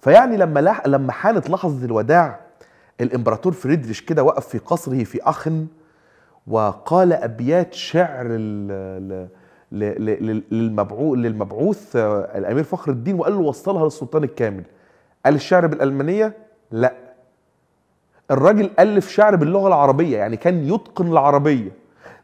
فيعني 0.00 0.36
لما 0.36 0.60
لح... 0.60 0.86
لما 0.86 1.12
حانت 1.12 1.50
لحظه 1.50 1.84
الوداع 1.86 2.40
الإمبراطور 3.00 3.52
فريدريش 3.52 4.02
كده 4.02 4.22
وقف 4.22 4.48
في 4.48 4.58
قصره 4.58 5.04
في 5.04 5.22
أخن 5.22 5.66
وقال 6.46 7.12
أبيات 7.12 7.74
شعر 7.74 8.26
ل... 8.26 8.68
ل... 9.08 9.28
ل... 9.72 9.84
ل... 10.26 10.42
للمبعوث 10.50 11.18
للمبعوث 11.18 11.96
الأمير 11.96 12.64
فخر 12.64 12.90
الدين 12.90 13.14
وقال 13.20 13.32
له 13.32 13.40
وصلها 13.40 13.84
للسلطان 13.84 14.24
الكامل. 14.24 14.62
قال 15.24 15.34
الشعر 15.34 15.66
بالألمانية؟ 15.66 16.36
لا. 16.70 16.94
الراجل 18.30 18.70
ألف 18.78 19.08
شعر 19.10 19.36
باللغة 19.36 19.68
العربية 19.68 20.18
يعني 20.18 20.36
كان 20.36 20.74
يتقن 20.74 21.06
العربية 21.12 21.70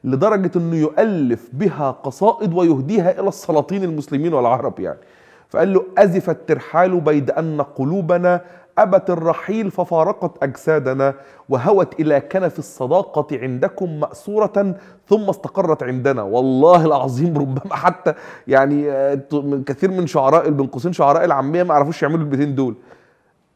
لدرجة 0.05 0.51
إنه 0.57 0.77
يؤلف 0.77 1.49
بها 1.53 1.91
قصائد 1.91 2.55
ويهديها 2.55 3.21
إلى 3.21 3.29
السلاطين 3.29 3.85
المسلمين 3.85 4.35
والعرب 4.35 4.81
يعني. 4.81 4.99
فقال 5.55 5.73
له 5.73 5.85
أزف 5.99 6.31
الترحال 6.31 7.01
بيد 7.01 7.31
أن 7.31 7.61
قلوبنا 7.63 8.41
أبت 8.79 9.11
الرحيل 9.11 9.71
ففارقت 9.71 10.43
أجسادنا 10.43 11.15
وهوت 11.49 12.01
إلى 12.01 12.21
كنف 12.21 12.59
الصداقة 12.59 13.27
عندكم 13.33 14.01
مأسورة 14.01 14.75
ثم 15.09 15.29
استقرت 15.29 15.83
عندنا. 15.83 16.23
والله 16.23 16.87
العظيم 16.87 17.39
ربما 17.39 17.75
حتى 17.77 18.15
يعني 18.49 18.91
آه، 18.91 19.21
كثير 19.67 19.91
من 19.91 20.07
شعراء 20.07 20.51
بين 20.51 20.67
قوسين 20.67 20.93
شعراء 20.93 21.25
العامية 21.25 21.63
ما 21.63 21.75
عرفوش 21.75 22.03
يعملوا 22.03 22.21
البيتين 22.21 22.55
دول. 22.55 22.75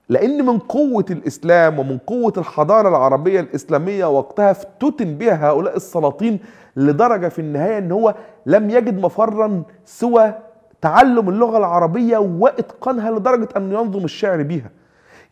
لأن 0.09 0.47
من 0.47 0.59
قوة 0.59 1.05
الإسلام 1.11 1.79
ومن 1.79 1.99
قوة 1.99 2.33
الحضارة 2.39 2.89
العربية 2.89 3.41
الإسلامية 3.41 4.07
وقتها 4.07 4.51
افتتن 4.51 5.15
بها 5.15 5.49
هؤلاء 5.49 5.77
السلاطين 5.77 6.39
لدرجة 6.77 7.29
في 7.29 7.39
النهاية 7.39 7.79
إن 7.79 7.93
هو 7.93 8.15
لم 8.47 8.71
يجد 8.71 9.01
مفرا 9.01 9.63
سوى 9.85 10.35
تعلم 10.81 11.29
اللغة 11.29 11.59
العربية 11.59 12.19
وإتقانها 12.19 13.11
لدرجة 13.11 13.49
انه 13.57 13.81
ينظم 13.81 14.05
الشعر 14.05 14.43
بيها. 14.43 14.71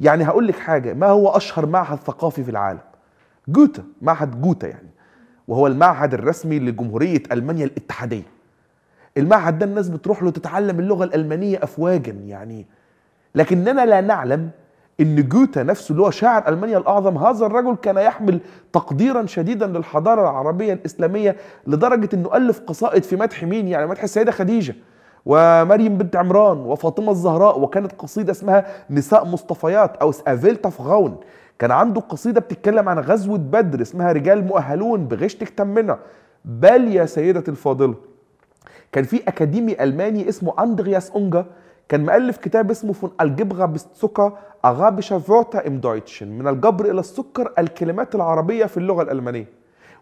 يعني 0.01 0.24
هقول 0.24 0.47
لك 0.47 0.59
حاجة 0.59 0.94
ما 0.94 1.07
هو 1.07 1.28
أشهر 1.28 1.66
معهد 1.66 1.99
ثقافي 1.99 2.44
في 2.44 2.51
العالم؟ 2.51 2.80
جوتا 3.49 3.84
معهد 4.03 4.40
جوتا 4.42 4.66
يعني. 4.68 4.90
وهو 5.49 5.66
المعهد 5.66 6.14
الرسمي 6.14 6.59
لجمهورية 6.59 7.22
ألمانيا 7.32 7.64
الاتحادية. 7.64 8.22
المعهد 9.16 9.59
ده 9.59 9.66
الناس 9.66 9.88
بتروح 9.88 10.22
له 10.22 10.30
تتعلم 10.30 10.80
اللغة 10.80 11.05
الألمانية 11.05 11.59
افواجا 11.62 12.12
يعني. 12.12 12.66
لكننا 13.34 13.86
لا 13.86 14.01
نعلم 14.01 14.51
إن 15.01 15.28
جوتا 15.28 15.62
نفسه 15.62 15.92
اللي 15.92 16.03
هو 16.03 16.11
شاعر 16.11 16.49
ألمانيا 16.49 16.78
الأعظم 16.78 17.18
هذا 17.18 17.47
الرجل 17.47 17.76
كان 17.76 17.97
يحمل 17.97 18.40
تقديرا 18.72 19.26
شديدا 19.26 19.66
للحضارة 19.66 20.20
العربية 20.20 20.72
الإسلامية 20.72 21.36
لدرجة 21.66 22.09
إنه 22.14 22.36
ألف 22.36 22.61
قصائد 22.61 23.03
في 23.03 23.16
مدح 23.16 23.42
مين 23.44 23.68
يعني؟ 23.68 23.86
مدح 23.86 24.03
السيدة 24.03 24.32
خديجة. 24.32 24.74
ومريم 25.26 25.98
بنت 25.98 26.16
عمران 26.16 26.58
وفاطمة 26.58 27.10
الزهراء 27.10 27.60
وكانت 27.60 27.92
قصيدة 27.92 28.32
اسمها 28.32 28.66
نساء 28.90 29.24
مصطفيات 29.24 29.96
أو 29.96 30.12
افيلتا 30.26 30.70
فغاون 30.70 31.16
كان 31.58 31.70
عنده 31.70 32.00
قصيدة 32.00 32.40
بتتكلم 32.40 32.88
عن 32.88 32.98
غزوة 32.98 33.38
بدر 33.38 33.82
اسمها 33.82 34.12
رجال 34.12 34.46
مؤهلون 34.46 35.06
بغشتك 35.08 35.48
تمنا 35.48 35.98
بل 36.44 36.94
يا 36.94 37.06
سيدتي 37.06 37.50
الفاضله 37.50 37.94
كان 38.92 39.04
في 39.04 39.22
أكاديمي 39.28 39.82
ألماني 39.82 40.28
اسمه 40.28 40.62
أندرياس 40.62 41.10
أونجا. 41.10 41.46
كان 41.88 42.06
مؤلف 42.06 42.36
كتاب 42.36 42.70
اسمه 42.70 42.92
فون 42.92 43.10
الجبغا 43.20 43.66
بستسوكا 43.66 44.38
اغابشا 44.64 45.18
فورتا 45.18 45.66
إم 45.66 45.80
دويتشن 45.80 46.28
من 46.28 46.48
الجبر 46.48 46.90
إلى 46.90 47.00
السكر 47.00 47.52
الكلمات 47.58 48.14
العربية 48.14 48.64
في 48.64 48.76
اللغة 48.76 49.02
الألمانية. 49.02 49.46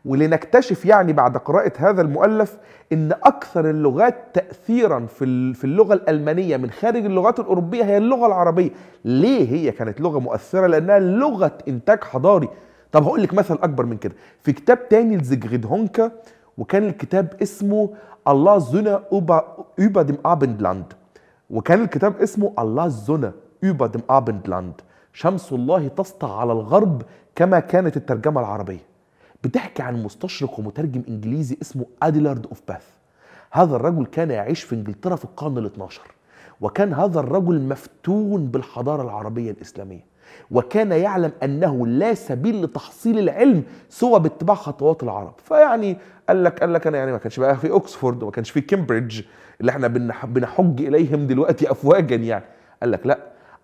ولنكتشف 0.05 0.87
يعني 0.87 1.13
بعد 1.13 1.37
قراءة 1.37 1.73
هذا 1.77 2.03
المؤلف 2.03 2.59
إن 2.93 3.13
أكثر 3.13 3.71
اللغات 3.71 4.15
تأثيرا 4.35 5.07
في 5.07 5.65
اللغة 5.65 5.95
الألمانية 5.95 6.57
من 6.57 6.71
خارج 6.71 7.05
اللغات 7.05 7.41
الأوروبية 7.41 7.85
هي 7.85 7.97
اللغة 7.97 8.27
العربية. 8.27 8.71
ليه 9.05 9.53
هي 9.53 9.71
كانت 9.71 10.01
لغة 10.01 10.19
مؤثرة؟ 10.19 10.67
لأنها 10.67 10.99
لغة 10.99 11.59
إنتاج 11.69 12.05
حضاري. 12.05 12.49
طب 12.93 13.03
هقول 13.03 13.23
لك 13.23 13.35
مثل 13.35 13.55
أكبر 13.55 13.87
من 13.87 13.97
كده. 13.97 14.15
في 14.43 14.53
كتاب 14.53 14.89
تاني 14.89 15.17
لزيجريد 15.17 15.67
هونكا 15.67 16.11
وكان 16.59 16.85
الكتاب 16.85 17.35
اسمه 17.43 17.91
الله 18.29 18.59
زونا 18.59 19.03
über 19.81 20.03
dem 20.03 20.17
Abendland 20.27 20.95
وكان 21.51 21.83
الكتاب 21.83 22.17
اسمه 22.17 22.53
الله 22.59 22.89
زونا 22.89 23.33
über 23.67 23.89
dem 23.89 24.03
Abendland 24.13 24.83
شمس 25.13 25.53
الله 25.53 25.89
تسطع 25.89 26.41
على 26.41 26.53
الغرب 26.53 27.03
كما 27.35 27.61
كانت 27.61 27.97
الترجمة 27.97 28.41
العربية 28.41 28.94
بتحكي 29.45 29.83
عن 29.83 30.03
مستشرق 30.03 30.59
ومترجم 30.59 31.03
إنجليزي 31.09 31.57
اسمه 31.63 31.85
أديلارد 32.03 32.47
أوف 32.47 32.61
باث. 32.69 32.87
هذا 33.51 33.77
الرجل 33.77 34.07
كان 34.07 34.31
يعيش 34.31 34.63
في 34.63 34.75
إنجلترا 34.75 35.17
في 35.17 35.25
القرن 35.25 35.59
ال 35.59 35.67
12 35.67 36.01
وكان 36.61 36.93
هذا 36.93 37.21
الرجل 37.21 37.61
مفتون 37.61 38.47
بالحضارة 38.47 39.03
العربية 39.03 39.51
الإسلامية 39.51 40.05
وكان 40.51 40.93
يعلم 40.93 41.33
أنه 41.43 41.87
لا 41.87 42.15
سبيل 42.15 42.63
لتحصيل 42.65 43.19
العلم 43.19 43.63
سوى 43.89 44.21
باتباع 44.21 44.55
خطوات 44.57 45.03
العرب. 45.03 45.33
فيعني 45.45 45.97
قال 46.29 46.45
لك 46.45 46.61
قال 46.61 46.73
لك 46.73 46.87
أنا 46.87 46.99
يعني 46.99 47.13
ما 47.13 47.19
كانش 47.19 47.41
بقى 47.41 47.57
في 47.57 47.71
اوكسفورد 47.71 48.23
وما 48.23 48.33
كانش 48.33 48.51
في 48.51 48.61
كامبريدج 48.61 49.23
اللي 49.61 49.71
إحنا 49.73 49.89
بنحج 50.25 50.83
إليهم 50.83 51.27
دلوقتي 51.27 51.71
افواجا 51.71 52.17
يعني. 52.17 52.45
قال 52.83 52.91
لك 52.91 53.07
لا 53.07 53.19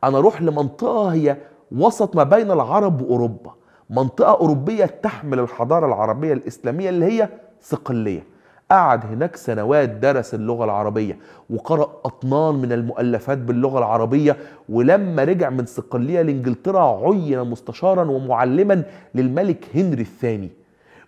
أنا 0.05 0.19
أروح 0.19 0.43
لمنطقة 0.43 1.09
هي 1.09 1.37
وسط 1.73 2.17
ما 2.17 2.23
بين 2.23 2.51
العرب 2.51 3.03
وأوروبا. 3.03 3.55
منطقة 3.91 4.31
أوروبية 4.31 4.85
تحمل 4.85 5.39
الحضارة 5.39 5.87
العربية 5.87 6.33
الإسلامية 6.33 6.89
اللي 6.89 7.05
هي 7.05 7.29
صقلية. 7.61 8.23
قعد 8.71 9.07
هناك 9.07 9.37
سنوات 9.37 9.89
درس 9.89 10.35
اللغة 10.35 10.65
العربية 10.65 11.19
وقرأ 11.51 11.91
أطنان 12.05 12.55
من 12.55 12.73
المؤلفات 12.73 13.39
باللغة 13.39 13.79
العربية 13.79 14.37
ولما 14.69 15.25
رجع 15.25 15.51
من 15.51 15.67
صقلية 15.67 16.23
لإنجلترا 16.23 17.07
عين 17.09 17.41
مستشارا 17.51 18.11
ومعلما 18.11 18.83
للملك 19.15 19.65
هنري 19.75 20.03
الثاني. 20.03 20.51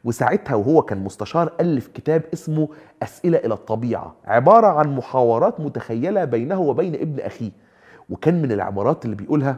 وساعتها 0.04 0.54
وهو 0.54 0.82
كان 0.82 1.04
مستشار 1.04 1.52
ألف 1.60 1.86
كتاب 1.86 2.22
اسمه 2.32 2.68
أسئلة 3.02 3.38
إلى 3.38 3.54
الطبيعة 3.54 4.14
عبارة 4.24 4.66
عن 4.66 4.96
محاورات 4.96 5.60
متخيلة 5.60 6.24
بينه 6.24 6.60
وبين 6.60 6.94
ابن 6.94 7.20
أخيه. 7.20 7.50
وكان 8.10 8.42
من 8.42 8.52
العبارات 8.52 9.04
اللي 9.04 9.16
بيقولها 9.16 9.56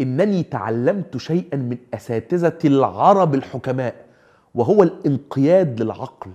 إنني 0.00 0.42
تعلمت 0.42 1.16
شيئا 1.16 1.56
من 1.56 1.76
أساتذة 1.94 2.58
العرب 2.64 3.34
الحكماء 3.34 3.94
وهو 4.54 4.82
الانقياد 4.82 5.82
للعقل. 5.82 6.30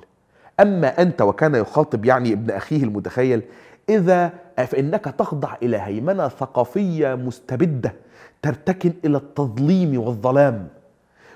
أما 0.60 1.02
أنت 1.02 1.22
وكان 1.22 1.56
يخاطب 1.56 2.06
يعني 2.06 2.34
ابن 2.34 2.52
أخيه 2.52 2.84
المتخيل 2.84 3.42
إذا 3.90 4.34
فإنك 4.58 5.06
تخضع 5.06 5.56
إلى 5.64 5.78
هيمنة 5.78 6.28
ثقافية 6.28 7.16
مستبدة 7.16 7.94
ترتكن 8.42 8.94
إلى 9.06 9.18
التظليم 9.18 10.00
والظلام. 10.00 10.68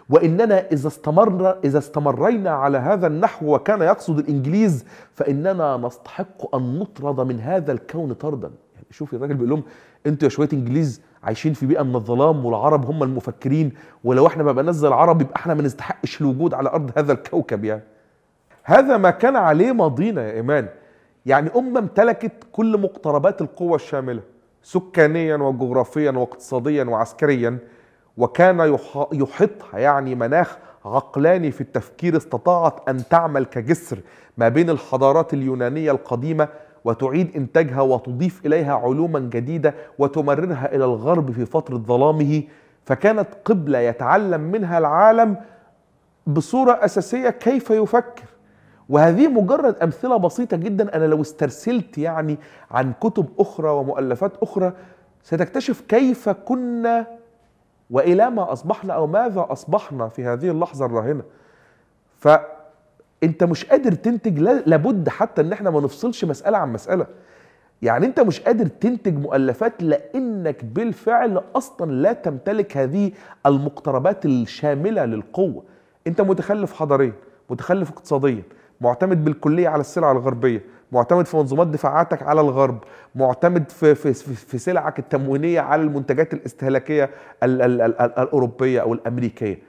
وإننا 0.09 0.67
إذا 0.71 0.87
استمر 0.87 1.57
إذا 1.63 1.77
استمرينا 1.77 2.49
على 2.49 2.77
هذا 2.77 3.07
النحو 3.07 3.55
وكان 3.55 3.81
يقصد 3.81 4.19
الإنجليز 4.19 4.85
فإننا 5.13 5.77
نستحق 5.77 6.55
أن 6.55 6.79
نطرد 6.79 7.19
من 7.19 7.39
هذا 7.39 7.71
الكون 7.71 8.13
طردا. 8.13 8.51
يعني 8.75 8.87
شوف 8.91 9.13
الراجل 9.13 9.33
بيقول 9.33 9.49
لهم 9.49 9.63
أنتوا 10.07 10.25
يا 10.25 10.29
شوية 10.29 10.49
إنجليز 10.53 11.01
عايشين 11.23 11.53
في 11.53 11.65
بيئة 11.65 11.83
من 11.83 11.95
الظلام 11.95 12.45
والعرب 12.45 12.85
هم 12.85 13.03
المفكرين 13.03 13.71
ولو 14.03 14.27
إحنا 14.27 14.43
ما 14.43 14.71
زي 14.71 14.87
العرب 14.87 15.21
يبقى 15.21 15.35
إحنا 15.35 15.53
ما 15.53 15.61
نستحقش 15.61 16.21
الوجود 16.21 16.53
على 16.53 16.69
أرض 16.69 16.91
هذا 16.97 17.13
الكوكب 17.13 17.65
يعني. 17.65 17.83
هذا 18.63 18.97
ما 18.97 19.09
كان 19.09 19.35
عليه 19.35 19.71
ماضينا 19.71 20.27
يا 20.27 20.31
إيمان. 20.33 20.67
يعني 21.25 21.49
أمة 21.55 21.79
امتلكت 21.79 22.31
كل 22.51 22.77
مقتربات 22.77 23.41
القوة 23.41 23.75
الشاملة 23.75 24.21
سكانيا 24.63 25.35
وجغرافيا 25.35 26.11
واقتصاديا 26.11 26.83
وعسكريا 26.83 27.57
وكان 28.17 28.77
يحيطها 29.13 29.79
يعني 29.79 30.15
مناخ 30.15 30.57
عقلاني 30.85 31.51
في 31.51 31.61
التفكير 31.61 32.17
استطاعت 32.17 32.89
أن 32.89 33.07
تعمل 33.09 33.45
كجسر 33.45 33.99
ما 34.37 34.49
بين 34.49 34.69
الحضارات 34.69 35.33
اليونانية 35.33 35.91
القديمة 35.91 36.47
وتعيد 36.85 37.35
إنتاجها 37.35 37.81
وتضيف 37.81 38.45
إليها 38.45 38.73
علوما 38.73 39.19
جديدة 39.19 39.73
وتمررها 39.99 40.75
إلى 40.75 40.85
الغرب 40.85 41.31
في 41.31 41.45
فترة 41.45 41.77
ظلامه. 41.77 42.43
فكانت 42.85 43.27
قبلة 43.45 43.79
يتعلم 43.79 44.41
منها 44.41 44.77
العالم 44.77 45.37
بصورة 46.27 46.71
أساسية 46.71 47.29
كيف 47.29 47.69
يفكر. 47.69 48.23
وهذه 48.89 49.27
مجرد 49.27 49.75
أمثلة 49.75 50.17
بسيطة 50.17 50.57
جدا. 50.57 50.95
أنا 50.95 51.05
لو 51.05 51.21
استرسلت 51.21 51.97
يعني 51.97 52.37
عن 52.71 52.93
كتب 53.01 53.25
أخرى 53.39 53.69
ومؤلفات 53.69 54.31
أخرى 54.43 54.73
ستكتشف 55.23 55.81
كيف 55.81 56.29
كنا 56.29 57.07
وإلى 57.89 58.29
ما 58.29 58.53
أصبحنا 58.53 58.93
أو 58.93 59.07
ماذا 59.07 59.45
أصبحنا 59.49 60.07
في 60.07 60.25
هذه 60.25 60.49
اللحظة 60.49 60.85
الراهنة. 60.85 61.23
فانت 63.21 63.43
مش 63.43 63.65
قادر 63.65 63.91
تنتج 63.91 64.39
لابد 64.39 65.09
حتى 65.09 65.41
ان 65.41 65.51
إحنا 65.53 65.69
ما 65.69 65.81
نفصلش 65.81 66.25
مسألة 66.25 66.57
عن 66.57 66.73
مسألة. 66.73 67.05
يعني 67.81 68.05
انت 68.05 68.19
مش 68.19 68.39
قادر 68.41 68.65
تنتج 68.67 69.17
مؤلفات 69.17 69.83
لأنك 69.83 70.65
بالفعل 70.65 71.41
أصلا 71.55 71.91
لا 71.91 72.13
تمتلك 72.13 72.77
هذه 72.77 73.11
المقتربات 73.45 74.25
الشاملة 74.25 75.05
للقوة. 75.05 75.63
انت 76.07 76.21
متخلف 76.21 76.73
حضاريا 76.73 77.13
متخلف 77.49 77.89
اقتصاديا 77.91 78.43
معتمد 78.81 79.25
بالكلية 79.25 79.67
على 79.69 79.81
السلع 79.81 80.11
الغربية 80.11 80.61
معتمد 80.91 81.25
في 81.25 81.37
منظومات 81.37 81.67
دفاعاتك 81.67 82.23
على 82.23 82.41
الغرب 82.41 82.77
معتمد 83.15 83.71
في 83.71 83.95
في 83.95 84.13
في 84.13 84.57
سلعك 84.57 84.99
التموينية 84.99 85.59
على 85.61 85.81
المنتجات 85.81 86.33
الاستهلاكية 86.33 87.09
ال 87.43 87.61
ال 87.61 87.81
ال 87.81 88.01
الأوروبية 88.01 88.81
أو 88.81 88.93
الأمريكية. 88.93 89.68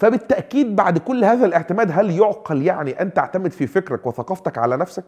فبالتأكيد 0.00 0.76
بعد 0.76 0.98
كل 0.98 1.24
هذا 1.24 1.46
الاعتماد 1.46 1.90
هل 1.92 2.10
يعقل 2.10 2.62
يعني 2.62 3.02
أن 3.02 3.14
تعتمد 3.14 3.50
في 3.50 3.66
فكرك 3.66 4.06
وثقافتك 4.06 4.58
على 4.58 4.76
نفسك؟ 4.76 5.04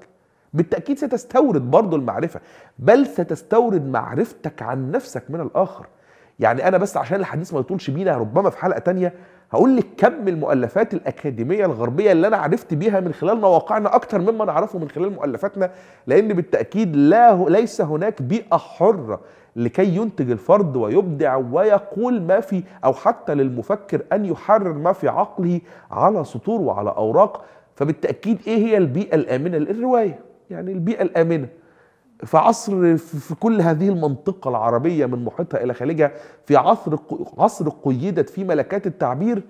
بالتأكيد 0.55 0.99
ستستورد 0.99 1.71
برضه 1.71 1.97
المعرفة 1.97 2.41
بل 2.79 3.07
ستستورد 3.07 3.87
معرفتك 3.87 4.63
عن 4.63 4.91
نفسك 4.91 5.25
من 5.29 5.41
الآخر. 5.41 5.87
يعني 6.39 6.69
أنا 6.69 6.79
بس 6.79 6.97
عشان 6.97 7.21
الحديث 7.21 7.55
ما 7.55 7.61
يطولش 7.61 7.91
بينا 7.91 8.17
ربما 8.17 8.51
في 8.51 8.59
حلقة 8.59 8.79
تانية 8.79 9.13
هقول 9.53 9.77
لك 9.77 9.87
كم 9.97 10.29
المؤلفات 10.29 10.95
الأكاديمية 10.95 11.67
الغربية 11.67 12.13
اللي 12.13 12.27
أنا 12.27 12.37
عرفت 12.37 12.75
بيها 12.75 13.01
من 13.01 13.13
خلال 13.13 13.41
مواقعنا 13.41 13.95
أكتر 13.95 14.19
مما 14.21 14.45
نعرفه 14.45 14.79
من 14.79 14.89
خلال 14.89 15.13
مؤلفاتنا 15.13 15.71
لأن 16.07 16.29
بالتأكيد 16.29 16.97
لا 16.97 17.45
ليس 17.49 17.81
هناك 17.81 18.23
بيئة 18.23 18.57
حرة 18.57 19.21
لكي 19.57 19.97
ينتج 19.97 20.31
الفرد 20.31 20.77
ويبدع 20.77 21.37
ويقول 21.37 22.23
ما 22.23 22.41
في 22.41 22.63
أو 22.85 22.93
حتى 22.93 23.35
للمفكر 23.35 24.03
أن 24.13 24.25
يحرر 24.25 24.73
ما 24.73 24.93
في 24.93 25.09
عقله 25.09 25.61
على 25.91 26.25
سطور 26.25 26.61
وعلى 26.61 26.91
أوراق. 26.91 27.45
فبالتأكيد 27.75 28.39
إيه 28.47 28.57
هي 28.67 28.77
البيئة 28.77 29.15
الآمنة؟ 29.15 29.59
للروايه 29.59 30.21
يعني 30.51 30.73
البيئة 30.73 31.03
الآمنة. 31.03 31.49
في 32.25 32.37
عصر 32.37 32.97
في 32.97 33.35
كل 33.35 33.61
هذه 33.61 33.89
المنطقة 33.89 34.49
العربية 34.49 35.07
من 35.07 35.25
محيطها 35.25 35.63
إلى 35.65 35.75
خليجها 35.75 36.13
في 36.47 36.57
عصر 36.57 36.97
عصر 37.39 37.69
قيدت 37.69 38.31
فيه 38.31 38.45
ملكات 38.45 38.87
التعبير 38.87 39.43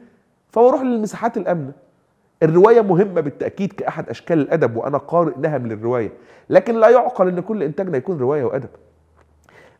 فبروح 0.48 0.80
للمساحات 0.82 1.36
الآمنة. 1.36 1.72
الرواية 2.42 2.80
مهمة 2.80 3.20
بالتأكيد 3.20 3.72
كأحد 3.72 4.08
أشكال 4.08 4.38
الأدب 4.40 4.76
وأنا 4.76 4.98
قارئ 4.98 5.32
نهم 5.38 5.66
للروايه 5.66 6.12
لكن 6.50 6.74
لا 6.80 6.88
يعقل 6.88 7.28
إن 7.28 7.40
كل 7.40 7.62
إنتاجنا 7.62 7.96
يكون 7.96 8.18
رواية 8.18 8.44
وأدب. 8.44 8.68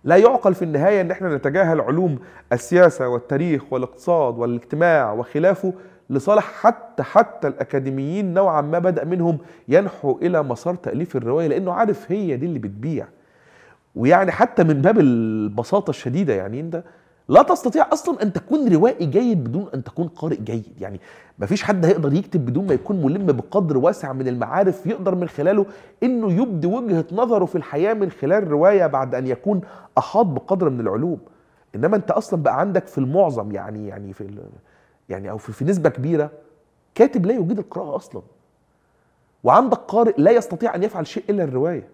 لا 0.05 0.17
يعقل 0.17 0.55
في 0.55 0.63
النهاية 0.63 1.01
إن 1.01 1.11
إحنا 1.11 1.37
نتجاهل 1.37 1.81
علوم 1.81 2.19
السياسة 2.53 3.09
والتاريخ 3.09 3.63
والاقتصاد 3.73 4.39
والاجتماع 4.39 5.13
وخلافه 5.13 5.73
لصالح 6.11 6.45
حتى 6.45 7.03
حتى 7.03 7.49
الأكاديميين 7.49 8.35
نوعا 8.35 8.61
ما 8.61 8.79
بدأ 8.79 9.05
منهم 9.05 9.39
ينحو 9.69 10.19
إلى 10.23 10.43
مسار 10.43 10.75
تأليف 10.75 11.17
الرواية 11.17 11.47
لأنه 11.47 11.73
عارف 11.73 12.13
هي 12.13 12.37
دي 12.37 12.47
اللي 12.47 12.59
بتبيع. 12.59 13.07
ويعني 13.95 14.33
حتى 14.33 14.65
من 14.65 14.75
باب 14.83 15.01
البساطة 15.01 15.91
الشديدة 15.91 16.35
يعني 16.35 16.61
أنت 16.61 16.83
لا 17.29 17.43
تستطيع 17.43 17.87
أصلا 17.93 18.23
أن 18.23 18.33
تكون 18.33 18.73
روائي 18.75 19.07
جيد 19.07 19.45
بدون 19.45 19.67
أن 19.75 19.85
تكون 19.85 20.09
قارئ 20.09 20.37
جيد. 20.37 20.65
يعني 20.81 21.01
مفيش 21.39 21.63
حد 21.63 21.87
هيقدر 21.87 22.13
يكتب 22.13 22.47
بدون 22.47 22.67
ما 22.67 22.75
يكون 22.75 23.03
ملم 23.03 23.27
بقدر 23.27 23.79
واسع 23.79 24.13
من 24.13 24.29
المعارف 24.29 24.87
يقدر 24.87 25.15
من 25.15 25.29
خلاله 25.29 25.67
إنه 26.03 26.33
يبدي 26.33 26.67
وجهة 26.67 27.05
نظره 27.13 27.45
في 27.45 27.57
الحياة 27.57 27.95
من 27.95 28.11
خلال 28.11 28.49
رواية 28.51 28.87
بعد 28.87 29.15
أن 29.15 29.27
يكون 29.27 29.61
أحاط 29.99 30.27
بقدر 30.27 30.71
من 30.71 30.81
العلوم. 30.81 31.19
إنما 31.75 31.97
أنت 31.97 32.11
أصلا 32.11 32.43
بقى 32.43 32.61
عندك 32.61 32.87
في 32.87 32.99
المعظم 32.99 33.53
يعني 33.53 33.89
يعني 33.89 34.13
في 34.13 34.25
يعني 35.13 35.31
أو 35.31 35.39
في, 35.39 35.65
نسبة 35.65 35.89
كبيرة 35.89 36.31
كاتب 36.95 37.27
لا 37.27 37.33
يجيد 37.35 37.59
القراءة 37.59 37.97
أصلا. 37.97 38.23
وعندك 39.45 39.77
قارئ 39.79 40.15
لا 40.19 40.31
يستطيع 40.31 40.75
أن 40.75 40.83
يفعل 40.83 41.07
شيء 41.07 41.25
إلا 41.31 41.45
الرواية. 41.45 41.89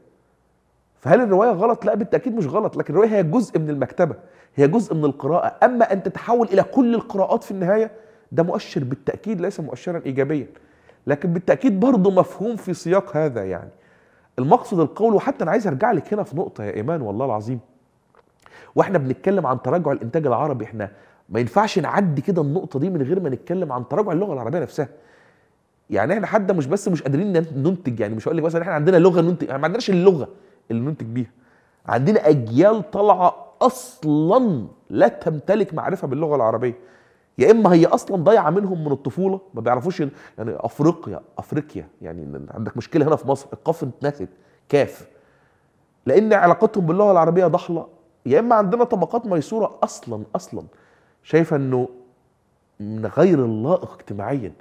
فهل 1.00 1.20
الرواية 1.20 1.50
غلط؟ 1.50 1.84
لا 1.84 1.94
بالتأكيد 1.94 2.34
مش 2.34 2.46
غلط 2.46 2.76
لكن 2.76 2.94
الرواية 2.94 3.10
هي 3.10 3.22
جزء 3.22 3.58
من 3.58 3.70
المكتبة 3.70 4.14
هي 4.56 4.68
جزء 4.68 4.94
من 4.94 5.04
القراءة. 5.04 5.56
أما 5.64 5.92
أن 5.92 6.02
تتحول 6.02 6.48
إلى 6.48 6.62
كل 6.62 6.94
القراءات 6.94 7.44
في 7.44 7.50
النهاية 7.50 7.90
ده 8.32 8.42
مؤشر 8.42 8.84
بالتأكيد 8.84 9.40
ليس 9.40 9.60
مؤشرا 9.60 10.02
ايجابيا. 10.06 10.46
لكن 11.06 11.32
بالتأكيد 11.32 11.80
برضه 11.80 12.10
مفهوم 12.10 12.56
في 12.56 12.74
سياق 12.74 13.16
هذا 13.16 13.44
يعني. 13.44 13.70
المقصد 14.38 14.80
القول 14.80 15.14
وحتى 15.14 15.44
أنا 15.44 15.50
عايز 15.50 15.66
أرجع 15.66 15.92
لك 15.92 16.14
هنا 16.14 16.22
في 16.22 16.36
نقطة 16.36 16.64
يا 16.64 16.74
إيمان 16.74 17.02
والله 17.02 17.26
العظيم. 17.26 17.60
وإحنا 18.74 18.98
بنتكلم 18.98 19.46
عن 19.46 19.62
تراجع 19.62 19.92
الإنتاج 19.92 20.26
العربي 20.26 20.64
إحنا 20.64 20.90
ما 21.28 21.40
ينفعش 21.40 21.78
نعدي 21.78 22.22
كده 22.22 22.42
النقطة 22.42 22.78
دي 22.78 22.90
من 22.90 23.02
غير 23.02 23.20
ما 23.20 23.28
نتكلم 23.28 23.72
عن 23.72 23.88
تراجع 23.88 24.12
اللغة 24.12 24.32
العربية 24.32 24.59
نفسها. 24.59 24.88
يعني 25.90 26.14
إحنا 26.14 26.26
حتى 26.26 26.52
مش 26.52 26.66
بس 26.66 26.88
مش 26.88 27.02
قادرين 27.02 27.32
ننتج 27.32 28.00
يعني 28.00 28.14
مش 28.14 28.28
هقول 28.28 28.36
لك 28.36 28.44
مثلا 28.44 28.62
إحنا 28.62 28.72
عندنا 28.74 28.96
لغة 28.96 29.20
ننتج 29.20 29.50
ما 29.50 29.64
عندناش 29.64 29.90
اللغة 29.90 30.28
اللي 30.70 30.82
ننتج 30.82 31.06
بيها. 31.06 31.30
عندنا 31.86 32.28
أجيال 32.28 32.90
طالعة 32.90 33.46
أصلا 33.62 34.66
لا 34.90 35.09
تمتلك 35.09 35.74
معرفة 35.74 36.09
باللغة 36.09 36.36
العربية. 36.36 36.74
يا 37.38 37.50
إما 37.50 37.72
هي 37.72 37.86
أصلا 37.86 38.16
ضايعة 38.16 38.50
منهم 38.50 38.84
من 38.84 38.92
الطفولة 38.92 39.40
ما 39.55 39.60
بيعرفوش 39.60 40.00
يعني 40.00 40.12
أفريقيا 40.38 41.20
أفريقيا 41.38 41.88
يعني 42.02 42.46
عندك 42.55 42.76
مشكلة 42.76 43.09
هنا 43.09 43.16
في 43.16 43.28
مصر 43.28 43.46
القاف 43.52 43.82
اتنست 43.82 44.28
كاف. 44.68 45.09
لأن 46.06 46.32
علاقتهم 46.32 46.86
باللغة 46.86 47.12
العربية 47.12 47.46
ضحله 47.46 47.86
يا 48.26 48.40
إما 48.40 48.55
عندنا 48.55 48.84
طبقات 48.84 49.26
ميسورة 49.26 49.78
أصلا 49.82 50.22
أصلا. 50.36 50.62
شايفة 51.22 51.56
إنه 51.56 51.88
من 52.80 53.06
غير 53.06 53.44
اللائق 53.44 53.92
اجتماعيا 53.92 54.52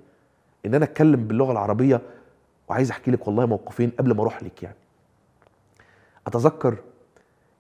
إن 0.66 0.76
أنا 0.76 0.86
أتكلم 0.86 1.28
باللغة 1.28 1.52
العربية 1.52 2.02
وعايز 2.68 2.92
أحكي 2.92 3.12
لك 3.12 3.28
والله 3.28 3.46
موقفين 3.46 3.90
قبل 4.00 4.14
ما 4.16 4.22
أروح 4.22 4.44
لك 4.44 4.64
يعني. 4.64 4.78
أتذكر 6.28 6.78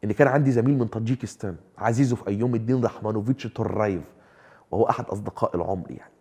إن 0.03 0.11
كان 0.11 0.27
عندي 0.27 0.51
زميل 0.51 0.77
من 0.77 0.87
طاجيكستان 0.87 1.55
عزيزه 1.77 2.17
أيوم 2.27 2.55
الدين 2.55 2.85
رحمانوفيتش 2.85 3.47
تورايف 3.47 4.03
وهو 4.71 4.89
أحد 4.89 5.05
أصدقاء 5.05 5.55
العمر 5.55 5.91
يعني. 5.91 6.11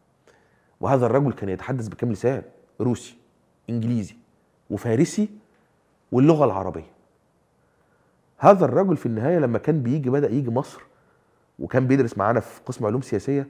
وهذا 0.80 1.06
الرجل 1.06 1.32
كان 1.32 1.48
يتحدث 1.48 1.88
بكم 1.88 2.12
لسان 2.12 2.42
روسي 2.80 3.16
إنجليزي 3.70 4.16
وفارسي 4.70 5.28
واللغة 6.12 6.44
العربية. 6.44 6.96
هذا 8.38 8.64
الرجل 8.64 8.96
في 8.96 9.06
النهاية 9.06 9.38
لما 9.38 9.58
كان 9.58 9.82
بيجي 9.82 10.10
بدأ 10.10 10.30
يجي 10.30 10.50
مصر 10.50 10.80
وكان 11.58 11.86
بيدرس 11.86 12.18
معانا 12.18 12.40
في 12.40 12.60
قسم 12.66 12.86
علوم 12.86 13.00
سياسية 13.00 13.46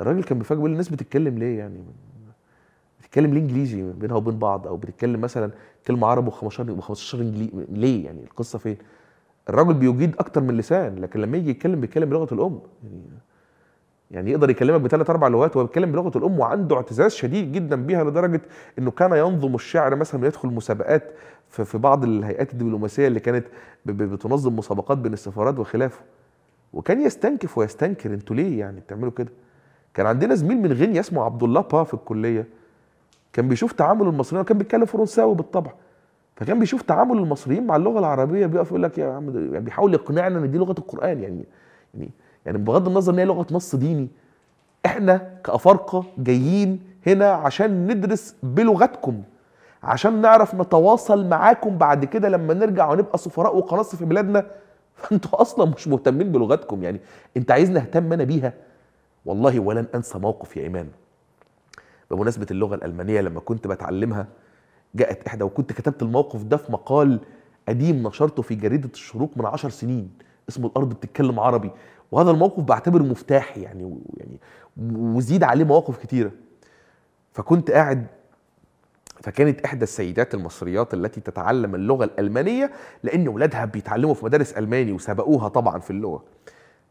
الراجل 0.00 0.24
كان 0.24 0.38
بيفاجئ 0.38 0.58
بيقول 0.58 0.72
الناس 0.72 0.88
بتتكلم 0.88 1.38
ليه 1.38 1.58
يعني؟ 1.58 1.84
بتتكلم 3.00 3.34
ليه 3.34 3.40
إنجليزي 3.40 3.82
بينها 3.82 4.16
وبين 4.16 4.38
بعض؟ 4.38 4.66
أو 4.66 4.76
بتتكلم 4.76 5.20
مثلا 5.20 5.50
كلمة 5.86 6.06
عربي 6.06 6.30
و15 6.30 6.34
و15 6.34 7.14
انجليزي 7.14 7.50
ليه 7.68 8.04
يعني؟ 8.04 8.22
القصة 8.24 8.58
فين؟ 8.58 8.76
الراجل 9.48 9.74
بيجيد 9.74 10.14
أكتر 10.18 10.40
من 10.40 10.56
لسان 10.56 10.98
لكن 10.98 11.20
لما 11.20 11.36
يجي 11.36 11.50
يتكلم 11.50 11.80
بيتكلم 11.80 12.10
بلغة 12.10 12.34
الأم. 12.34 12.60
يعني 12.84 13.02
يعني 14.10 14.30
يقدر 14.30 14.50
يكلمك 14.50 14.80
بثلاث 14.80 15.10
أربع 15.10 15.28
لغات 15.28 15.56
وهو 15.56 15.66
بيتكلم 15.66 15.92
بلغة 15.92 16.18
الأم 16.18 16.38
وعنده 16.38 16.76
اعتزاز 16.76 17.12
شديد 17.12 17.52
جدا 17.52 17.76
بيها 17.86 18.04
لدرجة 18.04 18.40
إنه 18.78 18.90
كان 18.90 19.12
ينظم 19.12 19.54
الشعر 19.54 19.94
مثلا 19.94 20.22
ويدخل 20.22 20.48
مسابقات 20.48 21.12
في 21.48 21.78
بعض 21.78 22.04
الهيئات 22.04 22.52
الدبلوماسية 22.52 23.06
اللي 23.08 23.20
كانت 23.20 23.46
بتنظم 23.86 24.56
مسابقات 24.56 24.98
بين 24.98 25.12
السفارات 25.12 25.58
وخلافه. 25.58 26.00
وكان 26.74 27.00
يستنكف 27.02 27.58
ويستنكر. 27.58 28.14
أنتوا 28.14 28.36
ليه 28.36 28.60
يعني 28.60 28.80
بتعملوا 28.80 29.10
كده؟ 29.10 29.32
كان 29.94 30.06
عندنا 30.06 30.34
زميل 30.34 30.62
من 30.62 30.72
غينيا 30.72 31.00
اسمه 31.00 31.22
عبد 31.24 31.42
الله 31.42 31.60
با 31.60 31.84
في 31.84 31.94
الكلية. 31.94 32.46
كان 33.32 33.48
بيشوف 33.48 33.72
تعامل 33.72 34.06
المصريين 34.08 34.40
وكان 34.40 34.58
بيتكلم 34.58 34.84
فرنساوي 34.84 35.34
بالطبع. 35.34 35.70
فكان 36.36 36.58
بيشوف 36.58 36.82
تعامل 36.82 37.18
المصريين 37.18 37.66
مع 37.66 37.76
اللغة 37.76 37.98
العربية 37.98 38.46
بيقف 38.46 38.68
يقول 38.68 38.82
لك 38.82 38.98
يا 38.98 39.12
عم 39.12 39.52
يعني 39.52 39.64
بيحاول 39.64 39.94
يقنعنا 39.94 40.38
إن 40.38 40.50
دي 40.50 40.58
لغة 40.58 40.74
القرآن 40.78 41.22
يعني 41.22 41.44
يعني 41.94 42.10
يعني 42.46 42.58
بغض 42.58 42.88
النظر 42.88 43.12
إن 43.12 43.18
هي 43.18 43.24
لغة 43.24 43.46
نص 43.50 43.74
ديني. 43.74 44.08
إحنا 44.86 45.30
كأفارقة 45.44 46.04
جايين 46.18 46.80
هنا 47.06 47.30
عشان 47.32 47.86
ندرس 47.86 48.36
بلغتكم 48.42 49.22
عشان 49.82 50.20
نعرف 50.20 50.54
نتواصل 50.54 51.26
معاكم 51.28 51.78
بعد 51.78 52.04
كده 52.04 52.28
لما 52.28 52.54
نرجع 52.54 52.90
ونبقى 52.90 53.18
سفراء 53.18 53.56
وقناص 53.56 53.96
في 53.96 54.04
بلادنا. 54.04 54.46
فانتوا 55.02 55.40
أصلا 55.40 55.70
مش 55.70 55.88
مهتمين 55.88 56.32
بلغتكم 56.32 56.82
يعني. 56.82 57.00
انت 57.36 57.50
عايزني 57.50 57.78
اهتم 57.78 58.12
أنا 58.12 58.24
بيها؟ 58.24 58.52
والله 59.24 59.60
ولن 59.60 59.86
انسى 59.94 60.18
موقف 60.18 60.56
يا 60.56 60.62
إيمان. 60.62 60.88
بمناسبة 62.10 62.46
اللغة 62.50 62.74
الألمانية 62.74 63.20
لما 63.20 63.40
كنت 63.40 63.66
بتعلمها 63.66 64.26
جاءت 64.94 65.26
إحدى 65.26 65.44
وكنت 65.44 65.72
كتبت 65.72 66.02
الموقف 66.02 66.42
ده 66.42 66.56
في 66.56 66.72
مقال 66.72 67.20
قديم 67.68 68.06
نشرته 68.06 68.42
في 68.42 68.54
جريدة 68.54 68.88
الشروق 68.92 69.30
من 69.36 69.46
عشر 69.46 69.70
سنين 69.70 70.10
اسمه 70.48 70.66
الأرض 70.66 70.88
بتتكلم 70.94 71.40
عربي. 71.40 71.70
وهذا 72.12 72.30
الموقف 72.30 72.62
بعتبره 72.62 73.02
مفتاح 73.02 73.58
يعني 73.58 73.98
يعني 74.16 74.40
وزيد 74.92 75.42
عليه 75.42 75.64
مواقف 75.64 75.96
كتيرة. 75.98 76.30
فكنت 77.32 77.70
قاعد 77.70 78.06
فكانت 79.24 79.60
إحدى 79.60 79.82
السيدات 79.82 80.34
المصريات 80.34 80.94
التي 80.94 81.20
تتعلم 81.20 81.74
اللغة 81.74 82.04
الألمانية 82.04 82.70
لأن 83.02 83.28
ولادها 83.28 83.64
بيتعلموا 83.64 84.14
في 84.14 84.24
مدارس 84.24 84.52
ألماني 84.52 84.92
وسبقوها 84.92 85.48
طبعا 85.48 85.78
في 85.78 85.90
اللغة. 85.90 86.22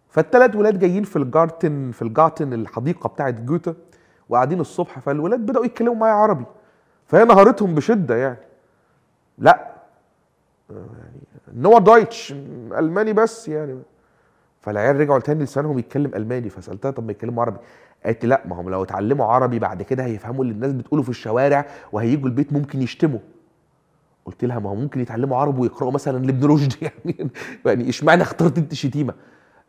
فالثلاث 0.10 0.56
ولاد 0.56 0.80
جايين 0.80 1.04
في 1.04 1.16
ال 1.16 1.26
Garten 1.26 1.92
في 1.92 2.02
ال 2.02 2.09
Garten 2.09 2.54
الحديقة 2.54 3.08
بتاعت 3.08 3.34
جوته 3.34 3.76
وقاعدين 4.30 4.60
الصبح 4.60 5.00
فالولاد 5.00 5.40
بدأوا 5.40 5.66
يتكلموا 5.66 5.96
معايا 5.96 6.14
عربي. 6.14 6.46
فهي 7.06 7.26
نهرتهم 7.26 7.76
بشدة 7.76 8.16
يعني. 8.16 8.38
لأ 9.38 9.74
يعني 10.70 11.22
nur 11.54 11.80
Deutsch 11.80 12.32
ألماني 12.78 13.14
بس 13.14 13.48
يعني. 13.48 13.80
فالعيال 14.62 15.00
رجعوا 15.00 15.20
تاني 15.20 15.44
لسانهم 15.44 15.80
يتكلم 15.80 16.12
ألماني 16.16 16.50
فسألتها 16.50 16.92
طب 16.92 17.06
ما 17.06 17.12
يتكلموا 17.12 17.44
عربي. 17.44 17.58
قالت 18.06 18.24
لي 18.24 18.30
لا 18.30 18.42
ما 18.46 18.62
هم 18.62 18.70
لو 18.70 18.84
اتعلموا 18.84 19.26
عربي 19.26 19.60
بعد 19.60 19.82
كده 19.82 20.06
هيفهموا 20.06 20.44
اللي 20.44 20.54
الناس 20.54 20.74
بتقوله 20.74 21.04
في 21.04 21.10
الشوارع 21.10 21.66
وهيجوا 21.92 22.28
البيت 22.28 22.54
ممكن 22.54 22.82
يشتموا. 22.82 23.20
قلت 24.26 24.46
لها 24.46 24.60
ما 24.60 24.70
هو 24.70 24.76
ممكن 24.76 25.00
يتعلموا 25.00 25.38
عربي 25.38 25.62
ويقرأوا 25.62 25.92
مثلا 25.92 26.26
لابن 26.26 26.48
رشد 26.48 26.74
يعني 26.82 27.30
يعني 27.66 27.90
اشمعنى 27.90 28.22
اخترت 28.22 28.58
انت 28.58 28.74
شتيمة؟ 28.74 29.14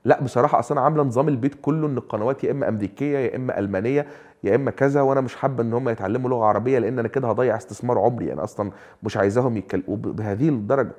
لا 0.05 0.23
بصراحة 0.23 0.59
أصل 0.59 0.75
أنا 0.75 0.85
عاملة 0.85 1.03
نظام 1.03 1.29
البيت 1.29 1.55
كله 1.63 1.87
إن 1.87 1.97
القنوات 1.97 2.45
يا 2.45 2.51
إما 2.51 2.69
أمريكية 2.69 3.19
يا 3.19 3.37
إما 3.37 3.59
ألمانية 3.59 4.07
يا 4.45 4.55
إما 4.55 4.71
كذا 4.71 5.01
وأنا 5.01 5.21
مش 5.21 5.37
حابة 5.37 5.63
إن 5.63 5.73
هم 5.73 5.89
يتعلموا 5.89 6.31
لغة 6.31 6.45
عربية 6.45 6.79
لأن 6.79 6.99
أنا 6.99 7.09
كده 7.09 7.29
هضيع 7.29 7.57
استثمار 7.57 7.99
عمري. 7.99 8.33
أنا 8.33 8.45
أصلا 8.45 8.71
مش 9.03 9.17
عايزاهم 9.17 9.57
يتكلموا 9.57 9.97
بهذه 9.97 10.49
الدرجة 10.49 10.93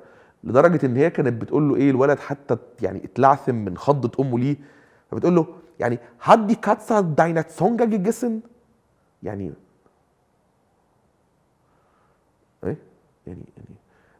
لدرجة 0.44 0.86
إن 0.86 0.96
هي 0.96 1.10
كانت 1.10 1.42
بتقول 1.42 1.68
له 1.68 1.76
إيه 1.76 1.90
الولد 1.90 2.18
حتى 2.18 2.56
يعني 2.82 3.04
اتلعثم 3.04 3.54
من 3.54 3.76
خضة 3.76 4.24
أمه 4.24 4.38
ليه 4.38 4.56
فبتقول 5.10 5.34
له 5.34 5.46
يعني 5.80 5.98
hat 6.26 6.40
die 6.50 6.56
Katze 6.56 7.02
deine 7.16 7.44
Zunge 7.58 7.86
gegessen 7.86 8.42
يعني 9.22 9.52
إيه؟ 12.64 12.76
يعني 13.26 13.44
يعني 13.56 13.68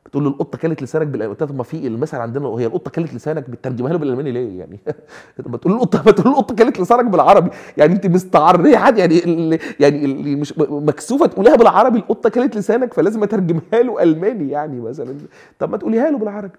بتقول 0.06 0.24
له 0.24 0.30
القطة 0.30 0.58
كلت 0.58 0.82
لسانك 0.82 1.06
بالألماني. 1.06 1.34
طب 1.34 1.56
ما 1.56 1.62
في 1.62 1.86
المثل 1.86 2.16
عندنا 2.16 2.48
هي 2.48 2.66
القطة 2.66 2.90
كلت 2.90 3.14
لسانك 3.14 3.50
بتترجمها 3.50 3.92
له 3.92 3.98
بالألماني 3.98 4.32
ليه 4.32 4.58
يعني؟ 4.58 4.78
ما 5.46 5.56
تقول 5.56 5.72
القطه 5.72 6.02
ما 6.06 6.12
تقول 6.12 6.32
القطة 6.32 6.54
كلت 6.54 6.80
لسانك 6.80 7.04
بالعربي. 7.04 7.50
يعني 7.76 7.94
انت 7.94 8.06
مستعريه 8.06 8.76
حد 8.76 8.98
يعني 8.98 9.24
اللي 9.24 9.58
يعني 9.80 10.04
اللي 10.04 10.36
مش 10.36 10.54
مكسوفة 10.58 11.26
تقوليها 11.26 11.56
بالعربي 11.56 11.98
القطة 11.98 12.28
كلت 12.30 12.56
لسانك 12.56 12.94
فلازم 12.94 13.22
أترجمها 13.22 13.82
له 13.82 14.02
ألماني 14.02 14.50
يعني 14.50 14.80
مثلا. 14.80 15.16
طب 15.58 15.70
ما 15.70 15.76
تقوليها 15.76 16.10
له 16.10 16.18
بالعربي. 16.18 16.58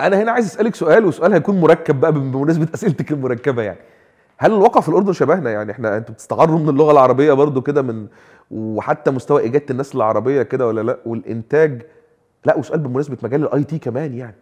أنا 0.00 0.22
هنا 0.22 0.32
عايز 0.32 0.46
أسألك 0.46 0.74
سؤال 0.74 1.04
وسؤال 1.04 1.32
هيكون 1.32 1.60
مركب 1.60 2.00
بقى 2.00 2.12
بمناسبة 2.12 2.68
أسئلتك 2.74 3.12
المركبة 3.12 3.62
يعني. 3.62 3.78
هل 4.38 4.52
الواقع 4.52 4.80
في 4.80 4.88
الأردن 4.88 5.12
شبهنا؟ 5.12 5.50
يعني 5.50 5.72
إحنا 5.72 5.96
أنتوا 5.96 6.14
بتستعروا 6.14 6.58
من 6.58 6.68
اللغة 6.68 6.92
العربية 6.92 7.32
برضو 7.32 7.62
كده 7.62 7.82
من 7.82 8.06
وحتى 8.50 9.10
مستوى 9.10 9.46
اجاده 9.46 9.66
الناس 9.70 9.94
العربية 9.94 10.42
كده 10.42 10.66
ولا 10.66 10.80
لأ؟ 10.80 10.98
والإنتاج 11.06 11.82
لأ 12.44 12.56
وسؤال 12.58 12.80
بمناسبة 12.80 13.16
مجال 13.22 13.42
ال 13.42 13.64
IT 13.64 13.78
كمان 13.78 14.14
يعني. 14.14 14.36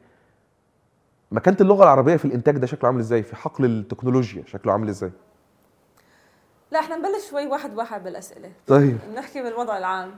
مكانة 1.32 1.56
اللغة 1.60 1.82
العربية 1.82 2.16
في 2.16 2.24
الإنتاج 2.24 2.56
ده 2.58 2.66
شكله 2.66 2.86
عامل 2.86 3.00
إزاي؟ 3.00 3.22
في 3.22 3.36
حقل 3.36 3.64
التكنولوجيا 3.64 4.44
شكله 4.46 4.72
عامل 4.72 4.88
إزاي؟ 4.88 5.10
لا 6.70 6.80
إحنا 6.80 6.96
نبلش 6.96 7.30
شوي 7.30 7.46
واحد 7.46 7.76
واحد 7.76 8.04
بالأسئلة. 8.04 8.50
طيب. 8.66 8.98
نحكي 9.14 9.42
بالوضع 9.42 9.78
العام. 9.78 10.10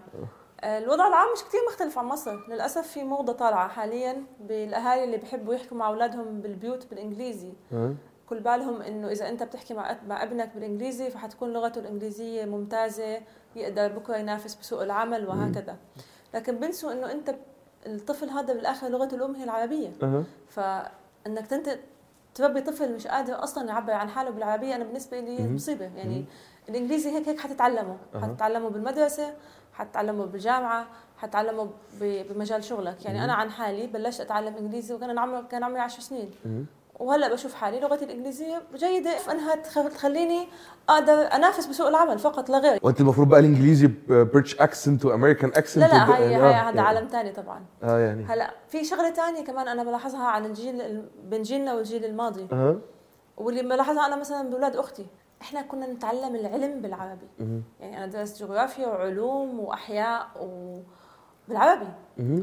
آه، 0.60 0.78
الوضع 0.78 1.08
العام 1.08 1.26
مش 1.36 1.44
كتير 1.44 1.60
مختلف 1.68 1.98
عن 1.98 2.04
مصر. 2.04 2.36
للأسف 2.48 2.86
في 2.86 3.04
موضة 3.04 3.32
طالعة 3.32 3.68
حاليا 3.68 4.22
بالأهالي 4.40 5.04
اللي 5.04 5.16
بيحبوا 5.16 5.54
يحكوا 5.54 5.76
مع 5.76 5.88
أولادهم 5.88 6.40
بالبيوت 6.40 6.86
بالإنجليزي. 6.90 7.52
أه. 7.72 7.94
كل 8.28 8.40
بالهم 8.40 8.82
إنه 8.82 9.08
إذا 9.08 9.28
أنت 9.28 9.42
بتحكي 9.42 9.74
مع 9.74 9.96
مع 10.08 10.22
ابنك 10.22 10.50
بالإنجليزي 10.54 11.10
فحتكون 11.10 11.52
لغته 11.52 11.78
الإنجليزية 11.78 12.44
ممتازة 12.44 13.20
يقدر 13.56 13.88
بكرة 13.88 14.16
ينافس 14.16 14.54
بسوق 14.54 14.82
العمل 14.82 15.28
وهكذا 15.28 15.76
لكن 16.34 16.56
بنسوا 16.56 16.92
إنه 16.92 17.12
أنت 17.12 17.34
الطفل 17.86 18.30
هذا 18.30 18.52
بالآخر 18.52 18.88
لغته 18.88 19.14
الأم 19.14 19.34
هي 19.34 19.44
العربية 19.44 19.92
أه. 20.02 20.24
فإنك 20.48 21.52
أنت 21.52 21.78
تربي 22.34 22.60
طفل 22.60 22.94
مش 22.94 23.06
قادر 23.06 23.44
أصلا 23.44 23.68
يعبر 23.68 23.92
عن 23.92 24.08
حاله 24.08 24.30
بالعربية 24.30 24.74
أنا 24.74 24.84
بالنسبة 24.84 25.20
لي 25.20 25.38
مم. 25.38 25.54
مصيبة 25.54 25.84
يعني 25.96 26.18
مم. 26.18 26.24
الإنجليزي 26.68 27.10
هيك 27.10 27.28
هيك 27.28 27.40
حتتعلمه. 27.40 27.96
حتتعلمه 28.22 28.68
بالمدرسة 28.68 29.34
حتتعلمه 29.72 30.24
بالجامعة 30.26 30.86
حتعلمه 31.18 31.70
بمجال 32.00 32.64
شغلك 32.64 33.04
يعني. 33.04 33.24
أنا 33.24 33.32
عن 33.34 33.50
حالي 33.50 33.86
بلشت 33.86 34.20
أتعلم 34.20 34.56
إنجليزي 34.56 34.94
وكان 34.94 35.18
عمري 35.18 35.42
كان 35.50 35.64
عمري 35.64 35.80
10 35.80 36.00
سنين. 36.00 36.30
وهلا 36.98 37.32
بشوف 37.32 37.54
حالي 37.54 37.80
لغتي 37.80 38.04
الإنجليزية 38.04 38.62
جيدة 38.74 39.10
انها 39.32 39.54
تخ- 39.56 39.88
تخليني 39.94 40.48
أقدر 40.88 41.12
أنافس 41.12 41.66
بسوق 41.66 41.86
العمل 41.88 42.18
فقط 42.18 42.50
لا 42.50 42.58
غير. 42.58 42.78
وأنت 42.82 43.00
المفروض 43.00 43.28
بقى 43.28 43.40
الإنجليزي 43.40 43.90
British 44.08 44.60
accent 44.60 45.04
و 45.04 45.09
American 45.09 45.50
accent 45.54 45.84
لا 45.84 45.88
لا 45.88 46.14
هاي 46.16 46.34
هاي 46.34 46.52
هذا 46.54 46.80
عالم 46.80 47.08
ثاني 47.08 47.32
طبعا. 47.32 47.64
آه 47.82 47.98
يعني. 47.98 48.24
هلا 48.24 48.50
في 48.68 48.84
شغلة 48.84 49.10
ثانية 49.10 49.44
كمان 49.44 49.68
أنا 49.68 49.84
بلاحظها 49.84 50.26
عن 50.26 50.44
الجيل 50.46 50.80
ال- 50.80 51.08
بين 51.24 51.42
جيلنا 51.42 51.74
والجيل 51.74 52.04
الماضي. 52.04 52.48
آه 52.52 52.76
واللي 53.36 53.62
بلاحظها 53.62 54.06
أنا 54.06 54.16
مثلا 54.16 54.48
بأولاد 54.50 54.76
أختي. 54.76 55.06
إحنا 55.42 55.62
كنا 55.62 55.86
نتعلم 55.86 56.34
العلم 56.34 56.80
بالعربي. 56.80 57.26
مم. 57.40 57.62
يعني 57.80 57.98
أنا 57.98 58.06
درست 58.06 58.40
جغرافيا 58.42 58.86
وعلوم 58.86 59.60
وأحياء 59.60 60.26
و 60.40 60.78
بالعربي. 61.48 61.88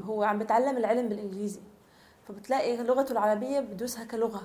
هو 0.06 0.24
عم 0.24 0.40
بتعلم 0.40 0.78
العلم 0.78 1.10
بالإنجليزي. 1.10 1.60
فبتلاقي 2.28 2.78
لغته 2.78 3.12
العربية 3.12 3.60
بدوسها 3.60 4.04
كلغة. 4.06 4.42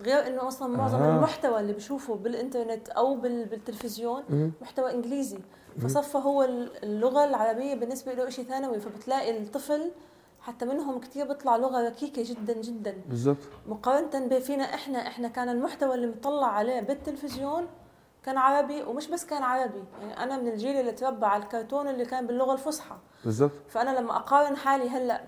غير 0.00 0.26
إنه 0.26 0.48
أصلا 0.48 0.76
معظم 0.76 0.98
آه. 1.02 1.16
المحتوى 1.16 1.60
اللي 1.60 1.72
بشوفه 1.72 2.14
بالإنترنت 2.14 2.88
أو 2.88 3.14
بال- 3.16 3.44
بالتلفزيون 3.44 4.22
مم. 4.30 4.52
محتوى 4.62 4.94
إنجليزي. 4.94 5.38
فصفى 5.82 6.18
هو 6.18 6.42
ال- 6.42 6.84
اللغة 6.84 7.24
العربية 7.24 7.74
بالنسبة 7.74 8.12
له 8.14 8.28
شيء 8.30 8.44
ثانوي 8.44 8.80
فبتلاقي 8.80 9.38
الطفل 9.38 9.90
حتى 10.40 10.64
منهم 10.64 11.00
كثير 11.00 11.26
بيطلع 11.28 11.56
لغة 11.56 11.86
ركيكة 11.88 12.22
جدا 12.24 12.52
جدا. 12.52 12.94
بالظبط 13.08 13.36
مقارنة 13.68 14.26
ب- 14.26 14.38
فينا 14.38 14.64
إحنا 14.64 14.98
إحنا 15.06 15.28
كان 15.28 15.48
المحتوى 15.48 15.94
اللي 15.94 16.06
مطلع 16.06 16.46
عليه 16.46 16.80
بالتلفزيون 16.80 17.66
كان 18.26 18.38
عربي 18.38 18.82
ومش 18.82 19.08
بس 19.08 19.26
كان 19.26 19.42
عربي 19.42 19.84
يعني 20.00 20.22
أنا 20.22 20.36
من 20.36 20.48
الجيل 20.48 20.80
اللي 20.80 20.92
تربى 20.92 21.26
على 21.26 21.42
الكرتون 21.42 21.88
اللي 21.88 22.04
كان 22.04 22.26
باللغة 22.26 22.52
الفصحى. 22.52 22.96
بالظبط. 23.24 23.52
فأنا 23.68 23.98
لما 23.98 24.16
أقارن 24.16 24.56
حالي 24.56 24.88
هلأ 24.88 25.24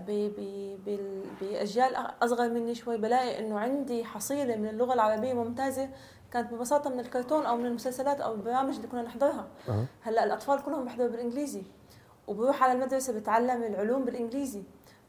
بأجيال 1.40 1.96
أصغر 2.22 2.48
مني 2.48 2.74
شوي 2.74 2.96
بلاقي 2.96 3.38
إنه 3.38 3.58
عندي 3.58 4.04
حصيلة 4.04 4.56
من 4.56 4.68
اللغة 4.68 4.94
العربية 4.94 5.32
ممتازة 5.32 5.88
كانت 6.32 6.52
ببساطة 6.52 6.90
من 6.90 7.00
الكرتون 7.00 7.46
أو 7.46 7.56
من 7.56 7.66
المسلسلات 7.66 8.20
أو 8.20 8.34
البرامج 8.34 8.74
اللي 8.76 8.88
كنا 8.88 9.02
نحضرها. 9.02 9.46
آه 9.68 9.84
هلأ 10.02 10.24
الأطفال 10.24 10.62
كلهم 10.62 10.84
بيحضروا 10.84 11.08
بالإنجليزي 11.08 11.62
وبروح 12.26 12.62
على 12.62 12.72
المدرسة 12.72 13.12
بتعلم 13.12 13.62
العلوم 13.62 14.04
بالإنجليزي. 14.04 14.62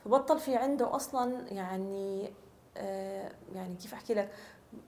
فبطل 0.05 0.39
في 0.39 0.55
عنده 0.55 0.95
أصلا 0.95 1.41
يعني 1.51 2.33
آه 2.77 3.31
يعني 3.55 3.75
كيف 3.75 3.93
أحكي 3.93 4.13
لك؟ 4.13 4.29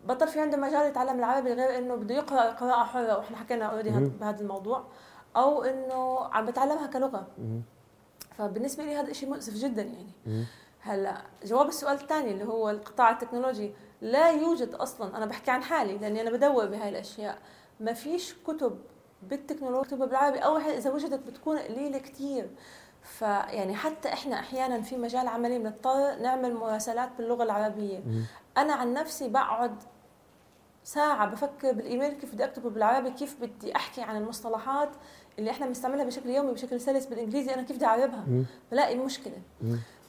بطل 0.05 0.27
في 0.27 0.39
عنده 0.39 0.57
مجال 0.57 0.87
يتعلم 0.87 1.19
العربي 1.19 1.53
غير 1.53 1.77
إنه 1.77 1.95
بده 1.95 2.15
يقرأ 2.15 2.51
قراءة 2.51 2.83
حرة 2.83 3.17
وإحنا 3.17 3.37
حكينا 3.37 3.65
already. 3.65 3.89
بهذا 4.19 4.41
الموضوع 4.41 4.83
أو 5.35 5.63
إنه 5.63 6.19
عم 6.19 6.45
بتعلمها 6.45 6.87
كلغة. 6.87 7.27
فبالنسبة 8.37 8.83
لي 8.83 8.95
هذا 8.95 9.13
شيء 9.13 9.29
مؤسف 9.29 9.53
جدا 9.53 9.81
يعني. 9.81 10.45
هلأ 10.81 11.21
جواب 11.43 11.67
السؤال 11.67 11.95
الثاني 11.95 12.31
اللي 12.31 12.43
هو 12.45 12.69
القطاع 12.69 13.11
التكنولوجي 13.11 13.73
لا 14.01 14.31
يوجد 14.31 14.73
أصلا 14.73 15.17
أنا 15.17 15.25
بحكي 15.25 15.51
عن 15.51 15.63
حالي 15.63 15.97
لأني 15.97 16.21
أنا 16.21 16.31
بدور 16.31 16.65
بهاي 16.65 16.89
الأشياء 16.89 17.37
ما 17.79 17.93
فيش 17.93 18.35
كتب 18.47 18.79
بالتكنولوجيا 19.23 19.87
كتب 19.87 19.99
بالعربي 19.99 20.39
أو 20.39 20.57
إذا 20.57 20.91
وجدت 20.91 21.27
بتكون 21.27 21.57
قليلة 21.57 21.97
كثير 21.97 22.49
فيعني 23.19 23.75
حتى 23.75 24.13
إحنا 24.13 24.39
أحيانا 24.39 24.81
في 24.81 24.97
مجال 24.97 25.27
عملي 25.27 25.59
بنضطر 25.59 26.15
نعمل 26.15 26.55
مراسلات 26.55 27.09
باللغة 27.17 27.43
العربية. 27.43 28.03
أنا 28.57 28.73
عن 28.73 28.93
نفسي 28.93 29.29
بقعد 29.29 29.75
ساعة 30.83 31.27
بفكر 31.27 31.71
بالإيميل 31.71 32.11
كيف 32.13 32.33
بدي 32.33 32.45
أكتبه 32.45 32.69
بالعربي 32.69 33.11
كيف 33.11 33.41
بدي 33.41 33.75
أحكي 33.75 34.01
عن 34.01 34.17
المصطلحات 34.17 34.89
اللي 35.39 35.51
إحنا 35.51 35.65
بنستعملها 35.65 36.05
بشكل 36.05 36.29
يومي 36.29 36.51
بشكل 36.51 36.81
سلس 36.81 37.05
بالإنجليزي 37.05 37.53
أنا 37.53 37.61
كيف 37.61 37.75
بدي 37.75 37.85
أعربها. 37.85 38.23
بلاقي 38.71 38.97
مشكلة. 38.97 39.37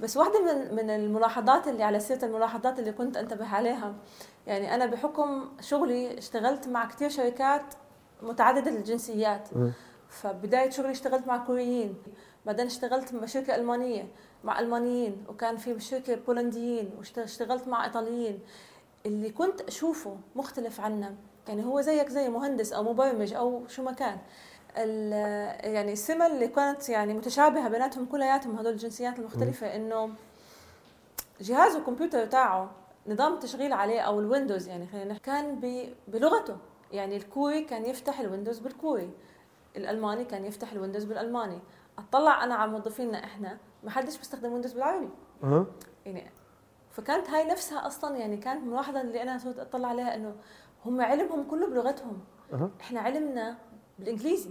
بس 0.00 0.16
واحدة 0.16 0.40
من 0.40 0.74
من 0.74 0.90
الملاحظات 0.90 1.68
اللي 1.68 1.82
على 1.82 2.00
سيرة 2.00 2.24
الملاحظات 2.24 2.78
اللي 2.78 2.92
كنت 2.92 3.16
أنتبه 3.16 3.54
عليها 3.54 3.94
يعني 4.46 4.74
أنا 4.74 4.86
بحكم 4.86 5.48
شغلي 5.60 6.18
اشتغلت 6.18 6.68
مع 6.68 6.86
كثير 6.86 7.08
شركات 7.08 7.74
متعددة 8.22 8.70
الجنسيات. 8.70 9.48
فبداية 10.08 10.70
شغلي 10.70 10.90
اشتغلت 10.90 11.26
مع 11.26 11.36
كوريين 11.36 11.94
بعدين 12.46 12.66
اشتغلت 12.66 13.14
مع 13.14 13.26
شركة 13.26 13.54
ألمانية 13.54 14.08
مع 14.44 14.60
ألمانيين 14.60 15.24
وكان 15.28 15.56
في 15.56 15.80
شركة 15.80 16.14
بولنديين 16.14 16.90
واشتغلت 16.98 17.68
مع 17.68 17.84
إيطاليين. 17.84 18.40
اللي 19.06 19.30
كنت 19.30 19.60
أشوفه 19.60 20.16
مختلف 20.36 20.80
عنا 20.80 21.14
يعني 21.48 21.64
هو 21.64 21.80
زيك 21.80 22.08
زي 22.08 22.28
مهندس 22.28 22.72
أو 22.72 22.82
مبرمج 22.82 23.34
أو 23.34 23.68
شو 23.68 23.82
ما 23.82 23.92
كان. 23.92 24.18
يعني 25.72 25.92
السمة 25.92 26.26
اللي 26.26 26.48
كانت 26.48 26.88
يعني 26.88 27.14
متشابهة 27.14 27.68
بيناتهم 27.68 28.06
كلياتهم 28.06 28.58
هدول 28.58 28.72
الجنسيات 28.72 29.18
المختلفة 29.18 29.76
إنه 29.76 30.10
جهاز 31.40 31.74
الكمبيوتر 31.76 32.26
تاعه 32.26 32.70
نظام 33.06 33.34
التشغيل 33.34 33.72
عليه 33.72 34.00
أو 34.00 34.20
الويندوز 34.20 34.68
يعني 34.68 34.86
خلينا 34.86 35.12
نحكي 35.12 35.24
كان 35.24 35.60
بلغته. 36.08 36.56
يعني 36.92 37.16
الكوري 37.16 37.64
كان 37.64 37.86
يفتح 37.86 38.20
ال 38.20 38.25
Windows 38.25 38.58
بالكوري 38.58 39.10
الألماني 39.76 40.24
كان 40.24 40.44
يفتح 40.44 40.72
ال 40.72 40.76
Windows 40.76 41.04
بالألماني. 41.04 41.58
أطلع 41.98 42.44
أنا 42.44 42.54
على 42.54 42.70
موظفينا 42.70 43.24
إحنا 43.24 43.58
ما 43.84 43.90
حدش 43.90 44.18
بيستخدم 44.18 44.52
Windows 44.52 44.72
بالعربي. 44.72 45.08
آه 45.44 45.66
يعني 46.06 46.30
فكانت 46.90 47.30
هاي 47.30 47.44
نفسها 47.50 47.86
أصلا 47.86 48.16
يعني 48.16 48.36
كانت 48.36 48.64
ملاحظة 48.66 49.00
اللي 49.00 49.22
أنا 49.22 49.38
صرت 49.38 49.58
أطلع 49.58 49.88
عليها 49.88 50.14
إنه 50.14 50.34
هم 50.86 51.00
علمهم 51.00 51.44
كله 51.50 51.66
بلغتهم. 51.66 52.18
آه 52.52 52.70
إحنا 52.80 53.00
علمنا 53.00 53.56
بالإنجليزي. 53.98 54.50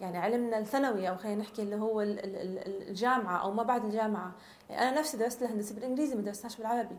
يعني 0.00 0.18
علمنا 0.18 0.58
الثانوي 0.58 1.08
أو 1.08 1.16
خلينا 1.16 1.40
نحكي 1.42 1.62
اللي 1.62 1.76
هو 1.76 2.00
ال- 2.00 2.18
ال- 2.24 2.36
ال- 2.36 2.88
الجامعة 2.88 3.36
أو 3.36 3.52
ما 3.52 3.62
بعد 3.62 3.84
الجامعة. 3.84 4.32
يعني 4.70 4.88
أنا 4.88 4.98
نفسي 5.00 5.16
درست 5.16 5.42
الهندسه 5.42 5.74
بالإنجليزي 5.74 6.14
ما 6.16 6.22
درستهاش 6.22 6.56
بالعربي. 6.56 6.96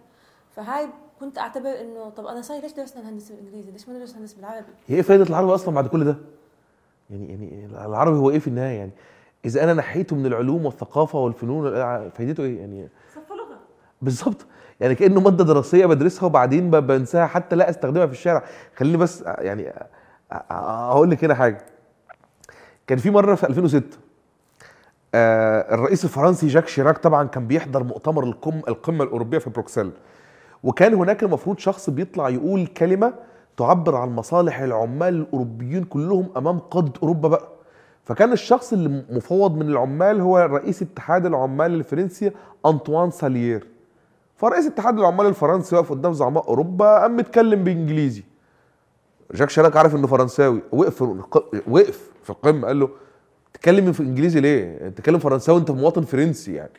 فهاي 0.56 0.90
كنت 1.20 1.38
أعتبر 1.38 1.82
إنه 1.82 2.10
طب 2.10 2.26
أنا 2.26 2.42
صاير 2.42 2.62
ليش 2.62 2.74
درسنا 2.74 3.02
الهندسة 3.02 3.36
بالإنجليزي؟ 3.36 3.72
ليش 3.72 3.88
ما 3.90 3.94
ندرس 3.96 4.12
الهندسة 4.12 4.36
بالعربي؟ 4.36 4.74
هي 4.88 4.96
إيه 4.96 5.02
فايدة 5.02 5.24
العربي 5.24 5.56
أصلا 5.56 5.76
بعد 5.76 5.88
كل 5.88 6.06
ده؟ 6.06 6.16
يعني 7.10 7.28
يعني 7.28 7.66
العربي 7.66 8.18
هو 8.18 8.30
إيه 8.30 8.40
في 8.40 8.48
النهاية 8.48 8.78
يعني؟ 8.78 8.92
إذا 9.46 9.64
أنا 9.64 9.74
نحيته 9.74 10.16
من 10.16 10.26
العلوم 10.26 10.66
والثقافة 10.66 11.20
والفنون 11.20 11.72
فايدته 12.10 12.44
إيه؟ 12.44 12.60
يعني؟ 12.60 12.90
بالظبط. 14.02 14.46
يعني 14.80 14.96
كأنه 14.96 15.20
مادة 15.22 15.44
دراسية 15.44 15.86
بدرسها 15.86 16.26
وبعدين 16.26 16.70
بنساها 16.72 17.26
حتى 17.28 17.56
لا 17.56 17.70
أستخدمها 17.70 18.06
في 18.06 18.12
الشارع. 18.12 18.44
خليني 18.76 18.98
بس 18.98 19.22
يعني 19.28 19.70
أ- 19.72 19.74
أ- 20.34 20.42
أقول 20.52 21.12
لك 21.12 21.24
هنا 21.24 21.36
حاجة. 21.36 21.58
كان 22.88 22.98
في 22.98 23.10
مرة 23.12 23.36
في 23.36 23.48
2006 23.48 23.98
آه 25.16 25.74
الرئيس 25.74 26.04
الفرنسي 26.04 26.48
جاك 26.48 26.68
شيراك 26.68 26.98
طبعا 26.98 27.28
كان 27.28 27.48
بيحضر 27.48 27.84
مؤتمر 27.84 28.24
القم 28.24 28.62
القمة 28.68 29.04
الأوروبية 29.04 29.38
في 29.38 29.50
بروكسل. 29.50 29.92
وكان 30.64 30.94
هناك 30.94 31.24
المفروض 31.24 31.60
شخص 31.60 31.90
بيطلع 31.90 32.30
يقول 32.30 32.68
كلمة 32.68 33.14
تعبر 33.58 33.96
عن 33.96 34.10
مصالح 34.10 34.60
العمال 34.60 35.14
الأوروبيين 35.14 35.84
كلهم 35.84 36.30
أمام 36.38 36.60
قاده 36.60 36.94
أوروبا 37.04 37.30
بقى. 37.30 37.48
فكان 38.04 38.32
الشخص 38.32 38.74
اللي 38.74 39.04
مفوض 39.10 39.58
من 39.58 39.70
العمال 39.70 40.22
هو 40.22 40.38
رئيس 40.38 40.82
اتحاد 40.82 41.26
العمال 41.26 41.74
الفرنسي 41.74 42.32
أنطوان 42.66 43.12
ساليير. 43.12 43.68
فرئيس 44.36 44.66
اتحاد 44.68 45.00
العمال 45.00 45.26
الفرنسي 45.26 45.76
واقف 45.76 45.92
قدام 45.92 46.14
زعماء 46.14 46.48
أوروبا 46.48 47.02
قام 47.02 47.18
متكلم 47.18 47.64
بإنجليزي. 47.64 48.24
جاك 49.34 49.50
شيراك 49.50 49.78
عارف 49.78 49.96
إنه 49.96 50.08
فرنساوي. 50.08 50.62
وقف 50.72 51.02
وقف 51.68 52.12
في 52.24 52.30
القمة 52.30 52.68
قال 52.68 52.80
له 52.80 52.90
تتكلم 53.54 53.92
في 53.92 54.04
إنجليزي 54.04 54.40
ليه؟ 54.40 54.90
تتكلم 54.90 55.20
فرنساوي 55.20 55.60
انت 55.60 55.72
مواطن 55.72 56.02
فرنسي 56.02 56.54
يعني. 56.54 56.72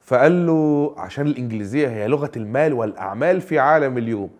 فقال 0.00 0.46
له 0.46 0.94
عشان 0.96 1.26
الإنجليزية 1.26 1.88
هي 1.88 2.08
لغة 2.08 2.30
المال 2.36 2.72
والأعمال 2.72 3.40
في 3.40 3.58
عالم 3.58 3.98
اليوم. 3.98 4.30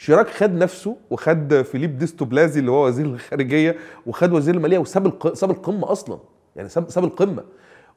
شيراك 0.00 0.28
خد 0.28 0.54
نفسه 0.54 0.96
وخد 1.10 1.62
فيليب 1.62 1.98
دوست 1.98 2.24
بلازي 2.24 2.60
اللي 2.60 2.70
هو 2.70 2.86
وزير 2.86 3.06
الخارجية 3.06 3.76
وخد 4.06 4.32
وزير 4.32 4.54
المالية 4.54 4.78
وساب. 4.78 5.34
ساب 5.34 5.50
القمة 5.50 5.92
أصلا. 5.92 6.18
يعني 6.56 6.68
ساب 6.68 6.90
ساب 6.90 7.04
القمة. 7.04 7.44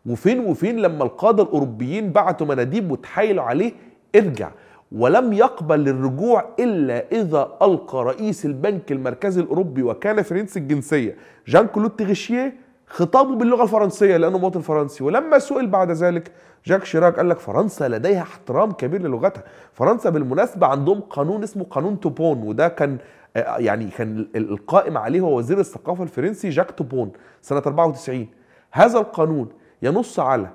وفين 0.05 0.39
وفين 0.39 0.77
لما 0.77 1.03
القادة 1.03 1.43
الأوروبيين 1.43 2.11
بعتوا 2.11 2.47
مناديب 2.47 2.91
وتحايلوا 2.91 3.43
عليه 3.43 3.71
ارجع. 4.15 4.51
ولم 4.91 5.33
يقبل 5.33 5.89
الرجوع 5.89 6.45
إلا 6.59 7.05
إذا 7.11 7.57
ألقى 7.61 8.03
رئيس 8.03 8.45
البنك 8.45 8.91
المركزي 8.91 9.41
الأوروبي 9.41 9.83
وكان 9.83 10.21
فرنسي 10.21 10.59
الجنسية. 10.59 11.15
جان 11.47 11.67
كلود 11.67 11.95
تريشيه 11.95 12.53
خطابه 12.91 13.35
باللغة 13.35 13.63
الفرنسية 13.63 14.17
لأنه 14.17 14.37
مواطن 14.37 14.59
فرنسي. 14.61 15.03
ولما 15.03 15.39
سئل 15.39 15.67
بعد 15.67 15.91
ذلك 15.91 16.31
جاك 16.65 16.83
شيراك 16.85 17.15
قال 17.17 17.29
لك 17.29 17.39
فرنسا 17.39 17.87
لديها 17.87 18.21
احترام 18.21 18.71
كبير 18.71 19.01
للغتها. 19.01 19.43
فرنسا 19.73 20.09
بالمناسبة 20.09 20.67
عندهم 20.67 20.99
قانون 21.01 21.43
اسمه 21.43 21.63
قانون 21.63 21.99
توبون 21.99 22.43
وده 22.43 22.67
كان 22.67 22.97
آه، 23.35 23.57
يعني 23.57 23.87
كان 23.97 24.17
ال- 24.35 24.51
القائم 24.51 24.97
عليه 24.97 25.21
هو 25.21 25.37
وزير 25.37 25.59
الثقافة 25.59 26.03
الفرنسي 26.03 26.49
جاك 26.49 26.71
توبون 26.71 27.11
سنة 27.41 27.61
94 27.67 28.27
هذا 28.71 28.99
القانون 28.99 29.47
ينص 29.81 30.19
على 30.19 30.47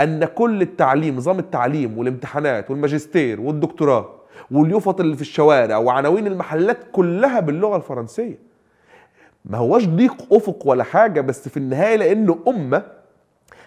أن 0.00 0.24
كل 0.24 0.62
التعليم 0.62 1.16
نظام 1.16 1.38
التعليم 1.38 1.98
والامتحانات 1.98 2.70
والماجستير 2.70 3.40
والدكتوراه 3.40 4.08
واليوفط 4.50 5.00
اللي 5.00 5.14
في 5.16 5.20
الشوارع 5.22 5.76
وعناوين 5.76 6.26
المحلات 6.26 6.78
كلها 6.92 7.40
باللغة 7.40 7.76
الفرنسية. 7.76 8.38
ما 9.48 9.58
هوش 9.58 9.86
ضيق 9.86 10.32
أفق 10.32 10.66
ولا 10.66 10.84
حاجة 10.84 11.20
بس 11.20 11.48
في 11.48 11.56
النهاية 11.56 11.96
لأنه 11.96 12.38
أمة 12.48 12.82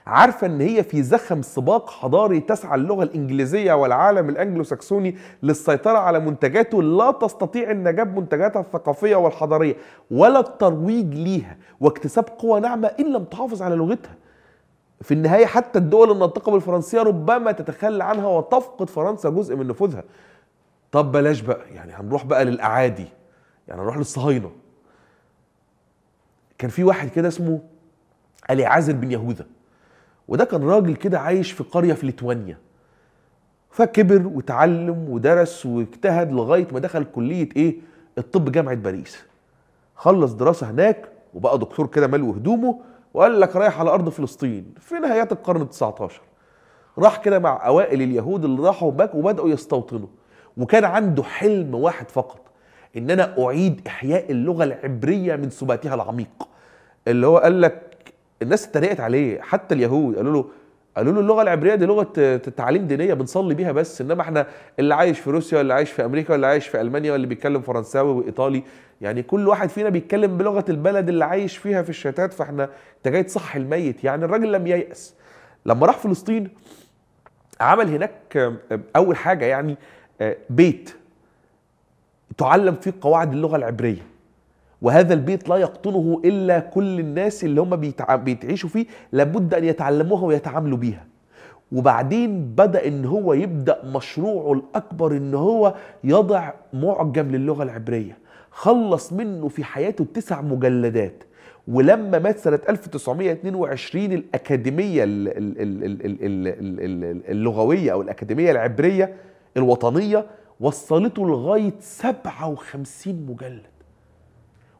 عارفة 0.07 0.47
إن 0.47 0.61
هي 0.61 0.83
في 0.83 1.03
زخم 1.03 1.41
سباق 1.41 1.89
حضاري 1.89 2.39
تسعى 2.39 2.75
اللغة 2.75 3.03
الإنجليزية 3.03 3.73
والعالم 3.73 4.29
الانجلو 4.29 4.63
ساكسوني 4.63 5.15
للسيطرة 5.43 5.97
على 5.97 6.19
منتجاته 6.19 6.83
لا 6.83 7.11
تستطيع 7.11 7.71
النجاه 7.71 8.03
بمنتجاتها 8.03 8.59
الثقافية 8.59 9.15
والحضارية 9.15 9.75
ولا 10.11 10.39
الترويج 10.39 11.13
ليها 11.15 11.57
واكتساب 11.79 12.25
قوى 12.37 12.59
ناعمة 12.59 12.87
إن 12.99 13.13
لم 13.13 13.23
تحافظ 13.23 13.61
على 13.61 13.75
لغتها. 13.75 14.15
في 15.01 15.13
النهاية 15.13 15.45
حتى 15.45 15.79
الدول 15.79 16.11
الناطقة 16.11 16.51
بالفرنسية 16.51 17.01
ربما 17.01 17.51
تتخلى 17.51 18.03
عنها 18.03 18.27
وتفقد 18.27 18.89
فرنسا 18.89 19.29
جزء 19.29 19.55
من 19.55 19.67
نفوذها. 19.67 20.03
طب 20.91 21.11
بلاش 21.11 21.41
بقى 21.41 21.59
يعني 21.75 21.93
هنروح 21.93 22.25
بقى 22.25 22.45
للأعادي 22.45 23.07
يعني 23.67 23.81
نروح 23.81 23.97
للصهاينة. 23.97 24.51
كان 26.61 26.69
في 26.69 26.83
واحد 26.83 27.09
كده 27.09 27.27
اسمه 27.27 27.59
أليعازر 28.49 28.93
بن 28.93 29.11
يهوذا. 29.11 29.45
وده 30.27 30.45
كان 30.45 30.63
راجل 30.63 30.95
كده 30.95 31.19
عايش 31.19 31.51
في 31.51 31.63
قرية 31.63 31.93
في 31.93 32.05
ليتوانيا. 32.05 32.57
فكبر 33.71 34.27
وتعلم 34.27 35.09
ودرس 35.09 35.65
واجتهد 35.65 36.31
لغاية 36.31 36.67
ما 36.71 36.79
دخل 36.79 37.03
كلية 37.03 37.49
إيه؟ 37.55 37.75
الطب 38.17 38.51
جامعة 38.51 38.75
باريس. 38.75 39.17
خلص 39.95 40.33
دراسة 40.33 40.69
هناك 40.71 41.09
وبقى 41.33 41.59
دكتور 41.59 41.87
كده 41.87 42.07
ملو 42.07 42.31
هدومه 42.31 42.79
وقال 43.13 43.39
لك 43.39 43.55
رايح 43.55 43.79
على 43.79 43.89
أرض 43.89 44.09
فلسطين 44.09 44.73
في 44.79 44.95
نهايات 44.95 45.31
القرن 45.31 45.67
ال19 45.67 46.11
راح 46.97 47.17
كده 47.17 47.39
مع 47.39 47.67
أوائل 47.67 48.01
اليهود 48.01 48.45
اللي 48.45 48.61
راحوا 48.61 48.91
باك 48.91 49.15
وبدأوا 49.15 49.49
يستوطنوا. 49.49 50.07
وكان 50.57 50.85
عنده 50.85 51.23
حلم 51.23 51.75
واحد 51.75 52.11
فقط 52.11 52.39
إن 52.97 53.09
أنا 53.11 53.35
أعيد 53.39 53.81
إحياء 53.87 54.31
اللغة 54.31 54.63
العبرية 54.63 55.35
من 55.35 55.49
سباتها 55.49 55.95
العميق. 55.95 56.50
اللي 57.07 57.27
هو 57.27 57.37
قال 57.37 57.61
لك 57.61 57.81
الناس 58.41 58.67
اتريقت 58.67 58.99
عليه 58.99 59.41
حتى 59.41 59.75
اليهود 59.75 60.15
قالوا 60.15 60.33
له 60.33 60.45
قالوا 60.97 61.13
له 61.13 61.19
اللغة 61.19 61.41
العبرية 61.41 61.75
دي 61.75 61.85
لغة 61.85 62.03
ت- 62.03 62.19
تعليم 62.57 62.87
دينية 62.87 63.13
بنصلي 63.13 63.53
بيها 63.55 63.71
بس 63.71 64.01
إنما 64.01 64.21
إحنا 64.21 64.47
اللي 64.79 64.95
عايش 64.95 65.19
في 65.19 65.29
روسيا 65.29 65.57
واللي 65.57 65.73
عايش 65.73 65.91
في 65.91 66.05
أمريكا 66.05 66.31
واللي 66.31 66.47
عايش 66.47 66.67
في 66.67 66.81
ألمانيا 66.81 67.11
واللي 67.11 67.27
بيتكلم 67.27 67.61
فرنساوي 67.61 68.11
وإيطالي 68.11 68.63
يعني 69.01 69.23
كل 69.23 69.47
واحد 69.47 69.69
فينا 69.69 69.89
بيتكلم 69.89 70.37
بلغة 70.37 70.65
البلد 70.69 71.09
اللي 71.09 71.25
عايش 71.25 71.57
فيها 71.57 71.81
في 71.81 71.89
الشتات 71.89 72.33
فإحنا 72.33 72.63
أنت 72.97 73.07
جاي 73.07 73.23
تصحي 73.23 73.59
الميت. 73.59 74.03
يعني 74.03 74.25
الراجل 74.25 74.51
لم 74.51 74.67
ييأس. 74.67 75.13
لما 75.65 75.85
راح 75.87 75.97
فلسطين 75.97 76.49
عمل 77.61 77.87
هناك 77.89 78.51
أول 78.95 79.15
حاجة 79.15 79.45
يعني 79.45 79.77
آه، 80.21 80.37
بيت 80.49 80.95
تعلم 82.37 82.75
فيه 82.75 82.93
قواعد 83.01 83.33
اللغة 83.33 83.55
العبرية. 83.55 84.01
وهذا 84.81 85.13
البيت 85.13 85.49
لا 85.49 85.55
يقطنه 85.57 86.21
الا 86.25 86.59
كل 86.59 86.99
الناس 86.99 87.43
اللي 87.43 87.61
هم 87.61 87.75
بيتع... 87.75 88.15
بيتعيشوا 88.15 88.69
فيه 88.69 88.85
لابد 89.11 89.53
ان 89.53 89.63
يتعلموها 89.63 90.23
ويتعاملوا 90.23 90.77
بيها 90.77 91.05
وبعدين 91.71 92.45
بدا 92.55 92.87
ان 92.87 93.05
هو 93.05 93.33
يبدا 93.33 93.81
مشروعه 93.85 94.53
الاكبر 94.53 95.11
ان 95.17 95.33
هو 95.33 95.75
يضع 96.03 96.51
معجم 96.73 97.27
للغه 97.31 97.63
العبريه 97.63 98.17
خلص 98.51 99.13
منه 99.13 99.47
في 99.47 99.63
حياته 99.63 100.05
تسع 100.13 100.41
مجلدات 100.41 101.23
ولما 101.67 102.19
مات 102.19 102.39
سنة 102.39 102.59
1922 102.69 104.05
الأكاديمية 104.11 105.03
ال- 105.03 105.27
ال- 105.27 105.61
ال- 105.61 105.83
ال- 105.83 106.05
ال- 106.05 106.47
ال- 106.47 107.03
ال- 107.03 107.31
اللغوية 107.31 107.91
أو 107.93 108.01
الأكاديمية 108.01 108.51
العبرية 108.51 109.13
الوطنية 109.57 110.25
وصلته 110.59 111.27
لغاية 111.27 111.73
57 111.79 113.25
مجلد 113.29 113.61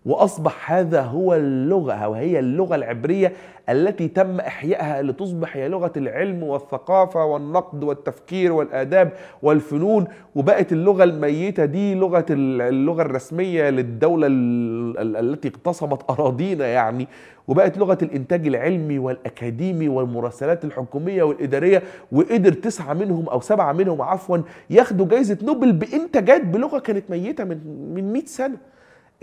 وأصبح 0.06 0.72
هذا 0.72 1.02
هو 1.02 1.34
اللغة 1.36 1.94
أو 1.94 2.14
هي 2.14 2.40
اللغة 2.40 2.76
العبرية 2.76 3.34
التي 3.70 4.08
تم 4.08 4.40
إحيائها 4.40 5.02
لتصبح 5.02 5.58
هي 5.58 5.68
لغة 5.70 5.92
العلم 5.98 6.44
والثقافة 6.44 7.26
والنقد 7.26 7.84
والتفكير 7.84 8.52
والآداب 8.54 9.12
والفنون. 9.44 10.08
وبقت 10.36 10.72
اللغة 10.72 11.04
الميتة 11.04 11.66
دي 11.66 11.96
لغة 11.96 12.26
ال- 12.30 12.62
اللغة 12.62 13.02
الرسمية 13.02 13.70
للدولة 13.70 14.28
ال- 14.28 14.98
ال- 14.98 15.18
التي 15.18 15.48
اغتصبت 15.48 16.02
أراضينا 16.10 16.68
يعني. 16.68 17.08
وبقت 17.48 17.78
لغة 17.78 17.98
الإنتاج 18.02 18.48
العلمي 18.48 19.00
والأكاديمي 19.00 19.90
والمراسلات 19.90 20.66
الحكومية 20.66 21.24
والإدارية 21.24 21.84
وقدر 22.12 22.54
تسعة 22.54 22.94
منهم 22.94 23.30
أو 23.30 23.42
سبعة 23.42 23.72
منهم 23.74 24.02
عفوا 24.02 24.38
ياخدوا 24.70 25.06
جائزه 25.08 25.38
نوبل 25.44 25.72
بإنتاجات 25.72 26.46
بلغة 26.46 26.80
كانت 26.80 27.04
ميتة 27.12 27.44
من 27.44 27.58
من 27.94 28.14
100 28.14 28.26
سنة. 28.26 28.58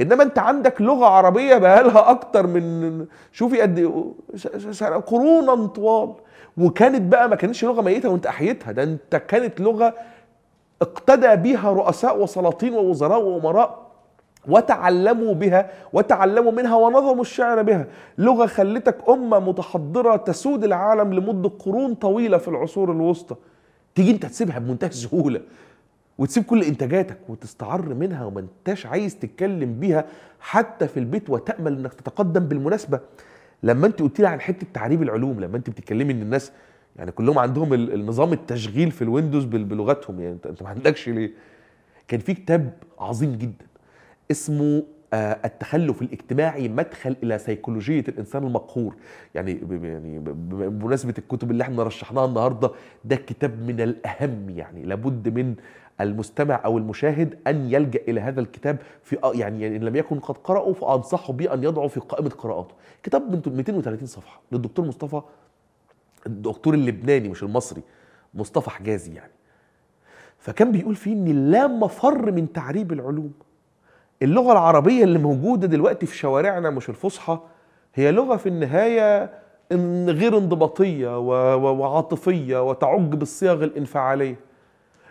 إنما 0.00 0.22
أنت 0.22 0.38
عندك 0.38 0.82
لغة 0.82 1.06
عربية 1.06 1.56
بقالها 1.56 2.10
أكتر 2.10 2.46
من 2.46 3.06
شوفي 3.32 3.60
قد 3.60 3.78
إيه، 3.78 4.96
قرونا 5.06 5.66
طوال. 5.66 6.14
وكانت 6.58 7.12
بقى 7.12 7.28
ما 7.28 7.36
كانتش 7.36 7.64
لغة 7.64 7.82
ميتة 7.82 8.08
وأنت 8.08 8.26
أحيتها 8.26 8.72
ده 8.72 8.82
أنت 8.82 9.16
كانت 9.16 9.60
لغة 9.60 9.94
اقتدى 10.82 11.36
بها 11.36 11.70
رؤساء 11.70 12.22
وسلاطين 12.22 12.74
ووزراء 12.74 13.20
وأمراء 13.20 13.88
وتعلموا 14.48 15.34
بها 15.34 15.70
وتعلموا 15.92 16.52
منها 16.52 16.76
ونظموا 16.76 17.20
الشعر 17.20 17.62
بها. 17.62 17.86
لغة 18.18 18.46
خلتك 18.46 18.96
أمة 19.08 19.38
متحضرة 19.38 20.16
تسود 20.16 20.64
العالم 20.64 21.14
لمدة 21.14 21.50
قرون 21.64 21.94
طويلة 21.94 22.38
في 22.38 22.48
العصور 22.48 22.92
الوسطى. 22.92 23.34
تيجي 23.94 24.10
أنت 24.10 24.26
تسيبها 24.26 24.58
بمنتهى 24.58 24.88
السهولة. 24.88 25.40
وتسيب 26.18 26.44
كل 26.44 26.62
إنتاجاتك 26.62 27.18
وتستعر 27.28 27.94
منها 27.94 28.24
وما 28.24 28.40
انتاش 28.40 28.86
عايز 28.86 29.18
تتكلم 29.18 29.80
بيها 29.80 30.04
حتى 30.40 30.88
في 30.88 31.00
البيت 31.00 31.30
وتأمل 31.30 31.78
إنك 31.78 31.94
تتقدم 31.94 32.40
بالمناسبة. 32.44 33.00
لما 33.62 33.86
أنت 33.86 34.02
قلت 34.02 34.20
لي 34.20 34.26
عن 34.28 34.40
حتة 34.40 34.66
تعريب 34.74 35.02
العلوم 35.02 35.40
لما 35.40 35.56
أنت 35.56 35.70
بتتكلمي 35.70 36.12
إن 36.12 36.22
الناس 36.22 36.52
يعني 36.96 37.10
كلهم 37.12 37.38
عندهم 37.38 37.74
ال- 37.74 37.94
النظام 37.94 38.32
التشغيل 38.32 38.90
في 38.90 39.02
الويندوز 39.02 39.44
بلغتهم 39.44 40.20
يعني 40.20 40.38
انت 40.46 40.62
ما 40.62 40.68
عندكش 40.68 41.08
ليه؟ 41.08 41.30
كان 42.08 42.20
في 42.20 42.34
كتاب 42.34 42.72
عظيم 42.98 43.32
جدا 43.36 43.66
اسمه 44.30 44.82
آه، 45.12 45.38
التخلف 45.44 46.02
الاجتماعي 46.02 46.68
مدخل 46.68 47.16
إلى 47.22 47.38
سيكولوجية 47.38 48.04
الإنسان 48.08 48.44
المقهور. 48.46 48.94
يعني 49.34 49.60
يعني 49.82 50.18
بمناسبة 50.18 51.14
الكتب 51.18 51.50
اللي 51.50 51.62
إحنا 51.62 51.82
رشحناها 51.82 52.24
النهارده 52.24 52.70
ده 53.04 53.16
كتاب 53.16 53.62
من 53.62 53.80
الأهم 53.80 54.50
يعني 54.50 54.82
لابد 54.82 55.28
من 55.28 55.54
المستمع 56.00 56.60
أو 56.64 56.78
المشاهد 56.78 57.38
أن 57.46 57.70
يلجأ 57.72 58.00
إلى 58.08 58.20
هذا 58.20 58.40
الكتاب 58.40 58.76
في 59.02 59.18
يعني 59.34 59.66
إن 59.76 59.84
لم 59.84 59.96
يكن 59.96 60.18
قد 60.18 60.36
قرأه 60.38 60.72
فأنصحه 60.72 61.32
به 61.32 61.54
ان 61.54 61.64
يضعه 61.64 61.88
في 61.88 62.00
قائمة 62.00 62.30
قراءاته. 62.30 62.74
كتاب 63.02 63.46
من 63.48 63.56
230 63.56 64.06
صفحة 64.06 64.40
للدكتور 64.52 64.84
مصطفى 64.86 65.20
الدكتور 66.26 66.74
اللبناني 66.74 67.28
مش 67.28 67.42
المصري 67.42 67.82
مصطفى 68.34 68.70
حجازي 68.70 69.14
يعني. 69.14 69.32
فكان 70.38 70.72
بيقول 70.72 70.94
فيه 70.94 71.12
إن 71.12 71.50
لا 71.50 71.66
مفر 71.66 72.32
من 72.32 72.52
تعريب 72.52 72.92
العلوم. 72.92 73.32
اللغة 74.22 74.52
العربية 74.52 75.04
اللي 75.04 75.18
موجودة 75.18 75.66
دلوقتي 75.66 76.06
في 76.06 76.16
شوارعنا 76.16 76.70
مش 76.70 76.88
الفصحى 76.88 77.38
هي 77.94 78.12
لغة 78.12 78.36
في 78.36 78.48
النهاية 78.48 79.30
غير 80.08 80.38
انضباطية 80.38 81.18
وعاطفية 81.56 82.68
وتعج 82.70 83.14
بالصيغ 83.14 83.64
الانفعالية. 83.64 84.36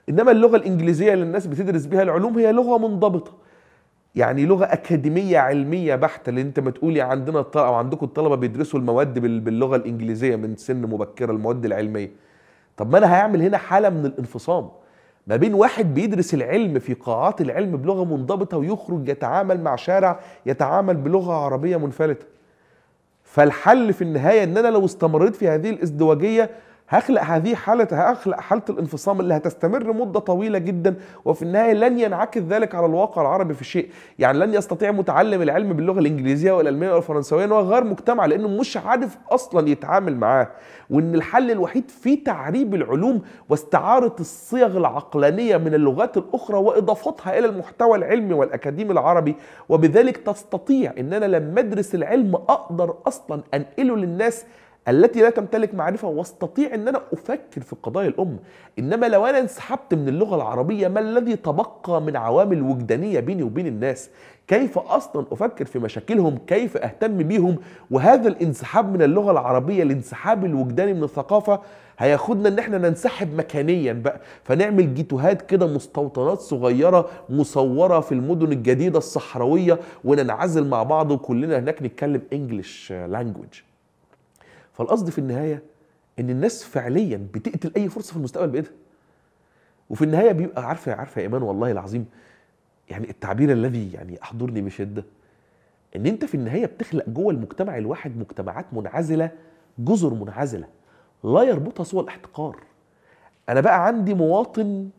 إنما 0.10 0.32
اللغة 0.32 0.56
الإنجليزية 0.58 1.14
اللي 1.14 1.24
الناس 1.26 1.48
بتدرس 1.48 1.86
بها 1.86 2.02
العلوم 2.02 2.38
هي 2.38 2.52
لغة 2.52 2.78
منضبطة. 2.88 3.32
يعني 4.16 4.46
لغة 4.46 4.66
أكاديمية 4.66 5.38
علمية 5.38 5.96
بحتة 5.96 6.30
اللي 6.30 6.42
أنت 6.42 6.60
ما 6.60 6.72
تقولي 6.72 7.02
عندنا 7.02 7.40
الط- 7.40 7.58
أو 7.58 7.74
عندكم 7.74 8.06
الطلبة 8.06 8.36
بيدرسوا 8.36 8.80
المواد 8.80 9.20
بال- 9.20 9.40
باللغة 9.40 9.76
الإنجليزية 9.76 10.36
من 10.36 10.56
سن 10.56 10.82
مبكرة 10.82 11.32
المواد 11.32 11.66
العلمية. 11.66 12.12
طب 12.78 12.92
ما 12.92 12.98
أنا 12.98 13.16
هيعمل 13.16 13.42
هنا 13.42 13.58
حالة 13.58 13.90
من 13.90 14.06
الانفصام. 14.06 14.70
ما 15.28 15.36
بين 15.36 15.54
واحد 15.54 15.94
بيدرس 15.94 16.34
العلم 16.34 16.80
في 16.80 16.94
قاعات 16.94 17.42
العلم 17.42 17.78
بلغة 17.78 18.04
منضبطة 18.04 18.58
ويخرج 18.58 19.10
يتعامل 19.10 19.62
مع 19.62 19.76
شارع 19.76 20.20
يتعامل 20.46 20.98
بلغة 20.98 21.34
عربية 21.34 21.78
منفلتة. 21.78 22.26
فالحل 23.24 23.94
في 23.94 24.02
النهاية 24.02 24.44
إن 24.44 24.58
أنا 24.58 24.68
لو 24.68 24.86
استمريت 24.86 25.36
في 25.36 25.48
هذه 25.48 25.70
الازدواجية 25.70 26.50
هخلق 26.90 27.22
هذه 27.22 27.56
حالة 27.56 27.88
هخلق 27.92 28.40
حالة 28.40 28.62
الانفصام 28.70 29.20
اللي 29.20 29.34
هتستمر 29.34 29.94
مدة 29.94 30.20
طويلة 30.20 30.58
جدا 30.60 30.96
وفي 31.26 31.42
النهاية 31.42 31.74
لن 31.74 32.00
ينعكس 32.00 32.42
ذلك 32.42 32.76
على 32.76 32.86
الواقع 32.86 33.22
العربي 33.22 33.54
في 33.54 33.64
شيء. 33.64 33.90
يعني 34.20 34.38
لن 34.40 34.54
يستطيع 34.54 34.92
متعلم 34.92 35.42
العلم 35.42 35.74
باللغة 35.74 36.00
الإنجليزية 36.00 36.52
والألمانية 36.52 36.94
والفرنسوية 36.94 37.46
أنه 37.46 37.60
غير 37.60 37.84
مجتمع 37.84 38.26
لأنه 38.26 38.48
مش 38.48 38.78
عارف 38.78 39.18
أصلا 39.32 39.70
يتعامل 39.70 40.18
معاه. 40.18 40.48
وأن 40.90 41.16
الحل 41.16 41.52
الوحيد 41.52 41.92
في 41.92 42.16
تعريب 42.16 42.76
العلوم 42.76 43.22
واستعارة 43.50 44.16
الصيغ 44.20 44.78
العقلانية 44.78 45.58
من 45.58 45.74
اللغات 45.74 46.18
الأخرى 46.18 46.58
وإضافتها 46.58 47.40
إلى 47.40 47.48
المحتوى 47.48 47.98
العلمي 47.98 48.34
والأكاديمي 48.34 48.92
العربي 48.92 49.36
وبذلك 49.70 50.18
تستطيع 50.18 50.94
أن 51.00 51.14
أنا 51.14 51.26
لما 51.26 51.60
أدرس 51.60 51.96
العلم 51.96 52.36
أقدر 52.36 52.96
أصلا 53.08 53.42
أنقله 53.54 53.96
للناس 53.96 54.46
التي 54.88 55.22
لا 55.22 55.30
تمتلك 55.30 55.76
معرفة 55.76 56.08
واستطيع 56.08 56.74
إن 56.76 56.88
أنا 56.88 57.02
أفكر 57.14 57.62
في 57.62 57.76
قضايا 57.84 58.08
الامة 58.08 58.38
إنما 58.80 59.06
لو 59.06 59.26
أنا 59.26 59.40
انسحبت 59.40 59.94
من 59.94 60.08
اللغة 60.08 60.36
العربية 60.36 60.88
ما 60.88 61.00
الذي 61.00 61.36
تبقى 61.36 62.02
من 62.02 62.16
عوامل 62.16 62.62
وجدانية 62.62 63.20
بيني 63.20 63.44
وبين 63.44 63.68
الناس؟ 63.68 64.10
كيف 64.48 64.78
أصلا 64.78 65.26
أفكر 65.32 65.66
في 65.66 65.80
مشاكلهم؟ 65.80 66.38
كيف 66.48 66.78
أهتم 66.78 67.18
بيهم؟ 67.18 67.56
وهذا 67.92 68.28
الانسحاب 68.28 68.94
من 68.94 69.02
اللغة 69.02 69.32
العربية 69.32 69.84
الانسحاب 69.84 70.46
الوجداني 70.46 70.94
من 70.94 71.04
الثقافة 71.04 71.62
هياخدنا 72.00 72.50
إن 72.50 72.60
إحنا 72.60 72.78
ننسحب 72.78 73.34
مكانيا 73.36 73.94
بقى. 73.94 74.22
فنعمل 74.44 74.94
جيتوهات 74.94 75.42
كده 75.42 75.68
مستوطنات 75.68 76.40
صغيرة 76.40 77.10
مصورة 77.30 78.00
في 78.00 78.12
المدن 78.12 78.52
الجديدة 78.52 78.98
الصحراوية 78.98 79.80
وننعزل 80.04 80.68
مع 80.68 80.84
بعض 80.84 81.12
وكلنا 81.12 81.60
هناك 81.60 81.82
نتكلم 81.84 82.22
انجلش 82.34 82.92
لانجوج 82.92 83.62
فالقصد 84.78 85.10
في 85.10 85.20
النهاية 85.20 85.64
إن 86.20 86.30
الناس 86.30 86.64
فعليا 86.64 87.28
بتقتل 87.34 87.72
أي 87.78 87.90
فرصة 87.90 88.12
في 88.12 88.18
المستقبل 88.18 88.48
بإيدها. 88.52 88.72
وفي 89.90 90.04
النهاية 90.04 90.32
بيبقى 90.32 90.68
عارفه 90.68 90.94
عارفة 90.94 91.20
يا 91.22 91.26
إيمان 91.26 91.41
والله 91.41 91.72
العظيم 91.72 92.06
يعني 92.90 93.10
التعبير 93.10 93.52
الذي 93.52 93.91
يعني 93.94 94.22
أحضرني 94.24 94.62
بشده 94.62 95.04
إن 95.95 96.06
أنت 96.06 96.26
في 96.26 96.36
النهاية 96.36 96.66
بتخلق 96.66 97.10
جوه 97.10 97.34
المجتمع 97.34 97.78
الواحد 97.78 98.18
مجتمعات 98.18 98.66
منعزلة 98.74 99.32
جزر 99.80 100.14
منعزلة 100.14 100.68
لا 101.24 101.44
يربطها 101.44 101.84
سوى 101.84 102.04
الاحتقار. 102.04 102.60
أنا 103.49 103.62
بقى 103.62 103.86
عندي 103.88 104.14
مواطن 104.14 104.90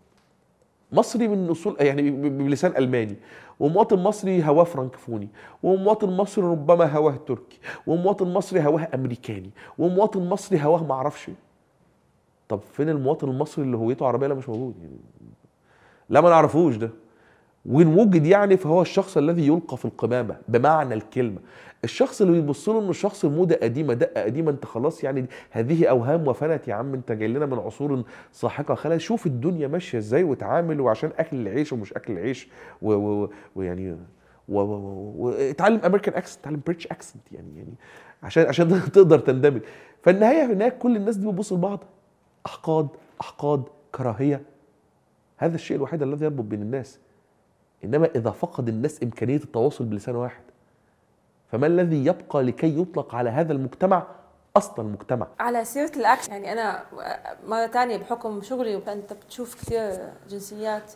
مصري 0.92 1.28
من 1.28 1.48
اصول 1.48 1.76
يعني 1.80 2.10
بلسان 2.10 2.76
ألماني. 2.76 3.16
ومواطن 3.60 3.98
مصري 3.98 4.44
هواه 4.44 4.64
فرنكفوني 4.64 5.28
ومواطن 5.62 6.16
مصري 6.16 6.44
ربما 6.44 6.97
هواه 6.97 7.16
تركي 7.16 7.59
ومواطن 7.86 8.32
مصري 8.32 8.60
هواه 8.66 8.89
أمريكاني 8.94 9.51
ومواطن 9.78 10.28
مصري 10.28 10.64
هواه 10.64 10.85
معرفش. 10.85 11.30
طب 12.48 12.60
فين 12.72 12.89
المواطن 12.89 13.28
المصري 13.28 13.64
اللي 13.64 13.76
هويته 13.76 14.06
عربية؟ 14.06 14.26
لا 14.26 14.35
مش 14.35 14.48
موجود. 14.48 14.74
يعني 14.82 14.97
لا 16.09 16.20
ما 16.20 16.30
نعرفوش 16.30 16.76
ده. 16.76 16.90
وإن 17.68 17.86
وجد 17.98 18.26
يعني 18.26 18.56
فهو 18.56 18.82
الشخص 18.82 19.16
الذي 19.16 19.46
يلقى 19.46 19.76
في 19.76 19.84
القمامة 19.84 20.36
بمعنى 20.48 20.94
الكلمة. 20.94 21.38
الشخص 21.84 22.20
اللي 22.20 22.32
بيبص 22.32 22.68
له 22.68 22.78
إنه 22.80 22.92
شخص 22.92 23.24
موضة 23.24 23.54
قديمة 23.54 23.94
دقة 23.94 24.22
قديمة 24.22 24.50
أنت 24.50 24.64
خلاص 24.64 25.04
يعني 25.04 25.26
هذه 25.50 25.86
أوهام 25.86 26.28
وفنت 26.28 26.68
يا 26.68 26.74
عم 26.74 26.94
أنت 26.94 27.12
جاي 27.12 27.28
لنا 27.28 27.46
من 27.46 27.58
عصور 27.58 28.02
ساحقة. 28.32 28.74
خلاص 28.74 29.00
شوف 29.00 29.26
الدنيا 29.26 29.68
ماشية 29.68 29.98
إزاي 29.98 30.24
وتعامل 30.24 30.80
وعشان 30.80 31.10
أكل 31.18 31.36
العيش 31.36 31.72
ومش 31.72 31.92
أكل 31.92 32.12
العيش 32.12 32.48
ويعني 32.82 33.96
واتعلم 34.48 35.80
American 35.84 36.14
accent 36.14 36.40
اتعلم 36.40 36.60
British 36.66 36.86
accent 36.86 37.32
يعني 37.32 37.56
يعني 37.56 37.74
عشان 38.22 38.46
عشان 38.46 38.68
تقدر 38.92 39.18
تندمج. 39.18 39.60
فالنهاية 40.02 40.52
هناك 40.52 40.78
كل 40.78 40.96
الناس 40.96 41.16
دي 41.16 41.26
بتبص 41.26 41.52
لبعض 41.52 41.84
أحقاد 42.46 42.88
أحقاد 43.20 43.62
كراهية. 43.94 44.42
هذا 45.36 45.54
الشيء 45.54 45.76
الوحيد 45.76 46.02
الذي 46.02 46.24
يربط 46.24 46.44
بين 46.44 46.62
الناس. 46.62 46.98
إنما 47.84 48.06
إذا 48.16 48.30
فقد 48.30 48.68
الناس 48.68 49.02
إمكانية 49.02 49.36
التواصل 49.36 49.84
بلسان 49.84 50.16
واحد 50.16 50.42
فما 51.52 51.66
الذي 51.66 52.05
يبقى 52.06 52.42
لكي 52.42 52.80
يطلق 52.80 53.14
على 53.14 53.30
هذا 53.30 53.52
المجتمع 53.52 54.06
أصلا 54.56 54.84
مجتمع؟ 54.88 55.26
على 55.40 55.64
سيرة 55.64 55.92
الأكل 55.96 56.32
يعني 56.32 56.52
أنا 56.52 56.84
مرة 57.46 57.66
ثانية 57.66 57.96
بحكم 57.96 58.42
شغلي 58.42 58.76
وأنت 58.76 59.12
بتشوف 59.12 59.55
كثير 59.55 60.12
جنسيات 60.28 60.92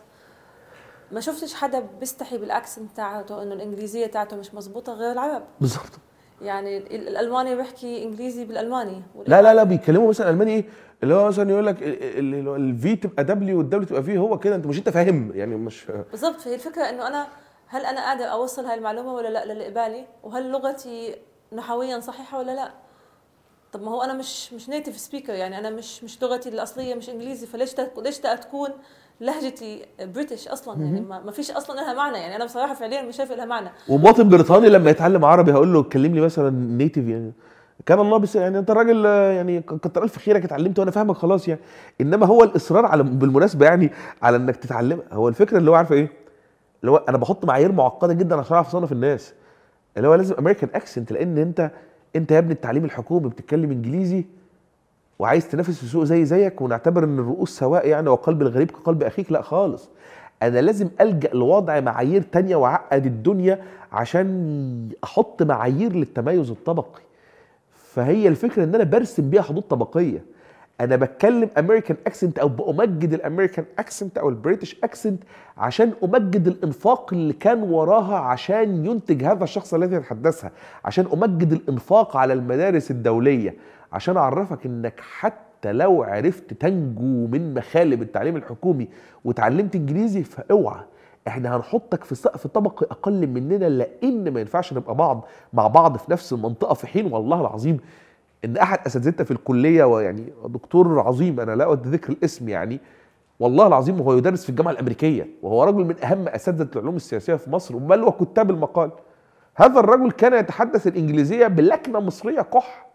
ما 1.11 1.19
شفتش 1.19 1.53
حدا 1.53 1.83
بيستحي 1.99 2.37
بال 2.37 2.52
accent 2.52 2.97
تاعته 2.97 3.43
إنه 3.43 3.53
الإنجليزية 3.53 4.07
تاعته 4.07 4.37
مش 4.37 4.53
مزبوطه 4.53 4.93
غير 4.93 5.11
العرب. 5.11 5.43
بالظبط. 5.61 5.99
يعني 6.43 6.77
الألماني 6.77 7.55
بيحكي 7.55 8.03
إنجليزي 8.03 8.45
بالألماني. 8.45 9.01
لا 9.27 9.41
لا 9.41 9.53
لا 9.53 9.63
بيتكلموا 9.63 10.09
مثلا 10.09 10.29
ألماني 10.29 10.51
إيه 10.51 10.65
اللي 11.03 11.13
هو 11.13 11.27
مثلا 11.27 11.51
يقول 11.51 11.65
لك 11.65 11.77
الفي 11.81 12.95
تبقى 12.95 13.23
دبليو 13.23 13.57
والدبليو 13.57 13.87
تبقى 13.87 14.03
في 14.03 14.17
هو 14.17 14.39
كده 14.39 14.55
أنت 14.55 14.65
مش 14.65 14.77
أنت 14.77 14.89
فاهم 14.89 15.31
يعني 15.35 15.55
مش 15.55 15.85
بالظبط 16.11 16.41
فهي 16.41 16.55
الفكرة 16.55 16.83
إنه 16.89 17.07
أنا 17.07 17.27
هل 17.67 17.85
أنا 17.85 18.01
قادر 18.01 18.25
أوصل 18.25 18.65
هاي 18.65 18.77
المعلومة 18.77 19.13
ولا 19.13 19.27
لا 19.27 19.45
للي 19.45 19.65
قبالي؟ 19.65 20.05
وهل 20.23 20.51
لغتي 20.51 21.15
نحويا 21.53 21.99
صحيحة 21.99 22.39
ولا 22.39 22.51
لا؟ 22.51 22.71
طب 23.71 23.81
ما 23.81 23.91
هو 23.91 24.01
أنا 24.01 24.13
مش 24.13 24.53
مش 24.53 24.69
native 24.69 24.97
speaker 24.97 25.33
يعني 25.33 25.57
أنا 25.57 25.69
مش 25.69 26.03
مش 26.03 26.23
لغتي 26.23 26.49
الأصلية 26.49 26.95
مش 26.95 27.09
إنجليزي 27.09 27.47
فليش 27.47 27.75
ليش 27.97 28.19
تكون 28.19 28.69
لهجتي 29.21 29.85
British 30.01 30.47
أصلا 30.47 30.83
يعني 30.83 31.01
ما 31.01 31.31
فيش 31.31 31.51
أصلا 31.51 31.75
لها 31.75 31.93
معنى. 31.93 32.17
يعني 32.17 32.35
أنا 32.35 32.45
بصراحة 32.45 32.73
فعليا 32.73 33.01
مش 33.01 33.15
شايف 33.17 33.31
لها 33.31 33.45
معنى. 33.45 33.69
ومواطن 33.89 34.29
بريطاني 34.29 34.69
لما 34.69 34.89
يتعلم 34.89 35.25
عربي 35.25 35.51
هقول 35.53 35.73
له 35.73 35.83
كلمني 35.83 36.21
مثلا 36.21 36.49
native 36.49 37.07
يعني 37.07 37.31
كان 37.85 37.99
الله 37.99 38.17
بس 38.17 38.35
يعني 38.35 38.59
أنت 38.59 38.71
راجل 38.71 39.05
يعني 39.05 39.61
كتر 39.61 40.03
ألف 40.03 40.17
خيرك 40.17 40.45
اتعلمت 40.45 40.79
وأنا 40.79 40.91
فاهمك 40.91 41.15
خلاص 41.15 41.47
يعني. 41.47 41.61
إنما 42.01 42.25
هو 42.25 42.43
الإصرار 42.43 42.85
على 42.85 43.03
بالمناسبة 43.03 43.65
يعني 43.65 43.91
على 44.21 44.37
إنك 44.37 44.55
تتعلم 44.55 45.01
هو 45.11 45.27
الفكرة 45.27 45.57
اللي 45.57 45.71
هو 45.71 45.75
عارفة 45.75 45.95
إيه؟ 45.95 46.11
اللي 46.81 46.91
هو 46.91 46.97
أنا 46.97 47.17
بحط 47.17 47.45
معايير 47.45 47.71
معقدة 47.71 48.13
جدا 48.13 48.35
عشان 48.35 48.55
أعرف 48.55 48.67
أصنف 48.67 48.91
الناس. 48.91 49.33
اللي 49.97 50.07
هو 50.07 50.15
لازم 50.15 50.35
American 50.39 50.69
accent 50.73 51.11
لأن 51.11 51.37
انت 51.37 51.71
أنت 52.15 52.31
يا 52.31 52.39
ابني 52.39 52.53
التعليم 52.53 52.85
الحكومي 52.85 53.29
بتتكلم 53.29 53.71
إنجليزي 53.71 54.25
وعايز 55.23 55.47
تنافس 55.47 55.77
في 55.77 55.83
السوق 55.83 56.03
زي 56.03 56.25
زيك 56.25 56.61
ونعتبر 56.61 57.03
إن 57.03 57.19
الرؤوس 57.19 57.59
سواء 57.59 57.87
يعني 57.87 58.09
وقلب 58.09 58.41
الغريب 58.41 58.71
كقلب 58.71 59.03
أخيك 59.03 59.31
لا 59.31 59.41
خالص. 59.41 59.89
أنا 60.43 60.59
لازم 60.59 60.89
ألجأ 61.01 61.29
لوضع 61.33 61.79
معايير 61.79 62.21
تانية 62.21 62.55
وأعقد 62.55 63.05
الدنيا 63.05 63.59
عشان 63.91 64.89
أحط 65.03 65.43
معايير 65.43 65.93
للتميز 65.93 66.49
الطبقي. 66.49 67.01
فهي 67.93 68.27
الفكرة 68.27 68.63
إن 68.63 68.75
أنا 68.75 68.83
برسم 68.83 69.29
بيها 69.29 69.41
حدود 69.41 69.63
طبقية. 69.63 70.23
أنا 70.81 70.95
بتكلم 70.95 71.49
American 71.57 71.97
accent 72.07 72.39
أو 72.39 72.47
بأمجد 72.47 73.13
ال 73.13 73.19
American 73.19 73.65
accent 73.79 74.17
أو 74.17 74.29
ال 74.29 74.35
British 74.35 74.75
accent 74.83 75.23
عشان 75.57 75.91
أمجد 76.03 76.47
الإنفاق 76.47 77.13
اللي 77.13 77.33
كان 77.33 77.63
وراها 77.63 78.15
عشان 78.15 78.85
ينتج 78.85 79.23
هذا 79.23 79.43
الشخص 79.43 79.73
الذي 79.73 79.95
يتحدثها 79.95 80.51
عشان 80.85 81.05
أمجد 81.13 81.51
الإنفاق 81.51 82.17
على 82.17 82.33
المدارس 82.33 82.91
الدولية. 82.91 83.55
عشان 83.93 84.17
أعرفك 84.17 84.65
إنك 84.65 84.99
حتى 84.99 85.71
لو 85.73 86.03
عرفت 86.03 86.53
تنجو 86.53 87.27
من 87.27 87.53
مخالب 87.53 88.01
التعليم 88.01 88.35
الحكومي 88.35 88.87
وتعلمت 89.25 89.75
إنجليزي 89.75 90.23
فأوعى. 90.23 90.81
إحنا 91.27 91.55
هنحطك 91.55 92.03
في 92.03 92.15
سقف 92.15 92.47
طبقي 92.47 92.85
أقل 92.91 93.27
مننا 93.27 93.65
لأن 93.69 94.31
ما 94.33 94.39
ينفعش 94.39 94.73
نبقى 94.73 94.95
بعض 94.95 95.25
مع 95.53 95.67
بعض 95.67 95.97
في 95.97 96.11
نفس 96.11 96.33
المنطقة 96.33 96.73
في 96.73 96.87
حين 96.87 97.13
والله 97.13 97.41
العظيم 97.41 97.77
إن 98.45 98.57
أحد 98.57 98.79
أساتذتنا 98.87 99.25
في 99.25 99.31
الكلية 99.31 99.83
ويعني 99.83 100.33
دكتور 100.45 100.99
عظيم 100.99 101.39
أنا 101.39 101.55
لا 101.55 101.63
أود 101.65 101.87
ذكر 101.87 102.13
الاسم 102.13 102.49
يعني 102.49 102.79
والله 103.39 103.67
العظيم 103.67 104.01
وهو 104.01 104.13
يدرس 104.17 104.43
في 104.43 104.49
الجامعة 104.49 104.71
الأمريكية 104.71 105.27
وهو 105.43 105.63
رجل 105.63 105.85
من 105.85 106.03
أهم 106.03 106.27
أساتذة 106.27 106.69
العلوم 106.75 106.95
السياسية 106.95 107.35
في 107.35 107.49
مصر 107.49 107.77
بل 107.77 108.03
وكتاب 108.03 108.49
المقال. 108.49 108.91
هذا 109.55 109.79
الرجل 109.79 110.11
كان 110.11 110.33
يتحدث 110.33 110.87
الإنجليزية 110.87 111.47
بلكنة 111.47 111.99
مصرية 111.99 112.41
قح 112.41 112.87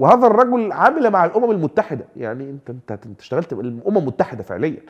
وهذا 0.00 0.26
الرجل 0.26 0.72
عمل 0.72 1.10
مع 1.10 1.24
الأمم 1.24 1.50
المتحدة. 1.50 2.04
يعني 2.16 2.50
انت 2.50 2.70
أنت, 2.90 3.20
اشتغلت 3.20 3.52
الأمم 3.52 3.98
المتحدة 3.98 4.42
فعليا. 4.42 4.80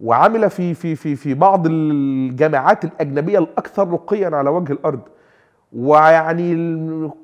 وعمل 0.00 0.50
في 0.50 0.74
في 0.74 0.96
في 0.96 1.16
في 1.16 1.34
بعض 1.34 1.66
الجامعات 1.66 2.84
الأجنبية 2.84 3.38
الأكثر 3.38 3.88
رقيا 3.88 4.36
على 4.36 4.50
وجه 4.50 4.72
الأرض. 4.72 5.00
ويعني 5.72 6.54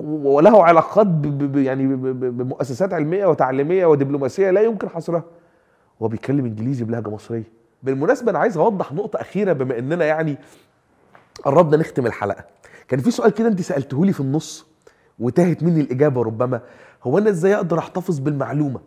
وله 0.00 0.64
علاقات 0.64 1.06
يعني 1.54 1.96
بمؤسسات 2.12 2.92
علمية 2.92 3.26
وتعليمية 3.26 3.86
ودبلوماسية 3.86 4.50
لا 4.50 4.60
يمكن 4.60 4.88
حصرها. 4.88 5.24
هو 6.02 6.08
بيتكلم 6.08 6.44
إنجليزي 6.44 6.84
بلهجة 6.84 7.10
مصرية. 7.10 7.44
بالمناسبة 7.82 8.30
أنا 8.30 8.38
عايز 8.38 8.56
أوضح 8.56 8.92
نقطة 8.92 9.20
أخيرة 9.20 9.52
بما 9.52 9.78
إننا 9.78 10.04
يعني 10.04 10.36
قربنا 11.44 11.76
نختم 11.76 12.06
الحلقة. 12.06 12.44
كان 12.88 13.00
في 13.00 13.10
سؤال 13.10 13.30
كده 13.30 13.48
أنت 13.48 13.60
سالته 13.60 14.04
لي 14.04 14.12
في 14.12 14.20
النص 14.20 14.66
وتاهت 15.18 15.62
مني 15.62 15.80
الإجابة 15.80 16.22
ربما. 16.22 16.60
هو 17.04 17.18
أنا 17.18 17.30
إزاي 17.30 17.54
أقدر 17.54 17.78
أحتفظ 17.78 18.18
بالمعلومة؟ 18.18 18.80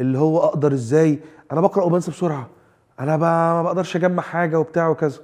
اللي 0.00 0.18
هو 0.18 0.38
أقدر 0.38 0.72
إزاي؟ 0.72 1.20
أنا 1.52 1.60
بقرأ 1.60 1.84
وبنسى 1.84 2.10
بسرعة. 2.10 2.48
أنا 3.00 3.16
ما 3.16 3.62
بقدرش 3.62 3.96
أجمع 3.96 4.22
حاجة 4.22 4.60
وبتاع 4.60 4.88
وكذا. 4.88 5.20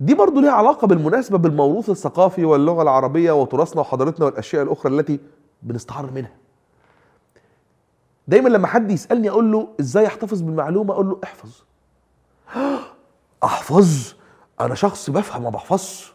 دي 0.00 0.14
برضو 0.14 0.40
ليها 0.40 0.52
علاقة 0.52 0.86
بالمناسبة 0.86 1.38
بالموروث 1.38 1.90
الثقافي 1.90 2.44
واللغة 2.44 2.82
العربية 2.82 3.32
وتراثنا 3.32 3.80
وحضارتنا 3.80 4.26
والأشياء 4.26 4.62
الأخرى 4.62 4.98
التي 4.98 5.20
بنستعر 5.62 6.10
منها. 6.10 6.32
دايما 8.28 8.48
لما 8.48 8.66
حد 8.66 8.90
يسألني 8.90 9.30
أقول 9.30 9.52
له 9.52 9.68
إزاي 9.80 10.06
أحتفظ 10.06 10.40
بالمعلومة 10.40 10.94
أقول 10.94 11.08
له 11.08 11.18
احفظ. 11.24 11.50
أحفظ؟ 13.44 14.14
أنا 14.60 14.74
شخص 14.74 15.10
بفهم 15.10 15.42
ما 15.42 15.50
بحفظش. 15.50 16.14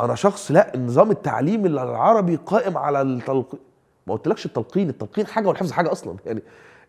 أنا 0.00 0.14
شخص 0.14 0.50
لا 0.50 0.74
النظام 0.74 1.10
التعليمي 1.10 1.68
العربي 1.68 2.36
قائم 2.36 2.78
على 2.78 3.02
التلقين 3.02 3.60
ما 4.08 4.14
قلتلكش 4.14 4.46
التلقين 4.46 4.88
التلقين 4.88 5.26
حاجة 5.26 5.48
والحفظ 5.48 5.72
حاجة 5.72 5.92
أصلا. 5.92 6.16
يعني 6.26 6.42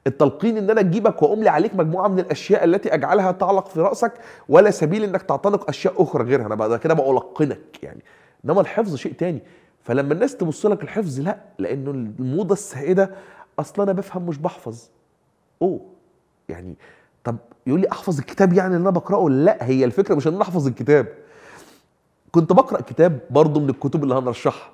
التلقين 0.08 0.58
إن 0.58 0.70
أنا 0.70 0.80
أجيبك 0.82 1.22
واملي 1.24 1.50
عليك 1.50 1.76
مجموعة 1.76 2.08
من 2.08 2.20
الأشياء 2.20 2.64
التي 2.64 2.94
أجعلها 2.94 3.32
تعلق 3.32 3.68
في 3.68 3.80
رأسك 3.82 4.14
ولا 4.50 4.72
سبيل 4.72 5.04
إنك 5.04 5.22
تعتنق 5.22 5.70
أشياء 5.70 6.04
أخرى 6.04 6.24
غيرها. 6.24 6.46
أنا 6.46 6.56
بقى 6.56 6.80
كده 6.80 6.94
بلقنك 6.94 7.84
يعني. 7.84 8.02
إنما 8.46 8.62
الحفظ 8.62 8.96
شيء 8.96 9.14
تاني. 9.14 9.42
فلما 9.84 10.14
الناس 10.14 10.38
تبص 10.38 10.66
لك 10.66 10.84
الحفظ 10.84 11.20
لا 11.20 11.38
لأنه 11.60 11.92
الموضة 11.92 12.54
السائدة 12.54 13.12
أصلا 13.60 13.84
أنا 13.84 13.94
بفهم 13.94 14.26
مش 14.26 14.38
بحفظ. 14.38 14.90
أوه 15.62 15.80
يعني 16.50 16.76
طب 17.24 17.36
يقول 17.68 17.80
لي 17.82 17.92
أحفظ 17.92 18.18
الكتاب 18.20 18.54
يعني 18.54 18.68
اللي 18.76 18.82
أنا 18.84 18.90
بقرأه؟ 18.90 19.30
لا 19.30 19.58
هي 19.62 19.86
الفكرة 19.86 20.16
مش 20.16 20.28
إن 20.28 20.34
أنا 20.34 20.42
أحفظ 20.42 20.68
الكتاب. 20.68 21.08
كنت 22.32 22.54
بقرأ 22.54 22.82
كتاب 22.82 23.20
برضه 23.30 23.60
من 23.60 23.70
الكتب 23.70 24.04
اللي 24.04 24.16
هنرشحها. 24.16 24.70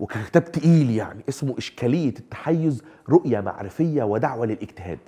وكان 0.00 0.22
كتاب 0.24 0.44
تقيل 0.44 0.90
يعني 0.90 1.24
اسمه 1.28 1.54
إشكالية 1.58 2.14
التحيز 2.18 2.82
رؤية 3.08 3.40
معرفية 3.40 4.02
ودعوة 4.02 4.46
للاجتهاد. 4.46 4.98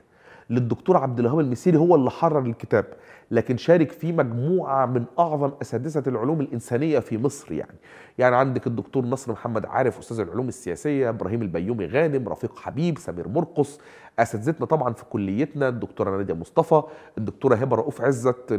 للدكتور 0.51 0.97
عبد 0.97 1.19
الوهاب 1.21 1.41
المسيري 1.41 1.77
هو 1.79 1.95
اللي 1.95 2.11
حرر 2.11 2.39
الكتاب 2.47 2.85
لكن 3.31 3.57
شارك 3.57 3.93
فيه 3.93 4.13
مجموعة 4.13 4.87
من 4.87 5.05
أعظم 5.19 5.51
أساتذة 5.63 6.09
العلوم 6.09 6.41
الإنسانية 6.41 6.99
في 6.99 7.19
مصر 7.19 7.53
يعني. 7.53 7.77
يعني 8.19 8.37
عندك 8.37 8.67
الدكتور 8.67 9.05
نصر 9.05 9.33
محمد 9.33 9.67
عارف 9.67 9.99
أستاذ 9.99 10.21
العلوم 10.21 10.49
السياسية 10.49 11.09
إبراهيم 11.09 11.43
البيومي 11.43 11.87
غانم 11.87 12.29
رفيق 12.29 12.59
حبيب 12.59 12.99
سمير 12.99 13.29
مرقص. 13.29 13.81
أساتذتنا 14.19 14.67
طبعا 14.67 14.93
في 14.93 15.05
كليتنا 15.05 15.69
الدكتورة 15.69 16.17
نادية 16.17 16.35
مصطفى 16.35 16.83
الدكتورة 17.19 17.55
هبة 17.55 17.77
رؤوف 17.77 18.01
عزت 18.03 18.51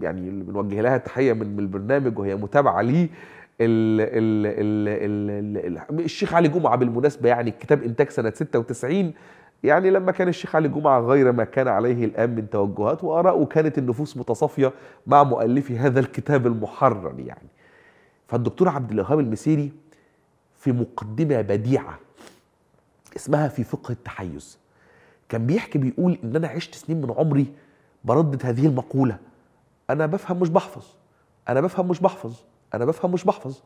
يعني 0.00 0.30
بنوجه 0.30 0.80
لها 0.80 0.96
تحية 0.96 1.32
من 1.32 1.58
البرنامج 1.58 2.18
وهي 2.18 2.36
متابعة 2.36 2.82
ليه. 2.82 3.08
ال 3.60 4.00
ال 4.00 4.46
ال 4.46 5.66
ال 5.66 5.78
ال 5.90 6.04
الشيخ 6.04 6.34
علي 6.34 6.48
جمعة 6.48 6.76
بالمناسبة 6.76 7.28
يعني 7.28 7.50
الكتاب 7.50 7.82
إنتاج 7.82 8.10
سنة 8.10 8.30
96 8.30 9.12
يعني 9.64 9.90
لما 9.90 10.12
كان 10.12 10.28
الشيخ 10.28 10.56
علي 10.56 10.68
جمعة 10.68 11.00
غير 11.00 11.32
ما 11.32 11.44
كان 11.44 11.68
عليه 11.68 12.04
الآن 12.04 12.34
من 12.34 12.50
توجهات 12.50 13.04
واراء 13.04 13.40
وكانت 13.40 13.78
النفوس 13.78 14.16
متصافية 14.16 14.72
مع 15.06 15.22
مؤلفي 15.22 15.78
هذا 15.78 16.00
الكتاب 16.00 16.46
المحرر 16.46 17.14
يعني. 17.20 17.48
فالدكتور 18.28 18.68
عبد 18.68 18.90
الوهاب 18.92 19.20
المسيري 19.20 19.72
في 20.58 20.72
مقدمة 20.72 21.40
بديعة 21.40 21.98
اسمها 23.16 23.48
في 23.48 23.64
فقه 23.64 23.92
التحيز 23.92 24.58
كان 25.28 25.46
بيحكي 25.46 25.78
بيقول 25.78 26.18
إن 26.24 26.36
أنا 26.36 26.48
عشت 26.48 26.74
سنين 26.74 27.00
من 27.02 27.14
عمري 27.18 27.46
بردد 28.04 28.46
هذه 28.46 28.66
المقولة 28.66 29.18
أنا 29.90 30.06
بفهم 30.06 30.40
مش 30.40 30.48
بحفظ 30.48 30.84
أنا 31.48 31.60
بفهم 31.60 31.88
مش 31.88 32.00
بحفظ. 32.00 32.32
أنا 32.74 32.84
بفهم 32.84 33.12
مش 33.12 33.24
بحفظ. 33.24 33.62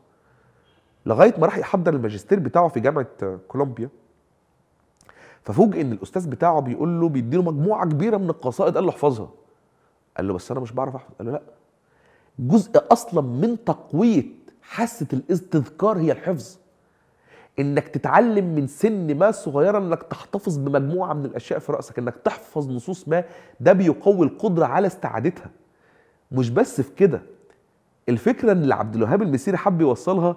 لغاية 1.05 1.33
ما 1.37 1.45
راح 1.45 1.57
يحضر 1.57 1.93
الماجستير 1.93 2.39
بتاعه 2.39 2.67
في 2.67 2.79
جامعة 2.79 3.07
كولومبيا 3.47 3.89
ففوجئ 5.43 5.81
إن 5.81 5.91
الأستاذ 5.91 6.29
بتاعه 6.29 6.59
بيقول 6.59 7.01
له 7.01 7.09
بيديله 7.09 7.43
مجموعة 7.43 7.85
كبيرة 7.89 8.17
من 8.17 8.29
القصائد 8.29 8.75
قال 8.75 8.83
له 8.83 8.89
احفظها. 8.89 9.29
قال 10.17 10.27
له 10.27 10.33
بس 10.33 10.51
أنا 10.51 10.59
مش 10.59 10.71
بعرف 10.71 10.95
أحفظ. 10.95 11.13
قال 11.17 11.27
له 11.27 11.33
لا. 11.33 11.41
جزء 12.39 12.71
أصلا 12.91 13.21
من 13.21 13.63
تقوية 13.65 14.25
حاسة 14.61 15.07
الاستذكار 15.13 15.97
هي 15.97 16.11
الحفظ. 16.11 16.57
إنك 17.59 17.87
تتعلم 17.87 18.55
من 18.55 18.67
سن 18.67 19.15
ما 19.17 19.31
صغيره 19.31 19.77
إنك 19.77 20.03
تحتفظ 20.03 20.57
بمجموعة 20.57 21.13
من 21.13 21.25
الأشياء 21.25 21.59
في 21.59 21.71
رأسك 21.71 21.99
إنك 21.99 22.15
تحفظ 22.15 22.71
نصوص 22.71 23.07
ما 23.07 23.23
ده 23.59 23.73
بيقوي 23.73 24.25
القدرة 24.25 24.65
على 24.65 24.87
استعادتها. 24.87 25.49
مش 26.31 26.49
بس 26.49 26.81
في 26.81 26.91
كده 26.95 27.21
الفكرة 28.09 28.51
اللي 28.51 28.75
عبد 28.75 28.95
الوهاب 28.95 29.21
المسيري 29.21 29.57
حب 29.57 29.81
يوصلها 29.81 30.35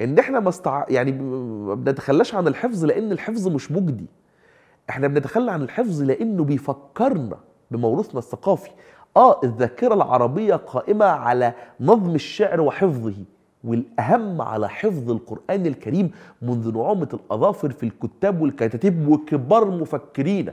إن 0.00 0.18
إحنا 0.18 0.40
ما. 0.40 0.52
يعني 0.88 1.12
ما 1.12 1.74
بنتخلاش 1.74 2.34
عن 2.34 2.48
الحفظ 2.48 2.84
لأن 2.84 3.12
الحفظ 3.12 3.48
مش 3.48 3.72
مجدي 3.72 4.06
إحنا 4.90 5.08
بنتخلى 5.08 5.50
عن 5.52 5.62
الحفظ 5.62 6.02
لأنه 6.02 6.44
بيفكرنا 6.44 7.36
بموروثنا 7.70 8.18
الثقافي 8.18 8.70
آه 9.16 9.40
الذاكرة 9.44 9.94
العربية 9.94 10.54
قائمة 10.54 11.04
على 11.04 11.52
نظم 11.80 12.14
الشعر 12.14 12.60
وحفظه 12.60 13.14
والأهم 13.64 14.42
على 14.42 14.68
حفظ 14.68 15.10
القرآن 15.10 15.66
الكريم 15.66 16.10
منذ 16.42 16.72
نعومة 16.74 17.08
الأظافر 17.14 17.70
في 17.70 17.82
الكتاب 17.82 18.40
والكتاتيب 18.42 19.08
وكبار 19.08 19.62
المفكرين 19.62 20.52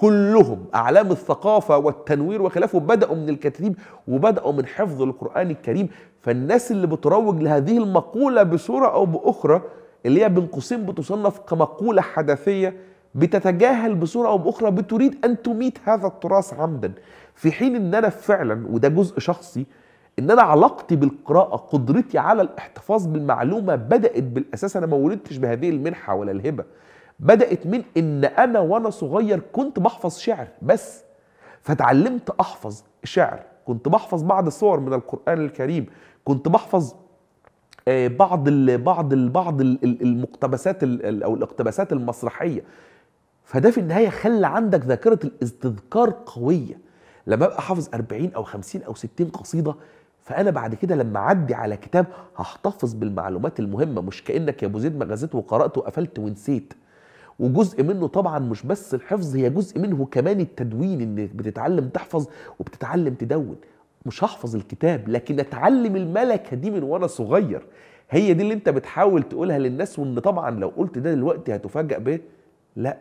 كلهم 0.00 0.64
أعلام 0.74 1.10
الثقافة 1.10 1.78
والتنوير 1.78 2.42
وخلافه 2.42 2.80
بدأوا 2.80 3.16
من 3.16 3.28
الكتاتيب 3.28 3.76
وبدأوا 4.08 4.52
من 4.52 4.66
حفظ 4.66 5.02
القرآن 5.02 5.50
الكريم. 5.50 5.88
فالناس 6.20 6.70
اللي 6.70 6.86
بتروج 6.86 7.42
لهذه 7.42 7.78
المقولة 7.78 8.42
بصورة 8.42 8.92
أو 8.92 9.06
بأخرى 9.06 9.62
اللي 10.06 10.24
هي 10.24 10.28
بين 10.28 10.46
قوسين 10.46 10.86
بتصنف 10.86 11.38
كمقولة 11.38 12.02
حدثية 12.02 12.76
بتتجاهل 13.14 13.94
بصورة 13.94 14.28
أو 14.28 14.38
بأخرى 14.38 14.70
بتريد 14.70 15.24
أن 15.24 15.42
تميت 15.42 15.78
هذا 15.84 16.06
التراث 16.06 16.54
عمدا. 16.54 16.92
في 17.34 17.52
حين 17.52 17.76
إن 17.76 17.94
أنا 17.94 18.08
فعلا 18.08 18.66
وده 18.70 18.88
جزء 18.88 19.18
شخصي 19.18 19.66
إن 20.18 20.30
أنا 20.30 20.42
علاقتي 20.42 20.96
بالقراءة 20.96 21.56
قدرتي 21.56 22.18
على 22.18 22.42
الاحتفاظ 22.42 23.06
بالمعلومة 23.06 23.74
بدأت 23.74 24.22
بالأساس 24.22 24.76
أنا 24.76 24.86
ما 24.86 24.96
ولدتش 24.96 25.36
بهذه 25.36 25.70
المنحة 25.70 26.14
ولا 26.14 26.32
الهبة. 26.32 26.64
بدأت 27.20 27.66
من 27.66 27.82
إن 27.96 28.24
أنا 28.24 28.60
وأنا 28.60 28.90
صغير 28.90 29.40
كنت 29.52 29.78
بحفظ 29.78 30.18
شعر 30.18 30.48
بس 30.62 31.02
فتعلمت 31.62 32.30
أحفظ 32.40 32.82
شعر. 33.04 33.40
كنت 33.66 33.88
بحفظ 33.88 34.22
بعض 34.22 34.46
الصور 34.46 34.80
من 34.80 34.92
القرآن 34.94 35.44
الكريم. 35.44 35.86
كنت 36.24 36.48
بحفظ 36.48 36.94
آه، 37.88 38.08
بعض 38.08 38.48
ال 38.48 38.78
بعض 38.78 39.12
ال 39.12 39.28
بعض 39.28 39.60
ال- 39.60 39.78
ال- 39.84 40.02
المقتبسات 40.02 40.82
ال- 40.82 41.06
ال- 41.06 41.22
أو 41.22 41.34
الاقتباسات 41.34 41.92
المسرحية. 41.92 42.62
فده 43.44 43.70
في 43.70 43.80
النهاية 43.80 44.08
خلى 44.08 44.46
عندك 44.46 44.84
ذاكرة 44.84 45.18
الاستذكار 45.24 46.14
قوية. 46.26 46.78
لما 47.26 47.44
أبقى 47.46 47.62
حافظ 47.62 47.88
40 47.94 48.30
أو 48.36 48.42
50 48.42 48.82
أو 48.82 48.94
60 48.94 49.28
قصيدة 49.28 49.74
فأنا 50.22 50.50
بعد 50.50 50.74
كده 50.74 50.94
لما 50.94 51.18
أعدي 51.18 51.54
على 51.54 51.76
كتاب 51.76 52.06
هحتفظ 52.36 52.94
بالمعلومات 52.94 53.60
المهمة. 53.60 54.00
مش 54.02 54.24
كأنك 54.24 54.62
يا 54.62 54.68
أبو 54.68 54.78
زيد 54.78 54.96
ما 54.98 55.04
غزيت 55.04 55.34
وقرأت 55.34 55.78
وقفلت 55.78 56.18
ونسيت. 56.18 56.74
وجزء 57.38 57.82
منه 57.82 58.06
طبعا 58.06 58.38
مش 58.38 58.66
بس 58.66 58.94
الحفظ 58.94 59.36
هي 59.36 59.50
جزء 59.50 59.78
منه 59.78 60.04
كمان 60.10 60.40
التدوين 60.40 61.00
انك 61.00 61.30
بتتعلم 61.34 61.88
تحفظ 61.88 62.26
وبتتعلم 62.58 63.14
تدون. 63.14 63.56
مش 64.06 64.24
هحفظ 64.24 64.56
الكتاب 64.56 65.08
لكن 65.08 65.40
أتعلم 65.40 65.96
الملكة 65.96 66.56
دي 66.56 66.70
من 66.70 66.82
وأنا 66.82 67.06
صغير. 67.06 67.66
هي 68.10 68.34
دي 68.34 68.42
اللي 68.42 68.54
أنت 68.54 68.68
بتحاول 68.68 69.22
تقولها 69.22 69.58
للناس 69.58 69.98
وإن 69.98 70.18
طبعا 70.18 70.50
لو 70.50 70.68
قلت 70.76 70.98
ده 70.98 71.14
دلوقتي 71.14 71.54
هتفاجأ 71.54 71.98
به 71.98 72.20
لأ. 72.76 72.96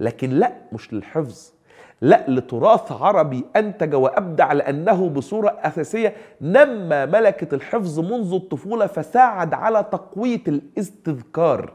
لكن 0.00 0.30
لأ 0.30 0.52
مش 0.72 0.92
للحفظ. 0.94 1.52
لأ 2.00 2.24
لتراث 2.28 2.92
عربي 2.92 3.44
أنتج 3.56 3.94
وأبدع 3.94 4.52
لأنه 4.52 5.08
بصورة 5.08 5.48
أساسية 5.48 6.14
نمى 6.40 7.06
ملكة 7.06 7.54
الحفظ 7.54 8.00
منذ 8.00 8.32
الطفولة 8.34 8.86
فساعد 8.86 9.54
على 9.54 9.82
تقوية 9.92 10.42
الاستذكار. 10.48 11.72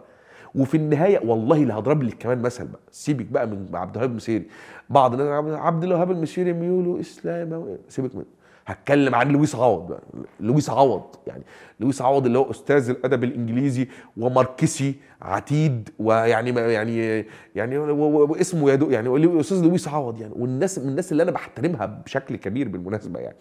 وفي 0.56 0.78
النهاية 0.78 1.20
والله 1.26 1.58
اللي 1.64 1.74
هضرب 1.74 2.04
لك 2.04 2.18
كمان 2.20 2.42
مثل 2.42 2.68
بقى. 2.68 2.80
سيبك 2.92 3.26
بقى 3.26 3.48
من 3.48 3.68
عبد 3.74 3.96
الوهاب 3.96 4.12
المسيري. 4.12 4.46
بعض 4.90 5.14
الناس 5.14 5.60
عبد- 5.60 5.84
الوهاب 5.84 6.12
المسيري 6.12 6.54
ميوله 6.54 7.00
إسلام 7.00 7.78
سيبك 7.90 8.16
من 8.16 8.24
هتكلم 8.66 9.16
عن 9.16 9.32
لويس 9.32 9.56
عوض 9.56 9.88
بقى. 9.88 10.02
لويس 10.40 10.70
عوض 10.70 11.04
يعني. 11.28 11.44
لويس 11.80 12.02
عوض 12.02 12.26
اللي 12.26 12.38
هو 12.40 12.52
أستاذ 12.52 12.90
الأدب 12.90 13.24
الإنجليزي 13.24 13.88
وماركسي 14.18 14.96
عتيد 15.22 15.90
ويعني 16.00 16.50
يعني 16.60 17.26
يعني 17.56 17.78
واسمه 17.78 18.72
يدو 18.72 18.90
يعني 18.90 19.40
أستاذ 19.40 19.64
لويس 19.64 19.88
عوض 19.88 20.22
يعني. 20.22 20.34
والناس 20.38 20.80
من 20.80 20.90
الناس 20.90 21.12
اللي 21.12 21.24
أنا 21.24 21.32
بحترمها 21.32 21.86
بشكل 21.86 22.36
كبير 22.36 22.68
بالمناسبة 22.68 23.20
يعني. 23.20 23.36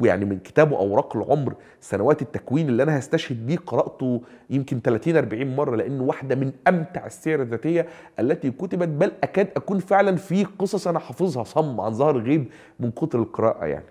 ويعني 0.00 0.24
من 0.24 0.38
كتابه 0.38 0.76
أوراق 0.76 1.16
العمر 1.16 1.54
سنوات 1.80 2.22
التكوين 2.22 2.68
اللي 2.68 2.82
أنا 2.82 2.98
هستشهد 2.98 3.46
بيه 3.46 3.56
قرأته 3.56 4.22
يمكن 4.50 4.80
30 4.80 5.16
40 5.16 5.56
مرة 5.56 5.76
لأنه 5.76 6.02
واحدة 6.04 6.34
من 6.34 6.52
أمتع 6.68 7.06
السير 7.06 7.42
الذاتية 7.42 7.86
التي 8.18 8.50
كتبت. 8.50 8.88
بل 8.88 9.12
أكاد 9.22 9.48
أكون 9.56 9.78
فعلا 9.78 10.16
في 10.16 10.44
قصص 10.44 10.88
أنا 10.88 10.98
حافظها 10.98 11.44
صم 11.44 11.80
عن 11.80 11.92
ظهر 11.92 12.18
غيب 12.18 12.44
من 12.80 12.90
كتر 12.90 13.18
القراءة 13.18 13.64
يعني. 13.66 13.84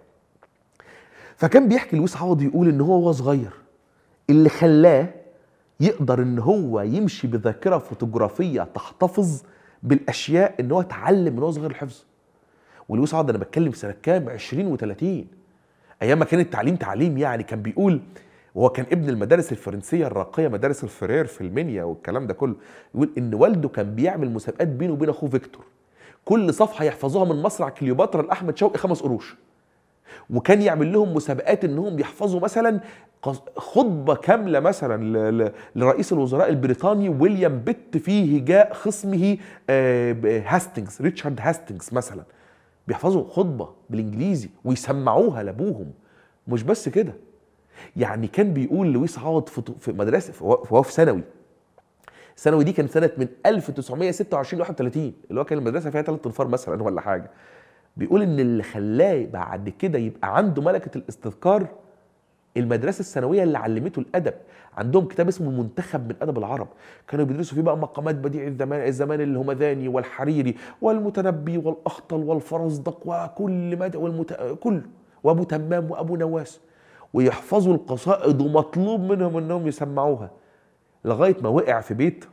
فكان 1.35 1.67
بيحكي 1.69 1.97
لويس 1.97 2.17
عوض 2.17 2.41
يقول 2.41 2.69
إن 2.69 2.81
هو 2.81 2.99
وهو 2.99 3.11
صغير 3.11 3.51
اللي 4.29 4.49
خلاه 4.49 5.07
يقدر 5.79 6.21
إن 6.21 6.39
هو 6.39 6.81
يمشي 6.81 7.27
بذاكرة 7.27 7.77
فوتوغرافية 7.77 8.61
تحتفظ 8.61 9.41
بالأشياء 9.83 10.55
إن 10.59 10.71
هو 10.71 10.81
اتعلم 10.81 11.33
من 11.35 11.43
هو 11.43 11.51
صغير 11.51 11.71
الحفظ. 11.71 12.03
ولويس 12.89 13.13
عوض 13.13 13.29
أنا 13.29 13.37
بتكلم 13.37 13.71
سنة 13.71 13.95
كام؟ 14.03 14.29
20 14.29 14.77
و30 14.77 15.05
أيام 16.03 16.19
ما 16.19 16.25
كان 16.25 16.39
التعليم 16.39 16.75
تعليم 16.75 17.17
يعني 17.17 17.43
كان 17.43 17.61
بيقول 17.61 18.01
وهو 18.55 18.69
كان 18.69 18.85
ابن 18.91 19.09
المدارس 19.09 19.51
الفرنسية 19.51 20.07
الراقية 20.07 20.47
مدارس 20.47 20.83
الفرير 20.83 21.25
في 21.25 21.41
المنيا 21.41 21.83
والكلام 21.83 22.27
ده 22.27 22.33
كله 22.33 22.55
يقول 22.95 23.09
إن 23.17 23.33
والده 23.33 23.69
كان 23.69 23.95
بيعمل 23.95 24.31
مسابقات 24.31 24.67
بينه 24.67 24.93
وبين 24.93 25.09
أخوه 25.09 25.29
فيكتور. 25.29 25.65
كل 26.25 26.53
صفحة 26.53 26.85
يحفظوها 26.85 27.33
من 27.33 27.41
مصرع 27.41 27.69
كليوباترا 27.69 28.21
لأحمد 28.21 28.57
شوقي 28.57 28.77
خمس 28.77 29.01
قروش. 29.01 29.35
وكان 30.29 30.61
يعمل 30.61 30.93
لهم 30.93 31.13
مسابقات 31.13 31.65
انهم 31.65 31.99
يحفظوا 31.99 32.39
مثلا 32.39 32.79
خطبة 33.57 34.15
كاملة 34.15 34.59
مثلا 34.59 35.51
لرئيس 35.75 36.13
الوزراء 36.13 36.49
البريطاني 36.49 37.09
ويليام 37.09 37.59
بيت 37.59 37.97
في 37.97 38.37
هجاء 38.39 38.73
خصمه 38.73 39.37
آه، 39.69 40.15
هاستنجز 40.45 41.01
ريتشارد 41.01 41.39
هاستنجز 41.41 41.89
مثلا. 41.91 42.23
بيحفظوا 42.87 43.29
خطبة 43.29 43.69
بالإنجليزي 43.89 44.49
ويسمعوها 44.65 45.43
لأبوهم. 45.43 45.91
مش 46.47 46.63
بس 46.63 46.89
كده. 46.89 47.13
يعني 47.95 48.27
كان 48.27 48.53
بيقول 48.53 48.93
لويس 48.93 49.19
عوض 49.19 49.49
في 49.79 49.91
مدرسة 49.91 50.33
وهو 50.45 50.81
في 50.81 50.91
ثانوي. 50.91 51.21
الثانوي 52.37 52.63
دي 52.63 52.71
كانت 52.71 52.91
سنة 52.91 53.09
من 53.17 53.27
1926 53.45 54.59
ل 54.59 54.61
31 54.61 55.13
اللي 55.29 55.39
هو 55.41 55.45
كان 55.45 55.57
المدرسة 55.59 55.89
فيها 55.89 56.01
ثلاث 56.01 56.19
انفار 56.25 56.47
مثلا 56.47 56.83
ولا 56.83 57.01
حاجة. 57.01 57.31
بيقول 57.97 58.21
إن 58.21 58.39
اللي 58.39 58.63
خلاه 58.63 59.25
بعد 59.25 59.69
كده 59.69 59.99
يبقى 59.99 60.37
عنده 60.37 60.61
ملكة 60.61 60.97
الاستذكار 60.97 61.67
المدرسة 62.57 62.99
الثانوية 62.99 63.43
اللي 63.43 63.57
علمته 63.57 63.99
الأدب. 63.99 64.33
عندهم 64.77 65.05
كتاب 65.05 65.27
اسمه 65.27 65.49
المنتخب 65.49 66.07
من 66.09 66.15
أدب 66.21 66.37
العرب. 66.37 66.67
كانوا 67.07 67.25
بيدرسوا 67.25 67.55
فيه 67.55 67.61
بقى 67.61 67.77
مقامات 67.77 68.15
بديع 68.15 68.47
الزمان 68.47 68.87
الزمان 68.87 69.21
الهمذاني 69.21 69.87
والحريري 69.87 70.55
والمتنبي 70.81 71.57
والأخطل 71.57 72.17
والفرزدق 72.17 73.01
وكل 73.05 73.77
مد 73.77 73.95
والمت... 73.95 74.33
كله 74.59 74.81
وأبو 75.23 75.43
تمام 75.43 75.91
وأبو 75.91 76.15
نواس. 76.15 76.59
ويحفظوا 77.13 77.73
القصائد 77.73 78.41
ومطلوب 78.41 79.01
منهم 79.01 79.37
إنهم 79.37 79.67
يسمعوها. 79.67 80.31
لغاية 81.05 81.35
ما 81.41 81.49
وقع 81.49 81.81
في 81.81 81.93
بيت 81.93 82.25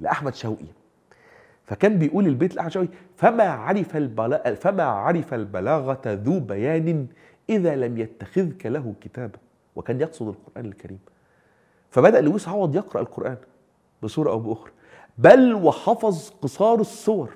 لأحمد 0.00 0.34
شوقي. 0.34 0.66
فكان 1.64 1.98
بيقول 1.98 2.26
البيت 2.26 2.54
لأحمد 2.54 2.70
شوقي 2.70 2.88
فما 3.16 3.44
عرف 3.44 3.96
البلاغه 3.96 4.54
فما 4.54 4.82
عرف 4.82 5.34
البلاغة 5.34 6.00
ذو 6.06 6.40
بيان 6.40 7.06
إذا 7.50 7.76
لم 7.76 7.98
يتخذك 7.98 8.66
له 8.66 8.94
كتابا 9.00 9.38
وكان 9.76 10.00
يقصد 10.00 10.28
القرآن 10.28 10.64
الكريم. 10.66 10.98
فبدأ 11.90 12.20
لويس 12.20 12.48
عوض 12.48 12.76
يقرأ 12.76 13.00
القرآن 13.00 13.36
بصورة 14.02 14.30
أو 14.30 14.38
بأخرى. 14.38 14.70
بل 15.18 15.54
وحفظ 15.54 16.30
قصار 16.42 16.80
الصور. 16.80 17.30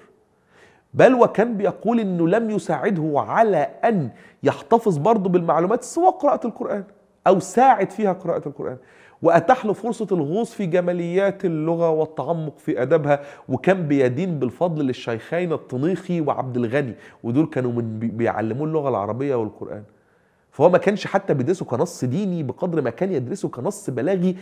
بل 0.94 1.14
وكان 1.14 1.56
بيقول 1.56 2.00
إنه 2.00 2.28
لم 2.28 2.50
يساعده 2.50 3.12
على 3.16 3.56
أن 3.84 4.10
يحتفظ 4.42 4.96
برضه 4.96 5.30
بالمعلومات 5.30 5.82
سوى 5.82 6.10
قراءة 6.10 6.46
القرآن 6.46 6.84
أو 7.26 7.38
ساعد 7.38 7.90
فيها 7.90 8.12
قراءة 8.12 8.48
القرآن. 8.48 8.76
وأتاح 9.22 9.66
له 9.66 9.72
فرصة 9.72 10.06
الغوص 10.12 10.52
في 10.52 10.66
جماليات 10.66 11.44
اللغة 11.44 11.90
والتعمق 11.90 12.58
في 12.58 12.82
أدبها 12.82 13.22
وكان 13.48 13.88
بيدين 13.88 14.38
بالفضل 14.38 14.84
للشيخين 14.84 15.52
الطنيخي 15.52 16.20
وعبد 16.20 16.56
الغني. 16.56 16.94
ودول 17.22 17.46
كانوا 17.46 17.72
من 17.72 17.98
بي- 17.98 18.08
بيعلموه 18.08 18.66
اللغة 18.66 18.88
العربية 18.88 19.34
والقرآن. 19.34 19.82
فهو 20.50 20.68
ما 20.68 20.78
كانش 20.78 21.06
حتى 21.06 21.34
بيدرسه 21.34 21.64
كنص 21.64 22.04
ديني 22.04 22.42
بقدر 22.42 22.82
ما 22.82 22.90
كان 22.90 23.12
يدرسه 23.12 23.48
كنص 23.48 23.90
بلاغي 23.90 24.36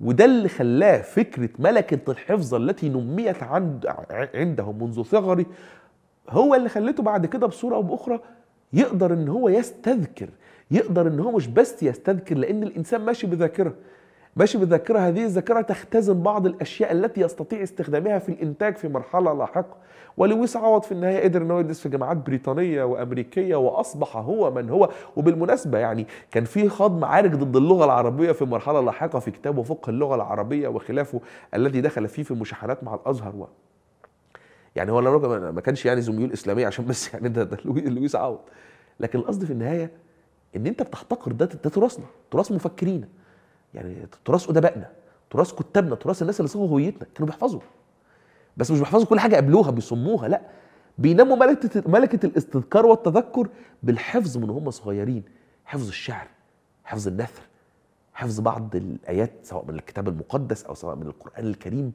وده 0.00 0.24
اللي 0.24 0.48
خلاه 0.48 1.00
فكرة 1.00 1.48
ملكة 1.58 2.10
الحفظ 2.12 2.54
التي 2.54 2.88
نميت 2.88 3.42
عند 3.42 3.86
عنده 4.34 4.72
منذ 4.72 5.02
صغره 5.02 5.46
هو 6.30 6.54
اللي 6.54 6.68
خلته 6.68 7.02
بعد 7.02 7.26
كده 7.26 7.46
بصورة 7.46 7.74
أو 7.74 7.82
بأخرى 7.82 8.20
يقدر 8.72 9.12
إن 9.12 9.28
هو 9.28 9.48
يستذكر 9.48 10.28
يقدر 10.70 11.08
إن 11.08 11.20
هو 11.20 11.30
مش 11.32 11.46
بس 11.46 11.82
يستذكر 11.82 12.36
لأن 12.36 12.62
الإنسان 12.62 13.00
ماشي 13.00 13.26
بذاكرة. 13.26 13.74
ماشي 14.38 14.58
بذاكره 14.58 14.98
هذه 14.98 15.24
الذاكرة 15.24 15.60
تختزن 15.60 16.22
بعض 16.22 16.46
الأشياء 16.46 16.92
التي 16.92 17.20
يستطيع 17.20 17.62
استخدامها 17.62 18.18
في 18.18 18.28
الإنتاج 18.28 18.76
في 18.76 18.88
مرحلة 18.88 19.32
لاحقة. 19.32 19.76
ولويس 20.16 20.56
عوض 20.56 20.82
في 20.82 20.92
النهاية 20.92 21.24
قدر 21.24 21.42
إن 21.42 21.50
هو 21.50 21.60
يدرس 21.60 21.80
في 21.80 21.88
جامعات 21.88 22.16
بريطانية 22.16 22.82
وأمريكية 22.84 23.56
وأصبح 23.56 24.16
هو 24.16 24.50
من 24.50 24.70
هو. 24.70 24.88
وبالمناسبة 25.16 25.78
يعني 25.78 26.06
كان 26.30 26.44
في 26.44 26.68
خاض 26.68 26.98
معارك 26.98 27.30
ضد 27.30 27.56
اللغة 27.56 27.84
العربية 27.84 28.32
في 28.32 28.44
مرحلة 28.44 28.80
لاحقة 28.80 29.18
في 29.18 29.30
كتابه 29.30 29.62
فقه 29.62 29.90
اللغة 29.90 30.14
العربية 30.14 30.68
وخلافه 30.68 31.20
الذي 31.54 31.80
دخل 31.80 32.08
فيه 32.08 32.22
في 32.22 32.34
مشاحنات 32.34 32.84
مع 32.84 32.94
الأزهر 32.94 33.36
و 33.36 33.46
يعني 34.76 34.92
هو 34.92 35.00
ما 35.52 35.60
كانش 35.60 35.86
يعني 35.86 36.00
زميول 36.00 36.32
اسلاميه 36.32 36.66
عشان 36.66 36.86
بس 36.86 37.08
يعني 37.14 37.28
ده, 37.28 37.44
ده 37.44 37.58
لوي- 37.64 37.80
لويس 37.80 38.16
عوض. 38.16 38.38
لكن 39.00 39.18
القصد 39.18 39.44
في 39.44 39.52
النهاية 39.52 39.90
إن 40.56 40.66
أنت 40.66 40.82
بتحتقر 40.82 41.32
ده 41.32 41.44
ده 41.46 41.70
تراثنا 41.70 42.04
تراث 42.30 42.52
مفكرينا. 42.52 43.08
يعني 43.74 44.06
تراث 44.24 44.50
أدبائنا 44.50 44.90
تراث 45.30 45.54
كتابنا 45.54 45.94
تراث 45.94 46.22
الناس 46.22 46.40
اللي 46.40 46.48
صاغوا 46.48 46.68
هويتنا 46.68 47.06
كانوا 47.14 47.26
بيحفظوا. 47.26 47.60
بس 48.56 48.70
مش 48.70 48.78
بيحفظوا 48.78 49.06
كل 49.06 49.20
حاجة 49.20 49.36
قبلوها 49.36 49.70
بيصموها 49.70 50.28
لأ. 50.28 50.40
بينموا 50.98 51.36
ملكة 51.36 51.90
ملكة 51.90 52.26
الاستذكار 52.26 52.86
والتذكر 52.86 53.48
بالحفظ 53.82 54.38
من 54.38 54.50
هم 54.50 54.70
صغيرين. 54.70 55.22
حفظ 55.64 55.88
الشعر 55.88 56.26
حفظ 56.84 57.08
النثر 57.08 57.42
حفظ 58.14 58.40
بعض 58.40 58.76
الآيات 58.76 59.32
سواء 59.42 59.64
من 59.64 59.74
الكتاب 59.74 60.08
المقدس 60.08 60.64
أو 60.64 60.74
سواء 60.74 60.96
من 60.96 61.06
القرآن 61.06 61.46
الكريم. 61.46 61.92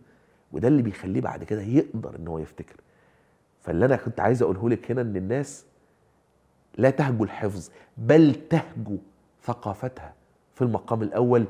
وده 0.52 0.68
اللي 0.68 0.82
بيخليه 0.82 1.22
بعد 1.22 1.44
كده 1.44 1.62
يقدر 1.62 2.16
إن 2.16 2.28
هو 2.28 2.40
يفتكر. 2.40 2.76
فاللي 3.62 3.86
أنا 3.86 3.96
كنت 3.96 4.20
عايز 4.20 4.42
أقوله 4.42 4.70
لك 4.70 4.92
هنا 4.92 5.02
إن 5.02 5.16
الناس 5.16 5.66
لا 6.78 6.90
تهجو 6.90 7.24
الحفظ 7.24 7.70
بل 7.98 8.36
تهجو 8.50 8.98
ثقافتها. 9.44 10.14
في 10.56 10.62
المقام 10.62 11.02
الأول 11.02 11.46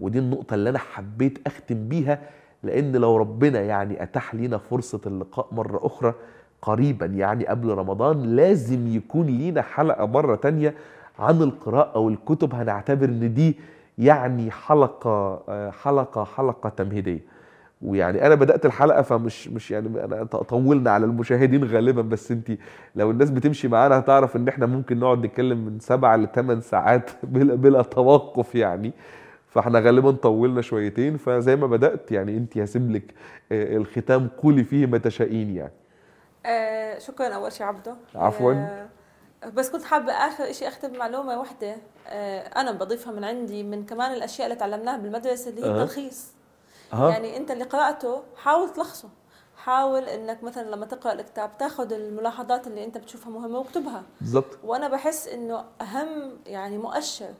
ودي 0.00 0.18
النقطة 0.18 0.54
اللي 0.54 0.70
أنا 0.70 0.78
حبيت 0.78 1.38
أختم 1.46 1.88
بيها 1.88 2.18
لأن 2.62 2.96
لو 2.96 3.16
ربنا 3.16 3.60
يعني 3.60 4.02
أتاح 4.02 4.34
لينا 4.34 4.58
فرصة 4.58 5.00
اللقاء 5.06 5.48
مرة 5.52 5.86
أخرى 5.86 6.14
قريبا 6.62 7.06
يعني 7.06 7.46
قبل 7.46 7.68
رمضان 7.68 8.22
لازم 8.36 8.86
يكون 8.86 9.26
لينا 9.26 9.62
حلقة 9.62 10.06
مرة 10.06 10.36
تانية 10.36 10.74
عن 11.18 11.42
القراءة 11.42 11.98
والكتب. 11.98 12.54
هنعتبر 12.54 13.04
إن 13.08 13.34
دي 13.34 13.56
يعني 13.98 14.50
حلقة 14.50 15.42
آه، 15.48 15.70
حلقة 15.70 16.24
حلقة 16.24 16.68
تمهيدية. 16.68 17.20
ويعني 17.82 18.26
أنا 18.26 18.34
بدأت 18.34 18.66
الحلقة 18.66 19.02
فمش 19.02 19.48
مش 19.48 19.70
يعني 19.70 20.04
أنا 20.04 20.24
طولنا 20.24 20.90
على 20.90 21.04
المشاهدين 21.04 21.64
غالبا 21.64 22.02
بس 22.02 22.30
انت 22.30 22.52
لو 22.94 23.10
الناس 23.10 23.30
بتمشي 23.30 23.68
معانا 23.68 23.98
هتعرف 23.98 24.36
إن 24.36 24.48
إحنا 24.48 24.66
ممكن 24.66 24.98
نقعد 25.00 25.26
نتكلم 25.26 25.58
من 25.64 25.80
سبعة 25.80 26.16
لثمان 26.16 26.60
ساعات 26.60 27.10
بلا 27.22 27.54
بلا 27.54 27.82
توقف 27.82 28.54
يعني. 28.54 28.92
فإحنا 29.48 29.80
غالبا 29.80 30.10
طولنا 30.10 30.60
شويتين 30.60 31.16
فزي 31.16 31.56
ما 31.56 31.66
بدأت 31.66 32.12
يعني 32.12 32.36
انت 32.36 32.58
هسيب 32.58 32.90
لك 32.90 33.14
آه، 33.52 33.76
الختام 33.76 34.28
قولي 34.42 34.64
فيه 34.64 34.86
ما 34.86 34.98
تشائين 34.98 35.56
يعني. 35.56 35.72
آه 36.46 36.98
شكرا 36.98 37.28
أول 37.28 37.52
شيء 37.52 37.66
عبده. 37.66 37.94
عفواً. 38.14 38.52
آه 38.54 38.86
بس 39.54 39.70
كنت 39.70 39.84
حابة 39.84 40.12
آخر 40.12 40.52
شيء 40.52 40.68
أختم 40.68 40.98
معلومة 40.98 41.38
واحدة. 41.38 41.76
آه 42.08 42.38
أنا 42.40 42.72
بضيفها 42.72 43.12
من 43.12 43.24
عندي 43.24 43.62
من 43.62 43.84
كمان 43.86 44.12
الأشياء 44.12 44.46
اللي 44.46 44.58
تعلمناها 44.58 44.96
بالمدرسة 44.98 45.50
اللي 45.50 45.64
هي. 45.64 45.70
التلخيص. 45.70 46.35
أها. 46.92 47.10
يعني 47.10 47.36
أنت 47.36 47.50
اللي 47.50 47.64
قرأته 47.64 48.22
حاول 48.36 48.72
تلخصه 48.72 49.08
حاول 49.56 50.02
إنك 50.04 50.42
مثلا 50.42 50.70
لما 50.70 50.86
تقرأ 50.86 51.12
الكتاب 51.12 51.58
تاخذ 51.58 51.92
الملاحظات 51.92 52.66
اللي 52.66 52.84
أنت 52.84 52.98
بتشوفها 52.98 53.30
مهمة 53.30 53.58
واكتبها 53.58 54.02
بالظبط 54.20 54.58
وأنا 54.64 54.88
بحس 54.88 55.28
إنه 55.28 55.64
أهم 55.80 56.38
يعني 56.46 56.78
مؤشر 56.78 57.34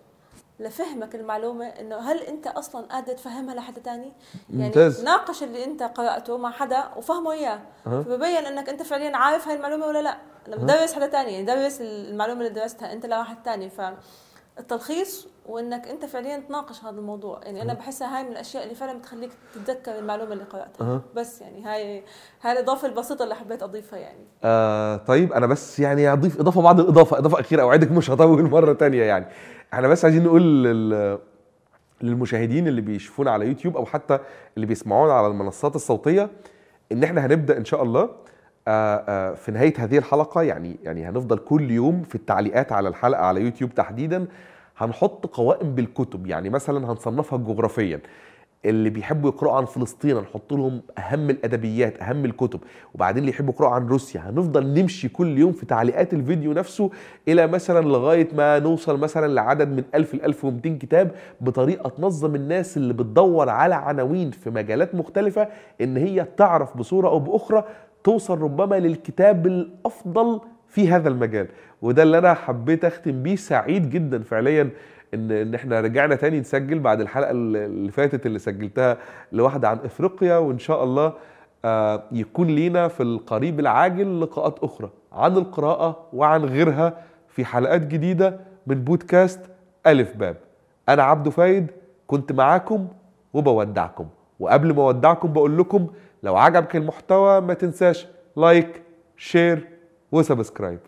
لفهمك 0.60 1.14
المعلومة 1.14 1.66
إنه 1.66 1.97
هل 1.97 2.18
أنت 2.18 2.47
أصلا 2.47 2.86
قادر 2.86 3.12
تفهمها 3.12 3.55
لحد 3.55 3.82
تاني؟ 3.82 4.12
يعني 4.51 4.64
ممتاز. 4.66 5.05
ناقش 5.05 5.43
اللي 5.43 5.64
أنت 5.64 5.82
قرأته 5.82 6.36
مع 6.39 6.51
حدا 6.51 6.85
وفهمه 6.97 7.32
إياه 7.32 7.60
أها. 7.86 8.02
فببين 8.02 8.47
إنك 8.47 8.68
أنت 8.68 8.82
فعليا 8.82 9.16
عارف 9.16 9.48
هاي 9.48 9.56
المعلومة 9.56 9.86
ولا 9.86 10.02
لأ 10.02 10.16
لما 10.48 10.66
درس 10.66 10.93
حدا 10.94 11.06
تاني 11.06 11.32
يعني 11.32 11.44
درس 11.44 11.81
المعلومة 11.81 12.40
اللي 12.40 12.51
درستها 12.60 12.93
أنت 12.93 13.06
لواحد 13.06 13.43
تاني 13.43 13.70
فالتلخيص 14.56 15.28
وإنك 15.46 15.88
أنت 15.88 16.04
فعليا 16.04 16.38
تناقش 16.48 16.84
هذا 16.84 16.98
الموضوع. 16.98 17.40
يعني 17.42 17.62
أنا 17.62 17.74
بحسها 17.74 18.16
هاي 18.18 18.22
من 18.24 18.32
الأشياء 18.32 18.64
اللي 18.64 18.74
فعلا 18.74 18.98
بتخليك 18.98 19.30
تتذكر 19.54 19.98
المعلومة 19.98 20.32
اللي 20.32 20.44
قرأتها. 20.44 20.84
أها. 20.86 21.02
بس 21.16 21.40
يعني 21.40 21.64
هاي 21.64 22.02
هاي 22.42 22.52
الإضافة 22.52 22.88
البسيطة 22.88 23.22
اللي 23.22 23.34
حبيت 23.34 23.62
أضيفها 23.62 23.98
يعني. 23.98 24.24
آه 24.44 24.96
طيب 24.96 25.32
أنا 25.32 25.46
بس 25.46 25.80
يعني 25.80 26.12
أضيف 26.12 26.40
إضافة 26.40 26.62
بعد 26.62 26.80
الإضافة 26.80 27.18
إضافة 27.18 27.40
أخيرة 27.40 27.62
أوعدك 27.62 27.90
مش 27.92 28.10
هطول 28.10 28.42
مرة 28.50 28.72
تانية 28.72 29.02
يعني. 29.02 29.26
إحنا 29.74 29.88
بس 29.88 30.04
عايزين 30.04 30.24
نقول 30.24 30.64
لل... 30.64 31.18
للمشاهدين 32.02 32.68
اللي 32.68 32.80
بيشوفونا 32.80 33.30
على 33.30 33.46
يوتيوب 33.46 33.76
أو 33.76 33.86
حتى 33.86 34.18
اللي 34.56 34.66
بيسمعونا 34.66 35.12
على 35.12 35.26
المنصات 35.26 35.76
الصوتية 35.76 36.30
إن 36.92 37.04
إحنا 37.04 37.26
هنبدأ 37.26 37.56
إن 37.56 37.64
شاء 37.64 37.82
الله 37.82 38.08
في 39.36 39.51
نهاية 39.52 39.74
هذه 39.78 39.98
الحلقة 39.98 40.43
يعني 40.43 40.76
يعني 40.82 41.09
هنفضل 41.09 41.38
كل 41.38 41.70
يوم 41.70 42.02
في 42.02 42.14
التعليقات 42.14 42.72
على 42.72 42.88
الحلقة 42.88 43.22
على 43.22 43.40
يوتيوب 43.40 43.74
تحديدا 43.74 44.26
هنحط 44.78 45.26
قوائم 45.26 45.74
بالكتب 45.74 46.26
يعني 46.26 46.51
مثلا 46.51 46.93
هنصنفها 46.93 47.38
جغرافيا. 47.38 48.01
اللي 48.64 48.90
بيحبوا 48.90 49.30
يقرأوا 49.30 49.56
عن 49.56 49.64
فلسطين 49.64 50.16
هنحط 50.16 50.52
لهم 50.52 50.82
أهم 50.98 51.30
الأدبيات 51.30 52.02
أهم 52.02 52.24
الكتب. 52.24 52.60
وبعدين 52.94 53.18
اللي 53.20 53.30
يحبوا 53.30 53.55
يقرأوا 53.55 53.72
عن 53.74 53.86
روسيا 53.86 54.20
هنفضل 54.20 54.66
نمشي 54.66 55.09
كل 55.09 55.38
يوم 55.38 55.52
في 55.52 55.66
تعليقات 55.66 56.14
الفيديو 56.14 56.52
نفسه 56.52 56.90
إلى 57.28 57.47
مثلا 57.47 57.86
لغاية 57.88 58.28
ما 58.36 58.59
نوصل 58.59 58.98
مثلا 59.01 59.32
لعدد 59.34 59.68
من 59.68 59.84
1000 59.94 60.14
ل 60.14 60.22
1200 60.24 60.68
كتاب 60.78 61.10
بطريقة 61.40 61.88
تنظم 61.88 62.34
الناس 62.34 62.76
اللي 62.76 62.93
بتدور 62.94 63.48
على 63.48 63.74
عناوين 63.74 64.30
في 64.30 64.51
مجالات 64.51 64.94
مختلفة 64.94 65.48
إن 65.80 65.97
هي 65.97 66.26
تعرف 66.36 66.76
بصورة 66.76 67.09
أو 67.09 67.18
بأخرى 67.18 67.64
توصل 68.06 68.38
ربما 68.38 68.74
للكتاب 68.74 69.46
الأفضل 69.46 70.40
في 70.68 70.88
هذا 70.88 71.08
المجال. 71.08 71.46
وده 71.82 72.02
اللي 72.02 72.18
أنا 72.18 72.34
حبيت 72.34 72.84
أختم 72.84 73.22
بيه 73.22 73.36
سعيد 73.36 73.90
جدا 73.90 74.22
فعليا 74.22 74.70
ان 75.14 75.30
إن 75.32 75.54
إحنا 75.54 75.80
رجعنا 75.80 76.14
تاني 76.14 76.40
نسجل 76.40 76.78
بعد 76.78 77.00
الحلقة 77.00 77.30
اللي 77.30 77.90
فاتت 77.90 78.26
اللي 78.26 78.38
سجلتها 78.38 78.98
لواحدة 79.32 79.68
عن 79.68 79.78
إفريقيا 79.84 80.36
وإن 80.36 80.58
شاء 80.58 80.84
الله 80.84 81.12
آه، 81.64 82.02
يكون 82.12 82.46
لينا 82.46 82.88
في 82.88 83.02
القريب 83.02 83.60
العاجل 83.60 84.20
لقاءات 84.20 84.58
أخرى 84.62 84.90
عن 85.12 85.36
القراءة 85.36 86.06
وعن 86.12 86.44
غيرها 86.44 86.98
في 87.28 87.44
حلقات 87.44 87.86
جديدة 87.86 88.40
من 88.66 88.84
بودكاست 88.84 89.40
ألف 89.86 90.16
باب. 90.16 90.36
أنا 90.88 91.02
عبدو 91.02 91.30
فايد 91.30 91.70
كنت 92.06 92.32
معاكم 92.32 92.88
وبودعكم. 93.34 94.06
وقبل 94.40 94.74
ما 94.74 94.82
أودعكم 94.82 95.32
بقول 95.32 95.58
لكم 95.58 95.86
لو 96.27 96.36
عجبك 96.36 96.77
المحتوى 96.77 97.40
ما 97.40 97.55
تنساش 97.55 98.07
like 98.36 98.82
share 99.16 99.68
و 100.12 100.19
subscribe. 100.19 100.80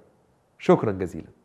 شكرا 0.59 0.93
جزيلا. 0.93 1.38